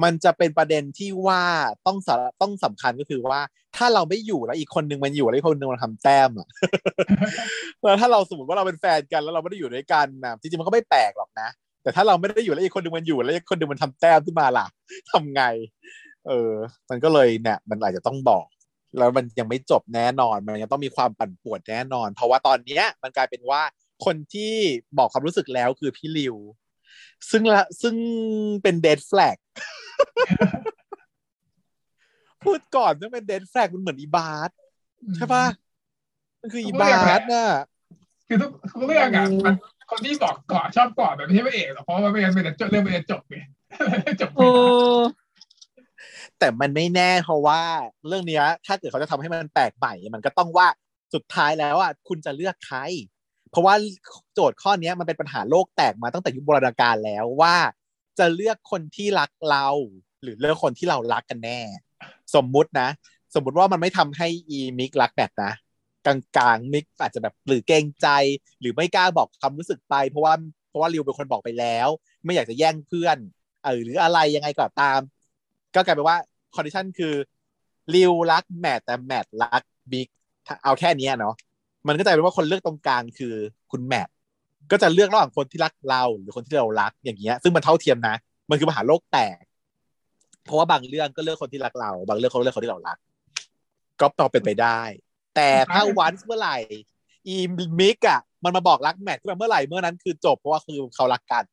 [0.02, 1.44] มันจะเป็นประเด็นที่ว่า
[1.86, 3.40] ต้องสาต้องสำคัญก็คือว่า
[3.76, 6.48] ถ้าเราไม่อยู่แล้วอีกคนนึงมันอยู่แล้วอีกคนนึงมันทำแต้มอะ
[7.80, 11.48] แล้วถ้าเราสมมติว่าเราเป็นแฟนกันแล้วเราไม่ได้อยู่ด้วยกันนะจริงๆมันก็ไม่แปลกหรอกนะ
[11.82, 14.66] แต่ถ้าเราไม่ได้อยู่แล้วอีกคนนึงมันอยู่แล้วอีกคนนึงมันทำแต้มขึ้นมาล่ะ
[15.10, 15.42] ทำไง
[16.28, 16.52] เออ
[16.90, 18.46] มันก็เลยเนี่ย มันอาจจะต้องบอก
[18.98, 23.62] แล้วมันยังไม่จบแน่นอน มันยังต้องมีความปั่นป่วนแน่นอน เพราะว่าตอนเนี้ยมันกลายเป็นว่า
[24.04, 24.54] คนที่
[24.98, 26.36] บอกความรู้สึกแล้วคือพี่ริว
[27.30, 27.94] ซึ่งละซึ่ง
[28.62, 29.36] เป็น death flag
[32.44, 34.56] พูดก่อนว่าเป็น death flag มันเหมือนอีบาร์
[35.16, 35.44] ใช่ปะ
[36.40, 37.46] มันคืออีบาร์น่ะ
[38.28, 39.54] คือทุกทุกเรื่องอะมัน
[39.90, 43.36] คนที่บอกก่อนชอบก่อนแบบไม่ใช่พระเอกหรอกเพราะว่าไม่งั้นมันจะจบเรื่องมันจะจบไง
[44.20, 44.62] จบไม่ได้
[46.40, 47.60] แต่มันไม่แน่เพราะว่า
[48.08, 50.68] เรื่องนี้ถ้าเกิดเขาจะทำให้มันแปลกใหม่ มันก็ต้องว่า
[51.14, 52.78] สุดท้ายแล้วอะคุณจะเลือกใคร
[53.50, 53.74] เพราะว่า
[54.34, 57.56] โจทย์ข้อเนี้ยมันเป็นปัญหาโลกแตกมาตั้งแต่ยุคโบราณกาลแล้วว่า
[58.18, 59.66] จะเลือกคนที่รักเรา
[60.22, 61.60] หรือเลือกคนที่เรารักกันแน่
[62.34, 62.88] สมมุตินะ
[63.34, 65.52] สมมุติว่ามันไม่ทำให้อีมิกรักแบบนะ
[66.06, 68.08] กลางๆมิกอาจจะแบบหรือเกรงใจ
[68.60, 70.34] หรือไม่กล้าบอกความรู้สึกไป เพราะว่า
[70.68, 71.88] เพราะว่าริวเป็นคนบอกไปแล้ว
[72.24, 73.18] ไม่อยากจะแย่งเพื่อน
[73.62, 75.00] เออหรืออะไรยังไงก็ตาม
[75.74, 76.18] ก็กลายเป็นว่า
[76.54, 77.14] condition คือ
[77.94, 80.08] ริวรักแมทแต่แมทรักมิก
[80.64, 81.34] เอาแค่เนี้ยเนาะ
[81.86, 83.34] มันก็จะเป็นว่าคนเลือกตรงกลางคือ
[83.72, 84.08] คุณแมท
[84.70, 88.14] ก็จะเลือกระหว่างคนที่รักเราหรือคนที่เรารักอย่างเงี้ย ซึ่งมันเท่าเทียมนะ
[88.50, 89.42] มันคือปัญหาโลกแตก
[90.44, 92.98] เพราะว่าบางเรื่องก็เลือกคนที่รักเรา บางเรื่องเขาเลือกคนที่เรารัก
[94.00, 94.80] ก็พอเป็นไปได้
[95.36, 96.58] แต่ถ้าวันเมื่อไหร่
[97.28, 97.36] อี
[97.80, 101.44] มิกอะมันมาบอกรักแมทขึ้นมาเมื่อไหร่เมื่อนั้นคือจบเพราะว่าคือเขารักกัน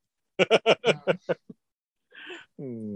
[2.60, 2.94] อืม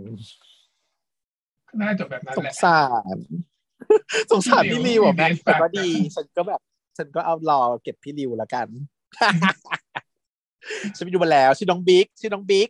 [1.80, 2.84] น่าจบแบบนั้นสแหงละสา
[3.15, 3.18] ร
[4.31, 6.61] สงสารพี่ริวอะพี่แม่ริวแต่ก็พี่ริวดี ฉันก็แบบ
[6.98, 8.68] ฉันก็เอารอเก็บพี่ริวแล้วกัน
[10.95, 12.69] ฉันไปดูมาแล้วชื่อน้องบิ๊กชื่อน้องบิ๊ก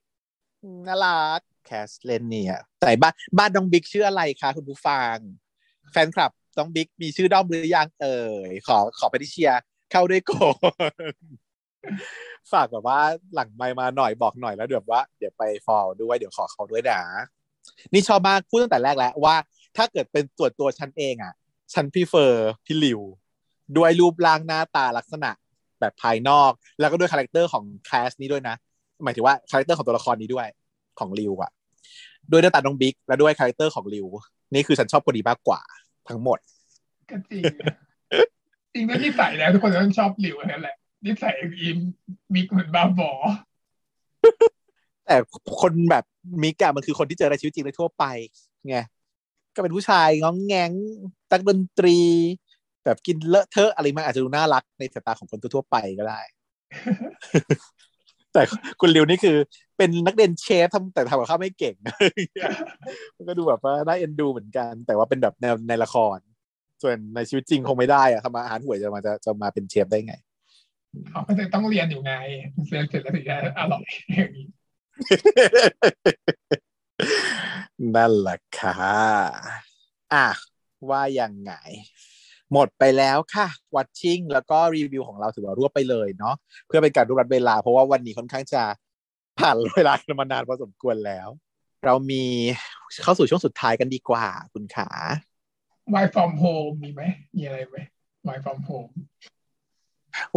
[0.64, 5.16] อืมน่ารักแคสเลนเนี่ยแต่บ้านบ้านน้องบิ๊กชื่ออะไรคะคุณผู้ฟัง
[5.92, 9.62] แฟนคลับน้องบิ๊กมีชื่อด้อมหรือยังเอ่ยขอขอไปที่เชียร์
[9.92, 10.50] เขาด้วยก่อ
[10.92, 11.14] น
[12.52, 13.00] ฝากแบบว่า
[13.34, 17.02] หลังไมค์มาหน่อยบอกหน่อยแล้วเดี๋ยวว่า เดี๋ยวไป follow ด้วยเดี๋ยวขอเขาด้วยนะ
[17.94, 19.36] นี่ชอบมากพูดตั้งแต่แรกแล้วว่า
[19.78, 21.34] ถ้าเกิดเป็นตัวตัวฉันเองอะ
[21.74, 23.02] ฉัน prefer พี่ริว
[23.78, 25.32] ด้วยรูปร่างหน้าตาลักษณะ
[25.80, 28.56] แบบภายนอก แล้วก็ด้วย character ของ cast นี้ด้วยนะ
[29.04, 30.48] หมายถึงว่า character ของตัวละครนี้ด้วย
[31.00, 31.52] ของริวอะ
[32.32, 34.08] ด้วยหน้าตาน้องบิ๊กและด้วย character ของริว
[34.54, 35.62] นี่คือฉันชอบคนนี้มากกว่า
[36.10, 36.40] ทั้งหมด
[37.10, 37.44] ก็จริง
[38.74, 40.76] จริงแล้วนิสัยแล้วทุกคนต้องชอบริวนั่นแหละ
[41.06, 41.78] นิสัยอี
[42.34, 43.12] มิกเหมือนบ้าบอ
[45.06, 45.16] แต่
[45.62, 46.06] คนแบบ
[46.44, 48.04] มิกอะมันคือคนที่เจอในชีวิตจริงในทั่วไป
[48.68, 48.78] ไง
[49.56, 50.72] ก็เป็นผู้ชายง้องแงง
[51.32, 51.98] ตักดนตรี
[52.86, 56.22] แบบกินเลอะเทอะอะไรมันอาจจะดูน่ารักในสายตาของคนทั่วไปก็ได้
[58.34, 58.42] แต่
[58.80, 59.38] คุณริวนี่คือ
[59.78, 61.76] เป็นนักเรียนเชฟทำแต่ทำกับข้าวไม่เก่ง
[63.16, 66.18] มันก็ดูแบบว่าน่าเอ็นดูเหมือนกัน แต่ว่าเป็นแบบแนวในละคร
[66.82, 70.16] ส่วนในชีวิตจริงคงไม่ได้อะทำอาหารห่วยจะมาจะจะมาเป็นเชฟได้ไง
[71.10, 72.14] เขาก็จะต้องเรียนอยู่ไง
[72.70, 73.82] เรียนเสร็จแล้วถึงจะอร่อย
[74.18, 74.46] อย่างนี้
[77.96, 78.80] นั่นแหละค่ะ
[80.14, 80.28] อะ
[80.90, 81.54] ว่ายังไง
[82.54, 86.36] หมดไปแล้วค่ะ watching แล้วก็รีวิวของเราถือว่ารวบไปเลยเนาะ
[86.68, 88.64] เพื่อเป็นการรวบรัดเวลา เพราะว่าวันนี้ค่อนข้างจะ
[89.40, 91.28] ผ่านเวลากันมานานพอสมควรแล้ว
[91.86, 92.24] เรามี
[93.04, 94.90] เข้าสู่ช่วงสุดท้ายกันดีกว่าคุณขา
[96.04, 97.02] Y from home มีไหม
[97.36, 97.78] มีอะไรไหม
[98.36, 98.92] Y from home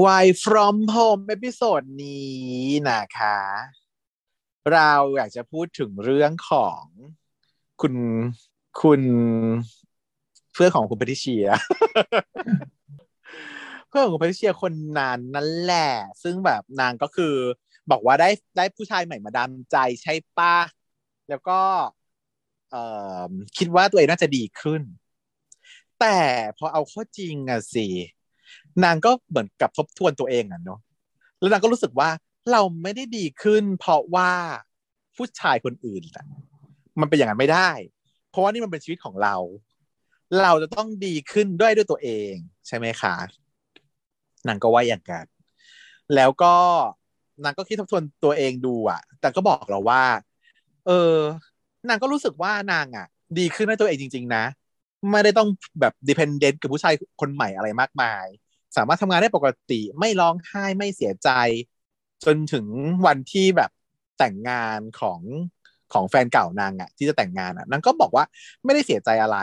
[0.05, 2.45] Why from home เอพิโซดนี้
[2.89, 3.39] นะคะ
[4.73, 6.83] เราอยากจะพูดถึงเรื่องของ
[7.81, 7.95] คุณ
[8.81, 9.03] คุณ
[10.53, 11.47] เพื่อนของคุณปทิเชีย
[13.89, 15.91] เพื่อนของคุณปทิเชียคนนั้นนั่นแหละ
[16.23, 17.35] ซึ่งแบบนางก็คือ
[17.91, 20.55] บอกว่าได้ได้ผู้ชายใหม่มาดามใจใช่ป้า
[21.29, 21.61] แล้วก็
[22.71, 22.77] เอ
[23.29, 24.83] อคิดว่าตัวเองน่าจะดีขึ้น
[26.01, 26.19] แต่
[26.59, 27.87] พอเอาข้อจริงอะสิ
[28.85, 30.81] นางก็เหมือนกับทบทวนตัวเองอะเนาะ
[31.39, 32.09] แล้วนางก็รู้สึกว่า
[32.53, 34.33] เราไม่ได้ดีขึ้น เพราะว่า
[35.17, 36.27] ผู้ชายคนอื่นอะ
[37.01, 37.71] มันเป็นอย่างนั้นไม่ได้
[38.31, 39.37] เพราะว่านี่มันเป็นชีวิตของเรา
[40.43, 42.35] เราจะต้องดีขึ้นด้วยด้วยตัวเอง
[42.67, 43.15] ใช่ไหมคะ
[44.49, 45.27] นางก็ว่าอย่างกัน
[46.15, 46.55] แล้วก็
[47.45, 50.05] นางก็คิดทบทวนตัวเองดูอะแต่ก็บอกเราว่า
[50.87, 51.17] เออ
[51.89, 53.07] นางก็รู้สึกว่านางอะ
[53.39, 54.45] ดีขึ้นด้วยตัวเองจริง ๆ นะ
[55.11, 55.49] ไม่ได้ต้อง
[55.81, 58.27] แบบ dependent กับผู้ชายคนใหม่อะไรมากมาย
[58.77, 61.31] สามารถทำงานได้ปกติ ไม่ร้องไห้ไม่เสียใจ
[62.27, 62.67] จนถึง
[63.07, 63.71] วันที่แบบ
[64.19, 65.21] แต่งงานของ
[65.93, 68.25] ของแฟนเก่านางอะที่จะแต่งงานอะนางก็บอกว่า
[68.65, 69.39] ไม่ได้เสียใจอะไร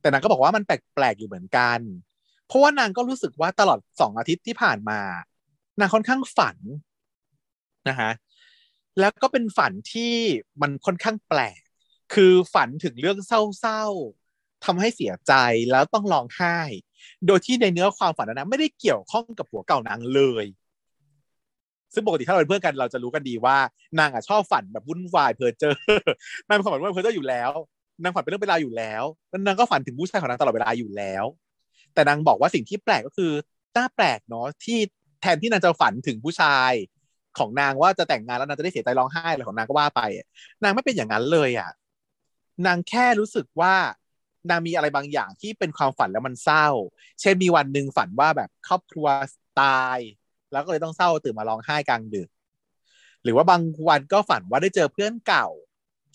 [0.00, 1.80] แต่นางก็บอกว่ามันแปลกๆอยู่เหมือนกัน
[2.46, 5.00] เพราะว่านางก็รู้สึกว่าตลอดสองอาทิตย์ที่ผ่านมา
[5.80, 6.56] นางค่อนข้างฝัน
[7.88, 8.10] นะฮะ
[9.00, 10.14] แล้วก็เป็นฝันที่
[10.62, 11.60] มันค่อนข้างแปลก
[12.14, 15.32] คือฝันถึงเรื่องเศร้าๆทำให้เสียใจ
[15.70, 16.58] แล้วต้องร้องไห้
[17.26, 20.46] โดยที่ในเนื้อความฝันนั้นไม่ได้เกี่ยวข้องกับผัวเก่านางเลย
[21.94, 23.56] ซึ่งปกติถ้าเราเป็นเพื่อนกันเราจะรู้กันดีว่า
[23.98, 25.74] นางอะชอบฝันแบบวุ่นวายเพอเจอ
[26.48, 27.50] นางเป็นคนฝันว่าเพอเจออยู่แล้ว
[28.02, 31.24] นางฝันเป็นเรื่องเป็นราวอยู่แล้วแล้วนางก็ฝันถึงผู้ชายของนางตลอดเวลาอยู่แล้ว
[31.94, 33.32] แต่นางบอกว่าสิ่งที่แปลกก็คือ
[33.76, 34.78] น่าแปลกเนาะที่
[35.20, 36.72] แทนที่นางจะฝันถึงผู้ชาย
[37.38, 40.00] ของนางว่าจะแต่งงานแล้วนางจะได้เสียใจร้องไห้อะไรของนางก็ว่าไป
[40.62, 41.70] นางไม่เป็นอย่างนั้นเลยอะ
[42.66, 43.74] นางแค่รู้สึกว่า
[44.50, 46.66] นางมีอะไรบางอย่างที่เป็นความฝันแล้วมันเศร้า
[47.20, 49.06] เช่นมีวันหนึ่งฝันว่าแบบครอบครัว
[49.62, 49.98] ตาย
[50.52, 52.28] แล้วก็เลยต้องเศร้าตื่นมาร้องไห้กลางดึก
[53.22, 55.46] หรือว่าบางวันก็ฝันว่าได้เจอเพื่อนเก่า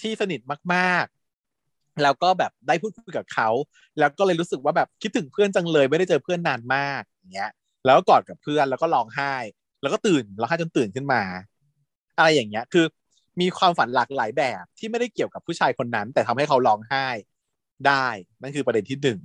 [0.01, 0.41] ที่สนิท
[0.73, 3.49] มากๆ แล้วก็แบบได้พูดคุยกับเขา
[3.99, 7.51] แล้วก็เลยรู้สึกว่าแบบคิดถึงเพื่อนจังเลย ไม่ได้เจอเพื่อนนานมากอย่างเงี้ย
[7.85, 9.33] แล้วก็กอดกับเพื่อนแล้วก็ร้องไห้
[9.81, 11.21] แล้วก็ตื่นร้องไห้จนตื่นขึ้นมา
[12.17, 12.85] อะไรอย่างเงี้ยคือ
[13.41, 17.07] มีความฝันหลากหลายแบบที่ไม่ได้เกี่ยวกับผู้ชายคนนั้น แต่ทำให้เขาร้องไห้
[17.87, 18.07] ได้
[18.41, 19.19] นั่นคือประเด็นที่หนึ่ง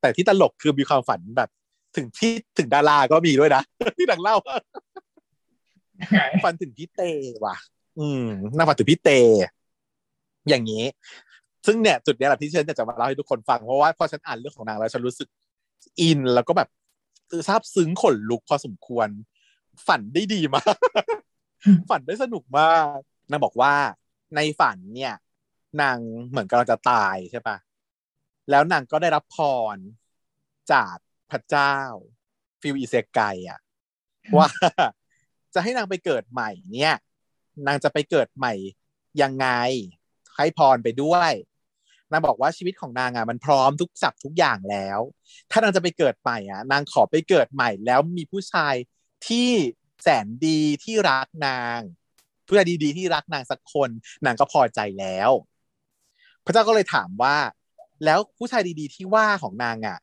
[0.00, 1.50] แต่ที่ตลกคือมีความฝันแบบ
[1.96, 3.62] ถึงที่ถึงดาราก็มีด้วยนะ
[3.98, 4.36] ที่ดังเล่า
[6.44, 7.00] ฝันถึงพี่เต
[7.44, 7.56] ว่ะ
[7.98, 8.24] อืม
[8.56, 9.10] น่าฝันถึงพี่เต
[10.48, 10.84] อย่างนี้
[11.66, 15.28] ซึ่งเนี่ยจุดเนี้ยแหละที่ฉันจะมาเล่าให้ทุกคนฟังเพราะว่าพอฉันอ่านเรื่องของนางแล้วฉันรู้สึก
[16.00, 16.68] อินแล้วก็แบบ
[17.46, 19.08] ซาบซึ้งขนลุกพอสมควร
[19.86, 20.76] ฝันได้ดีมาก
[21.90, 22.98] ฝันได้สนุกมาก
[23.30, 23.72] นางบอกว่า
[24.34, 25.14] ในฝันเนี่ย
[25.80, 25.96] นาง
[26.28, 27.56] เหมือนกำลังจะตายใช่ปะ
[28.50, 29.38] แล้วนางก็ได้รับพ
[29.74, 29.76] ร
[30.72, 30.96] จาก
[31.32, 31.76] พระเจ้า
[32.60, 33.60] ฟิวอิเซไกอะ
[34.36, 34.48] ว่า
[35.54, 36.94] จะให้นางไปเกิดใหม่เนี่ย
[37.66, 38.54] นางจะไปเกิดใหม่
[39.22, 39.48] ยังไง
[40.36, 41.32] ให้พรไปด้วย
[42.10, 44.98] นางบอกว่าชีวิตของนางอะมันพร้อมทุกสับทุกอย่างแล้ว
[45.50, 48.74] ถ้านางจะไปเกิดใหม่อะ นางขอไปเกิดใหม่แล้วมีผู้ชาย
[49.28, 49.50] ที่
[50.02, 51.78] แสนดีที่รักนาง
[52.46, 53.90] ผู้ชายดีๆที่รักนางสักคน
[54.24, 55.30] นางก็พอใจแล้ว
[56.44, 57.36] พระเจ้าก็เลยถามว่า
[58.04, 59.98] แล้วผู้ชายดีๆที่ว่าของนางอะ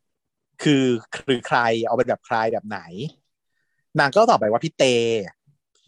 [0.64, 2.80] คือคือใครเอาเป็นแบบใครแบบไหน
[4.00, 4.84] นางก็ตอบไปว่าพี่เต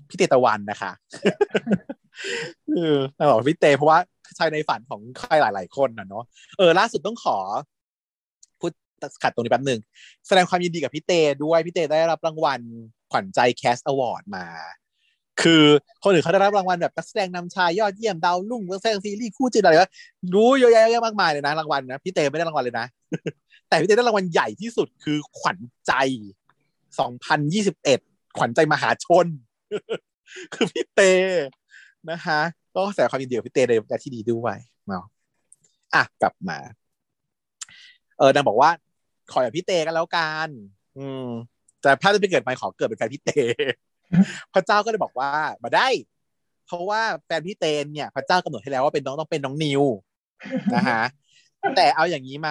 [0.09, 0.91] พี่เตตะวันนะคะ
[2.75, 3.99] เออนางบอกว่าพี่เตเพราะว่า
[4.37, 6.23] ชายในฝันของใครหลาย ๆ คนนะเนาะ
[6.57, 7.37] เออล่าสุดต้องขอ
[8.59, 8.71] พูด
[9.23, 9.79] ขัดตรงนี้แป๊บหนึ่ง
[10.27, 11.11] แสดงความยินดีกับพี่เต
[11.43, 12.61] ด้วยพี่เตได้รับรางวัล
[13.11, 14.45] ขวัญใจ Kazz Award มา
[15.41, 15.63] คือ
[16.03, 19.87] คนอื่นเขาได้รับรางวัลแบบนักแสดงนำชายยอดเยี่ยมดาวรุ่งนักแสดงซีรีส์คู่จิ้นอะไรก็
[20.35, 22.85] รู้เยอะแยะมากมายเลยนะรางวัลนะพี่เตไม่ได้รางวัลเลยนะ
[23.71, 25.57] แต่พี่เตได้รางวัลใหญ่ที่สุดคือขวัญ
[25.87, 25.93] ใจ
[27.17, 29.27] 2021 ขวัญใจมหาชน
[30.53, 31.01] คือพี่เต
[32.11, 32.39] นะคะ
[32.75, 34.55] ก็แสดงความยินดีกับพี่เตในการที่ดีด้วย
[34.87, 35.05] เนาะ
[35.93, 36.57] อะกลับมา
[38.17, 38.69] เออนางบอกว่า
[39.31, 40.47] ขออย่างพี่เตกันแล้วกัน
[40.97, 41.27] อืม
[41.81, 43.31] แต่ถ้าจะไปเกิดใหม่ขอเกิดเป็นแฟนพี่เต
[44.53, 45.31] พระเจ้าก็เลยบอกว่า
[45.63, 45.87] มาได้
[46.65, 49.83] เพราะว่าแฟนพี่เตนเนี่ย พระเจ้ากำหนดให้แล้วว่าเป็นน้องต้องเป็นน้องนิว
[50.75, 51.03] นะฮะ
[51.75, 52.49] แต่เอาอย่างนี้ไหม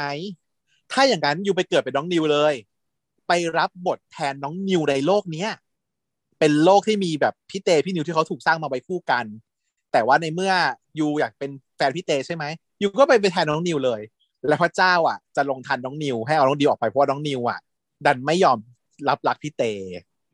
[0.92, 2.54] ถ้าอย่างนั้นอยู่ไปเกิดเป็นน้องนิวเลย
[3.28, 5.50] ไปรับบทแทนน้องนิวในโลกเนี้ย
[6.38, 9.24] เป็นโลกที่มีแบบพี่เตพี่นิวที่เขาถูกสร้างมาไว้คู่กัน
[9.92, 10.52] แต่ว่าในเมื่อ
[10.98, 12.44] ยูอยากเป็นแฟนพี่เตใช่ไหม
[12.82, 14.00] ยูก็ไปเป็นแทนน้องนิวเลย
[14.48, 17.58] แล้วพระเจ้าอะ จะลงทันน้องนิว ให้เอาน้องนิวออกไปเพราะว่าน้องนิวอะ
[18.06, 18.58] ดันไม่ยอม
[19.08, 19.62] รับรักพี่เต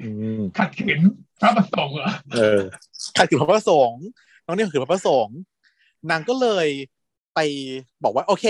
[0.03, 0.09] อื
[0.39, 1.01] มขัดขืน
[1.41, 2.61] พระประสงค์เหรอเออ
[3.16, 4.03] ขัดขืนพระประสงค์
[4.47, 5.37] น้องนิวขัดขืนพระประสงค์
[6.11, 6.69] นางก็เลย
[7.35, 7.39] ไป
[8.05, 8.47] บอกว่าโอเค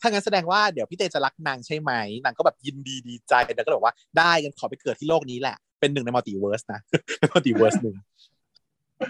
[0.00, 1.92] ถ้างั้นแสดงว่าเดี๋ยวพี่เตจะรักนางใช่ไหม
[2.24, 6.80] นางก็แบบยินดีดีใจนางก็เลยบอกว่าได้กันขอไปเกิดที่โลกนี้แหละ เป็นหนึ่งใน multiverse นะ
[7.18, 7.96] เป็น multiverse หนึ่ง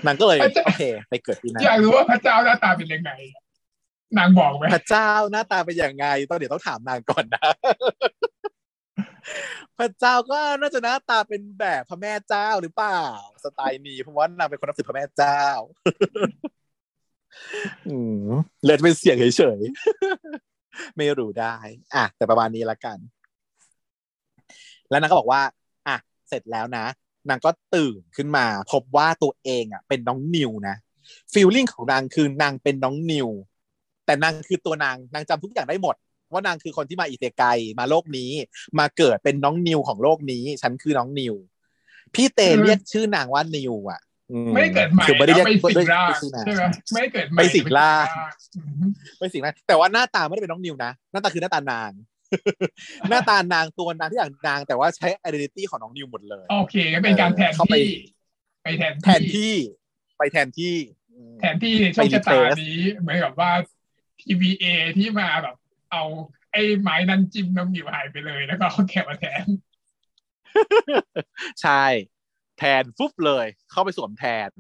[0.07, 3.11] นางก็เลยโอเค ไปเกิดที่นั่นอยากรู้ว่าพระเจ้าหน้าตาเป็นยังไง
[4.19, 7.49] นางบอกไหมพระเจ้าหน้าตาเป็นยังไงต้องเดี๋ยวต้องถามนางก่อนนะ
[9.79, 13.03] พระเจ้าก็น่าจะหน้าตาเป็นแบบพระแม่เจ้าหรือเปล่า
[13.45, 15.43] สไตล์นี้เพราะว่านางเป็นคนนับถือพระแม่เจ้า
[17.89, 17.97] อื
[18.27, 18.31] ม
[18.65, 20.58] เลยจะเป็นเสียงเฉยๆ
[20.97, 21.57] ไม่รู้ได้
[21.95, 22.99] อะ แต่ประมาณนี้ละกัน
[24.91, 25.43] แล้วนางก็บอกว่า
[25.87, 25.97] อะ
[26.29, 26.85] เสร็จแล้วนะ
[27.29, 30.77] นางก็ตื่นขึ้นมา พบว่าตัวเองอะ เป็นน้องนิวนะ
[31.33, 33.29] ฟีลลิ่งของนางคือนางเป็นน้องนิว
[34.07, 35.97] แต่นางคือตัวนาง นางจำทุกอย่างได้หมด
[36.33, 37.45] ว่านางคือคนที่มาอิเตไก
[37.79, 38.31] มาโลกนี้
[38.79, 41.35] มาเกิดเป็นน้องนิวของโลกนี้ ฉันคือน้องนิว
[42.15, 44.08] พี่เตเรียกชื่อนางว่านิวอะอื
[44.55, 48.07] ไม่ได้เกิดใหม่คือไม่ได้เรียกไปสิงด้วยร่างชื่อนางใช่ไหมไม่ได้เกิดใหม่ไปสิงร่าง
[48.57, 51.91] อืมไม่สิ่งนั้นแต่ว่าหน้าตาไม่ได้เป็นน้องนิวนะหน้าตาคือหน้าตานาง
[53.09, 57.93] หน้าตานางตัวนางที่อย่างนาง แต่ว่าใช้ identity ของน้องนิวหมดเลยโอเคก็เป็นการแทนเข้าไปที่
[58.63, 59.55] ไปแทนแทนที่
[60.19, 60.75] ไปแทนที่
[61.13, 63.53] อืมแทนที่ในโชคชะตานี้เหมือนกับว่า
[64.21, 64.65] TVA
[64.97, 65.57] ที่มาแบบ
[65.93, 66.03] เอา
[66.53, 69.45] ไอ้ไม้นั้นจิ้มน้ำหนิวหายไปเลยแล้วก็เอาแกะมาแทน
[71.63, 71.85] ใช่
[72.59, 74.51] แทนฟุบเลย เข้าไปสวมแทน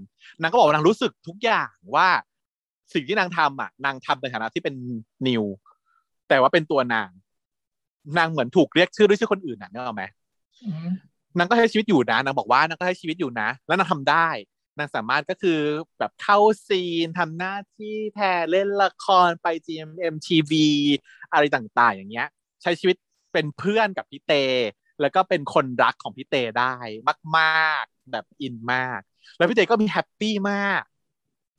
[0.40, 2.08] นางก็บอกว่านางรู้สึกทุกอย่างว่า
[2.94, 4.74] สิ่งที่นางทำอะ นางทำในฐานะที่เป็น
[5.26, 5.44] นิว
[6.28, 7.10] แต่ว่าเป็นตัวนาง
[8.18, 10.04] นางเหมือนถูกเรียกชื่อด้วยชื่อคนอื่นน่ะนึกออกไหม
[10.64, 10.88] อืม
[11.38, 14.28] นางก็ใช้ชีวิตอยู่นะนางบอกว่านางก็ใช้ชีวิตอยู่นะ แล้วนางทำได้
[14.78, 15.60] นางสามารถก็คือ
[15.98, 16.38] แบบเข้า
[16.68, 20.52] ซีนทำหน้าที่แทนเล่นละครไป GMM TV
[21.32, 22.28] อะไรต่าง ๆ อย่างเงี้ย
[22.62, 22.96] ใช้ชีวิต
[23.32, 24.32] เป็นเพื่อนกับพี่เต
[25.00, 26.74] แล้วก็เป็นคนรักของพี่เตได้
[27.36, 29.00] มากๆ แบบอินมาก
[29.36, 30.82] แล้วพี่เตก็มี happy มาก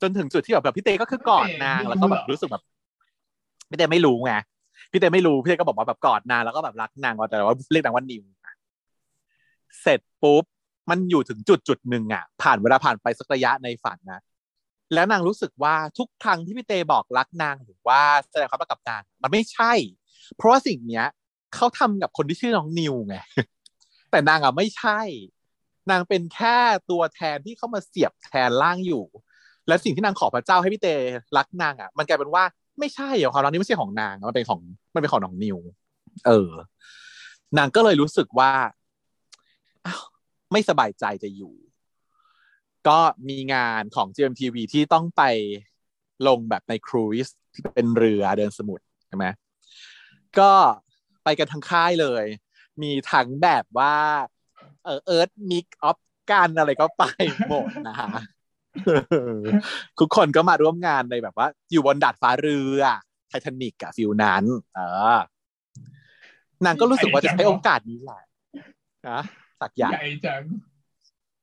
[0.02, 2.62] จนถึงจุดที่แบบแบบพี่เตก็คือกอดนางแล้วก็แบบรู้สึกแบบ
[3.70, 4.32] พี่เตไม่รู้ไง
[4.92, 8.22] พี่เตไม่รู้พี่เตก็บอกว่าแบบกอดนางแล้วก็แบบรักนางว่าแต่ว่าเรียกนางว่านิว
[9.82, 10.44] เสร็จปุ๊บ
[10.90, 14.20] มันอยู่ถึงจุดจุดหนึ่งอะ ผ่านเวลาผ่านไปสักระยะในฝันนะ
[14.94, 18.00] แล้วนางรู้สึกว่าทุกครั้งที่พี่เตบอกรักนางหรือว่า
[18.30, 19.72] แสดงความรักกับนางมันไม่ใช่
[20.36, 21.06] เพราะว่าสิ่งเนี้ย
[21.54, 23.16] เขาทำกับคนที่ชื่อน้องนิวไง
[24.10, 25.00] แต่นางอะไม่ใช่
[25.90, 26.56] นางเป็นแค่
[26.90, 29.04] ตัวแทนที่เข้ามาเสียบแทนร่างอยู่
[29.68, 30.88] และสิ่งที่นางขอพระเจ้าให้พี่เต
[31.36, 32.44] รักนางอะ มันกลายเป็นว่า
[32.78, 34.60] ไม่ใช่เหรอความรักนี้ไม่ใช่ของนางมันเป็นของ
[34.94, 35.58] มันเป็นของน้องนิว
[36.26, 36.52] เออ
[37.58, 38.52] นางก็เลยรู้สึกว่า
[39.86, 40.02] อ้าว
[40.52, 41.54] ไม่สบายใจจะอยู่
[42.88, 42.98] ก็
[43.28, 45.22] มีงานของ GMTV ที่ต้องไป
[46.26, 49.24] ลงแบบใน cruise ที่เป็นเรือเดินสมุทรใช่ไหม
[50.38, 50.52] ก็
[51.24, 52.24] ไปกันทั้งค่ายเลย
[52.82, 53.96] มีทั้งแบบว่า
[54.84, 55.98] เออเอิร์ธมิกออฟ
[56.30, 57.04] กันอะไรก็ไป
[57.48, 58.10] หมดนะฮะ
[59.98, 62.80] ทุกคนก็มาร่วมงานในแบบว่า อยู่บนดาดฟ้าเรือ
[63.28, 64.44] ไททานิกอะ feel นั้น
[64.74, 64.80] เอ
[65.14, 65.18] อ
[66.64, 68.22] นางก็รู้สึกว่าจะใช้โอกาสนี้แหละ
[69.08, 69.20] นะ
[69.60, 70.42] สักอย่างใหญ่จัง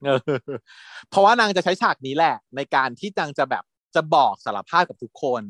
[0.03, 0.19] เออ
[1.09, 3.63] เพราะว่านางจะใช้ฉากนี้แหละ ในการที่นางจะแบบ
[3.95, 5.43] จะบอกสารภาพกับทุกคน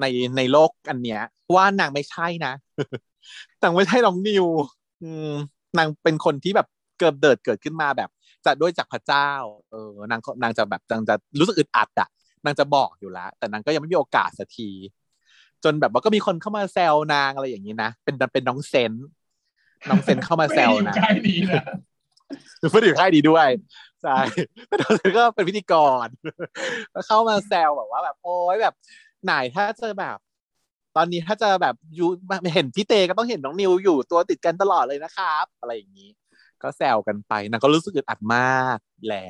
[0.00, 0.04] ใน
[0.36, 1.22] ในโลกอันเนี้ย
[1.54, 2.52] ว่านางไม่ใช่นะ
[3.62, 4.46] นางไม่ใช่น้องนิว
[5.02, 5.30] อืม
[5.78, 6.66] นางเป็นคนที่แบบ
[6.98, 8.10] เกิดเดิดเกิดขึ้นมาแบบ
[8.46, 9.30] จะด้วยจากพระเจ้า
[9.70, 12.08] เออนางนางจะแบบนางจะรู้สึกอึดอัดอะ
[12.44, 14.70] นางจะบอกอยู่แล้ว แต่นางก็ยังไม่มีโอกาสสักที
[15.64, 18.92] จนแบบว่าก็มีคนเข้ามาแซวนางอะไรอย่างนี้นะ เป็นเป็นน้องเซน
[19.88, 21.64] น้องเซนเข้ามาแซวไม่ได้อยู่นะใกล้นี้นะ
[22.72, 23.48] ไม่ได้อยู่ค่ายดีด้วย
[24.02, 24.16] ใช่
[24.68, 25.74] แต่เธอก็เป็นพิธีก
[26.04, 26.06] ร
[26.94, 28.74] ก็เข้ามาแซวแบบว่าแบบโอ้ยแบบ
[29.24, 30.18] ไหนถ้าเจอแบบ
[30.98, 32.06] ตอนนี้ถ้าจะแบบยู
[32.54, 36.10] เห็นพี่เตก็ต้องเห็นน้องนิวอยู่ตัวติดกันตลอดเลยนะครับ อะไรอย่างนี้
[36.62, 39.26] ก็แซวกันไปนางก็รู้สึกอึดอัดมากแหละ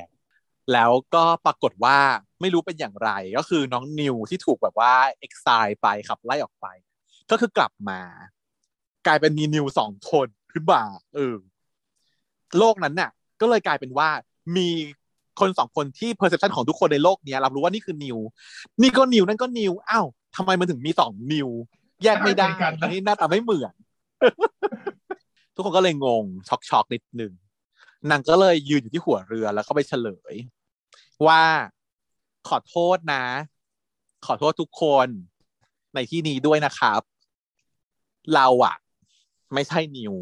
[0.73, 1.97] แล้วก็ปรากฏว่า
[2.41, 6.67] ไม่รู้เป็นอย่างไรก็คือน้องนิวที่ถูกแบบว่าเอ็กซายไปขับไล่ออกไป
[7.31, 8.01] ก็คือกลับมา
[9.07, 10.83] กลายเป็นมีนิวสองคนขึ้นมา
[11.15, 11.35] เออ
[12.57, 14.09] โลกนั้นน่ะ ก็เลยกลายเป็นว่า
[14.57, 14.69] มี
[15.39, 18.17] คนสองคนที่ perception ของทุกคนในโลกนี้รับรู้ว่านี่คือนิว
[18.81, 21.49] นี่ก็นิวนั่นก็นิวอ้าว ทำไมมันถึงมีสองนิว
[22.03, 22.47] แยกไม่ได้
[22.81, 23.73] อันนี้หน้าตาไม่เหมือน
[25.53, 27.33] ทุกคนก็เลยงงช็อกช็อกนิดนึง
[28.09, 30.33] นางก็เลยยืนอยู่ที่หัวเรือแล้วก็ไปเฉลย
[31.27, 31.41] ว่า
[32.49, 33.25] ขอโทษนะ
[34.25, 35.07] ขอโทษทุกคน
[35.95, 37.01] ในที่นี้ด้วยนะครับ
[38.35, 38.75] เราอะ
[39.53, 40.15] ไม่ใช่นิว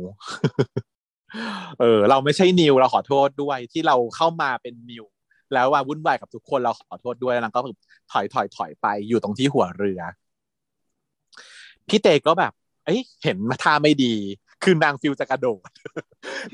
[1.79, 5.05] เออ เราไม่ใช่นิวเราขอโทษด้วยที่เราเข้ามาเป็นนิว
[5.53, 7.61] แล้วว่าวุ่นวายกับทุกคนเราขอโทษด้วยแล้วนางก็
[8.11, 10.01] ถอยถอยถอยไปอยู่ตรงที่หัวเรือ
[11.87, 12.53] พี่เตก็แบบ
[12.85, 14.15] เอ้ยเห็นมาท่าไม่ดี
[14.63, 15.67] คือนางฟิวจะกระโดด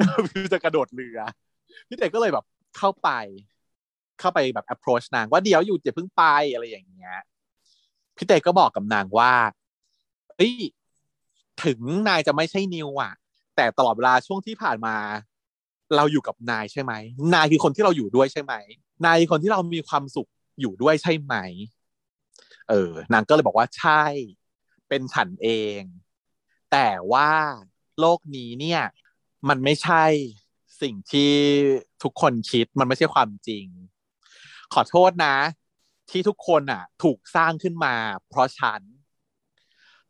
[0.02, 1.18] นางฟิวจะกระโดดเรือ
[1.88, 2.46] พี่เตก็เลยแบบ
[2.78, 3.10] เข้าไป
[4.20, 7.16] เข้าไปแบบ approach นางว่าเดี๋ยวอยู่อย่าเพิ่งไปอะไรอย่างเงี้ย
[8.18, 9.34] พี่เตก็บอกกับนางว่า
[10.38, 10.56] เอ้ย
[11.64, 13.14] ถึงนายจะไม่ใช่นิวอะ
[13.56, 14.96] แต่ตลอดเวลาช่วงที่ผ่านมา
[15.98, 16.94] เราอยู่กับนายใช่ไหม
[17.34, 18.54] นายคือคนที่เราอยู่ด้วยใช่ไหม
[19.06, 20.30] นายคือคนที่เรามีความสุข
[20.60, 21.36] อยู่ด้วยใช่ไหม
[22.70, 24.04] เออ นางก็เลยบอกว่าใช่
[24.90, 25.50] เป็นฉันเอ
[25.80, 25.82] ง
[26.72, 27.32] แต่ว่า
[28.00, 28.82] โลกนี้เนี่ย
[29.50, 30.06] มันไม่ใช่
[30.82, 31.34] สิ่งที่
[32.04, 33.66] ทุกคนคิด มันไม่ใช่ความจริง
[34.74, 35.36] ขอโทษนะ
[36.12, 37.96] ที่ทุกคนอะ ถูกสร้างขึ้นมา
[38.30, 38.82] เพราะฉัน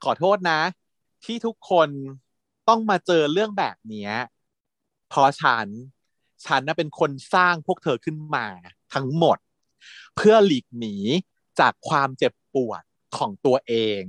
[0.03, 0.59] ขอโทษนะ
[1.25, 1.89] ที่ทุกคน
[2.69, 4.09] ต้องมาเจอเรื่องแบบนี้
[5.13, 5.67] เพราะฉัน
[6.45, 8.47] ฉันน่ะเป็นคนสร้างพวกเธอขึ้นมา
[8.93, 9.37] ทั้งหมด
[10.15, 10.95] เพื่อหลีกหนี
[11.59, 12.83] จากความเจ็บปวด
[13.17, 14.03] ของตัวเอง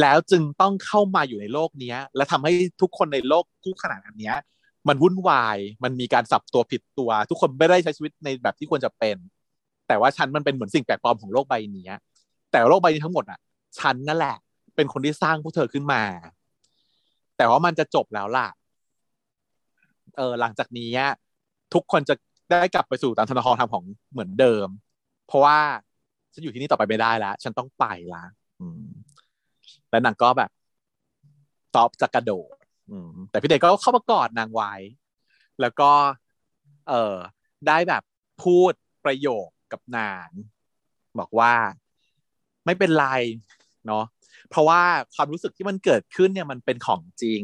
[0.00, 4.32] แล้วจึงต้องเข้ามาอยู่ในโลกนี้และทำให้ทุกคนในโลกคู่ขนาดนี้
[4.88, 9.16] มันวุ่นวาย มันมีการสับตัวผิดตัว ทุกคนไม่ได้ใช้ชีวิตในแบบที่ควรจะเป็น
[9.88, 11.88] แต่ว่าฉันมันเป็นเหมือนสิ่งแปลกปลอมของโลกใบนี้
[12.50, 13.38] แต่โลกใบนี้ทั้งหมดอะ
[13.78, 14.36] ฉันนั่นแหละ
[14.76, 16.02] เป็นคนที่สร้างพวกเธอขึ้นมา
[17.36, 18.48] แต่ว่ามันจะจบแล้วล่ะ
[20.16, 20.90] เออหลังจากนี้
[21.74, 22.14] ทุกคนจะ
[22.50, 24.68] ได้กลับไปสู่ตามธนาคารทำของเหมือนเดิม
[25.26, 25.58] เพราะว่า
[26.32, 27.84] ฉันอยู่ที่นี่ต่อไปไม่ได้แล้ว ฉันต้องไป
[28.14, 28.24] ละ
[29.90, 30.50] แล้วนางก็แบบ
[31.76, 32.54] ตอบจะกระโดด
[33.30, 34.72] แต่พี่เด็กก็เข้ามากอดนางไว้
[35.60, 35.90] แล้วก็
[36.88, 37.16] เออ
[37.66, 38.02] ได้แบบ
[38.42, 38.72] พูด
[39.04, 40.28] ประโยคกับนาง
[41.18, 41.52] บอกว่า
[42.66, 43.06] ไม่เป็นไร
[43.86, 44.04] เนาะ
[44.50, 44.82] เพราะว่า
[45.14, 47.42] ความรู้สึกที่มันเกิดขึ้นเนี่ยมันเป็นของจริง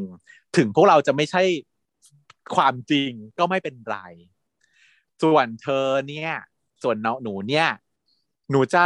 [0.56, 1.42] ถึงพวกเราจะไม่ใช่
[2.56, 3.96] ความจริงก็ไม่เป็นไร
[5.22, 6.32] ส่วนเธอเนี่ย
[6.82, 7.68] ส่วนหนูเนี่ย
[8.50, 8.84] หนูจะ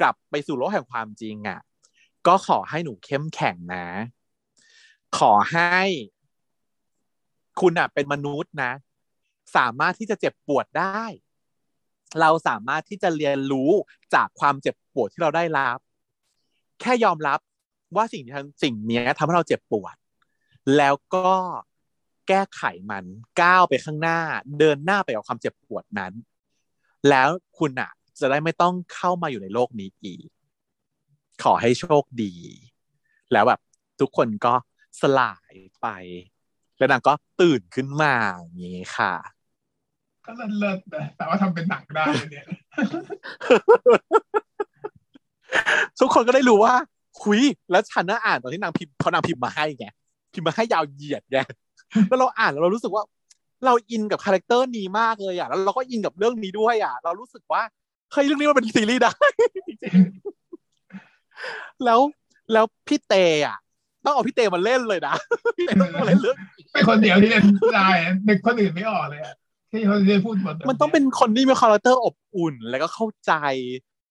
[0.00, 1.60] กลับไปสู่โลกแห่งความจริงอะ่ะ
[2.26, 3.86] ก็ขอให้หนูเข้มแข็งนะ
[5.18, 5.80] ขอให้
[7.60, 8.72] คุณอะเป็นมนุษย์นะ
[9.56, 11.04] สามารถที่จะเจ็บปวดได้
[12.20, 13.70] เราสามารถที่จะเรียนรู้
[14.14, 15.78] จากความเจ็บปวดที่เราได้รับ
[16.80, 17.38] แค่ยอมรับ
[17.96, 18.32] ว่าสิ่งที่
[18.62, 19.94] สิ่งนี้ทำให้เราเจ็บปวด
[20.76, 21.30] แล้วก็
[22.28, 23.04] แก้ไขมัน
[23.42, 24.18] ก้าวไปข้างหน้า
[24.58, 26.12] เดินหน้าไปกับความเจ็บปวดนั้น
[27.08, 27.28] แล้ว
[27.58, 27.90] คุณอะ
[28.20, 30.26] จะได้ไม่ต้องเข้ามาอยู่ในโลกนี้อีก
[31.42, 32.34] ขอให้โชคดี
[33.32, 33.60] แล้วแบบ
[34.00, 34.54] ทุกคนก็
[35.00, 35.88] สลายไป
[36.78, 39.14] แล้วนางก็ตื่นขึ้นมาอย่างนี้ค่ะ
[40.26, 42.46] ก็เลิศๆนะแต่ว่าทำเป็นหนังได้เนี่ย
[46.00, 46.74] ทุกคนก็ได้รู้ว่า
[47.22, 47.40] คุย
[47.70, 49.86] แล้วฉันน่ะอ่านตอนที่นางพิมพ์เขานางพิมพ์มาให้ไง
[50.32, 51.38] พิมพ์มาให้ยาวเหยียดไง
[52.08, 53.04] แล้วเราอ่านแล้วเรารู้สึกว่า
[53.64, 57.62] เราอินกับ character นี้มากเลยอะแล้วเราก็อินกับเรื่องนี้ด้วยอะ เรารู้สึกว่า
[58.12, 59.12] เฮ้ยเรื่องนี้มันเป็นซีรีส์ได้
[61.84, 62.00] แล้ว
[62.52, 63.14] แล้วพี่เต
[63.46, 63.58] อะ
[64.04, 65.14] ต้องเอาพี่เตมาเล่นเลยนะ
[65.56, 66.36] พี่เตต้องมาเล่นเรื่อง
[66.72, 67.44] เป็นคนเดียวที่เล่น
[67.74, 67.88] ได้
[68.26, 69.34] เป็นคนอื่นไม่ออกเลยอะ
[69.70, 73.32] ที่เขาจะพูดหมดมันต้องเป็นคนที่มี character อบอุ่น แล้วก็เข้าใจ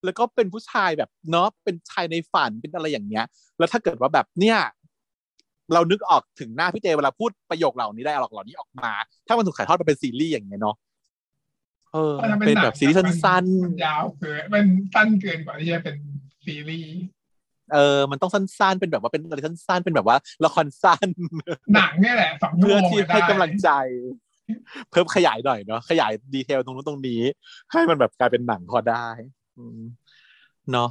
[0.05, 3.25] แล้วก็เป็นผู้ชายแบบเนาะเป็นชายในฝันเป็นอะไรอย่างเงี้ย
[3.57, 4.57] แล้วถ้าเกิดว่าแบบเนี้ย
[5.73, 8.91] เรานึกออกถึงหน้าพี่เตเวลาพูดประโยคเหล่านี้ได้หรอกเหล่านี้ออกมา
[9.27, 10.75] ถ้ามันถูกถ่ายทอดมาเป็นซีรีส์อย่างเงี้ยเนาะ
[11.93, 12.15] เออ
[12.45, 15.95] เป็นแบบซีรีส์สั้นๆยาวเกินมันสั้นเกินกว่าที่จะเป็น
[16.45, 21.07] ซีรีส์ๆเออ มันต้องสั้นๆ เป็นแบบว่าเป็นอะไรสั้นๆ เป็นแบบว่าละครสั้น
[21.75, 23.69] หนังเนี่ยแหละสองชั่วเพื่อโมงที่ได้ให้กำลังใจ
[24.91, 27.21] เพิ่มขยายหน่อยเนาะขยายดีเทลตรงนู้นตรงนี้
[27.71, 29.07] ให้มันแบบกลายเป็นหนังพอได้
[29.57, 29.79] อืม
[30.71, 30.89] เนาะ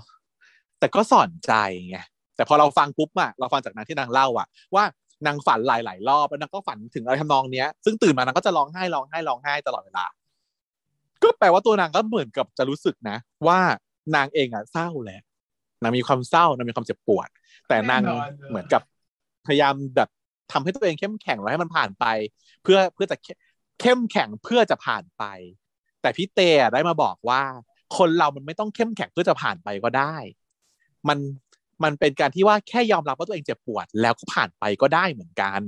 [0.78, 1.52] แต่ก็สอนใจ
[1.88, 1.98] ไง
[2.40, 4.84] แต่พอเราฟังปุ๊บอะเราฟังจากนางที่นางเล่าอะว่า
[5.26, 10.04] นางฝันหลาย ๆ รอบแล้วนางก็ฝันถึงอะไรทำนองเนี้ย ซึ่งตื่นมานางก็จะร้องไห้ร้องไห้ร้องไห้ตลอดเวลา
[11.22, 13.58] ก็แปลว่าตัวนางก็เหมือนกับจะรู้สึกนะ ว่า
[14.14, 15.22] นางเองอะเศร้าแหละ
[15.82, 17.28] นางมีความเศร้านางมีความเจ็บปวด
[17.68, 18.02] แต่นาง
[18.48, 18.82] เหมือนกับ
[19.46, 20.08] พยายามแบบ
[20.52, 22.04] ทำให้ตัวเองเข้มแข็งแล้วให้มันผ่านไป
[22.62, 23.16] เพื่อเพื่อจะ
[23.80, 25.24] เข้มแข็งเพื่อจะผ่านไป
[26.02, 27.42] แต่พี่เตะได้มาบอกว่า
[27.98, 30.16] คนเรามันไม่ต้องเข้มแข็งเพื่อจะผ่านไปก็ได้
[31.08, 31.18] มัน
[31.84, 35.60] มันเป็นการที่ว่าแค่ยอมรับว่าตัวเองเจ็บปวด แล้วก็ผ่านไปก็ได้เหมือนกัน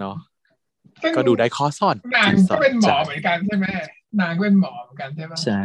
[0.00, 0.16] เนาะ
[1.16, 3.66] ก็ดูได้ข้อสอนนางก็เป็นหมอเหมือนกันใช่ไหม
[4.20, 5.62] นางเป็นหมอเหมือนกันใช่ไหมใช่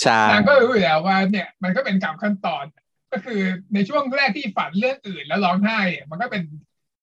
[0.00, 2.64] ใช่นางก็รู้อยู่แล้วว่า เนี่ย มันก็เป็นกรรมขั้นตอน
[3.12, 3.40] ก็คือ
[3.74, 5.80] ในช่วงแรกที่ฝันเรื่องอื่นแล้วร้องไห้
[6.10, 6.42] มันก็เป็น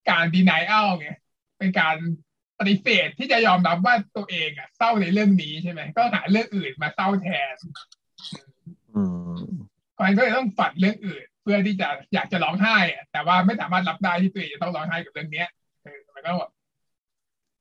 [0.10, 1.10] การดีนายเอาไง
[1.60, 1.96] เป็นการ
[2.60, 7.56] ปฏิเสธที่จะยอมรับว่าตัวเองอะเศร้าในเรื่องนี้ใช่ไหมก็หาเรื่องอื่นมาเศร้าแทน
[8.96, 9.04] อื
[9.36, 9.40] ม
[10.02, 15.48] มันก็เลยต้องฝันเรื่องอื่นเพื่อที่จะอยากจะร้องไห้อะแต่ว่าไม่สามารถรับได้ที่ตัวเองจะต้องร้องไห้กับเรื่องเนี้ย
[16.16, 16.52] มันก็แบบ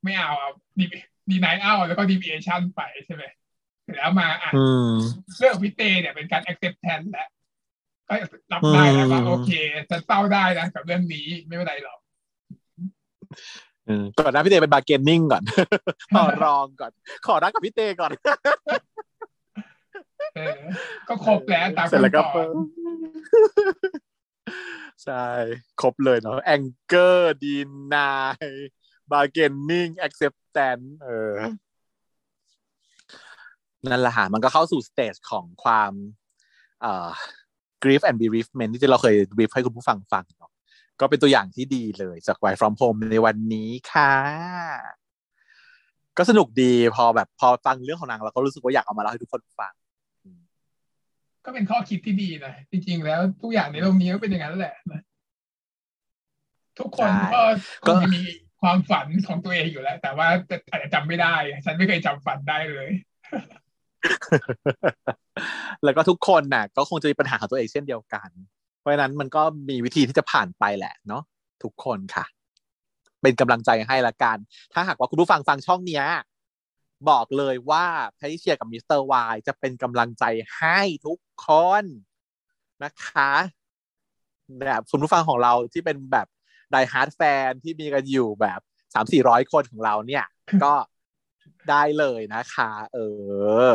[0.05, 0.85] ไม่เอาเอาดี
[1.31, 3.25] ดีไนเอาแล้วก็ดีเอชันไปใช่ไหม
[3.97, 4.51] แล้วมาอะ
[5.39, 7.29] เรื่องพิเตเนี่ยเป็นการ accept แทนแล้ว
[8.09, 8.15] ก็
[8.53, 9.51] รับได้แล้วว่าโอเค
[9.91, 11.99] จะเศร้าได้นะกับเรื่องนี้ไม่เป็นไรหรอก
[14.19, 15.43] ก่อนนะพี่เตเป็น bargaining ก่อน
[16.17, 16.93] ต่อรองก่อน
[17.27, 18.11] ขอรักกับพี่เตก่อน
[21.09, 22.23] ก็ครบแล้วตามเสร็จแล้วก็
[25.05, 25.27] ใช่
[25.81, 28.13] ครบเลยเนาะ anger denial
[28.45, 31.35] bargaining acceptance เออ
[33.87, 35.93] นั่นแหละฮะมันก็เข้าสู่สเตจของความ
[36.81, 37.09] เอ่อ
[37.85, 40.53] grief and bereavement ที่เราเคย brief ให้คุณผู้ฟังฟังเนาะ
[41.01, 44.15] ก็เป็นตัวอย่างที่ดีเลยจาก Work from home ในวันนี้ค่ะ
[46.17, 49.73] ก็สนุกดีพอแบบพอฟังเรื่องของนางเราก็รู้สึกว่าอยากเอามาเล่าให้ทุกคนฟัง
[51.49, 55.03] ก็เป็นข้อคิดที่ดีนะจริงๆ แล้วทุกอย่างในโลกนี้ก็เป็นอย่างนั้นแหละนะ
[56.79, 57.41] ทุกคนก็
[57.85, 58.23] คงมี
[58.61, 60.29] ความฝันของตัวเองอยู่แล้ว แต่ว่า
[60.71, 61.35] อาจจะจำไม่ได้
[61.65, 62.89] ฉันไม่เคยจำฝันได้เลย
[65.85, 68.31] แล้วก็ทุกคนน่ะ ก็คงจะมีปัญหาของตัวเองเช่นเดียวกันเพ
[68.89, 71.23] ราะฉะนั้นมันก็มีวิธีที่จะผ่านไปแหละเนาะ
[71.63, 72.25] ทุกคนค่ะ
[73.23, 74.37] เป็นกำลังใจให้ละกัน
[74.73, 76.05] ถ้าหากว่าคุณผู้ฟังฟังช่องเนี้ย
[77.09, 77.87] บอกเลยว่า
[78.19, 80.25] พทเชียร์กับมิสเตอร์วายจะเป็นกำลังใจ
[80.57, 81.47] ให้ทุกค
[81.83, 81.85] น
[82.85, 83.33] นะคะ
[84.61, 86.27] แบบคุณผู้ฟังของเราที่เป็นแบบ
[86.71, 88.61] ไดฮาร์ดแฟนที่มีกันอยู่แบบ
[88.95, 90.25] สามสี่ร้อยคนของเราเนี่ย
[90.65, 90.75] ก็
[91.71, 92.99] ได้เลยนะคะ เอ
[93.69, 93.73] อ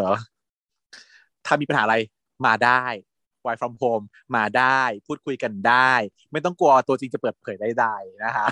[1.45, 1.97] ถ้ามีปัญหาอะไร
[2.45, 2.83] มาได้
[3.45, 5.93] work from home มาได้ พูดคุยกันได้
[6.31, 7.87] ไม่ต้องกลัวตัวจริงจะเปิดเผยได้ใด
[8.23, 8.45] นะคะ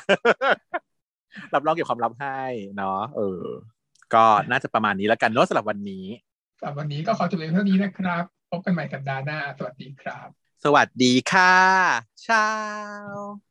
[1.53, 2.41] รับรองเกี่ยวความลับให้
[2.77, 3.45] เนาะเออ
[4.15, 6.05] ก็น่าจะประมาณนี้แล้วกันเนาะสำหรับวันนี้
[6.59, 10.27] สำหรับวันนี้ก็ขอจบเพียงเท่านี้นะครับ พบกันใหม่สัปดาห์หน้า สวัสดีครับ
[10.63, 11.55] สวัสดีค่ะ
[12.27, 12.47] ชา
[13.13, 13.50] ว